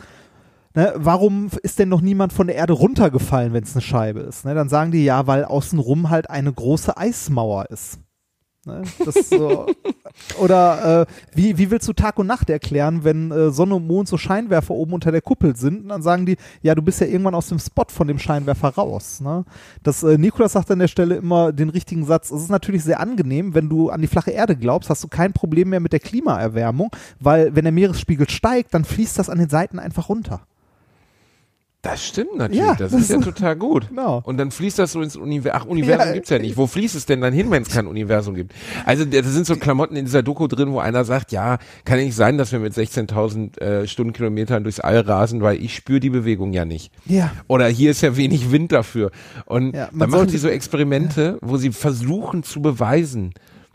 Ne, 0.76 0.94
warum 0.96 1.50
ist 1.62 1.78
denn 1.78 1.90
noch 1.90 2.02
niemand 2.02 2.34
von 2.34 2.48
der 2.48 2.56
Erde 2.56 2.74
runtergefallen, 2.74 3.54
wenn 3.54 3.64
es 3.64 3.76
eine 3.76 3.82
Scheibe 3.82 4.22
ist? 4.22 4.44
Ne, 4.44 4.56
dann 4.56 4.70
sagen 4.70 4.92
die 4.92 5.04
ja, 5.04 5.28
weil 5.28 5.46
außenrum 5.46 6.10
halt 6.10 6.30
eine 6.30 6.52
große 6.52 6.98
Eismauer 6.98 7.70
ist. 7.70 8.00
Ne, 8.66 8.82
so. 9.30 9.68
Oder 10.40 11.02
äh, 11.02 11.06
wie, 11.36 11.58
wie 11.58 11.70
willst 11.70 11.88
du 11.88 11.94
Tag 11.94 12.18
und 12.18 12.28
Nacht 12.28 12.50
erklären, 12.50 13.04
wenn 13.04 13.30
äh, 13.30 13.52
Sonne 13.52 13.76
und 13.76 13.86
Mond 13.86 14.08
so 14.08 14.18
Scheinwerfer 14.18 14.74
oben 14.74 14.94
unter 14.94 15.12
der 15.12 15.22
Kuppel 15.22 15.56
sind? 15.56 15.84
Und 15.84 15.90
dann 15.90 16.02
sagen 16.02 16.26
die, 16.26 16.38
ja, 16.62 16.74
du 16.74 16.82
bist 16.82 17.02
ja 17.02 17.08
irgendwann 17.08 17.36
aus 17.36 17.50
dem 17.50 17.60
Spot 17.60 17.86
von 17.90 18.08
dem 18.08 18.20
Scheinwerfer 18.20 18.70
raus. 18.70 19.20
Ne? 19.20 19.44
Das, 19.84 20.02
äh, 20.02 20.18
Nikolas 20.18 20.54
sagt 20.54 20.72
an 20.72 20.80
der 20.80 20.88
Stelle 20.88 21.16
immer 21.16 21.52
den 21.52 21.70
richtigen 21.70 22.06
Satz. 22.06 22.32
Es 22.32 22.44
ist 22.44 22.50
natürlich 22.50 22.84
sehr 22.84 23.02
angenehm, 23.02 23.54
wenn 23.54 23.68
du 23.68 23.90
an 23.90 24.02
die 24.02 24.08
flache 24.08 24.32
Erde 24.32 24.56
glaubst, 24.56 24.90
hast 24.90 25.04
du 25.04 25.10
kein 25.10 25.34
Problem 25.34 25.70
mehr 25.70 25.82
mit 25.82 25.92
der 25.92 26.00
Klimaerwärmung, 26.00 26.90
weil 27.20 27.54
wenn 27.56 27.66
der 27.66 27.74
Meeresspiegel 27.74 28.30
steigt, 28.30 28.74
dann 28.74 28.86
fließt 28.86 29.20
das 29.20 29.30
an 29.30 29.40
den 29.40 29.50
Seiten 29.50 29.78
einfach 29.78 30.08
runter. 30.08 30.48
Das 31.84 32.04
stimmt 32.06 32.38
natürlich. 32.38 32.64
Ja, 32.64 32.76
das, 32.76 32.92
das 32.94 33.02
ist 33.02 33.12
ja 33.12 33.20
total 33.20 33.58
gut. 33.58 33.90
Genau. 33.90 34.22
Und 34.24 34.38
dann 34.38 34.52
fließt 34.52 34.80
das 34.80 34.94
so 34.94 35.02
ins 35.02 35.18
Universum. 35.18 35.60
Ach, 35.62 35.66
Universum 35.66 36.08
Ja. 36.08 36.14
gibt's 36.14 36.30
ja 36.30 36.40
nicht. 36.40 36.56
Wo 36.56 36.66
fließt 36.66 36.96
es 36.96 37.06
denn 37.06 37.20
dann 37.20 37.34
hin, 37.34 37.52
wenn 37.52 37.62
es 37.64 37.70
kein 37.70 37.88
Universum 37.88 38.36
gibt? 38.36 38.54
Also 38.86 39.04
da 39.04 39.22
sind 39.22 39.46
so 39.46 39.58
Klamotten 39.58 39.98
in 39.98 40.06
dieser 40.06 40.24
Doku 40.24 40.48
drin, 40.48 40.72
wo 40.72 40.80
einer 40.80 41.04
sagt, 41.04 41.34
ja, 41.34 41.58
kann 41.84 42.00
ja 42.00 42.06
nicht 42.06 42.16
sein, 42.16 42.38
dass 42.38 42.54
wir 42.54 42.60
mit 42.60 42.72
16.000 42.74 43.60
äh, 43.60 43.86
Stundenkilometern 43.86 44.64
durchs 44.64 44.80
All 44.80 45.02
rasen, 45.02 45.42
weil 45.42 45.62
ich 45.62 45.76
spüre 45.76 46.00
die 46.00 46.10
Bewegung 46.10 46.54
ja 46.54 46.64
nicht. 46.64 46.90
Ja. 47.06 47.32
Oder 47.50 47.68
hier 47.68 47.92
ist 47.92 48.00
ja 48.02 48.16
wenig 48.16 48.50
Wind 48.50 48.72
dafür. 48.72 49.12
Und 49.46 49.76
Ja, 49.76 49.90
man 49.92 50.00
dann 50.00 50.10
machen 50.12 50.28
die 50.30 50.38
so 50.38 50.48
Experimente, 50.48 51.38
wo 51.42 51.58
sie 51.58 51.74
versuchen 51.74 52.44
zu 52.44 52.62
beweisen, 52.62 53.34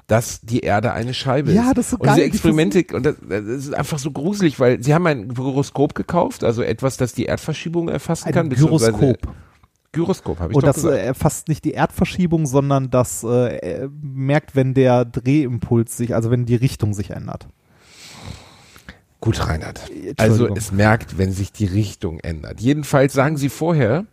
dass 0.09 0.41
die 0.41 0.61
Erde 0.61 0.93
eine 0.93 1.15
Scheibe 1.15 1.53
Ja, 1.53 1.69
ist. 1.69 1.77
das 1.79 1.85
ist 1.87 1.91
so 1.91 1.97
und 1.99 2.03
diese 2.07 2.17
geil, 2.17 2.25
die 2.25 2.27
Experimente, 2.35 2.85
und 2.97 3.07
das, 3.07 3.17
das 3.29 3.43
ist 3.45 3.75
einfach 3.75 3.99
so 3.99 4.11
gruselig, 4.11 4.59
weil 4.59 4.83
sie 4.83 4.95
haben 4.95 5.07
ein 5.07 5.29
Gyroskop 5.29 5.95
gekauft, 5.95 6.43
also 6.43 6.63
etwas, 6.63 6.97
das 6.97 7.13
die 7.13 7.27
Erdverschiebung 7.27 7.89
erfassen 7.89 8.33
kann. 8.33 8.47
Ein 8.47 8.49
beziehungsweise- 8.49 8.93
Gyroskop. 8.93 9.35
Gyroskop, 9.93 10.39
habe 10.41 10.53
ich 10.53 10.57
Und 10.57 10.67
das 10.67 10.79
äh, 10.79 10.83
gesagt. 10.83 11.03
erfasst 11.03 11.49
nicht 11.49 11.65
die 11.65 11.71
Erdverschiebung, 11.73 12.47
sondern 12.47 12.91
das 12.91 13.23
äh, 13.25 13.57
äh, 13.57 13.89
merkt, 14.03 14.55
wenn 14.57 14.75
der 14.75 15.05
Drehimpuls 15.07 15.97
sich, 15.97 16.15
also 16.15 16.31
wenn 16.31 16.45
die 16.47 16.57
Richtung 16.57 16.93
sich 16.95 17.11
ändert. 17.11 17.47
Gut, 19.21 19.47
Reinhard. 19.47 19.81
Entschuldigung. 19.91 20.15
Also 20.19 20.49
es 20.55 20.73
merkt, 20.73 21.19
wenn 21.19 21.33
sich 21.33 21.53
die 21.53 21.65
Richtung 21.67 22.21
ändert. 22.21 22.61
Jedenfalls 22.61 23.13
sagen 23.15 23.37
sie 23.37 23.49
vorher, 23.49 24.05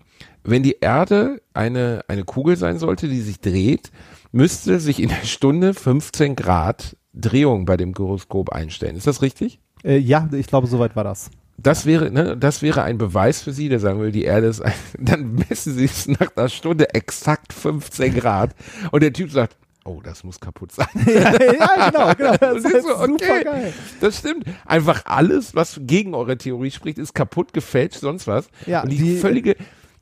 wenn 0.43 0.64
die 0.64 0.78
Erde 0.82 1.41
eine, 1.54 2.04
eine 2.08 2.24
Kugel 2.24 2.58
sein 2.58 2.80
sollte, 2.80 3.08
die 3.08 3.22
sich 3.22 3.39
dreht, 3.39 3.91
müsste 4.36 4.79
sich 4.81 5.01
in 5.01 5.09
der 5.09 5.25
Stunde 5.25 5.73
15 5.73 6.36
Grad 6.36 6.97
Drehung 7.13 7.65
bei 7.65 7.77
dem 7.77 7.93
Gyroskop 7.93 8.49
einstellen. 8.49 8.97
Ist 8.97 9.07
das 9.07 9.21
richtig? 9.21 9.59
Äh, 9.83 9.97
ja, 9.97 10.27
ich 10.33 10.47
glaube, 10.47 10.67
soweit 10.67 10.95
war 10.97 11.05
das. 11.05 11.31
Das 11.57 11.86
wäre, 11.86 12.11
ne, 12.11 12.36
das 12.36 12.61
wäre 12.61 12.83
ein 12.83 12.97
Beweis 12.97 13.41
für 13.41 13.53
Sie, 13.53 13.69
der 13.69 13.79
sagen 13.79 14.01
will, 14.01 14.11
die 14.11 14.25
Erde 14.25 14.47
ist, 14.47 14.59
ein, 14.61 14.73
dann 14.99 15.36
messen 15.36 15.73
Sie 15.73 15.86
es 15.86 16.07
nach 16.09 16.36
einer 16.36 16.49
Stunde 16.49 16.93
exakt 16.93 17.53
15 17.53 18.13
Grad 18.15 18.53
und 18.91 19.01
der 19.01 19.13
Typ 19.13 19.31
sagt, 19.31 19.55
oh, 19.86 20.01
das 20.03 20.25
muss 20.25 20.41
kaputt 20.41 20.73
sein. 20.73 20.88
ja, 21.05 21.31
ja, 21.31 21.89
genau, 21.89 22.13
genau. 22.15 22.31
Das 22.39 22.65
ist 22.65 22.83
so, 22.83 22.89
super 22.89 23.03
okay, 23.13 23.43
geil. 23.45 23.73
das 24.01 24.17
stimmt. 24.19 24.45
Einfach 24.65 25.05
alles, 25.05 25.55
was 25.55 25.79
gegen 25.83 26.13
eure 26.13 26.38
Theorie 26.38 26.71
spricht, 26.71 26.97
ist 26.97 27.13
kaputt, 27.15 27.53
gefälscht, 27.53 27.99
sonst 28.01 28.27
was. 28.27 28.49
Ja, 28.65 28.83
und 28.83 28.91
die, 28.91 28.97
die- 28.97 29.17
völlige, 29.17 29.55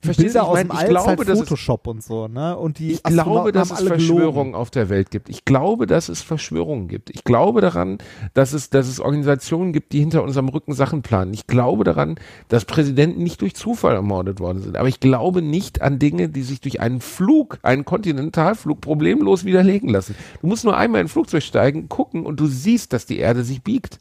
verstehst 0.04 0.34
Bilder 0.34 0.42
ich 0.42 0.48
aus 0.48 0.54
meine, 0.56 0.70
dem 0.70 0.80
ich 0.80 0.86
glaube, 0.88 1.08
halt 1.08 1.20
dass 1.20 1.30
es 1.30 1.40
Photoshop 1.40 1.88
und 1.88 2.04
so, 2.04 2.28
ne? 2.28 2.58
Und 2.58 2.80
die 2.80 2.94
ich 2.94 3.04
glaube, 3.04 3.52
dass 3.52 3.72
es 3.72 3.78
gelogen. 3.78 3.98
Verschwörungen 4.00 4.56
auf 4.56 4.70
der 4.70 4.90
Welt 4.90 5.12
gibt. 5.12 5.30
Ich 5.30 5.46
glaube, 5.46 5.88
dass 5.88 6.10
es 6.10 6.22
Verschwörungen 6.22 6.88
gibt. 6.88 7.10
Ich 7.10 7.24
glaube 7.24 7.62
daran, 7.62 7.98
dass 8.34 8.54
es, 8.54 8.70
dass 8.70 8.88
es 8.88 9.00
Organisationen 9.00 9.74
gibt, 9.74 9.94
die 9.94 10.00
hinter 10.00 10.24
unserem 10.24 10.50
Rücken 10.50 10.74
Sachen 10.74 11.02
planen. 11.02 11.34
Ich 11.34 11.48
glaube 11.48 11.84
daran, 11.84 12.16
dass 12.50 12.66
Präsidenten 12.66 13.24
nicht 13.24 13.42
durch 13.42 13.56
Zufall 13.56 13.96
ermordet 13.96 14.40
worden 14.40 14.62
sind. 14.62 14.78
Aber 14.78 14.88
ich 14.88 15.00
glaube 15.00 15.42
nicht 15.42 15.82
an 15.82 16.00
Dinge, 16.00 16.30
die 16.30 16.44
sich 16.44 16.62
durch 16.62 16.80
einen 16.80 17.02
Flug, 17.02 17.60
einen 17.64 17.86
Kontinentalflug 17.86 18.82
problemlos 18.82 19.46
widerlegen 19.46 19.90
lassen. 19.90 20.16
Du 20.42 20.48
musst 20.48 20.64
nur 20.64 20.78
einmal 20.78 21.02
in 21.02 21.08
ein 21.08 21.10
Flugzeug 21.10 21.44
steigen, 21.44 21.90
gucken 21.90 22.26
und 22.26 22.40
du 22.40 22.48
siehst, 22.48 22.94
dass 22.94 23.06
die 23.06 23.18
Erde 23.18 23.44
sich 23.44 23.64
biegt. 23.64 24.00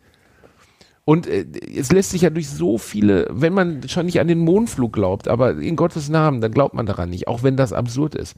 Und 1.05 1.27
äh, 1.27 1.45
es 1.77 1.91
lässt 1.91 2.11
sich 2.11 2.23
ja 2.23 2.31
durch 2.31 2.49
so 2.49 2.79
viele, 2.79 3.27
wenn 3.31 3.53
man 3.53 3.89
schon 3.89 4.07
nicht 4.07 4.21
an 4.21 4.29
den 4.29 4.39
Mondflug 4.39 4.93
glaubt, 4.93 5.27
aber 5.27 5.59
in 5.59 5.75
Gottes 5.75 6.09
Namen, 6.09 6.41
dann 6.41 6.53
glaubt 6.53 6.75
man 6.75 6.87
daran 6.87 7.11
nicht, 7.11 7.27
auch 7.27 7.43
wenn 7.43 7.57
das 7.57 7.73
absurd 7.73 8.15
ist. 8.15 8.37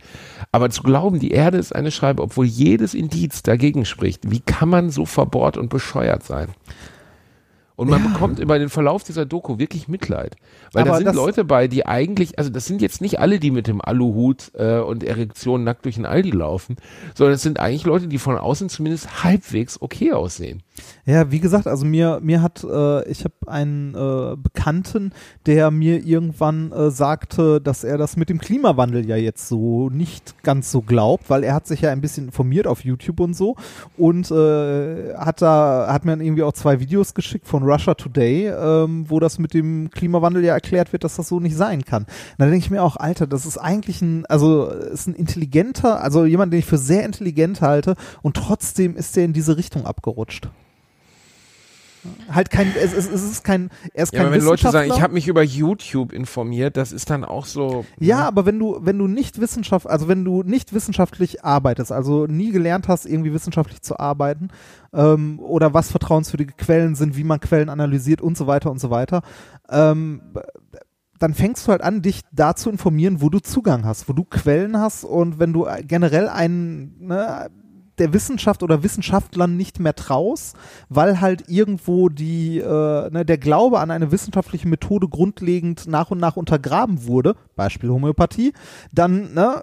Aber 0.50 0.70
zu 0.70 0.82
glauben, 0.82 1.18
die 1.18 1.32
Erde 1.32 1.58
ist 1.58 1.74
eine 1.74 1.90
Scheibe, 1.90 2.22
obwohl 2.22 2.46
jedes 2.46 2.94
Indiz 2.94 3.42
dagegen 3.42 3.84
spricht, 3.84 4.30
wie 4.30 4.40
kann 4.40 4.70
man 4.70 4.88
so 4.88 5.04
verbohrt 5.04 5.58
und 5.58 5.68
bescheuert 5.68 6.22
sein? 6.22 6.48
Und 7.76 7.90
man 7.90 8.02
Ja. 8.04 8.08
bekommt 8.12 8.38
über 8.38 8.58
den 8.58 8.68
Verlauf 8.68 9.02
dieser 9.02 9.26
Doku 9.26 9.58
wirklich 9.58 9.88
Mitleid. 9.88 10.36
Weil 10.72 10.84
da 10.84 10.90
Aber 10.90 10.98
sind 10.98 11.06
das- 11.06 11.16
Leute 11.16 11.44
bei, 11.44 11.66
die 11.66 11.84
eigentlich, 11.86 12.38
also 12.38 12.48
das 12.50 12.66
sind 12.66 12.80
jetzt 12.80 13.00
nicht 13.00 13.18
alle, 13.18 13.40
die 13.40 13.50
mit 13.50 13.66
dem 13.66 13.80
Aluhut 13.80 14.52
äh, 14.54 14.78
und 14.78 15.02
Erektion 15.02 15.64
nackt 15.64 15.84
durch 15.84 15.96
den 15.96 16.06
Aldi 16.06 16.30
laufen, 16.30 16.76
sondern 17.16 17.34
es 17.34 17.42
sind 17.42 17.58
eigentlich 17.58 17.84
Leute, 17.84 18.06
die 18.06 18.18
von 18.18 18.38
außen 18.38 18.68
zumindest 18.68 19.24
halbwegs 19.24 19.82
okay 19.82 20.12
aussehen. 20.12 20.62
Ja, 21.04 21.30
wie 21.32 21.40
gesagt, 21.40 21.66
also 21.66 21.84
mir 21.84 22.20
mir 22.22 22.42
hat 22.42 22.62
äh, 22.64 23.08
ich 23.08 23.24
habe 23.24 23.34
einen 23.46 23.94
äh, 23.94 24.36
Bekannten, 24.36 25.12
der 25.46 25.70
mir 25.70 26.04
irgendwann 26.04 26.70
äh, 26.72 26.90
sagte, 26.90 27.60
dass 27.60 27.82
er 27.84 27.98
das 27.98 28.16
mit 28.16 28.28
dem 28.28 28.38
Klimawandel 28.38 29.06
ja 29.06 29.16
jetzt 29.16 29.48
so 29.48 29.90
nicht 29.90 30.42
ganz 30.44 30.70
so 30.70 30.80
glaubt, 30.80 31.28
weil 31.30 31.42
er 31.44 31.54
hat 31.54 31.66
sich 31.66 31.80
ja 31.80 31.90
ein 31.90 32.00
bisschen 32.00 32.26
informiert 32.26 32.66
auf 32.66 32.84
YouTube 32.84 33.20
und 33.20 33.34
so 33.34 33.56
und 33.96 34.30
äh, 34.30 35.14
hat 35.16 35.42
da 35.42 35.86
hat 35.88 36.04
mir 36.04 36.12
dann 36.12 36.20
irgendwie 36.20 36.42
auch 36.44 36.52
zwei 36.52 36.78
Videos 36.80 37.14
geschickt 37.14 37.46
von 37.46 37.63
Russia 37.64 37.94
Today, 37.94 38.48
ähm, 38.48 39.04
wo 39.08 39.20
das 39.20 39.38
mit 39.38 39.54
dem 39.54 39.90
Klimawandel 39.90 40.44
ja 40.44 40.54
erklärt 40.54 40.92
wird, 40.92 41.04
dass 41.04 41.16
das 41.16 41.28
so 41.28 41.40
nicht 41.40 41.56
sein 41.56 41.84
kann. 41.84 42.04
Und 42.04 42.10
da 42.38 42.44
denke 42.46 42.58
ich 42.58 42.70
mir 42.70 42.82
auch, 42.82 42.96
Alter, 42.96 43.26
das 43.26 43.46
ist 43.46 43.58
eigentlich 43.58 44.02
ein 44.02 44.26
also 44.26 44.66
ist 44.66 45.06
ein 45.06 45.14
intelligenter, 45.14 46.02
also 46.02 46.24
jemand, 46.24 46.52
den 46.52 46.60
ich 46.60 46.66
für 46.66 46.78
sehr 46.78 47.04
intelligent 47.04 47.60
halte 47.60 47.94
und 48.22 48.36
trotzdem 48.36 48.96
ist 48.96 49.16
der 49.16 49.24
in 49.24 49.32
diese 49.32 49.56
Richtung 49.56 49.86
abgerutscht 49.86 50.48
halt 52.30 52.50
kein, 52.50 52.72
es, 52.76 52.92
es, 52.92 53.10
es 53.10 53.22
ist 53.22 53.44
kein, 53.44 53.70
er 53.92 54.04
ist 54.04 54.12
Ja, 54.12 54.18
kein 54.18 54.26
aber 54.26 54.36
wenn 54.36 54.44
Leute 54.44 54.70
sagen, 54.70 54.90
ich 54.90 55.00
habe 55.00 55.14
mich 55.14 55.28
über 55.28 55.42
YouTube 55.42 56.12
informiert, 56.12 56.76
das 56.76 56.92
ist 56.92 57.10
dann 57.10 57.24
auch 57.24 57.46
so. 57.46 57.84
ja, 57.98 58.26
aber 58.26 58.46
wenn 58.46 58.58
du, 58.58 58.78
wenn 58.80 58.98
du 58.98 59.06
nicht 59.06 59.40
Wissenschaft, 59.40 59.86
also 59.86 60.08
wenn 60.08 60.24
du 60.24 60.42
nicht 60.42 60.72
wissenschaftlich 60.72 61.44
arbeitest, 61.44 61.92
also 61.92 62.26
nie 62.26 62.50
gelernt 62.52 62.88
hast, 62.88 63.06
irgendwie 63.06 63.32
wissenschaftlich 63.32 63.82
zu 63.82 63.98
arbeiten, 63.98 64.48
ähm, 64.92 65.38
oder 65.40 65.74
was 65.74 65.90
vertrauenswürdige 65.90 66.54
Quellen 66.54 66.94
sind, 66.94 67.16
wie 67.16 67.24
man 67.24 67.40
Quellen 67.40 67.68
analysiert 67.68 68.20
und 68.20 68.36
so 68.36 68.46
weiter 68.46 68.70
und 68.70 68.80
so 68.80 68.90
weiter, 68.90 69.22
ähm, 69.70 70.22
dann 71.18 71.34
fängst 71.34 71.66
du 71.66 71.72
halt 71.72 71.82
an, 71.82 72.02
dich 72.02 72.22
da 72.32 72.54
zu 72.54 72.70
informieren, 72.70 73.20
wo 73.20 73.30
du 73.30 73.38
Zugang 73.38 73.84
hast, 73.84 74.08
wo 74.08 74.12
du 74.12 74.24
Quellen 74.24 74.78
hast 74.78 75.04
und 75.04 75.38
wenn 75.38 75.52
du 75.52 75.66
generell 75.82 76.28
einen, 76.28 77.06
ne, 77.06 77.50
der 77.98 78.12
Wissenschaft 78.12 78.62
oder 78.62 78.82
Wissenschaftlern 78.82 79.56
nicht 79.56 79.80
mehr 79.80 79.94
traust, 79.94 80.56
weil 80.88 81.20
halt 81.20 81.48
irgendwo 81.48 82.08
die, 82.08 82.58
äh, 82.58 83.10
ne, 83.10 83.24
der 83.24 83.38
Glaube 83.38 83.80
an 83.80 83.90
eine 83.90 84.10
wissenschaftliche 84.10 84.68
Methode 84.68 85.08
grundlegend 85.08 85.86
nach 85.86 86.10
und 86.10 86.18
nach 86.18 86.36
untergraben 86.36 87.06
wurde, 87.06 87.36
Beispiel 87.56 87.90
Homöopathie, 87.90 88.52
dann, 88.92 89.34
ne, 89.34 89.62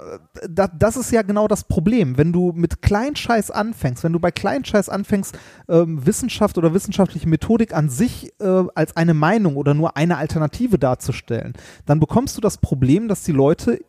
da, 0.49 0.67
das 0.67 0.95
ist 0.95 1.11
ja 1.11 1.21
genau 1.21 1.47
das 1.47 1.65
Problem. 1.65 2.17
Wenn 2.17 2.31
du 2.31 2.53
mit 2.55 2.81
Kleinscheiß 2.81 3.51
anfängst, 3.51 4.03
wenn 4.03 4.13
du 4.13 4.19
bei 4.19 4.31
Kleinscheiß 4.31 4.89
anfängst, 4.89 5.37
ähm, 5.67 6.05
Wissenschaft 6.05 6.57
oder 6.57 6.73
wissenschaftliche 6.73 7.27
Methodik 7.27 7.73
an 7.73 7.89
sich 7.89 8.31
äh, 8.39 8.63
als 8.75 8.95
eine 8.95 9.13
Meinung 9.13 9.57
oder 9.57 9.73
nur 9.73 9.97
eine 9.97 10.17
Alternative 10.17 10.79
darzustellen, 10.79 11.53
dann 11.85 11.99
bekommst 11.99 12.37
du 12.37 12.41
das 12.41 12.57
Problem, 12.57 13.07
dass 13.07 13.23
die 13.23 13.31
Leute 13.31 13.79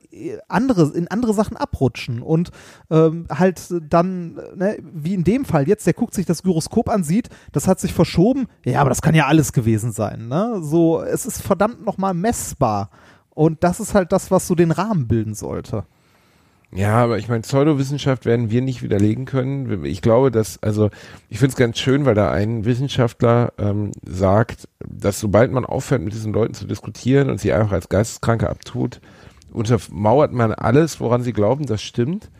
andere, 0.49 0.93
in 0.95 1.09
andere 1.09 1.35
Sachen 1.35 1.57
abrutschen 1.57 2.23
und 2.23 2.51
ähm, 2.91 3.27
halt 3.31 3.61
dann, 3.89 4.35
ne, 4.55 4.79
wie 4.83 5.15
in 5.15 5.25
dem 5.25 5.45
Fall 5.45 5.69
jetzt, 5.69 5.87
der 5.87 5.95
guckt 5.95 6.15
sich 6.15 6.27
das 6.27 6.43
Gyroskop 6.43 6.89
an, 6.89 7.05
sieht, 7.05 7.29
das 7.53 7.67
hat 7.67 7.81
sich 7.81 7.93
verschoben, 7.93 8.47
ja, 8.65 8.81
aber 8.81 8.91
das 8.91 9.03
kann 9.03 9.15
ja 9.15 9.27
alles 9.27 9.53
gewesen 9.53 9.93
sein, 9.93 10.29
ne? 10.29 10.61
So, 10.63 11.03
es 11.03 11.27
ist 11.27 11.43
verdammt 11.43 11.85
nochmal 11.85 12.15
messbar. 12.15 12.91
Und 13.35 13.65
das 13.65 13.81
ist 13.81 13.95
halt 13.95 14.13
das, 14.13 14.31
was 14.31 14.47
so 14.47 14.55
den 14.55 14.71
Rahmen 14.71 15.09
bilden 15.09 15.35
sollte. 15.35 15.85
Ja, 16.75 16.97
aber 16.97 17.19
ich 17.19 17.29
meine, 17.29 17.43
Pseudowissenschaft 17.43 18.25
werden 18.25 18.51
wir 18.51 18.63
nicht 18.63 18.83
widerlegen 18.83 19.27
können. 19.27 19.85
Ich 19.85 20.01
glaube, 20.01 20.31
dass, 20.31 20.63
also 20.63 20.89
ich 21.29 21.39
finde 21.39 21.53
es 21.53 21.57
ganz 21.57 21.79
schön, 21.79 22.07
weil 22.07 22.15
da 22.15 22.31
ein 22.31 22.65
Wissenschaftler 22.65 23.53
ähm, 23.59 23.93
sagt, 24.07 24.69
dass 24.81 25.21
sobald 25.21 25.53
man 25.53 25.67
aufhört, 25.67 26.01
mit 26.01 26.15
diesen 26.15 26.33
Leuten 26.33 26.55
zu 26.55 26.67
diskutieren 26.67 27.29
und 27.29 27.39
sie 27.39 27.53
einfach 27.53 27.73
als 27.73 27.91
Geisteskranke 27.91 28.49
abtut, 28.49 29.03
untermauert 29.53 30.33
man 30.33 30.53
alles, 30.53 31.01
woran 31.01 31.23
sie 31.23 31.33
glauben, 31.33 31.67
das 31.67 31.83
stimmt. 31.83 32.31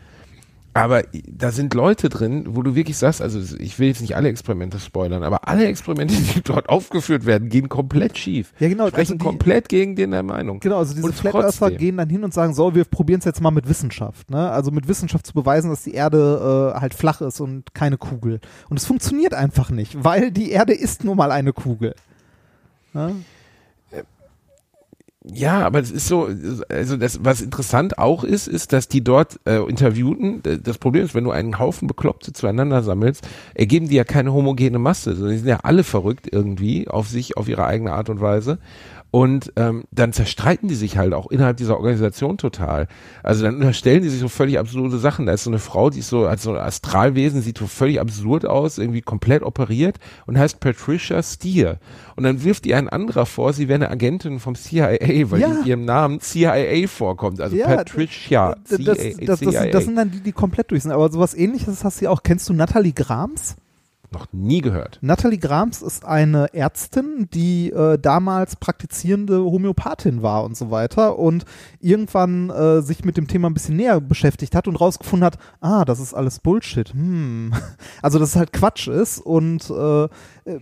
Aber 0.75 1.03
da 1.27 1.51
sind 1.51 1.75
Leute 1.75 2.09
drin, 2.09 2.45
wo 2.55 2.63
du 2.63 2.73
wirklich 2.73 2.97
sagst, 2.97 3.21
also 3.21 3.39
ich 3.59 3.77
will 3.77 3.89
jetzt 3.89 4.01
nicht 4.01 4.15
alle 4.15 4.29
Experimente 4.29 4.79
spoilern, 4.79 5.21
aber 5.21 5.47
alle 5.47 5.67
Experimente, 5.67 6.15
die 6.15 6.41
dort 6.43 6.67
aufgeführt 6.67 7.27
werden, 7.27 7.49
gehen 7.49 7.69
komplett 7.69 8.17
schief. 8.17 8.53
Ja, 8.57 8.69
genau, 8.69 8.87
Sprechen 8.87 8.99
also 9.01 9.13
die- 9.13 9.19
komplett 9.19 9.69
gegen 9.69 9.95
den 9.95 10.09
der 10.09 10.23
Meinung. 10.23 10.59
Genau, 10.61 10.79
also 10.79 10.95
diese 10.95 11.13
Flat 11.13 11.35
Earther 11.35 11.69
gehen 11.69 11.97
dann 11.97 12.09
hin 12.09 12.23
und 12.23 12.33
sagen, 12.33 12.55
so, 12.55 12.73
wir 12.73 12.85
probieren 12.85 13.19
es 13.19 13.25
jetzt 13.25 13.39
mal 13.39 13.51
mit 13.51 13.69
Wissenschaft. 13.69 14.31
Ne? 14.31 14.49
Also 14.49 14.71
mit 14.71 14.87
Wissenschaft 14.87 15.27
zu 15.27 15.33
beweisen, 15.33 15.69
dass 15.69 15.83
die 15.83 15.93
Erde 15.93 16.73
äh, 16.75 16.79
halt 16.79 16.95
flach 16.95 17.21
ist 17.21 17.39
und 17.39 17.75
keine 17.75 17.97
Kugel. 17.99 18.39
Und 18.67 18.77
es 18.79 18.87
funktioniert 18.87 19.35
einfach 19.35 19.69
nicht, 19.69 20.03
weil 20.03 20.31
die 20.31 20.49
Erde 20.49 20.73
ist 20.73 21.03
nun 21.03 21.17
mal 21.17 21.31
eine 21.31 21.53
Kugel. 21.53 21.93
Ne? 22.93 23.15
Ja, 25.25 25.61
aber 25.61 25.79
es 25.79 25.89
ist 25.89 26.07
so, 26.07 26.27
also 26.67 26.97
das, 26.97 27.23
was 27.23 27.39
interessant 27.39 27.97
auch 27.97 28.25
ist, 28.25 28.47
ist, 28.47 28.73
dass 28.73 28.89
die 28.89 29.01
dort 29.01 29.39
äh, 29.45 29.59
Interviewten, 29.69 30.41
das 30.43 30.77
Problem 30.77 31.05
ist, 31.05 31.15
wenn 31.15 31.23
du 31.23 31.31
einen 31.31 31.59
Haufen 31.59 31.87
Bekloppte 31.87 32.33
zueinander 32.33 32.83
sammelst, 32.83 33.25
ergeben 33.53 33.87
die 33.87 33.95
ja 33.95 34.03
keine 34.03 34.33
homogene 34.33 34.79
Masse, 34.79 35.15
sondern 35.15 35.31
die 35.31 35.37
sind 35.37 35.47
ja 35.47 35.59
alle 35.63 35.85
verrückt 35.85 36.27
irgendwie 36.29 36.89
auf 36.89 37.07
sich, 37.07 37.37
auf 37.37 37.47
ihre 37.47 37.65
eigene 37.65 37.93
Art 37.93 38.09
und 38.09 38.19
Weise. 38.19 38.59
Und 39.15 39.53
ähm, 39.57 39.83
dann 39.91 40.11
zerstreiten 40.11 40.67
die 40.69 40.73
sich 40.73 40.97
halt 40.97 41.13
auch 41.13 41.29
innerhalb 41.29 41.57
dieser 41.57 41.77
Organisation 41.77 42.39
total. 42.39 42.87
Also 43.21 43.43
dann 43.43 43.57
unterstellen 43.57 44.01
die 44.01 44.09
sich 44.09 44.19
so 44.19 44.27
völlig 44.27 44.57
absurde 44.57 44.97
Sachen. 44.97 45.27
Da 45.27 45.33
ist 45.33 45.43
so 45.43 45.51
eine 45.51 45.59
Frau, 45.59 45.91
die 45.91 45.99
ist 45.99 46.07
so 46.09 46.25
als 46.25 46.41
so 46.41 46.49
ein 46.49 46.57
Astralwesen, 46.57 47.43
sieht 47.43 47.59
so 47.59 47.67
völlig 47.67 47.99
absurd 47.99 48.47
aus, 48.47 48.79
irgendwie 48.79 49.01
komplett 49.01 49.43
operiert 49.43 49.97
und 50.25 50.35
heißt 50.39 50.59
Patricia 50.59 51.21
Steer. 51.21 51.77
Und 52.15 52.23
dann 52.23 52.43
wirft 52.43 52.65
ihr 52.65 52.75
ein 52.75 52.89
anderer 52.89 53.27
vor, 53.27 53.53
sie 53.53 53.67
wäre 53.67 53.75
eine 53.75 53.91
Agentin 53.91 54.39
vom 54.39 54.55
CIA, 54.55 54.97
weil 55.29 55.41
Ja. 55.41 55.47
in 55.59 55.65
ihrem 55.67 55.85
Namen 55.85 56.19
CIA 56.19 56.87
vorkommt. 56.87 57.39
Also 57.39 57.55
Ja, 57.55 57.67
Patricia 57.67 58.55
Das, 58.67 58.79
das, 58.83 58.97
CIA. 58.97 59.25
das, 59.27 59.39
das, 59.41 59.53
das 59.73 59.85
sind 59.85 59.95
dann 59.95 60.09
die, 60.09 60.21
die 60.21 60.31
komplett 60.31 60.71
durch 60.71 60.81
sind. 60.81 60.91
Aber 60.91 61.11
sowas 61.11 61.35
ähnliches 61.35 61.83
hast 61.83 62.01
du 62.01 62.05
ja 62.05 62.09
auch. 62.09 62.23
Kennst 62.23 62.49
du 62.49 62.53
Natalie 62.53 62.93
Grams? 62.93 63.57
Noch 64.13 64.27
nie 64.31 64.61
gehört. 64.61 64.99
Natalie 65.01 65.39
Grams 65.39 65.81
ist 65.81 66.05
eine 66.05 66.53
Ärztin, 66.53 67.27
die 67.33 67.71
äh, 67.71 67.97
damals 67.97 68.55
praktizierende 68.55 69.43
Homöopathin 69.43 70.21
war 70.21 70.43
und 70.43 70.55
so 70.55 70.71
weiter 70.71 71.17
und 71.17 71.45
irgendwann 71.79 72.49
äh, 72.49 72.81
sich 72.81 73.03
mit 73.03 73.17
dem 73.17 73.27
Thema 73.27 73.49
ein 73.49 73.53
bisschen 73.53 73.75
näher 73.75 73.99
beschäftigt 73.99 74.55
hat 74.55 74.67
und 74.67 74.75
rausgefunden 74.75 75.25
hat, 75.25 75.37
ah, 75.61 75.83
das 75.85 75.99
ist 75.99 76.13
alles 76.13 76.39
Bullshit. 76.39 76.93
Hm. 76.93 77.53
Also, 78.01 78.19
dass 78.19 78.29
es 78.29 78.35
halt 78.35 78.53
Quatsch 78.53 78.87
ist 78.87 79.19
und 79.19 79.69
äh, 79.69 80.03
äh, 80.03 80.59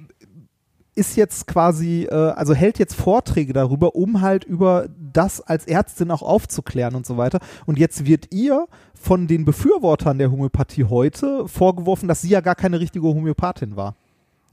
ist 0.96 1.16
jetzt 1.16 1.48
quasi, 1.48 2.08
äh, 2.10 2.14
also 2.14 2.54
hält 2.54 2.78
jetzt 2.78 2.96
Vorträge 2.96 3.54
darüber, 3.54 3.96
um 3.96 4.22
halt 4.22 4.44
über 4.44 4.88
das 4.98 5.42
als 5.42 5.66
Ärztin 5.66 6.12
auch 6.12 6.22
aufzuklären 6.22 6.96
und 6.96 7.06
so 7.06 7.18
weiter. 7.18 7.40
Und 7.66 7.80
jetzt 7.80 8.06
wird 8.06 8.34
ihr 8.34 8.68
von 9.02 9.28
den 9.28 9.46
Befürwortern 9.46 10.20
der 10.20 10.32
Homöopathie 10.32 10.84
heute 10.86 11.48
vorgeworfen, 11.48 12.08
dass 12.08 12.22
sie 12.22 12.30
ja 12.30 12.40
gar 12.42 12.56
keine 12.56 12.80
richtige 12.80 13.08
Homöopathin 13.08 13.76
war. 13.76 13.96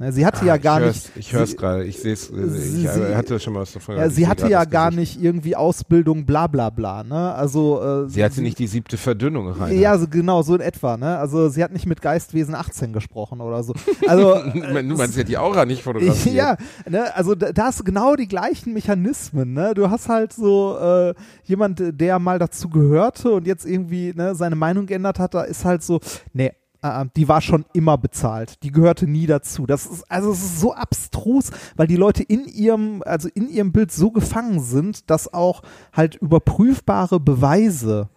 Ne, 0.00 0.12
Sie 0.12 0.24
hatte 0.24 0.46
ja 0.46 0.52
Ah, 0.52 0.56
gar 0.58 0.80
ich 0.80 0.86
nicht. 0.86 0.94
hör's- 1.06 1.16
Ich 1.16 1.32
höre 1.32 1.42
es 1.42 1.50
sie- 1.50 1.56
gerade. 1.56 1.84
Ich 1.84 1.98
sehe 2.00 2.12
es. 2.12 2.28
sie- 2.28 2.84
Ich 2.84 2.88
sie- 2.88 3.16
hatte 3.16 3.40
schon 3.40 3.52
mal 3.52 3.62
was 3.62 3.72
davon. 3.72 3.96
Ja, 3.96 4.08
sie 4.08 4.28
hatte 4.28 4.48
ja 4.48 4.64
gar 4.64 4.90
Gesicht. 4.90 5.16
nicht 5.16 5.24
irgendwie 5.24 5.56
Ausbildung, 5.56 6.24
bla 6.24 6.46
bla 6.46 6.70
bla. 6.70 7.02
Ne? 7.02 7.34
Also 7.34 7.82
äh, 7.82 8.08
Sie 8.08 8.22
hatte 8.22 8.40
nicht 8.40 8.60
die 8.60 8.68
siebte 8.68 8.96
Verdünnung 8.96 9.48
rein. 9.50 9.76
Ja, 9.76 9.98
so, 9.98 10.06
genau, 10.06 10.42
so 10.42 10.54
in 10.54 10.60
etwa. 10.60 10.96
Ne? 10.96 11.18
Also 11.18 11.48
sie 11.48 11.64
hat 11.64 11.72
nicht 11.72 11.86
mit 11.86 12.00
Geistwesen 12.00 12.54
18 12.54 12.92
gesprochen 12.92 13.40
oder 13.40 13.64
so. 13.64 13.74
Also 14.06 14.34
du 14.52 14.94
meinst, 14.96 15.14
sie 15.14 15.20
hat 15.20 15.28
die 15.28 15.36
Aura 15.38 15.64
nicht 15.64 15.82
fotografiert. 15.82 16.32
Ja, 16.34 16.56
ne, 16.88 17.12
also 17.16 17.34
da, 17.34 17.50
da 17.50 17.64
hast 17.64 17.80
du 17.80 17.84
genau 17.84 18.14
die 18.14 18.28
gleichen 18.28 18.72
Mechanismen. 18.74 19.52
Ne? 19.52 19.74
Du 19.74 19.90
hast 19.90 20.08
halt 20.08 20.32
so 20.32 20.78
äh, 20.78 21.14
jemand, 21.42 21.82
der 22.00 22.20
mal 22.20 22.38
dazu 22.38 22.68
gehörte 22.68 23.32
und 23.32 23.48
jetzt 23.48 23.66
irgendwie 23.66 24.12
ne, 24.14 24.36
seine 24.36 24.54
Meinung 24.54 24.86
geändert 24.86 25.18
hat, 25.18 25.34
da 25.34 25.42
ist 25.42 25.64
halt 25.64 25.82
so, 25.82 25.98
nee, 26.32 26.52
äh, 26.82 27.04
die 27.16 27.28
war 27.28 27.40
schon 27.40 27.64
immer 27.72 27.98
bezahlt. 27.98 28.62
Die 28.62 28.72
gehörte 28.72 29.06
nie 29.06 29.26
dazu. 29.26 29.66
Das 29.66 29.86
ist 29.86 30.10
also 30.10 30.32
es 30.32 30.42
ist 30.42 30.60
so 30.60 30.74
abstrus, 30.74 31.50
weil 31.76 31.86
die 31.86 31.96
Leute 31.96 32.22
in 32.22 32.46
ihrem 32.46 33.02
also 33.04 33.28
in 33.34 33.48
ihrem 33.48 33.72
Bild 33.72 33.92
so 33.92 34.10
gefangen 34.10 34.60
sind, 34.60 35.10
dass 35.10 35.32
auch 35.32 35.62
halt 35.92 36.16
überprüfbare 36.16 37.20
Beweise 37.20 38.08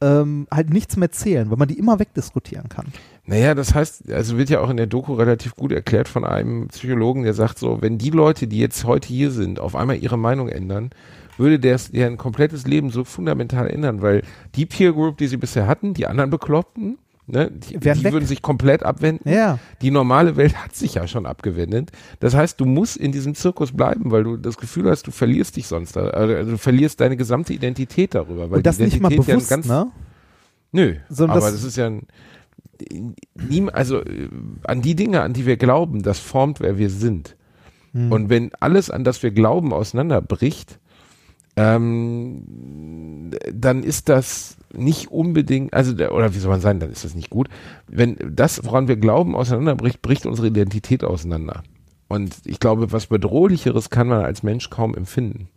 ähm, 0.00 0.46
halt 0.50 0.70
nichts 0.70 0.96
mehr 0.96 1.10
zählen, 1.10 1.50
weil 1.50 1.56
man 1.56 1.68
die 1.68 1.78
immer 1.78 1.98
wegdiskutieren 1.98 2.68
kann. 2.68 2.86
Naja, 3.24 3.54
das 3.54 3.74
heißt, 3.74 4.10
also 4.12 4.38
wird 4.38 4.48
ja 4.48 4.60
auch 4.60 4.70
in 4.70 4.76
der 4.76 4.86
Doku 4.86 5.14
relativ 5.14 5.54
gut 5.54 5.72
erklärt 5.72 6.08
von 6.08 6.24
einem 6.24 6.68
Psychologen, 6.68 7.24
der 7.24 7.34
sagt 7.34 7.58
so, 7.58 7.82
wenn 7.82 7.98
die 7.98 8.10
Leute, 8.10 8.46
die 8.46 8.58
jetzt 8.58 8.84
heute 8.84 9.08
hier 9.08 9.30
sind, 9.30 9.60
auf 9.60 9.74
einmal 9.76 9.98
ihre 9.98 10.16
Meinung 10.16 10.48
ändern, 10.48 10.90
würde 11.36 11.58
das 11.58 11.90
deren 11.90 12.16
komplettes 12.16 12.66
Leben 12.66 12.90
so 12.90 13.04
fundamental 13.04 13.68
ändern, 13.68 14.02
weil 14.02 14.22
die 14.54 14.66
Peer 14.66 14.92
Group, 14.92 15.18
die 15.18 15.26
sie 15.26 15.36
bisher 15.36 15.66
hatten, 15.66 15.94
die 15.94 16.06
anderen 16.06 16.30
Bekloppten, 16.30 16.98
ne, 17.28 17.50
die, 17.50 17.78
die 17.78 18.12
würden 18.12 18.26
sich 18.26 18.42
komplett 18.42 18.82
abwenden. 18.82 19.28
Ja. 19.28 19.58
Die 19.82 19.90
normale 19.90 20.36
Welt 20.36 20.56
hat 20.56 20.74
sich 20.74 20.94
ja 20.94 21.06
schon 21.06 21.26
abgewendet. 21.26 21.90
Das 22.20 22.34
heißt, 22.34 22.58
du 22.60 22.64
musst 22.64 22.96
in 22.96 23.12
diesem 23.12 23.34
Zirkus 23.34 23.70
bleiben, 23.72 24.10
weil 24.10 24.24
du 24.24 24.36
das 24.36 24.56
Gefühl 24.56 24.90
hast, 24.90 25.06
du 25.06 25.10
verlierst 25.12 25.56
dich 25.56 25.66
sonst, 25.66 25.94
da- 25.96 26.08
also 26.10 26.50
du 26.52 26.58
verlierst 26.58 27.00
deine 27.00 27.16
gesamte 27.16 27.52
Identität 27.52 28.14
darüber. 28.14 28.50
Weil 28.50 28.58
Und 28.58 28.66
das 28.66 28.78
nicht 28.78 29.00
mal 29.00 29.12
Identität 29.12 29.28
ja 29.28 29.34
bewusst, 29.36 29.50
ganz, 29.50 29.66
ne? 29.66 29.90
Nö, 30.72 30.94
Sondern 31.08 31.36
aber 31.38 31.46
das- 31.50 31.54
das, 31.60 31.64
ist 31.64 31.76
ja 31.76 31.86
ein, 31.86 32.06
also 33.72 34.02
an 34.64 34.82
die 34.82 34.94
Dinge, 34.94 35.22
an 35.22 35.32
die 35.32 35.46
wir 35.46 35.56
glauben, 35.56 36.02
das 36.02 36.18
formt, 36.18 36.60
wer 36.60 36.78
wir 36.78 36.90
sind. 36.90 37.36
Und 37.94 38.28
wenn 38.28 38.50
alles, 38.60 38.90
an 38.90 39.02
das 39.02 39.22
wir 39.22 39.30
glauben, 39.32 39.72
auseinanderbricht, 39.72 40.78
ähm, 41.58 43.30
dann 43.52 43.82
ist 43.82 44.08
das 44.08 44.56
nicht 44.72 45.10
unbedingt, 45.10 45.72
also 45.74 45.92
der, 45.92 46.14
oder 46.14 46.34
wie 46.34 46.38
soll 46.38 46.50
man 46.50 46.60
sagen, 46.60 46.78
dann 46.80 46.90
ist 46.92 47.04
das 47.04 47.14
nicht 47.14 47.30
gut. 47.30 47.48
Wenn 47.86 48.16
das, 48.34 48.64
woran 48.64 48.86
wir 48.88 48.96
glauben, 48.96 49.34
auseinanderbricht, 49.34 50.02
bricht 50.02 50.26
unsere 50.26 50.48
Identität 50.48 51.04
auseinander. 51.04 51.62
Und 52.08 52.36
ich 52.44 52.60
glaube, 52.60 52.92
was 52.92 53.06
bedrohlicheres 53.06 53.90
kann 53.90 54.08
man 54.08 54.24
als 54.24 54.42
Mensch 54.42 54.70
kaum 54.70 54.94
empfinden. 54.94 55.48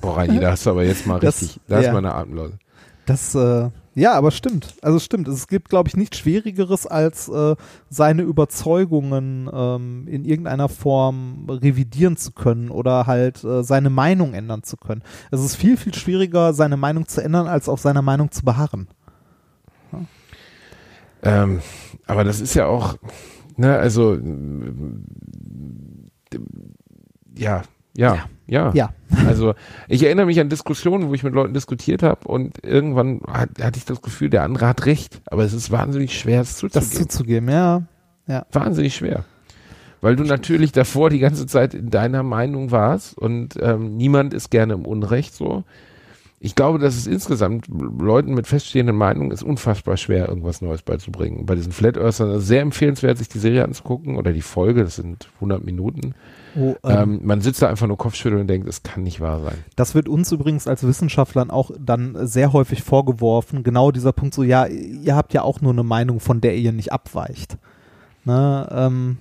Boah, 0.00 0.16
Reini, 0.18 0.40
da 0.40 0.52
hast 0.52 0.66
du 0.66 0.70
aber 0.70 0.84
jetzt 0.84 1.06
mal 1.06 1.20
Das- 1.20 1.40
richtig, 1.42 1.60
da 1.68 1.78
ist 1.80 1.86
ja. 1.86 1.92
meine 1.92 2.14
Atemlose. 2.14 2.58
Das, 3.06 3.34
äh, 3.34 3.70
ja, 3.94 4.14
aber 4.14 4.30
stimmt. 4.30 4.74
Also 4.80 4.98
stimmt. 4.98 5.28
Es 5.28 5.48
gibt, 5.48 5.68
glaube 5.68 5.88
ich, 5.88 5.96
nichts 5.96 6.18
Schwierigeres, 6.18 6.86
als 6.86 7.28
äh, 7.28 7.56
seine 7.90 8.22
Überzeugungen 8.22 9.50
ähm, 9.52 10.08
in 10.08 10.24
irgendeiner 10.24 10.68
Form 10.68 11.46
revidieren 11.48 12.16
zu 12.16 12.32
können 12.32 12.70
oder 12.70 13.06
halt 13.06 13.44
äh, 13.44 13.62
seine 13.62 13.90
Meinung 13.90 14.32
ändern 14.32 14.62
zu 14.62 14.76
können. 14.76 15.02
Es 15.30 15.44
ist 15.44 15.56
viel, 15.56 15.76
viel 15.76 15.94
schwieriger, 15.94 16.54
seine 16.54 16.76
Meinung 16.76 17.06
zu 17.06 17.22
ändern, 17.22 17.46
als 17.46 17.68
auf 17.68 17.80
seiner 17.80 18.02
Meinung 18.02 18.30
zu 18.30 18.44
beharren. 18.44 18.88
Ähm, 21.22 21.60
aber 22.06 22.24
das 22.24 22.40
ist 22.40 22.54
ja 22.54 22.66
auch, 22.66 22.96
ne, 23.56 23.76
also 23.76 24.18
ja, 27.36 27.62
ja, 27.96 28.24
ja, 28.46 28.70
Ja. 28.74 28.90
Also 29.26 29.54
ich 29.88 30.02
erinnere 30.02 30.26
mich 30.26 30.40
an 30.40 30.48
Diskussionen, 30.48 31.08
wo 31.08 31.14
ich 31.14 31.22
mit 31.22 31.34
Leuten 31.34 31.54
diskutiert 31.54 32.02
habe 32.02 32.26
und 32.26 32.64
irgendwann 32.64 33.20
hat, 33.26 33.50
hatte 33.60 33.78
ich 33.78 33.84
das 33.84 34.02
Gefühl, 34.02 34.30
der 34.30 34.42
andere 34.42 34.66
hat 34.66 34.86
recht, 34.86 35.20
aber 35.26 35.44
es 35.44 35.52
ist 35.52 35.70
wahnsinnig 35.70 36.18
schwer, 36.18 36.40
es 36.40 36.58
Das 36.60 36.70
zuzugeben. 36.72 37.08
zuzugeben, 37.08 37.48
ja. 37.48 37.82
Ja. 38.26 38.46
wahnsinnig 38.52 38.94
schwer. 38.94 39.24
Weil 40.00 40.16
du 40.16 40.24
natürlich 40.24 40.72
davor 40.72 41.10
die 41.10 41.18
ganze 41.20 41.46
Zeit 41.46 41.74
in 41.74 41.90
deiner 41.90 42.22
Meinung 42.22 42.70
warst 42.70 43.16
und 43.16 43.56
ähm, 43.60 43.96
niemand 43.96 44.34
ist 44.34 44.50
gerne 44.50 44.74
im 44.74 44.84
Unrecht 44.84 45.34
so. 45.34 45.64
Ich 46.44 46.56
glaube, 46.56 46.80
dass 46.80 46.96
es 46.96 47.06
insgesamt 47.06 47.68
Leuten 47.68 48.34
mit 48.34 48.48
feststehenden 48.48 48.96
Meinungen 48.96 49.30
ist 49.30 49.44
unfassbar 49.44 49.96
schwer, 49.96 50.28
irgendwas 50.28 50.60
Neues 50.60 50.82
beizubringen. 50.82 51.46
Bei 51.46 51.54
diesen 51.54 51.70
Flat 51.70 51.96
Earthern 51.96 52.30
ist 52.32 52.38
es 52.38 52.46
sehr 52.48 52.62
empfehlenswert, 52.62 53.16
sich 53.16 53.28
die 53.28 53.38
Serie 53.38 53.62
anzugucken 53.62 54.16
oder 54.16 54.32
die 54.32 54.42
Folge, 54.42 54.82
das 54.82 54.96
sind 54.96 55.28
100 55.36 55.64
Minuten. 55.64 56.16
Oh, 56.56 56.74
ähm, 56.82 56.98
Ähm, 57.02 57.20
man 57.22 57.40
sitzt 57.42 57.62
da 57.62 57.68
einfach 57.68 57.86
nur 57.86 57.96
Kopfschütteln 57.96 58.40
und 58.40 58.48
denkt, 58.48 58.66
es 58.66 58.82
kann 58.82 59.04
nicht 59.04 59.20
wahr 59.20 59.40
sein. 59.40 59.54
Das 59.76 59.94
wird 59.94 60.08
uns 60.08 60.32
übrigens 60.32 60.66
als 60.66 60.84
Wissenschaftlern 60.84 61.52
auch 61.52 61.70
dann 61.78 62.26
sehr 62.26 62.52
häufig 62.52 62.82
vorgeworfen. 62.82 63.62
Genau 63.62 63.92
dieser 63.92 64.12
Punkt 64.12 64.34
so, 64.34 64.42
ja, 64.42 64.66
ihr 64.66 65.14
habt 65.14 65.34
ja 65.34 65.42
auch 65.42 65.60
nur 65.60 65.72
eine 65.72 65.84
Meinung, 65.84 66.18
von 66.18 66.40
der 66.40 66.56
ihr 66.56 66.72
nicht 66.72 66.92
abweicht. 66.92 67.56
Ne, 68.24 68.68
ähm, 68.72 69.18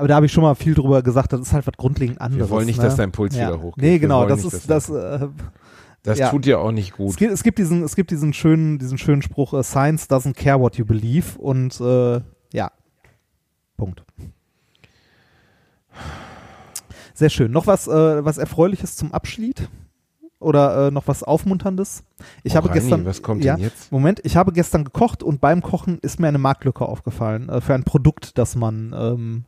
aber 0.00 0.08
da 0.08 0.16
habe 0.16 0.26
ich 0.26 0.32
schon 0.32 0.42
mal 0.42 0.54
viel 0.56 0.74
drüber 0.74 1.02
gesagt, 1.02 1.32
das 1.32 1.40
ist 1.40 1.52
halt 1.52 1.66
was 1.66 1.74
grundlegend 1.76 2.20
anderes. 2.20 2.50
wollen 2.50 2.66
nicht, 2.66 2.78
ne? 2.78 2.84
dass 2.84 2.96
dein 2.96 3.12
Puls 3.12 3.36
ja. 3.36 3.48
wieder 3.48 3.62
hochgeht. 3.62 3.82
Nee, 3.84 3.92
Wir 3.92 3.98
genau, 4.00 4.26
das 4.26 4.42
nicht, 4.42 4.52
ist 4.54 4.68
das. 4.68 4.88
Äh, 4.90 5.28
Das 6.02 6.18
Ja. 6.18 6.30
tut 6.30 6.46
dir 6.46 6.58
auch 6.60 6.72
nicht 6.72 6.92
es, 6.92 6.96
gut. 6.96 7.16
gibt, 7.18 7.30
es 7.32 7.42
gibt 7.42 7.58
diesen, 7.58 7.82
es 7.82 7.94
gibt 7.94 8.10
diesen 8.10 8.32
schönen, 8.32 8.78
diesen 8.78 8.96
schönen 8.98 9.20
Spruch: 9.22 9.52
äh, 9.52 9.62
Science 9.62 10.08
doesn't 10.08 10.32
care 10.34 10.58
what 10.58 10.76
you 10.76 10.84
believe. 10.86 11.38
Und 11.38 11.78
äh, 11.80 12.20
ja, 12.54 12.70
Punkt. 13.76 14.02
Sehr 17.14 17.28
schön. 17.30 17.52
Noch 17.52 17.66
was, 17.66 17.86
äh, 17.86 18.24
was 18.24 18.38
Erfreuliches 18.38 18.96
zum 18.96 19.12
Abschied? 19.12 19.68
Oder 20.38 20.86
äh, 20.86 20.90
noch 20.90 21.06
was 21.06 21.22
Aufmunterndes? 21.22 22.02
Ich 22.44 22.54
Oh, 22.54 22.56
habe 22.56 22.70
Reini, 22.70 22.80
gestern. 22.80 23.04
was 23.04 23.20
kommt 23.20 23.44
ja, 23.44 23.56
denn 23.56 23.64
jetzt? 23.64 23.92
Moment, 23.92 24.20
ich 24.24 24.36
habe 24.38 24.52
gestern 24.52 24.84
gekocht 24.84 25.22
und 25.22 25.42
beim 25.42 25.60
Kochen 25.60 25.98
ist 25.98 26.18
mir 26.18 26.28
eine 26.28 26.38
Marktlücke 26.38 26.86
aufgefallen 26.86 27.50
äh, 27.50 27.60
für 27.60 27.74
ein 27.74 27.84
Produkt, 27.84 28.38
das 28.38 28.56
man 28.56 28.94
ähm, 28.98 29.44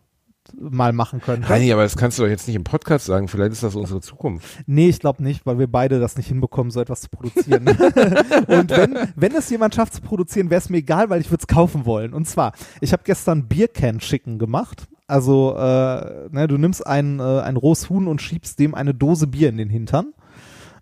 mal 0.58 0.92
machen 0.92 1.20
könnte. 1.20 1.48
Reini, 1.48 1.72
aber 1.72 1.82
das 1.82 1.96
kannst 1.96 2.18
du 2.18 2.22
doch 2.22 2.28
jetzt 2.30 2.46
nicht 2.46 2.56
im 2.56 2.64
Podcast 2.64 3.06
sagen. 3.06 3.28
Vielleicht 3.28 3.52
ist 3.52 3.62
das 3.62 3.74
unsere 3.74 4.00
Zukunft. 4.00 4.46
Nee, 4.66 4.88
ich 4.88 5.00
glaube 5.00 5.22
nicht, 5.22 5.46
weil 5.46 5.58
wir 5.58 5.66
beide 5.66 6.00
das 6.00 6.16
nicht 6.16 6.28
hinbekommen, 6.28 6.70
so 6.70 6.80
etwas 6.80 7.02
zu 7.02 7.08
produzieren. 7.10 7.66
und 8.48 8.70
wenn, 8.70 8.98
wenn 9.16 9.34
es 9.34 9.50
jemand 9.50 9.74
schafft 9.74 9.94
zu 9.94 10.02
produzieren, 10.02 10.50
wäre 10.50 10.60
es 10.60 10.68
mir 10.68 10.78
egal, 10.78 11.10
weil 11.10 11.20
ich 11.20 11.30
würde 11.30 11.42
es 11.42 11.46
kaufen 11.46 11.86
wollen. 11.86 12.12
Und 12.12 12.26
zwar, 12.26 12.52
ich 12.80 12.92
habe 12.92 13.02
gestern 13.04 13.48
Biercan 13.48 13.98
Chicken 13.98 14.38
gemacht. 14.38 14.88
Also, 15.06 15.54
äh, 15.56 16.28
ne, 16.30 16.46
du 16.48 16.56
nimmst 16.56 16.86
ein, 16.86 17.20
äh, 17.20 17.22
ein 17.22 17.56
rohes 17.56 17.90
Huhn 17.90 18.08
und 18.08 18.22
schiebst 18.22 18.58
dem 18.58 18.74
eine 18.74 18.94
Dose 18.94 19.26
Bier 19.26 19.48
in 19.48 19.58
den 19.58 19.68
Hintern. 19.68 20.14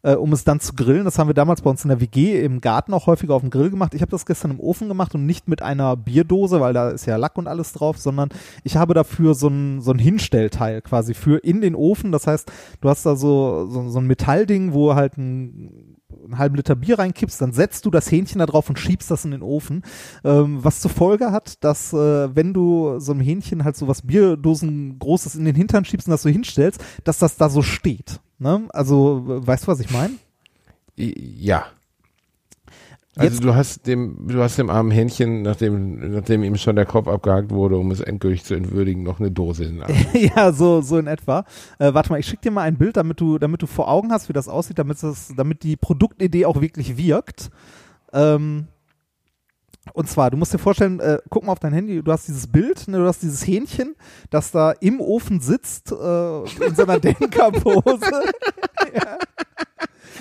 Äh, 0.03 0.15
um 0.15 0.33
es 0.33 0.45
dann 0.45 0.61
zu 0.61 0.73
grillen. 0.75 1.05
Das 1.05 1.19
haben 1.19 1.29
wir 1.29 1.35
damals 1.35 1.61
bei 1.61 1.69
uns 1.69 1.85
in 1.85 1.89
der 1.89 2.01
WG 2.01 2.43
im 2.43 2.61
Garten 2.61 2.95
auch 2.95 3.07
häufiger 3.07 3.35
auf 3.35 3.43
dem 3.43 3.51
Grill 3.51 3.71
gemacht. 3.71 3.93
Ich 3.93 4.01
habe 4.01 4.11
das 4.11 4.25
gestern 4.25 4.53
im 4.53 4.61
Ofen 4.61 4.89
gemacht 4.89 5.15
und 5.15 5.27
nicht 5.27 5.47
mit 5.47 5.61
einer 5.61 5.95
Bierdose, 5.97 6.61
weil 6.61 6.73
da 6.73 6.91
ist 6.91 7.07
ja 7.07 7.17
Lack 7.17 7.37
und 7.37 7.47
alles 7.47 7.75
drauf, 7.75 7.99
sondern 7.99 8.31
ich 8.65 8.77
habe 8.77 8.95
dafür 8.95 9.35
so 9.35 9.49
ein, 9.49 9.83
so 9.83 9.91
ein 9.91 9.99
Hinstellteil 9.99 10.81
quasi 10.81 11.13
für 11.13 11.37
in 11.39 11.61
den 11.61 11.75
Ofen. 11.75 12.13
Das 12.13 12.27
heißt, 12.27 12.51
du 12.81 12.89
hast 12.89 13.05
da 13.05 13.15
so, 13.15 13.67
so, 13.69 13.91
so 13.91 13.99
ein 13.99 14.07
Metallding, 14.07 14.73
wo 14.73 14.95
halt 14.95 15.19
ein, 15.19 15.99
einen 16.25 16.39
halben 16.39 16.57
Liter 16.57 16.77
Bier 16.77 16.99
reinkippst, 16.99 17.41
dann 17.41 17.53
setzt 17.53 17.85
du 17.85 17.91
das 17.91 18.11
Hähnchen 18.11 18.39
da 18.39 18.47
drauf 18.47 18.71
und 18.71 18.79
schiebst 18.79 19.11
das 19.11 19.27
in 19.27 19.33
den 19.33 19.43
Ofen. 19.43 19.83
Ähm, 20.25 20.65
was 20.65 20.81
zur 20.81 20.91
Folge 20.91 21.31
hat, 21.31 21.63
dass 21.63 21.93
äh, 21.93 22.35
wenn 22.35 22.55
du 22.55 22.99
so 23.01 23.13
einem 23.13 23.21
Hähnchen 23.21 23.65
halt 23.65 23.77
so 23.77 23.87
was 23.87 24.01
Bierdosen 24.03 24.99
Großes 24.99 25.35
in 25.35 25.45
den 25.45 25.55
Hintern 25.55 25.85
schiebst 25.85 26.09
und 26.09 26.13
das 26.13 26.23
so 26.23 26.31
hinstellst, 26.31 26.83
dass 27.05 27.19
das 27.19 27.37
da 27.37 27.51
so 27.51 27.61
steht. 27.61 28.21
Ne? 28.41 28.67
Also, 28.71 29.23
weißt 29.25 29.65
du, 29.65 29.69
was 29.69 29.81
ich 29.81 29.91
meine? 29.91 30.15
Ja. 30.97 31.67
Also 33.17 33.35
Jetzt- 33.35 33.45
du 33.45 33.55
hast 33.55 33.87
dem, 33.87 34.29
du 34.29 34.41
hast 34.41 34.57
dem 34.57 34.71
armen 34.71 34.91
Hähnchen, 34.91 35.43
nachdem, 35.43 36.13
nachdem 36.13 36.43
ihm 36.43 36.57
schon 36.57 36.75
der 36.77 36.87
Kopf 36.87 37.07
abgehakt 37.07 37.51
wurde, 37.51 37.77
um 37.77 37.91
es 37.91 38.01
endgültig 38.01 38.45
zu 38.45 38.55
entwürdigen, 38.55 39.03
noch 39.03 39.21
eine 39.21 39.31
Dose 39.31 39.65
in 39.65 39.75
den 39.75 39.83
Arm. 39.83 39.93
ja, 40.15 40.53
so, 40.53 40.81
so 40.81 40.97
in 40.97 41.07
etwa. 41.07 41.45
Äh, 41.79 41.93
warte 41.93 42.11
mal, 42.11 42.19
ich 42.19 42.27
schicke 42.27 42.43
dir 42.43 42.51
mal 42.51 42.63
ein 42.63 42.79
Bild, 42.79 42.97
damit 42.97 43.21
du, 43.21 43.39
damit 43.39 43.61
du 43.61 43.67
vor 43.67 43.89
Augen 43.89 44.11
hast, 44.11 44.29
wie 44.29 44.33
das 44.33 44.49
aussieht, 44.49 44.79
damit, 44.79 45.03
das, 45.03 45.33
damit 45.37 45.63
die 45.65 45.77
Produktidee 45.77 46.47
auch 46.47 46.61
wirklich 46.63 46.97
wirkt. 46.97 47.51
Ähm, 48.15 48.69
und 49.95 50.09
zwar, 50.09 50.31
du 50.31 50.37
musst 50.37 50.53
dir 50.53 50.59
vorstellen, 50.59 51.01
äh, 51.01 51.19
guck 51.31 51.45
mal 51.45 51.53
auf 51.53 51.59
dein 51.59 51.73
Handy, 51.73 52.03
du 52.03 52.13
hast 52.13 52.29
dieses 52.29 52.47
Bild, 52.47 52.87
ne, 52.89 52.99
du 52.99 53.07
hast 53.07 53.23
dieses 53.23 53.47
Hähnchen, 53.47 53.97
das 54.31 54.51
da 54.51 54.73
im 54.73 55.01
Ofen 55.01 55.41
sitzt, 55.41 55.91
äh, 55.93 55.95
in 55.95 56.75
so 56.75 56.83
einer 56.83 56.99
Denkerpose. 57.01 58.01
ja. 58.95 59.19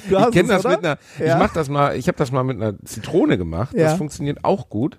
Du 0.09 0.17
Ich 0.17 0.31
kenne 0.31 0.49
das 0.49 0.65
oder? 0.65 0.75
mit 0.77 0.85
einer, 0.85 0.97
Ja. 1.19 1.33
ich 1.33 1.39
mach 1.39 1.53
das 1.53 1.67
mal, 1.69 1.95
ich 1.97 2.07
habe 2.07 2.17
das 2.17 2.31
mal 2.31 2.43
mit 2.43 2.55
einer 2.57 2.73
Zitrone 2.85 3.37
gemacht. 3.37 3.73
Ja. 3.75 3.85
Das 3.89 3.93
funktioniert 3.97 4.43
auch 4.45 4.69
gut. 4.69 4.97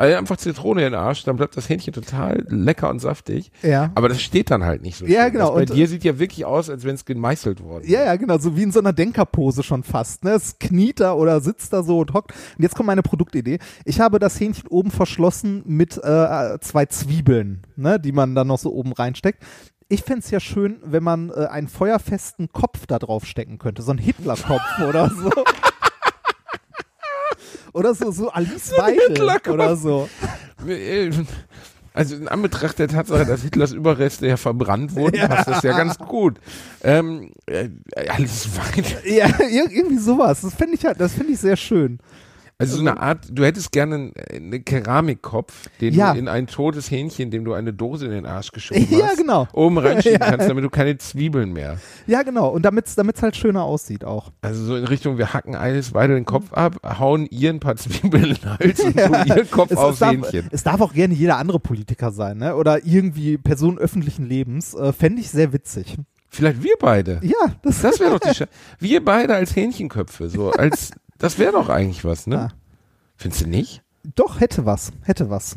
Also 0.00 0.16
einfach 0.16 0.38
Zitrone 0.38 0.80
in 0.86 0.92
den 0.92 0.98
Arsch, 0.98 1.24
dann 1.24 1.36
bleibt 1.36 1.56
das 1.58 1.68
Hähnchen 1.68 1.92
total 1.92 2.46
lecker 2.48 2.88
und 2.88 3.00
saftig. 3.00 3.52
Ja. 3.62 3.90
Aber 3.94 4.08
das 4.08 4.22
steht 4.22 4.50
dann 4.50 4.64
halt 4.64 4.80
nicht 4.80 4.96
so. 4.96 5.04
Ja, 5.04 5.24
schön. 5.24 5.32
genau. 5.32 5.46
Das 5.48 5.54
bei 5.54 5.60
Und- 5.60 5.74
dir 5.74 5.86
sieht 5.88 6.04
ja 6.04 6.18
wirklich 6.18 6.46
aus, 6.46 6.70
als 6.70 6.84
wenn 6.84 6.94
es 6.94 7.04
gemeißelt 7.04 7.62
worden 7.62 7.84
Ja, 7.86 8.04
ja, 8.04 8.16
genau, 8.16 8.38
so 8.38 8.56
wie 8.56 8.62
in 8.62 8.72
so 8.72 8.78
einer 8.80 8.94
Denkerpose 8.94 9.62
schon 9.62 9.82
fast. 9.82 10.24
Ne? 10.24 10.30
Es 10.30 10.58
kniet 10.58 11.00
da 11.00 11.12
oder 11.12 11.40
sitzt 11.42 11.74
da 11.74 11.82
so 11.82 11.98
und 11.98 12.14
hockt. 12.14 12.32
Und 12.56 12.62
jetzt 12.62 12.74
kommt 12.76 12.86
meine 12.86 13.02
Produktidee. 13.02 13.58
Ich 13.84 14.00
habe 14.00 14.18
das 14.18 14.40
Hähnchen 14.40 14.68
oben 14.68 14.90
verschlossen 14.90 15.62
mit 15.66 15.98
äh, 16.02 16.58
zwei 16.60 16.86
Zwiebeln, 16.86 17.66
ne? 17.76 18.00
die 18.00 18.12
man 18.12 18.34
dann 18.34 18.46
noch 18.46 18.58
so 18.58 18.72
oben 18.72 18.92
reinsteckt. 18.94 19.42
Ich 19.90 20.02
fänd's 20.02 20.30
ja 20.30 20.40
schön, 20.40 20.78
wenn 20.82 21.02
man 21.02 21.28
äh, 21.30 21.46
einen 21.46 21.68
feuerfesten 21.68 22.48
Kopf 22.52 22.86
da 22.86 22.98
drauf 22.98 23.26
stecken 23.26 23.58
könnte. 23.58 23.82
So 23.82 23.90
ein 23.90 23.98
Hitlerkopf 23.98 24.62
oder 24.88 25.10
so. 25.10 25.30
Oder 27.72 27.94
so, 27.94 28.10
so 28.10 28.30
Alice 28.30 28.72
Weidel 28.76 29.14
oder 29.48 29.76
so. 29.76 30.08
Also 31.92 32.14
in 32.14 32.28
Anbetracht 32.28 32.78
der 32.78 32.86
Tatsache, 32.88 33.24
dass 33.26 33.42
Hitlers 33.42 33.72
Überreste 33.72 34.26
ja 34.28 34.36
verbrannt 34.36 34.94
wurden, 34.94 35.18
passt 35.28 35.48
das 35.48 35.62
ja 35.64 35.76
ganz 35.76 35.98
gut. 35.98 36.38
Ähm, 36.82 37.32
äh, 37.46 37.68
alles 38.08 38.48
weiter. 38.56 39.06
Ja, 39.06 39.26
ir- 39.26 39.70
irgendwie 39.70 39.98
sowas. 39.98 40.42
Das 40.42 40.54
finde 40.54 40.74
ich 40.76 40.84
halt, 40.84 41.00
das 41.00 41.14
finde 41.14 41.32
ich 41.32 41.40
sehr 41.40 41.56
schön. 41.56 41.98
Also 42.60 42.76
so 42.76 42.80
eine 42.82 43.00
Art, 43.00 43.26
du 43.32 43.44
hättest 43.44 43.72
gerne 43.72 43.94
einen, 43.96 44.12
einen 44.52 44.64
Keramikkopf, 44.64 45.68
den 45.80 45.94
Ja. 45.94 46.12
du 46.12 46.18
in 46.18 46.28
ein 46.28 46.46
totes 46.46 46.90
Hähnchen, 46.90 47.30
dem 47.30 47.44
du 47.44 47.54
eine 47.54 47.72
Dose 47.72 48.06
in 48.06 48.12
den 48.12 48.26
Arsch 48.26 48.52
geschoben 48.52 48.86
Ja, 48.90 49.06
hast, 49.08 49.16
genau. 49.18 49.48
oben 49.52 49.78
reinschieben 49.78 50.20
Ja. 50.20 50.30
kannst, 50.30 50.48
damit 50.48 50.62
du 50.64 50.70
keine 50.70 50.96
Zwiebeln 50.98 51.52
mehr. 51.52 51.78
Ja, 52.06 52.22
genau. 52.22 52.48
Und 52.48 52.62
damit's 52.64 52.94
damit's 52.94 53.22
halt 53.22 53.36
schöner 53.36 53.64
aussieht 53.64 54.04
auch. 54.04 54.30
Also 54.42 54.64
so 54.64 54.76
in 54.76 54.84
Richtung, 54.84 55.18
wir 55.18 55.32
hacken 55.32 55.54
eines 55.54 55.92
beide 55.92 56.14
den 56.14 56.24
Kopf 56.24 56.52
ab, 56.52 56.76
hauen 56.98 57.26
ihr 57.30 57.50
ein 57.50 57.60
paar 57.60 57.76
Zwiebeln 57.76 58.24
in 58.24 58.34
den 58.34 58.58
Hals 58.58 58.80
und 58.84 58.96
tun 58.96 59.14
ihren 59.26 59.50
Kopf 59.50 59.70
es, 59.70 59.78
es, 59.78 59.84
aufs 59.84 59.98
darf, 60.00 60.12
Hähnchen. 60.12 60.48
es 60.50 60.62
darf 60.62 60.80
auch 60.80 60.92
gerne 60.92 61.14
jeder 61.14 61.38
andere 61.38 61.60
Politiker 61.60 62.10
sein, 62.12 62.38
ne? 62.38 62.56
Oder 62.56 62.84
irgendwie 62.84 63.38
Person 63.38 63.78
öffentlichen 63.78 64.26
Lebens. 64.26 64.74
Äh, 64.74 64.92
Fände 64.92 65.20
ich 65.20 65.30
sehr 65.30 65.52
witzig. 65.52 65.96
Vielleicht 66.28 66.62
wir 66.62 66.74
beide. 66.78 67.20
Ja, 67.22 67.56
das, 67.62 67.82
Das 67.82 67.98
wäre 67.98 68.10
doch 68.12 68.20
die 68.20 68.34
Sch 68.34 68.44
Wir 68.78 69.04
beide 69.04 69.34
als 69.34 69.56
Hähnchenköpfe, 69.56 70.28
so 70.28 70.50
als, 70.52 70.92
das 71.20 71.38
wäre 71.38 71.52
doch 71.52 71.68
eigentlich 71.68 72.04
was, 72.04 72.26
ne? 72.26 72.34
Ja. 72.34 72.48
Findest 73.16 73.42
du 73.42 73.48
nicht? 73.48 73.82
doch 74.16 74.40
hätte 74.40 74.64
was, 74.66 74.92
hätte 75.02 75.30
was. 75.30 75.56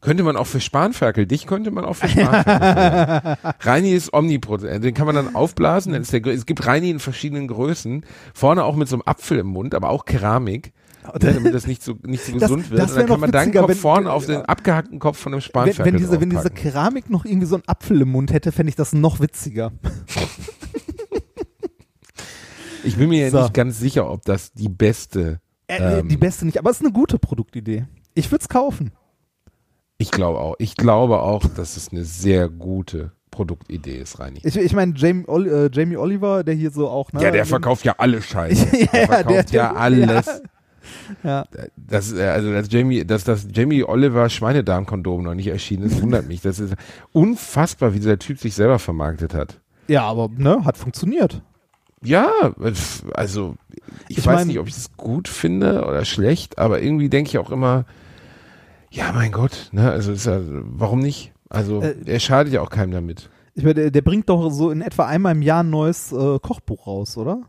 Könnte 0.00 0.22
man 0.24 0.36
auch 0.36 0.46
für 0.46 0.60
Spanferkel, 0.60 1.26
dich 1.26 1.46
könnte 1.46 1.70
man 1.70 1.84
auch 1.84 1.94
für 1.94 2.08
Spanferkel. 2.08 3.36
Reini 3.60 3.90
ist 3.92 4.12
omnipotent, 4.14 4.82
den 4.84 4.94
kann 4.94 5.06
man 5.06 5.14
dann 5.14 5.34
aufblasen, 5.36 5.92
dann 5.92 6.02
ist 6.02 6.12
der, 6.12 6.24
es 6.26 6.46
gibt 6.46 6.66
Reini 6.66 6.90
in 6.90 6.98
verschiedenen 7.00 7.46
Größen, 7.48 8.04
vorne 8.34 8.64
auch 8.64 8.74
mit 8.76 8.88
so 8.88 8.96
einem 8.96 9.02
Apfel 9.06 9.38
im 9.38 9.46
Mund, 9.48 9.74
aber 9.74 9.90
auch 9.90 10.04
Keramik. 10.04 10.72
ne, 11.20 11.32
damit 11.34 11.54
das 11.54 11.66
nicht 11.66 11.82
so, 11.82 11.94
nicht 12.04 12.24
so 12.24 12.32
Das- 12.32 12.42
gesund 12.42 12.70
wird. 12.70 12.82
Und 12.82 12.96
dann 12.96 13.06
kann 13.06 13.20
man 13.20 13.30
deinen 13.32 13.52
Kopf 13.52 13.68
wenn- 13.68 13.76
vorne 13.76 14.12
auf 14.12 14.26
den 14.26 14.42
abgehackten 14.42 14.98
Kopf 15.00 15.18
von 15.18 15.32
einem 15.32 15.38
Wenn, 15.40 15.42
Spanferkel 15.48 15.84
wenn, 15.92 15.96
diese, 16.00 16.20
wenn 16.20 16.30
diese. 16.30 16.50
Keramik 16.50 17.10
noch 17.10 17.24
irgendwie 17.24 17.46
so 17.46 17.56
einen 17.56 17.64
Apfel 17.68 18.00
im 18.00 18.10
Mund 18.10 18.32
hätte, 18.32 18.50
fände 18.52 18.70
ich 18.70 18.76
das 18.76 18.92
noch 18.92 19.18
witziger. 19.20 19.72
Ich 22.84 22.96
bin 22.96 23.08
mir 23.08 23.24
ja 23.24 23.30
So. 23.30 23.40
nicht 23.42 23.54
ganz 23.54 23.78
sicher, 23.78 24.10
ob 24.10 24.24
das 24.24 24.52
die 24.52 24.68
beste. 24.68 25.40
Äh, 25.68 26.00
Ähm. 26.00 26.08
die 26.08 26.16
beste 26.16 26.44
nicht, 26.44 26.58
aber 26.58 26.70
es 26.70 26.76
ist 26.80 26.84
eine 26.84 26.92
gute 26.92 27.18
Produktidee. 27.18 27.86
Ich 28.14 28.30
würde 28.30 28.42
es 28.42 28.48
kaufen. 28.48 28.92
Ich 29.98 30.10
glaube 30.10 30.38
auch. 30.40 30.56
Ich 30.58 30.74
glaube 30.76 31.20
auch, 31.20 31.44
dass 31.46 31.76
es 31.76 31.90
eine 31.92 32.04
sehr 32.04 32.48
gute 32.48 33.12
Produktidee 33.30 33.96
ist, 33.98 34.18
Reini. 34.18 34.40
Ich, 34.42 34.56
ich 34.56 34.72
meine, 34.74 34.92
Jamie, 34.96 35.24
äh, 35.26 35.70
Jamie 35.72 35.96
Oliver, 35.96 36.42
der 36.44 36.54
hier 36.54 36.70
so 36.70 36.88
auch, 36.88 37.12
ne? 37.12 37.22
Ja, 37.22 37.30
der 37.30 37.46
verkauft 37.46 37.84
ja 37.84 37.94
alle 37.98 38.20
Scheiße. 38.20 38.66
Ja, 38.76 38.86
der 38.92 39.00
ja, 39.00 39.06
verkauft 39.06 39.52
der- 39.52 39.62
ja 39.62 39.72
alles. 39.74 40.42
Ja. 41.22 41.44
Das, 41.76 42.12
äh, 42.12 42.24
also 42.24 42.52
dass 42.52 42.66
Jamie, 42.70 43.04
dass 43.06 43.22
das 43.24 43.46
Jamie 43.52 43.84
Oliver 43.84 44.28
Schweinedarmkondom 44.28 45.22
noch 45.22 45.34
nicht 45.34 45.46
erschienen 45.46 45.84
ist, 45.84 46.02
wundert 46.02 46.26
mich. 46.26 46.40
Das 46.40 46.58
ist 46.58 46.74
unfassbar, 47.12 47.94
wie 47.94 47.98
dieser 48.00 48.18
Typ 48.18 48.38
sich 48.38 48.54
selber 48.54 48.78
vermarktet 48.80 49.32
hat. 49.32 49.60
ja, 49.86 50.02
aber 50.02 50.28
ne, 50.36 50.64
hat 50.64 50.76
funktioniert. 50.76 51.40
Ja, 52.04 52.30
also 53.14 53.54
ich, 54.08 54.18
Ich 54.18 54.26
weiß 54.26 54.34
mein- 54.40 54.46
nicht, 54.48 54.58
ob 54.58 54.66
ich 54.68 54.76
es 54.76 54.96
gut 54.96 55.28
finde 55.28 55.84
oder 55.86 56.04
schlecht, 56.04 56.58
aber 56.58 56.82
irgendwie 56.82 57.08
denke 57.08 57.28
ich 57.28 57.38
auch 57.38 57.50
immer, 57.50 57.84
ja, 58.90 59.12
mein 59.12 59.32
Gott, 59.32 59.68
ne, 59.72 59.90
also 59.90 60.12
ist 60.12 60.26
ja, 60.26 60.40
warum 60.42 60.98
nicht? 61.00 61.32
Also 61.48 61.80
Äh, 61.80 61.94
er 62.06 62.20
schadet 62.20 62.52
ja 62.52 62.60
auch 62.60 62.70
keinem 62.70 62.92
damit. 62.92 63.30
Ich 63.54 63.62
meine, 63.62 63.74
der, 63.74 63.90
der 63.90 64.00
bringt 64.02 64.28
doch 64.28 64.50
so 64.50 64.70
in 64.70 64.80
etwa 64.80 65.06
einmal 65.06 65.32
im 65.34 65.42
Jahr 65.42 65.62
ein 65.62 65.70
neues 65.70 66.10
äh, 66.12 66.38
Kochbuch 66.40 66.86
raus, 66.86 67.16
oder? 67.18 67.42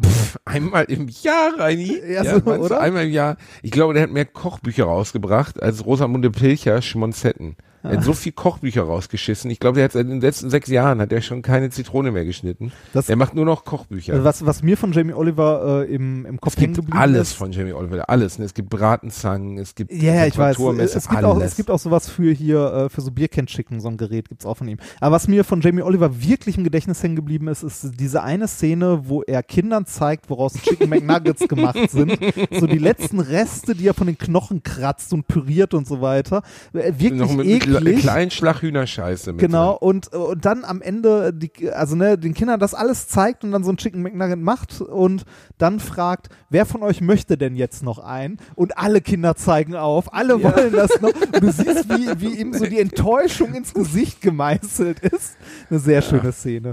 Pff, 0.00 0.38
einmal 0.44 0.84
im 0.84 1.08
Jahr, 1.08 1.58
Reini. 1.58 2.00
Ja, 2.12 2.22
so, 2.24 2.30
meinst 2.44 2.46
du, 2.46 2.52
oder? 2.66 2.80
Einmal 2.80 3.06
im 3.06 3.10
Jahr. 3.12 3.36
Ich 3.62 3.70
glaube, 3.72 3.94
der 3.94 4.04
hat 4.04 4.10
mehr 4.10 4.26
Kochbücher 4.26 4.84
rausgebracht 4.84 5.60
als 5.62 5.84
Rosamunde 5.84 6.30
Pilcher 6.30 6.82
Schmonzetten. 6.82 7.56
Er 7.82 7.98
hat 7.98 8.04
so 8.04 8.12
viel 8.12 8.32
Kochbücher 8.32 8.82
rausgeschissen. 8.82 9.50
Ich 9.50 9.60
glaube, 9.60 9.76
der 9.76 9.84
hat 9.84 9.92
seit 9.92 10.08
den 10.08 10.20
letzten 10.20 10.50
sechs 10.50 10.68
Jahren 10.68 11.00
hat 11.00 11.12
er 11.12 11.20
schon 11.22 11.42
keine 11.42 11.70
Zitrone 11.70 12.10
mehr 12.10 12.24
geschnitten. 12.24 12.72
Das- 12.92 13.06
der 13.06 13.16
macht 13.16 13.34
nur 13.34 13.44
noch 13.44 13.64
Kochbücher. 13.64 14.24
Was, 14.24 14.44
was 14.44 14.62
mir 14.62 14.76
von 14.76 14.92
Jamie 14.92 15.12
Oliver 15.12 15.84
äh, 15.88 15.94
im, 15.94 16.26
im 16.26 16.40
Kopf 16.40 16.54
es 16.56 16.60
hängen 16.60 16.74
gibt 16.74 16.86
geblieben 16.86 16.98
alles 16.98 17.28
ist. 17.30 17.34
von 17.34 17.52
Jamie 17.52 17.72
Oliver, 17.72 18.08
alles. 18.10 18.38
Ne? 18.38 18.44
Es 18.44 18.54
gibt 18.54 18.68
Bratenzangen, 18.70 19.58
es 19.58 19.74
gibt 19.74 19.92
Ja, 19.92 20.14
ja, 20.14 20.26
ich 20.26 20.36
weiß. 20.36 20.58
Es 20.58 21.08
gibt, 21.08 21.24
auch, 21.24 21.36
alles. 21.36 21.52
es 21.52 21.56
gibt 21.56 21.70
auch 21.70 21.78
sowas 21.78 22.08
für 22.08 22.32
hier, 22.32 22.72
äh, 22.72 22.88
für 22.88 23.00
so 23.00 23.10
Bierkennschicken, 23.10 23.80
so 23.80 23.88
ein 23.88 23.96
Gerät 23.96 24.28
gibt's 24.28 24.44
auch 24.44 24.56
von 24.56 24.68
ihm. 24.68 24.78
Aber 25.00 25.14
was 25.16 25.28
mir 25.28 25.44
von 25.44 25.60
Jamie 25.60 25.82
Oliver 25.82 26.20
wirklich 26.22 26.56
im 26.58 26.64
Gedächtnis 26.64 27.02
hängen 27.02 27.16
geblieben 27.16 27.48
ist, 27.48 27.62
ist 27.62 27.92
diese 28.00 28.22
eine 28.22 28.48
Szene, 28.48 29.02
wo 29.04 29.22
er 29.22 29.42
Kindern 29.42 29.86
zeigt, 29.86 30.28
woraus 30.30 30.54
Chicken 30.54 30.88
McNuggets 30.90 31.46
gemacht 31.48 31.90
sind. 31.90 32.18
So 32.50 32.66
die 32.66 32.78
letzten 32.78 33.20
Reste, 33.20 33.74
die 33.74 33.86
er 33.86 33.94
von 33.94 34.06
den 34.08 34.18
Knochen 34.18 34.62
kratzt 34.62 35.12
und 35.12 35.28
püriert 35.28 35.74
und 35.74 35.86
so 35.86 36.00
weiter. 36.00 36.42
Äh, 36.72 36.92
Wirklich 36.98 37.30
mit 37.32 37.46
eklig. 37.76 38.00
kleinen 38.00 38.30
Schlag 38.30 38.62
Hühnerscheiße. 38.62 39.32
Mit 39.32 39.40
Genau, 39.40 39.76
drin. 39.78 39.88
und, 39.88 40.14
und 40.14 40.44
dann 40.44 40.64
am 40.64 40.80
Ende, 40.82 41.32
die, 41.32 41.70
also 41.70 41.94
ne, 41.96 42.18
den 42.18 42.34
Kindern 42.34 42.58
das 42.60 42.74
alles 42.74 43.08
zeigt 43.08 43.44
und 43.44 43.52
dann 43.52 43.64
so 43.64 43.70
ein 43.70 43.76
Chicken 43.76 44.02
McNugget 44.02 44.38
macht 44.38 44.80
und 44.80 45.24
dann 45.58 45.80
fragt, 45.80 46.28
wer 46.50 46.66
von 46.66 46.82
euch 46.82 47.00
möchte 47.00 47.36
denn 47.36 47.56
jetzt 47.56 47.82
noch 47.82 47.98
einen? 47.98 48.38
Und 48.54 48.78
alle 48.78 49.00
Kinder 49.00 49.36
zeigen 49.36 49.74
auf, 49.76 50.12
alle 50.14 50.42
wollen 50.42 50.72
das 50.72 51.00
noch. 51.00 51.08
Und 51.32 51.42
du 51.42 51.52
siehst, 51.52 51.88
wie, 51.88 52.20
wie 52.20 52.40
ihm 52.40 52.54
so 52.54 52.64
die 52.64 52.80
Enttäuschung 52.80 53.54
ins 53.54 53.74
Gesicht 53.74 54.20
gemeißelt 54.20 55.00
ist. 55.00 55.36
Eine 55.70 55.78
sehr 55.78 56.02
schöne 56.02 56.32
Szene. 56.32 56.72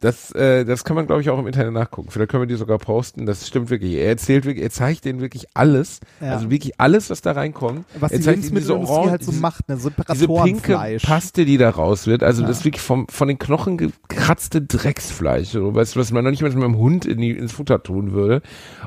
Das, 0.00 0.30
äh, 0.32 0.64
das 0.64 0.84
kann 0.84 0.96
man, 0.96 1.06
glaube 1.06 1.20
ich, 1.20 1.28
auch 1.28 1.38
im 1.38 1.46
Internet 1.46 1.72
nachgucken. 1.74 2.10
Vielleicht 2.10 2.30
können 2.30 2.42
wir 2.42 2.46
die 2.46 2.54
sogar 2.56 2.78
posten. 2.78 3.26
Das 3.26 3.46
stimmt 3.46 3.68
wirklich. 3.68 3.94
Er 3.94 4.08
erzählt 4.08 4.46
wirklich, 4.46 4.64
er 4.64 4.70
zeigt 4.70 5.04
denen 5.04 5.20
wirklich 5.20 5.46
alles. 5.52 6.00
Ja. 6.22 6.32
Also 6.32 6.50
wirklich 6.50 6.80
alles, 6.80 7.10
was 7.10 7.20
da 7.20 7.32
reinkommt. 7.32 7.84
Was 7.98 8.10
er 8.10 8.18
die 8.18 8.24
zeigt 8.24 8.44
diese 8.56 8.74
Orange- 8.76 9.10
halt 9.10 9.24
so 9.24 9.32
macht, 9.32 9.68
ne? 9.68 9.76
So 9.76 9.90
Diese 10.12 10.26
pinke. 10.26 10.98
Paste, 11.02 11.44
die 11.44 11.58
da 11.58 11.68
raus 11.68 12.06
wird, 12.06 12.22
also 12.22 12.40
Ja. 12.42 12.48
das 12.48 12.58
ist 12.60 12.64
wirklich 12.64 12.82
vom, 12.82 13.08
von 13.08 13.28
den 13.28 13.38
Knochen 13.38 13.76
gekratzte 13.76 14.62
Drecksfleisch, 14.62 15.48
so, 15.48 15.74
weißt 15.74 15.96
du, 15.96 16.00
was 16.00 16.12
man 16.12 16.24
noch 16.24 16.30
nicht 16.30 16.42
mal 16.42 16.50
mit 16.50 16.64
einem 16.64 16.78
Hund 16.78 17.04
in 17.04 17.18
die, 17.20 17.30
ins 17.32 17.52
Futter 17.52 17.82
tun 17.82 18.12
würde. 18.12 18.40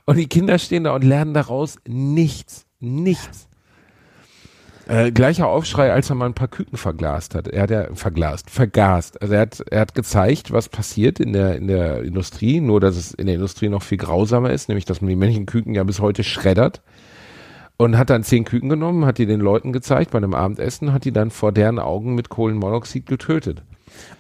Und 0.06 0.18
die 0.18 0.28
Kinder 0.28 0.58
stehen 0.58 0.84
da 0.84 0.96
und 0.96 1.04
lernen 1.04 1.34
daraus 1.36 1.78
nichts, 1.88 2.66
nichts. 2.80 3.48
Äh, 4.94 5.12
gleicher 5.12 5.48
Aufschrei, 5.48 5.92
als 5.92 6.12
er 6.12 6.16
mal 6.16 6.28
ein 6.28 6.36
paar 6.36 6.48
Küken 6.48 6.78
verglast 6.78 7.34
hat. 7.34 7.48
Er 7.48 7.64
hat 7.64 7.72
ja 7.72 7.88
verglast, 7.96 8.52
vergast. 8.52 9.20
Also 9.24 9.34
er 9.34 9.42
hat, 9.42 9.60
er 9.72 9.80
hat 9.82 9.96
gezeigt, 9.96 10.52
was 10.52 10.70
passiert 10.70 11.20
in 11.20 11.34
der, 11.34 11.56
in 11.56 11.66
der 11.66 12.04
Industrie, 12.04 12.62
nur 12.62 12.80
dass 12.80 12.96
es 12.96 13.12
in 13.12 13.26
der 13.26 13.34
Industrie 13.34 13.70
noch 13.70 13.82
viel 13.82 13.98
grausamer 13.98 14.52
ist, 14.52 14.70
nämlich 14.70 14.86
dass 14.86 15.02
man 15.02 15.10
die 15.10 15.16
männlichen 15.16 15.48
Küken 15.48 15.74
ja 15.74 15.84
bis 15.84 16.00
heute 16.00 16.24
schreddert 16.24 16.84
und 17.76 17.98
hat 17.98 18.12
dann 18.12 18.24
zehn 18.24 18.44
Küken 18.44 18.70
genommen, 18.70 19.08
hat 19.08 19.18
die 19.18 19.26
den 19.26 19.40
Leuten 19.40 19.74
gezeigt 19.74 20.12
bei 20.12 20.20
einem 20.20 20.36
Abendessen, 20.36 20.94
hat 20.94 21.06
die 21.06 21.12
dann 21.12 21.32
vor 21.32 21.52
deren 21.52 21.80
Augen 21.80 22.14
mit 22.14 22.30
Kohlenmonoxid 22.30 23.08
getötet. 23.08 23.64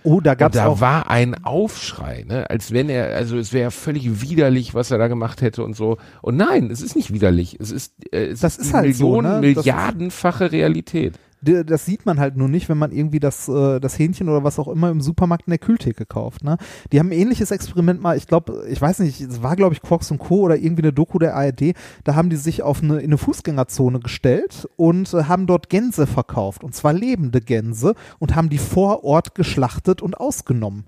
Oh, 0.04 0.20
da 0.20 0.32
Und 0.32 0.38
gab's 0.38 0.56
da 0.56 0.66
auch. 0.68 0.82
war 0.82 1.10
ein 1.10 1.44
Aufschrei, 1.46 2.26
ne? 2.28 2.50
als 2.50 2.72
wenn 2.72 2.90
er, 2.90 3.16
also 3.16 3.38
es 3.38 3.54
wäre 3.54 3.72
völlig 3.72 4.22
widerlich, 4.22 4.74
was 4.74 4.92
er 4.92 4.98
da 4.98 5.08
gemacht 5.08 5.42
hätte 5.42 5.64
und 5.64 5.76
so. 5.76 5.98
Und 6.22 6.36
nein, 6.38 6.70
es 6.72 6.82
ist 6.82 6.96
nicht 6.96 7.14
widerlich. 7.14 7.58
Es 7.60 7.72
ist, 7.72 7.94
äh, 8.12 8.26
es 8.28 8.42
Das 8.42 8.58
ist, 8.58 8.68
ist 8.68 8.74
halt 8.74 8.96
so, 8.96 9.06
Millionen, 9.22 9.42
ne? 9.42 9.54
Das 9.54 9.62
ist- 9.62 9.66
Milliardenfache 9.66 10.52
Realität. 10.52 11.14
Das 11.44 11.86
sieht 11.86 12.06
man 12.06 12.20
halt 12.20 12.38
nur 12.38 12.48
nicht, 12.48 12.70
wenn 12.70 12.78
man 12.78 12.92
irgendwie 12.92 13.20
das, 13.20 13.48
äh, 13.48 13.80
das 13.80 14.00
Hähnchen 14.00 14.30
oder 14.30 14.44
was 14.44 14.60
auch 14.60 14.68
immer 14.68 14.90
im 14.90 15.02
Supermarkt 15.02 15.48
in 15.48 15.52
der 15.52 15.60
Kühltheke 15.60 16.06
kauft. 16.06 16.44
Ne? 16.44 16.58
Die 16.92 17.00
haben 17.00 17.10
ein 17.10 17.20
ähnliches 17.20 17.52
Experiment 17.52 18.02
mal, 18.02 18.18
ich 18.18 18.28
glaube, 18.28 18.66
ich 18.70 18.82
weiß 18.82 19.00
nicht, 19.00 19.22
es 19.22 19.44
war 19.44 19.56
glaube 19.56 19.74
ich 19.74 19.82
Quarks 19.82 20.12
und 20.12 20.20
Co. 20.20 20.42
oder 20.42 20.56
irgendwie 20.56 20.84
eine 20.84 20.94
Doku 20.94 21.20
der 21.20 21.36
ARD, 21.36 21.74
da 22.04 22.16
haben 22.16 22.30
die 22.30 22.38
sich 22.38 22.64
auf 22.64 22.82
eine, 22.82 23.00
in 23.00 23.06
eine 23.06 23.18
Fußgängerzone 23.18 24.00
gestellt 24.00 24.68
und 24.78 25.14
äh, 25.14 25.26
haben 25.26 25.48
dort 25.48 25.70
Gänse 25.70 26.08
verkauft 26.08 26.64
und 26.64 26.74
zwar 26.76 26.94
lebende 26.94 27.42
Gänse 27.42 27.96
und 28.20 28.36
haben 28.36 28.50
die 28.50 28.58
vor 28.58 29.04
Ort 29.04 29.36
geschlachtet 29.36 30.02
und 30.02 30.16
ausgenommen. 30.16 30.86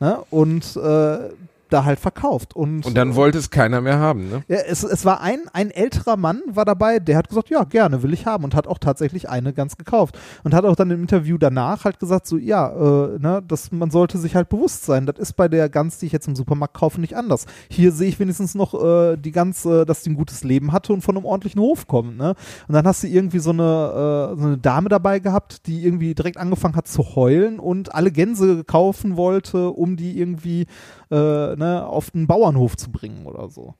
Ne? 0.00 0.18
Und 0.30 0.76
äh, 0.76 1.30
da 1.74 1.84
halt 1.84 1.98
verkauft. 1.98 2.54
Und, 2.54 2.86
Und 2.86 2.96
dann 2.96 3.14
wollte 3.14 3.38
es 3.38 3.50
keiner 3.50 3.80
mehr 3.80 3.98
haben, 3.98 4.30
ne? 4.30 4.44
ja, 4.48 4.58
es, 4.66 4.84
es 4.84 5.04
war 5.04 5.20
ein, 5.20 5.40
ein 5.52 5.70
älterer 5.70 6.16
Mann 6.16 6.42
war 6.46 6.64
dabei, 6.64 7.00
der 7.00 7.16
hat 7.16 7.28
gesagt, 7.28 7.50
ja, 7.50 7.64
gerne, 7.64 8.02
will 8.02 8.12
ich 8.12 8.26
haben 8.26 8.44
und 8.44 8.54
hat 8.54 8.66
auch 8.66 8.78
tatsächlich 8.78 9.28
eine 9.28 9.52
Gans 9.52 9.76
gekauft 9.76 10.18
und 10.44 10.54
hat 10.54 10.64
auch 10.64 10.76
dann 10.76 10.90
im 10.90 11.02
Interview 11.02 11.36
danach 11.36 11.84
halt 11.84 11.98
gesagt, 11.98 12.26
so, 12.26 12.36
ja, 12.36 12.70
äh, 12.70 13.18
ne, 13.18 13.42
dass 13.46 13.72
man 13.72 13.90
sollte 13.90 14.18
sich 14.18 14.36
halt 14.36 14.48
bewusst 14.48 14.84
sein, 14.84 15.06
das 15.06 15.18
ist 15.18 15.34
bei 15.34 15.48
der 15.48 15.68
Gans, 15.68 15.98
die 15.98 16.06
ich 16.06 16.12
jetzt 16.12 16.28
im 16.28 16.36
Supermarkt 16.36 16.74
kaufe, 16.74 17.00
nicht 17.00 17.16
anders. 17.16 17.46
Hier 17.68 17.92
sehe 17.92 18.08
ich 18.08 18.20
wenigstens 18.20 18.54
noch 18.54 18.74
äh, 18.74 19.16
die 19.16 19.32
Gans, 19.32 19.64
äh, 19.64 19.84
dass 19.84 20.02
die 20.02 20.10
ein 20.10 20.16
gutes 20.16 20.44
Leben 20.44 20.72
hatte 20.72 20.92
und 20.92 21.02
von 21.02 21.16
einem 21.16 21.26
ordentlichen 21.26 21.60
Hof 21.60 21.86
kommt, 21.86 22.16
ne? 22.16 22.34
Und 22.68 22.74
dann 22.74 22.86
hast 22.86 23.02
du 23.02 23.08
irgendwie 23.08 23.40
so 23.40 23.50
eine, 23.50 24.32
äh, 24.32 24.40
so 24.40 24.46
eine 24.46 24.58
Dame 24.58 24.88
dabei 24.88 25.18
gehabt, 25.18 25.66
die 25.66 25.84
irgendwie 25.84 26.14
direkt 26.14 26.36
angefangen 26.36 26.76
hat 26.76 26.86
zu 26.86 27.16
heulen 27.16 27.58
und 27.58 27.94
alle 27.94 28.12
Gänse 28.12 28.64
kaufen 28.64 29.16
wollte, 29.16 29.70
um 29.70 29.96
die 29.96 30.18
irgendwie 30.18 30.66
äh, 31.10 31.56
ne, 31.56 31.86
auf 31.86 32.10
den 32.10 32.26
Bauernhof 32.26 32.76
zu 32.76 32.90
bringen 32.90 33.26
oder 33.26 33.48
so 33.48 33.74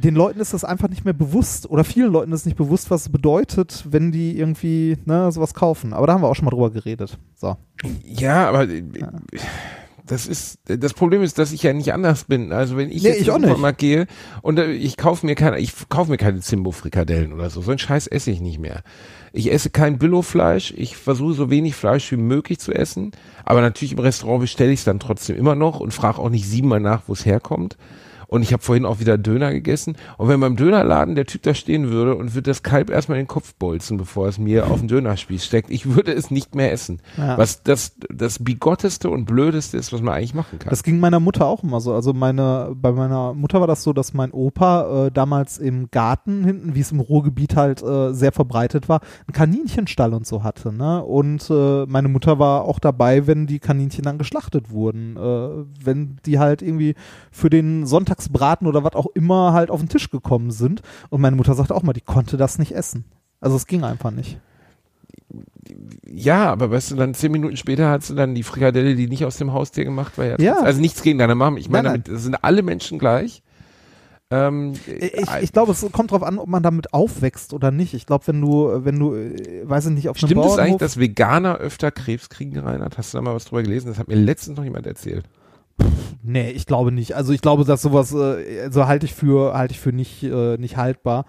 den 0.00 0.14
Leuten 0.14 0.40
ist 0.40 0.54
das 0.54 0.64
einfach 0.64 0.88
nicht 0.88 1.04
mehr 1.04 1.14
bewusst 1.14 1.68
oder 1.68 1.84
vielen 1.84 2.12
Leuten 2.12 2.32
ist 2.32 2.46
nicht 2.46 2.56
bewusst, 2.56 2.90
was 2.90 3.02
es 3.02 3.08
bedeutet, 3.10 3.84
wenn 3.90 4.12
die 4.12 4.38
irgendwie 4.38 4.96
ne, 5.04 5.30
sowas 5.30 5.54
kaufen. 5.54 5.92
Aber 5.92 6.06
da 6.06 6.14
haben 6.14 6.22
wir 6.22 6.28
auch 6.28 6.34
schon 6.34 6.46
mal 6.46 6.50
drüber 6.50 6.70
geredet. 6.70 7.18
So. 7.34 7.56
Ja, 8.04 8.48
aber 8.48 8.68
äh, 8.68 8.82
das 10.10 10.26
ist 10.26 10.58
das 10.64 10.92
Problem 10.92 11.22
ist, 11.22 11.38
dass 11.38 11.52
ich 11.52 11.62
ja 11.62 11.72
nicht 11.72 11.92
anders 11.92 12.24
bin. 12.24 12.52
Also 12.52 12.76
wenn 12.76 12.90
ich 12.90 13.02
Nee, 13.02 13.10
jetzt 13.10 13.20
ich 13.20 13.28
in 13.28 13.32
den 13.34 13.40
nicht. 13.42 13.48
Supermarkt 13.50 13.78
gehe 13.78 14.06
und 14.42 14.58
äh, 14.58 14.72
ich 14.72 14.96
kaufe 14.96 15.24
mir 15.24 15.36
keine, 15.36 15.60
ich 15.60 15.72
kaufe 15.88 16.10
mir 16.10 16.16
keine 16.16 16.40
Zimbo 16.40 16.72
Frikadellen 16.72 17.32
oder 17.32 17.48
so. 17.48 17.62
So 17.62 17.70
einen 17.70 17.78
Scheiß 17.78 18.08
esse 18.08 18.32
ich 18.32 18.40
nicht 18.40 18.58
mehr. 18.58 18.82
Ich 19.32 19.52
esse 19.52 19.70
kein 19.70 19.98
Billo-Fleisch. 19.98 20.74
Ich 20.76 20.96
versuche 20.96 21.34
so 21.34 21.50
wenig 21.50 21.76
Fleisch 21.76 22.10
wie 22.10 22.16
möglich 22.16 22.58
zu 22.58 22.72
essen. 22.72 23.12
Aber 23.44 23.60
natürlich 23.60 23.92
im 23.92 24.00
Restaurant 24.00 24.40
bestelle 24.40 24.72
ich 24.72 24.80
es 24.80 24.84
dann 24.84 24.98
trotzdem 24.98 25.36
immer 25.36 25.54
noch 25.54 25.78
und 25.78 25.94
frage 25.94 26.18
auch 26.18 26.30
nicht 26.30 26.48
siebenmal 26.48 26.80
nach, 26.80 27.02
wo 27.06 27.12
es 27.12 27.24
herkommt. 27.24 27.76
Und 28.30 28.42
ich 28.42 28.52
habe 28.52 28.62
vorhin 28.62 28.86
auch 28.86 29.00
wieder 29.00 29.18
Döner 29.18 29.50
gegessen. 29.52 29.96
Und 30.16 30.28
wenn 30.28 30.38
beim 30.38 30.54
Dönerladen 30.54 31.16
der 31.16 31.26
Typ 31.26 31.42
da 31.42 31.52
stehen 31.52 31.90
würde 31.90 32.14
und 32.14 32.32
würde 32.32 32.48
das 32.48 32.62
Kalb 32.62 32.88
erstmal 32.88 33.18
in 33.18 33.24
den 33.24 33.28
Kopf 33.28 33.54
bolzen, 33.56 33.96
bevor 33.96 34.28
es 34.28 34.38
mir 34.38 34.70
auf 34.70 34.78
den 34.78 34.86
Dönerspieß 34.86 35.44
steckt, 35.44 35.68
ich 35.68 35.96
würde 35.96 36.12
es 36.12 36.30
nicht 36.30 36.54
mehr 36.54 36.70
essen. 36.70 37.00
Ja. 37.16 37.36
Was 37.36 37.64
das, 37.64 37.96
das 38.08 38.38
bigotteste 38.38 39.10
und 39.10 39.24
blödeste 39.24 39.76
ist, 39.78 39.92
was 39.92 40.00
man 40.00 40.14
eigentlich 40.14 40.34
machen 40.34 40.60
kann. 40.60 40.70
Das 40.70 40.84
ging 40.84 41.00
meiner 41.00 41.18
Mutter 41.18 41.46
auch 41.46 41.64
immer 41.64 41.80
so. 41.80 41.92
Also 41.92 42.12
meine, 42.12 42.70
bei 42.76 42.92
meiner 42.92 43.34
Mutter 43.34 43.58
war 43.58 43.66
das 43.66 43.82
so, 43.82 43.92
dass 43.92 44.14
mein 44.14 44.30
Opa 44.30 45.06
äh, 45.06 45.10
damals 45.10 45.58
im 45.58 45.90
Garten 45.90 46.44
hinten, 46.44 46.76
wie 46.76 46.80
es 46.80 46.92
im 46.92 47.00
Ruhrgebiet 47.00 47.56
halt 47.56 47.82
äh, 47.82 48.14
sehr 48.14 48.30
verbreitet 48.30 48.88
war, 48.88 49.00
einen 49.26 49.34
Kaninchenstall 49.34 50.14
und 50.14 50.24
so 50.24 50.44
hatte. 50.44 50.72
Ne? 50.72 51.02
Und 51.02 51.50
äh, 51.50 51.84
meine 51.86 52.06
Mutter 52.06 52.38
war 52.38 52.62
auch 52.62 52.78
dabei, 52.78 53.26
wenn 53.26 53.48
die 53.48 53.58
Kaninchen 53.58 54.04
dann 54.04 54.18
geschlachtet 54.18 54.70
wurden. 54.70 55.16
Äh, 55.16 55.84
wenn 55.84 56.18
die 56.26 56.38
halt 56.38 56.62
irgendwie 56.62 56.94
für 57.32 57.50
den 57.50 57.86
Sonntagsbraten 58.20 58.66
oder 58.66 58.84
was 58.84 58.94
auch 58.94 59.06
immer 59.14 59.52
halt 59.52 59.70
auf 59.70 59.80
den 59.80 59.88
Tisch 59.88 60.10
gekommen 60.10 60.50
sind. 60.50 60.82
Und 61.08 61.20
meine 61.20 61.36
Mutter 61.36 61.54
sagte 61.54 61.74
auch 61.74 61.82
mal, 61.82 61.92
die 61.92 62.00
konnte 62.00 62.36
das 62.36 62.58
nicht 62.58 62.72
essen. 62.72 63.04
Also 63.40 63.56
es 63.56 63.66
ging 63.66 63.84
einfach 63.84 64.10
nicht. 64.10 64.38
ja, 66.06 66.50
aber 66.50 66.70
weißt 66.70 66.90
du, 66.90 66.96
dann 66.96 67.14
zehn 67.14 67.32
Minuten 67.32 67.56
später 67.56 67.88
hast 67.88 68.10
du 68.10 68.14
dann 68.14 68.34
die 68.34 68.42
Frikadelle, 68.42 68.94
die 68.94 69.08
nicht 69.08 69.24
aus 69.24 69.36
dem 69.36 69.52
Haustier 69.52 69.84
gemacht 69.84 70.18
war. 70.18 70.38
Ja. 70.40 70.58
Also 70.60 70.80
nichts 70.80 71.02
gegen 71.02 71.18
deine 71.18 71.34
Mama. 71.34 71.56
Ich 71.58 71.68
meine, 71.70 71.88
Nein, 71.88 71.92
nein. 71.94 72.02
damit 72.06 72.20
sind 72.20 72.44
alle 72.44 72.62
Menschen 72.62 72.98
gleich. 72.98 73.42
Ähm, 74.32 74.74
Ich, 74.86 75.28
ich 75.42 75.52
glaube, 75.52 75.72
es 75.72 75.84
kommt 75.90 76.12
drauf 76.12 76.22
an, 76.22 76.38
ob 76.38 76.48
man 76.48 76.62
damit 76.62 76.92
aufwächst 76.94 77.52
oder 77.52 77.70
nicht. 77.70 77.94
Ich 77.94 78.06
glaube, 78.06 78.26
wenn 78.28 78.40
du, 78.40 78.84
wenn 78.84 78.98
du, 78.98 79.14
äh, 79.14 79.62
weiß 79.68 79.86
ich 79.86 79.92
nicht, 79.92 80.08
auf 80.08 80.18
Stimmt 80.18 80.44
es 80.44 80.58
eigentlich, 80.58 80.76
dass 80.78 80.98
Veganer 80.98 81.56
öfter 81.56 81.90
Krebs 81.90 82.28
kriegen, 82.28 82.58
Reinhard? 82.58 82.96
Hast 82.98 83.12
du 83.14 83.18
da 83.18 83.22
mal 83.22 83.34
was 83.34 83.46
drüber 83.46 83.62
gelesen? 83.62 83.88
Das 83.88 83.98
hat 83.98 84.06
mir 84.08 84.14
letztens 84.16 84.56
noch 84.56 84.64
jemand 84.64 84.86
erzählt. 84.86 85.24
Nee, 86.22 86.50
ich 86.50 86.66
glaube 86.66 86.92
nicht. 86.92 87.14
Also 87.14 87.32
ich 87.32 87.40
glaube, 87.40 87.64
dass 87.64 87.82
sowas, 87.82 88.12
äh, 88.12 88.62
also 88.62 88.86
halte 88.86 89.06
ich 89.06 89.14
für, 89.14 89.54
halte 89.54 89.72
ich 89.72 89.80
für 89.80 89.92
nicht, 89.92 90.22
äh, 90.22 90.56
nicht 90.58 90.76
haltbar, 90.76 91.24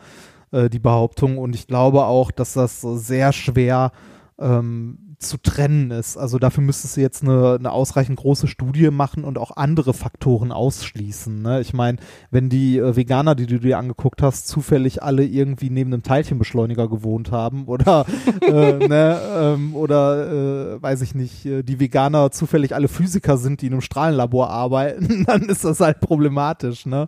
äh, 0.52 0.69
die 0.69 0.80
Behauptung. 0.80 1.38
Und 1.38 1.56
ich 1.56 1.68
glaube 1.68 2.03
auch, 2.03 2.32
dass 2.32 2.53
das 2.53 2.82
sehr 2.82 3.34
schwer 3.34 3.91
ähm, 4.40 5.10
zu 5.22 5.38
trennen 5.38 5.91
ist. 5.91 6.18
Also 6.18 6.39
dafür 6.39 6.64
müsstest 6.64 6.98
du 6.98 7.02
jetzt 7.02 7.23
eine, 7.23 7.56
eine 7.60 7.72
ausreichend 7.72 8.18
große 8.19 8.48
Studie 8.48 8.89
machen 8.91 9.23
und 9.23 9.38
auch 9.38 9.56
andere 9.56 9.93
Faktoren 9.93 10.52
ausschließen. 10.52 11.41
Ne? 11.41 11.61
Ich 11.61 11.73
meine, 11.73 11.98
wenn 12.31 12.49
die 12.49 12.77
äh, 12.77 12.95
Veganer, 12.95 13.35
die 13.35 13.45
du 13.45 13.60
dir 13.60 13.77
angeguckt 13.77 14.22
hast, 14.22 14.48
zufällig 14.48 15.03
alle 15.03 15.23
irgendwie 15.26 15.69
neben 15.69 15.93
einem 15.93 16.03
Teilchenbeschleuniger 16.03 16.89
gewohnt 16.89 17.31
haben 17.31 17.65
oder 17.68 18.06
äh, 18.41 18.73
ne, 18.88 19.19
ähm, 19.38 19.76
oder 19.76 20.76
äh, 20.76 20.81
weiß 20.81 21.02
ich 21.02 21.15
nicht, 21.15 21.45
äh, 21.45 21.64
die 21.64 21.80
Veganer 21.80 22.31
zufällig 22.31 22.76
alle 22.76 22.88
Physiker 22.88 23.38
sind, 23.38 23.61
die 23.61 23.68
in 23.68 23.73
einem 23.73 23.81
Strahlenlabor 23.81 24.49
arbeiten, 24.49 25.26
dann 25.27 25.43
ist 25.43 25.64
das 25.64 25.80
halt 25.80 25.99
problematisch. 25.99 26.85
Ne? 26.85 27.07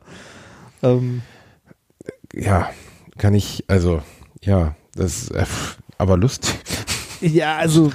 Ähm, 0.81 1.21
Ja, 2.33 2.69
kann 3.17 3.33
ich, 3.33 3.65
also, 3.67 4.01
ja, 4.41 4.75
das, 4.95 5.29
äh, 5.29 5.45
pff, 5.45 5.77
aber 5.97 6.17
lustig. 6.17 6.53
Ja, 7.23 7.57
also 7.57 7.91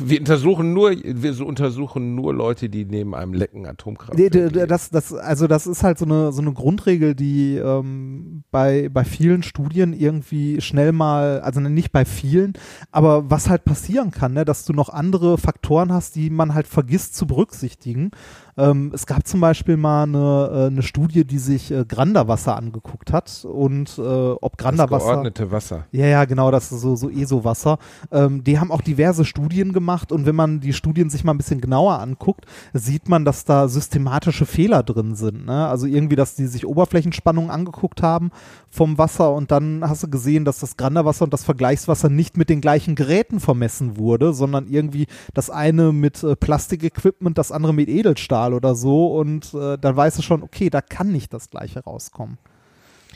Wir 0.00 0.20
untersuchen 0.20 0.72
nur, 0.72 0.92
wir 0.92 1.32
so 1.34 1.46
untersuchen 1.46 2.14
nur 2.14 2.34
Leute, 2.34 2.68
die 2.68 2.84
neben 2.84 3.14
einem 3.14 3.32
lecken 3.32 3.66
Atomkraftwerk 3.66 4.32
Nee, 4.32 4.66
das, 4.66 4.90
das, 4.90 5.12
also 5.12 5.46
das 5.46 5.66
ist 5.66 5.82
halt 5.82 5.98
so 5.98 6.04
eine, 6.04 6.32
so 6.32 6.42
eine 6.42 6.52
Grundregel, 6.52 7.14
die 7.14 7.56
ähm, 7.56 8.44
bei, 8.50 8.88
bei 8.88 9.04
vielen 9.04 9.42
Studien 9.42 9.92
irgendwie 9.92 10.60
schnell 10.60 10.92
mal, 10.92 11.40
also 11.40 11.60
nicht 11.60 11.92
bei 11.92 12.04
vielen, 12.04 12.54
aber 12.90 13.30
was 13.30 13.48
halt 13.48 13.64
passieren 13.64 14.10
kann, 14.10 14.32
ne, 14.32 14.44
dass 14.44 14.64
du 14.64 14.72
noch 14.72 14.88
andere 14.88 15.38
Faktoren 15.38 15.92
hast, 15.92 16.16
die 16.16 16.30
man 16.30 16.54
halt 16.54 16.66
vergisst 16.66 17.16
zu 17.16 17.26
berücksichtigen. 17.26 18.10
Ähm, 18.58 18.90
es 18.94 19.06
gab 19.06 19.26
zum 19.26 19.40
Beispiel 19.40 19.76
mal 19.76 20.04
eine, 20.04 20.50
äh, 20.50 20.66
eine 20.66 20.82
Studie, 20.82 21.26
die 21.26 21.38
sich 21.38 21.70
äh, 21.70 21.84
Granderwasser 21.86 22.56
angeguckt 22.56 23.12
hat 23.12 23.44
und 23.44 23.98
äh, 23.98 24.00
ob 24.00 24.56
das 24.56 24.64
Granderwasser. 24.64 25.12
geordnete 25.12 25.50
Wasser. 25.50 25.86
Ja, 25.92 26.06
ja, 26.06 26.24
genau, 26.24 26.50
das 26.50 26.72
ist 26.72 26.80
so, 26.80 26.96
so 26.96 27.10
ESO-Wasser. 27.10 27.78
Ähm, 28.10 28.44
die 28.44 28.58
haben 28.58 28.72
auch 28.72 28.80
diverse 28.80 29.26
Studien 29.26 29.74
gemacht 29.74 30.10
und 30.10 30.24
wenn 30.24 30.34
man 30.34 30.60
die 30.60 30.72
Studien 30.72 31.10
sich 31.10 31.22
mal 31.22 31.34
ein 31.34 31.38
bisschen 31.38 31.60
genauer 31.60 32.00
anguckt, 32.00 32.46
sieht 32.72 33.08
man, 33.08 33.26
dass 33.26 33.44
da 33.44 33.68
systematische 33.68 34.46
Fehler 34.46 34.82
drin 34.82 35.16
sind. 35.16 35.44
Ne? 35.44 35.66
Also 35.66 35.86
irgendwie, 35.86 36.16
dass 36.16 36.34
die 36.34 36.46
sich 36.46 36.66
Oberflächenspannungen 36.66 37.50
angeguckt 37.50 38.02
haben 38.02 38.30
vom 38.70 38.96
Wasser 38.96 39.34
und 39.34 39.50
dann 39.50 39.86
hast 39.86 40.02
du 40.02 40.08
gesehen, 40.08 40.46
dass 40.46 40.60
das 40.60 40.78
Granderwasser 40.78 41.24
und 41.24 41.32
das 41.32 41.44
Vergleichswasser 41.44 42.08
nicht 42.08 42.38
mit 42.38 42.48
den 42.48 42.62
gleichen 42.62 42.94
Geräten 42.94 43.38
vermessen 43.38 43.98
wurde, 43.98 44.32
sondern 44.32 44.66
irgendwie 44.66 45.06
das 45.34 45.50
eine 45.50 45.92
mit 45.92 46.22
äh, 46.22 46.36
Plastikequipment, 46.36 47.36
das 47.36 47.52
andere 47.52 47.74
mit 47.74 47.88
Edelstahl 47.88 48.45
oder 48.54 48.74
so 48.74 49.18
und 49.18 49.52
äh, 49.54 49.78
dann 49.78 49.96
weißt 49.96 50.18
du 50.18 50.22
schon, 50.22 50.42
okay, 50.42 50.70
da 50.70 50.80
kann 50.80 51.12
nicht 51.12 51.32
das 51.32 51.50
gleiche 51.50 51.80
rauskommen. 51.80 52.38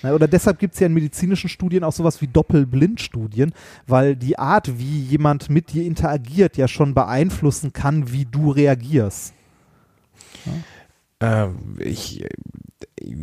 Na, 0.03 0.15
oder 0.15 0.29
deshalb 0.29 0.59
gibt 0.59 0.75
es 0.75 0.81
ja 0.81 0.87
in 0.87 0.95
medizinischen 0.95 1.49
Studien 1.49 1.85
auch 1.85 1.93
sowas 1.93 2.23
wie 2.23 2.27
Doppelblindstudien, 2.27 3.53
weil 3.87 4.17
die 4.17 4.39
Art, 4.39 4.79
wie 4.79 5.01
jemand 5.01 5.51
mit 5.51 5.73
dir 5.73 5.85
interagiert, 5.85 6.57
ja 6.57 6.69
schon 6.69 6.95
beeinflussen 6.95 7.73
kann, 7.73 8.11
wie 8.13 8.25
du 8.25 8.51
reagierst. 8.51 9.35
Ähm, 11.21 11.77
ich, 11.79 12.23
äh, 12.25 12.29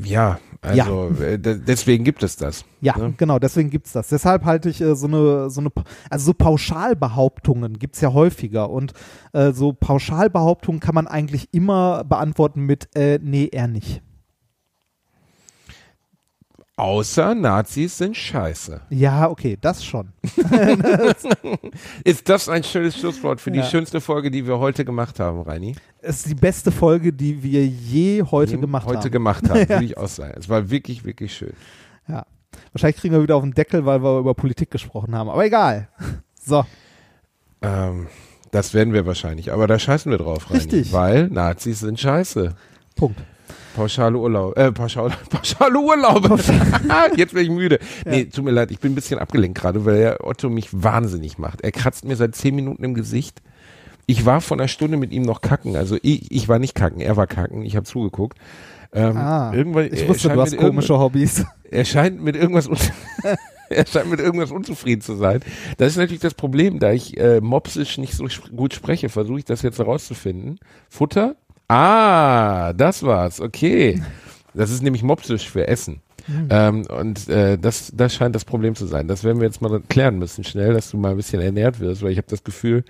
ja, 0.04 0.40
also 0.62 1.10
äh, 1.22 1.38
de- 1.40 1.60
deswegen 1.60 2.04
gibt 2.04 2.22
es 2.24 2.36
das. 2.36 2.64
Ja, 2.82 2.98
Ne? 2.98 3.14
genau, 3.18 3.40
deswegen 3.40 3.70
gibt's 3.70 3.92
das. 3.94 4.10
Deshalb 4.10 4.46
halte 4.46 4.70
ich 4.70 4.82
äh, 4.82 4.96
so 4.96 5.08
eine, 5.08 5.50
so 5.50 5.62
eine, 5.62 5.72
also 6.10 6.26
so 6.28 6.34
Pauschalbehauptungen 6.34 7.80
gibt's 7.80 8.02
ja 8.02 8.14
häufiger 8.14 8.70
und 8.70 8.94
äh, 9.34 9.52
so 9.52 9.74
Pauschalbehauptungen 9.74 10.80
kann 10.80 10.96
man 10.96 11.08
eigentlich 11.08 11.50
immer 11.54 12.04
beantworten 12.04 12.62
mit, 12.66 12.96
äh, 12.96 13.20
nee, 13.22 13.50
er 13.52 13.68
nicht. 13.68 14.02
Außer 16.78 17.34
Nazis 17.34 17.98
sind 17.98 18.16
scheiße. 18.16 18.82
Ja, 18.92 19.28
okay, 19.30 19.58
das 19.60 19.84
schon. 19.84 20.10
Ist 22.04 22.30
das 22.30 22.48
ein 22.50 22.64
schönes 22.64 22.98
Schlusswort 23.00 23.42
für 23.42 23.50
die 23.52 23.60
Ja. 23.60 23.66
schönste 23.66 24.00
Folge, 24.00 24.30
die 24.30 24.46
wir 24.46 24.60
heute 24.60 24.86
gemacht 24.86 25.20
haben, 25.20 25.42
Reini? 25.42 25.76
Es 26.02 26.18
ist 26.18 26.30
die 26.30 26.36
beste 26.36 26.72
Folge, 26.72 27.12
die 27.14 27.42
wir 27.42 27.66
je 27.66 28.22
heute 28.22 28.54
Die 28.56 28.62
gemacht 28.62 28.86
heute 28.86 29.00
haben. 29.06 29.12
gemacht 29.12 29.50
haben, 29.50 29.60
Ja. 29.62 29.70
würde 29.70 29.86
ich 29.86 29.98
auch 29.98 30.08
sagen. 30.08 30.36
Es 30.38 30.50
war 30.50 30.70
wirklich, 30.70 31.04
wirklich 31.04 31.36
schön. 31.36 31.54
Ja. 32.08 32.26
Wahrscheinlich 32.74 32.98
kriegen 32.98 33.16
wir 33.16 33.24
wieder 33.24 33.36
auf 33.38 33.44
den 33.44 33.54
Deckel, 33.54 33.86
weil 33.88 34.04
wir 34.04 34.20
über 34.20 34.36
Politik 34.36 34.70
gesprochen 34.70 35.16
haben. 35.16 35.30
Aber 35.30 35.44
egal. 35.46 35.90
So. 36.40 36.64
Ähm, 37.64 38.08
das 38.52 38.76
werden 38.76 38.94
wir 38.94 39.06
wahrscheinlich, 39.08 39.52
aber 39.52 39.66
da 39.66 39.80
scheißen 39.80 40.12
wir 40.12 40.20
drauf, 40.20 40.50
Reini. 40.52 40.60
Richtig. 40.60 40.94
Weil 40.94 41.28
Nazis 41.30 41.80
sind 41.80 42.00
scheiße. 42.00 42.56
Punkt. 42.96 43.20
Pauschale 43.78 44.18
Urlaub, 44.18 44.58
äh, 44.58 44.72
pauschale, 44.72 45.14
pauschale 45.30 45.78
Urlaube. 45.78 46.36
Jetzt 47.16 47.36
bin 47.36 47.44
ich 47.44 47.50
müde. 47.52 47.78
Nee, 48.06 48.26
tut 48.26 48.44
mir 48.44 48.50
leid, 48.50 48.72
ich 48.72 48.80
bin 48.80 48.94
ein 48.94 48.96
bisschen 48.96 49.20
abgelenkt 49.20 49.60
gerade, 49.60 49.86
weil 49.86 49.98
der 50.00 50.26
Otto 50.26 50.50
mich 50.50 50.70
wahnsinnig 50.72 51.38
macht. 51.38 51.62
Er 51.62 51.72
kratzt 51.72 52.04
mir 52.04 52.16
seit 52.16 52.36
zehn 52.36 52.56
Minuten 52.56 52.84
im 52.84 52.96
Gesicht. 52.96 53.44
Ich 54.08 54.26
war 54.26 54.42
vor 54.42 54.58
einer 54.58 54.68
Stunde 54.68 54.98
mit 54.98 55.12
ihm 55.12 55.22
noch 55.22 55.42
kacken. 55.42 55.76
Also 55.76 55.96
ich, 56.02 56.32
ich 56.32 56.50
war 56.50 56.58
nicht 56.58 56.74
kacken, 56.74 57.02
er 57.02 57.18
war 57.18 57.28
kacken. 57.28 57.62
Ich 57.62 57.76
habe 57.76 57.86
zugeguckt. 57.86 58.40
Ähm, 58.94 59.16
Ah, 59.16 59.54
irgendwann, 59.54 59.94
ich 59.94 60.08
wusste, 60.10 60.30
du 60.30 60.42
hast 60.42 60.58
komische 60.58 60.98
Hobbys. 60.98 61.46
Er 61.70 61.84
scheint 61.84 62.24
mit 62.24 62.38
irgendwas 62.38 62.70
er 63.70 63.86
scheint 63.86 64.10
mit 64.10 64.22
irgendwas 64.22 64.52
unzufrieden 64.52 65.02
zu 65.02 65.16
sein. 65.18 65.42
Das 65.78 65.90
ist 65.90 65.98
natürlich 65.98 66.22
das 66.22 66.34
Problem, 66.34 66.80
da 66.80 66.94
ich 66.94 67.18
äh, 67.20 67.42
mopsisch 67.42 67.98
nicht 67.98 68.14
so 68.14 68.24
sp 68.32 68.56
gut 68.56 68.74
spreche, 68.74 69.10
versuche 69.10 69.40
ich 69.40 69.46
das 69.46 69.62
jetzt 69.64 69.78
herauszufinden. 69.78 70.60
Futter? 70.90 71.36
Ah, 71.68 72.74
das 72.74 73.04
war's. 73.04 73.42
Okay. 73.42 74.02
Das 74.54 74.72
ist 74.72 74.82
nämlich 74.82 75.04
mopsisch 75.04 75.50
für 75.50 75.68
Essen. 75.68 76.02
Ähm, 76.50 76.86
und 76.88 77.30
äh, 77.30 77.58
das, 77.58 77.92
das 77.96 78.14
scheint 78.14 78.36
das 78.36 78.44
Problem 78.44 78.76
zu 78.76 78.86
sein. 78.86 79.08
Das 79.08 79.24
werden 79.24 79.40
wir 79.40 79.48
jetzt 79.48 79.62
mal 79.62 79.82
klären 79.88 80.20
müssen, 80.20 80.44
schnell, 80.44 80.74
dass 80.74 80.92
du 80.92 80.98
mal 80.98 81.12
ein 81.12 81.18
bisschen 81.18 81.42
ernährt 81.42 81.80
wirst, 81.80 82.02
weil 82.02 82.12
ich 82.12 82.18
habe 82.18 82.28
das 82.30 82.44
Gefühl, 82.44 82.84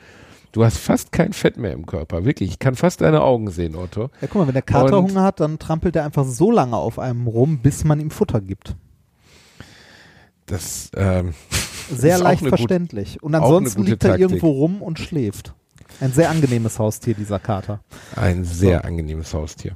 du 0.53 0.63
hast 0.65 0.77
fast 0.77 1.11
kein 1.11 1.33
Fett 1.33 1.57
mehr 1.57 1.73
im 1.73 1.85
Körper. 1.85 2.25
Wirklich, 2.25 2.49
ich 2.49 2.57
kann 2.59 2.73
fast 2.75 3.01
deine 3.01 3.21
Augen 3.21 3.51
sehen, 3.51 3.75
Otto. 3.75 4.09
Ja, 4.21 4.27
guck 4.27 4.35
mal, 4.35 4.47
wenn 4.47 4.53
der 4.55 4.63
Kater 4.63 4.97
Und- 4.97 5.11
Hunger 5.11 5.21
hat, 5.23 5.39
dann 5.39 5.59
trampelt 5.59 5.95
er 5.95 6.05
einfach 6.05 6.25
so 6.25 6.49
lange 6.51 6.77
auf 6.77 6.97
einem 6.97 7.27
rum, 7.27 7.59
bis 7.59 7.83
man 7.83 7.99
ihm 7.99 8.09
Futter 8.09 8.41
gibt. 8.41 8.75
Das 10.47 10.89
ähm, 10.95 11.33
Sehr 11.91 12.15
Ist 12.15 12.21
auch 12.21 12.25
leicht 12.25 12.45
verständlich. 12.47 13.21
Und 13.21 13.35
auch 13.35 13.39
eine 13.39 13.45
ansonsten 13.45 13.81
gute 13.81 13.91
liegt 13.91 14.03
er 14.03 14.09
Taktik. 14.11 14.29
irgendwo 14.29 14.49
rum 14.49 14.81
und 14.81 14.97
schläft. 14.99 15.53
Ein 15.99 16.11
sehr 16.11 16.29
angenehmes 16.29 16.77
Haustier, 16.79 17.13
dieser 17.15 17.39
Kater. 17.39 17.79
ein 18.15 18.43
sehr 18.43 18.85
angenehmes 18.85 19.33
Haustier. 19.33 19.75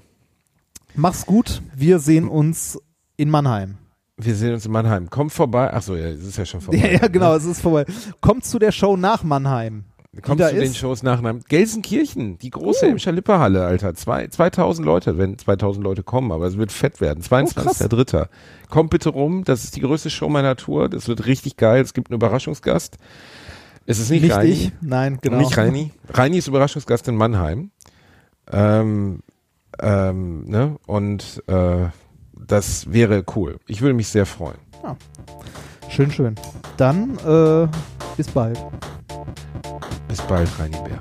Mach's 0.93 1.25
gut. 1.25 1.61
Wir 1.75 1.99
sehen 1.99 2.27
uns 2.27 2.79
in 3.17 3.29
Mannheim. 3.29 3.77
Wir 4.17 4.35
sehen 4.35 4.53
uns 4.53 4.65
in 4.65 4.71
Mannheim. 4.71 5.09
Kommt 5.09 5.31
vorbei. 5.31 5.73
Achso, 5.73 5.95
ja, 5.95 6.07
es 6.09 6.23
ist 6.23 6.37
ja 6.37 6.45
schon 6.45 6.61
vorbei. 6.61 6.77
Ja, 6.83 7.01
ja, 7.01 7.07
genau, 7.07 7.33
es 7.33 7.45
ist 7.45 7.61
vorbei. 7.61 7.85
Kommt 8.19 8.45
zu 8.45 8.59
der 8.59 8.71
Show 8.71 8.95
nach 8.97 9.23
Mannheim. 9.23 9.85
Kommt 10.21 10.41
zu 10.41 10.53
den 10.53 10.63
ist? 10.63 10.77
Shows 10.77 11.03
nach 11.03 11.21
Mannheim. 11.21 11.41
Gelsenkirchen, 11.47 12.37
die 12.37 12.49
große 12.49 12.85
Uh. 12.85 12.89
Emscher 12.89 13.13
Lippe-Halle, 13.13 13.65
Alter. 13.65 13.95
Zwei, 13.95 14.27
2000 14.27 14.85
Leute, 14.85 15.17
wenn 15.17 15.37
2000 15.39 15.81
Leute 15.83 16.03
kommen, 16.03 16.33
aber 16.33 16.45
es 16.45 16.57
wird 16.57 16.73
fett 16.73 16.99
werden. 16.99 17.23
Oh, 17.23 17.29
krass. 17.29 17.81
22.3. 17.81 18.27
Kommt 18.69 18.89
bitte 18.89 19.09
rum, 19.09 19.45
das 19.45 19.63
ist 19.63 19.77
die 19.77 19.79
größte 19.79 20.09
Show 20.09 20.27
meiner 20.27 20.57
Tour. 20.57 20.89
Das 20.89 21.07
wird 21.07 21.25
richtig 21.25 21.55
geil. 21.55 21.81
Es 21.81 21.93
gibt 21.93 22.09
einen 22.11 22.15
Überraschungsgast. 22.17 22.97
Es 23.85 23.99
ist 23.99 24.09
nicht, 24.11 24.23
Nicht 24.23 24.35
Reini. 24.35 24.51
ich, 24.51 24.71
nein, 24.81 25.17
genau. 25.21 25.37
Nicht 25.37 25.57
Reini. 25.57 25.91
Reini 26.09 26.37
ist 26.37 26.47
Überraschungsgast 26.47 27.07
in 27.07 27.15
Mannheim. 27.15 27.71
Ähm, 28.51 29.19
ähm, 29.79 30.45
ne? 30.45 30.77
Und 30.85 31.43
äh, 31.47 31.87
das 32.47 32.91
wäre 32.91 33.23
cool. 33.35 33.59
Ich 33.67 33.81
würde 33.81 33.93
mich 33.93 34.07
sehr 34.07 34.25
freuen. 34.25 34.57
Schön, 35.89 36.11
schön. 36.11 36.35
Dann 36.77 37.17
äh, 37.19 37.67
bis 38.17 38.27
bald. 38.29 38.59
Bis 40.07 40.21
bald, 40.21 40.49
Reini 40.59 40.77
Bär. 40.77 40.97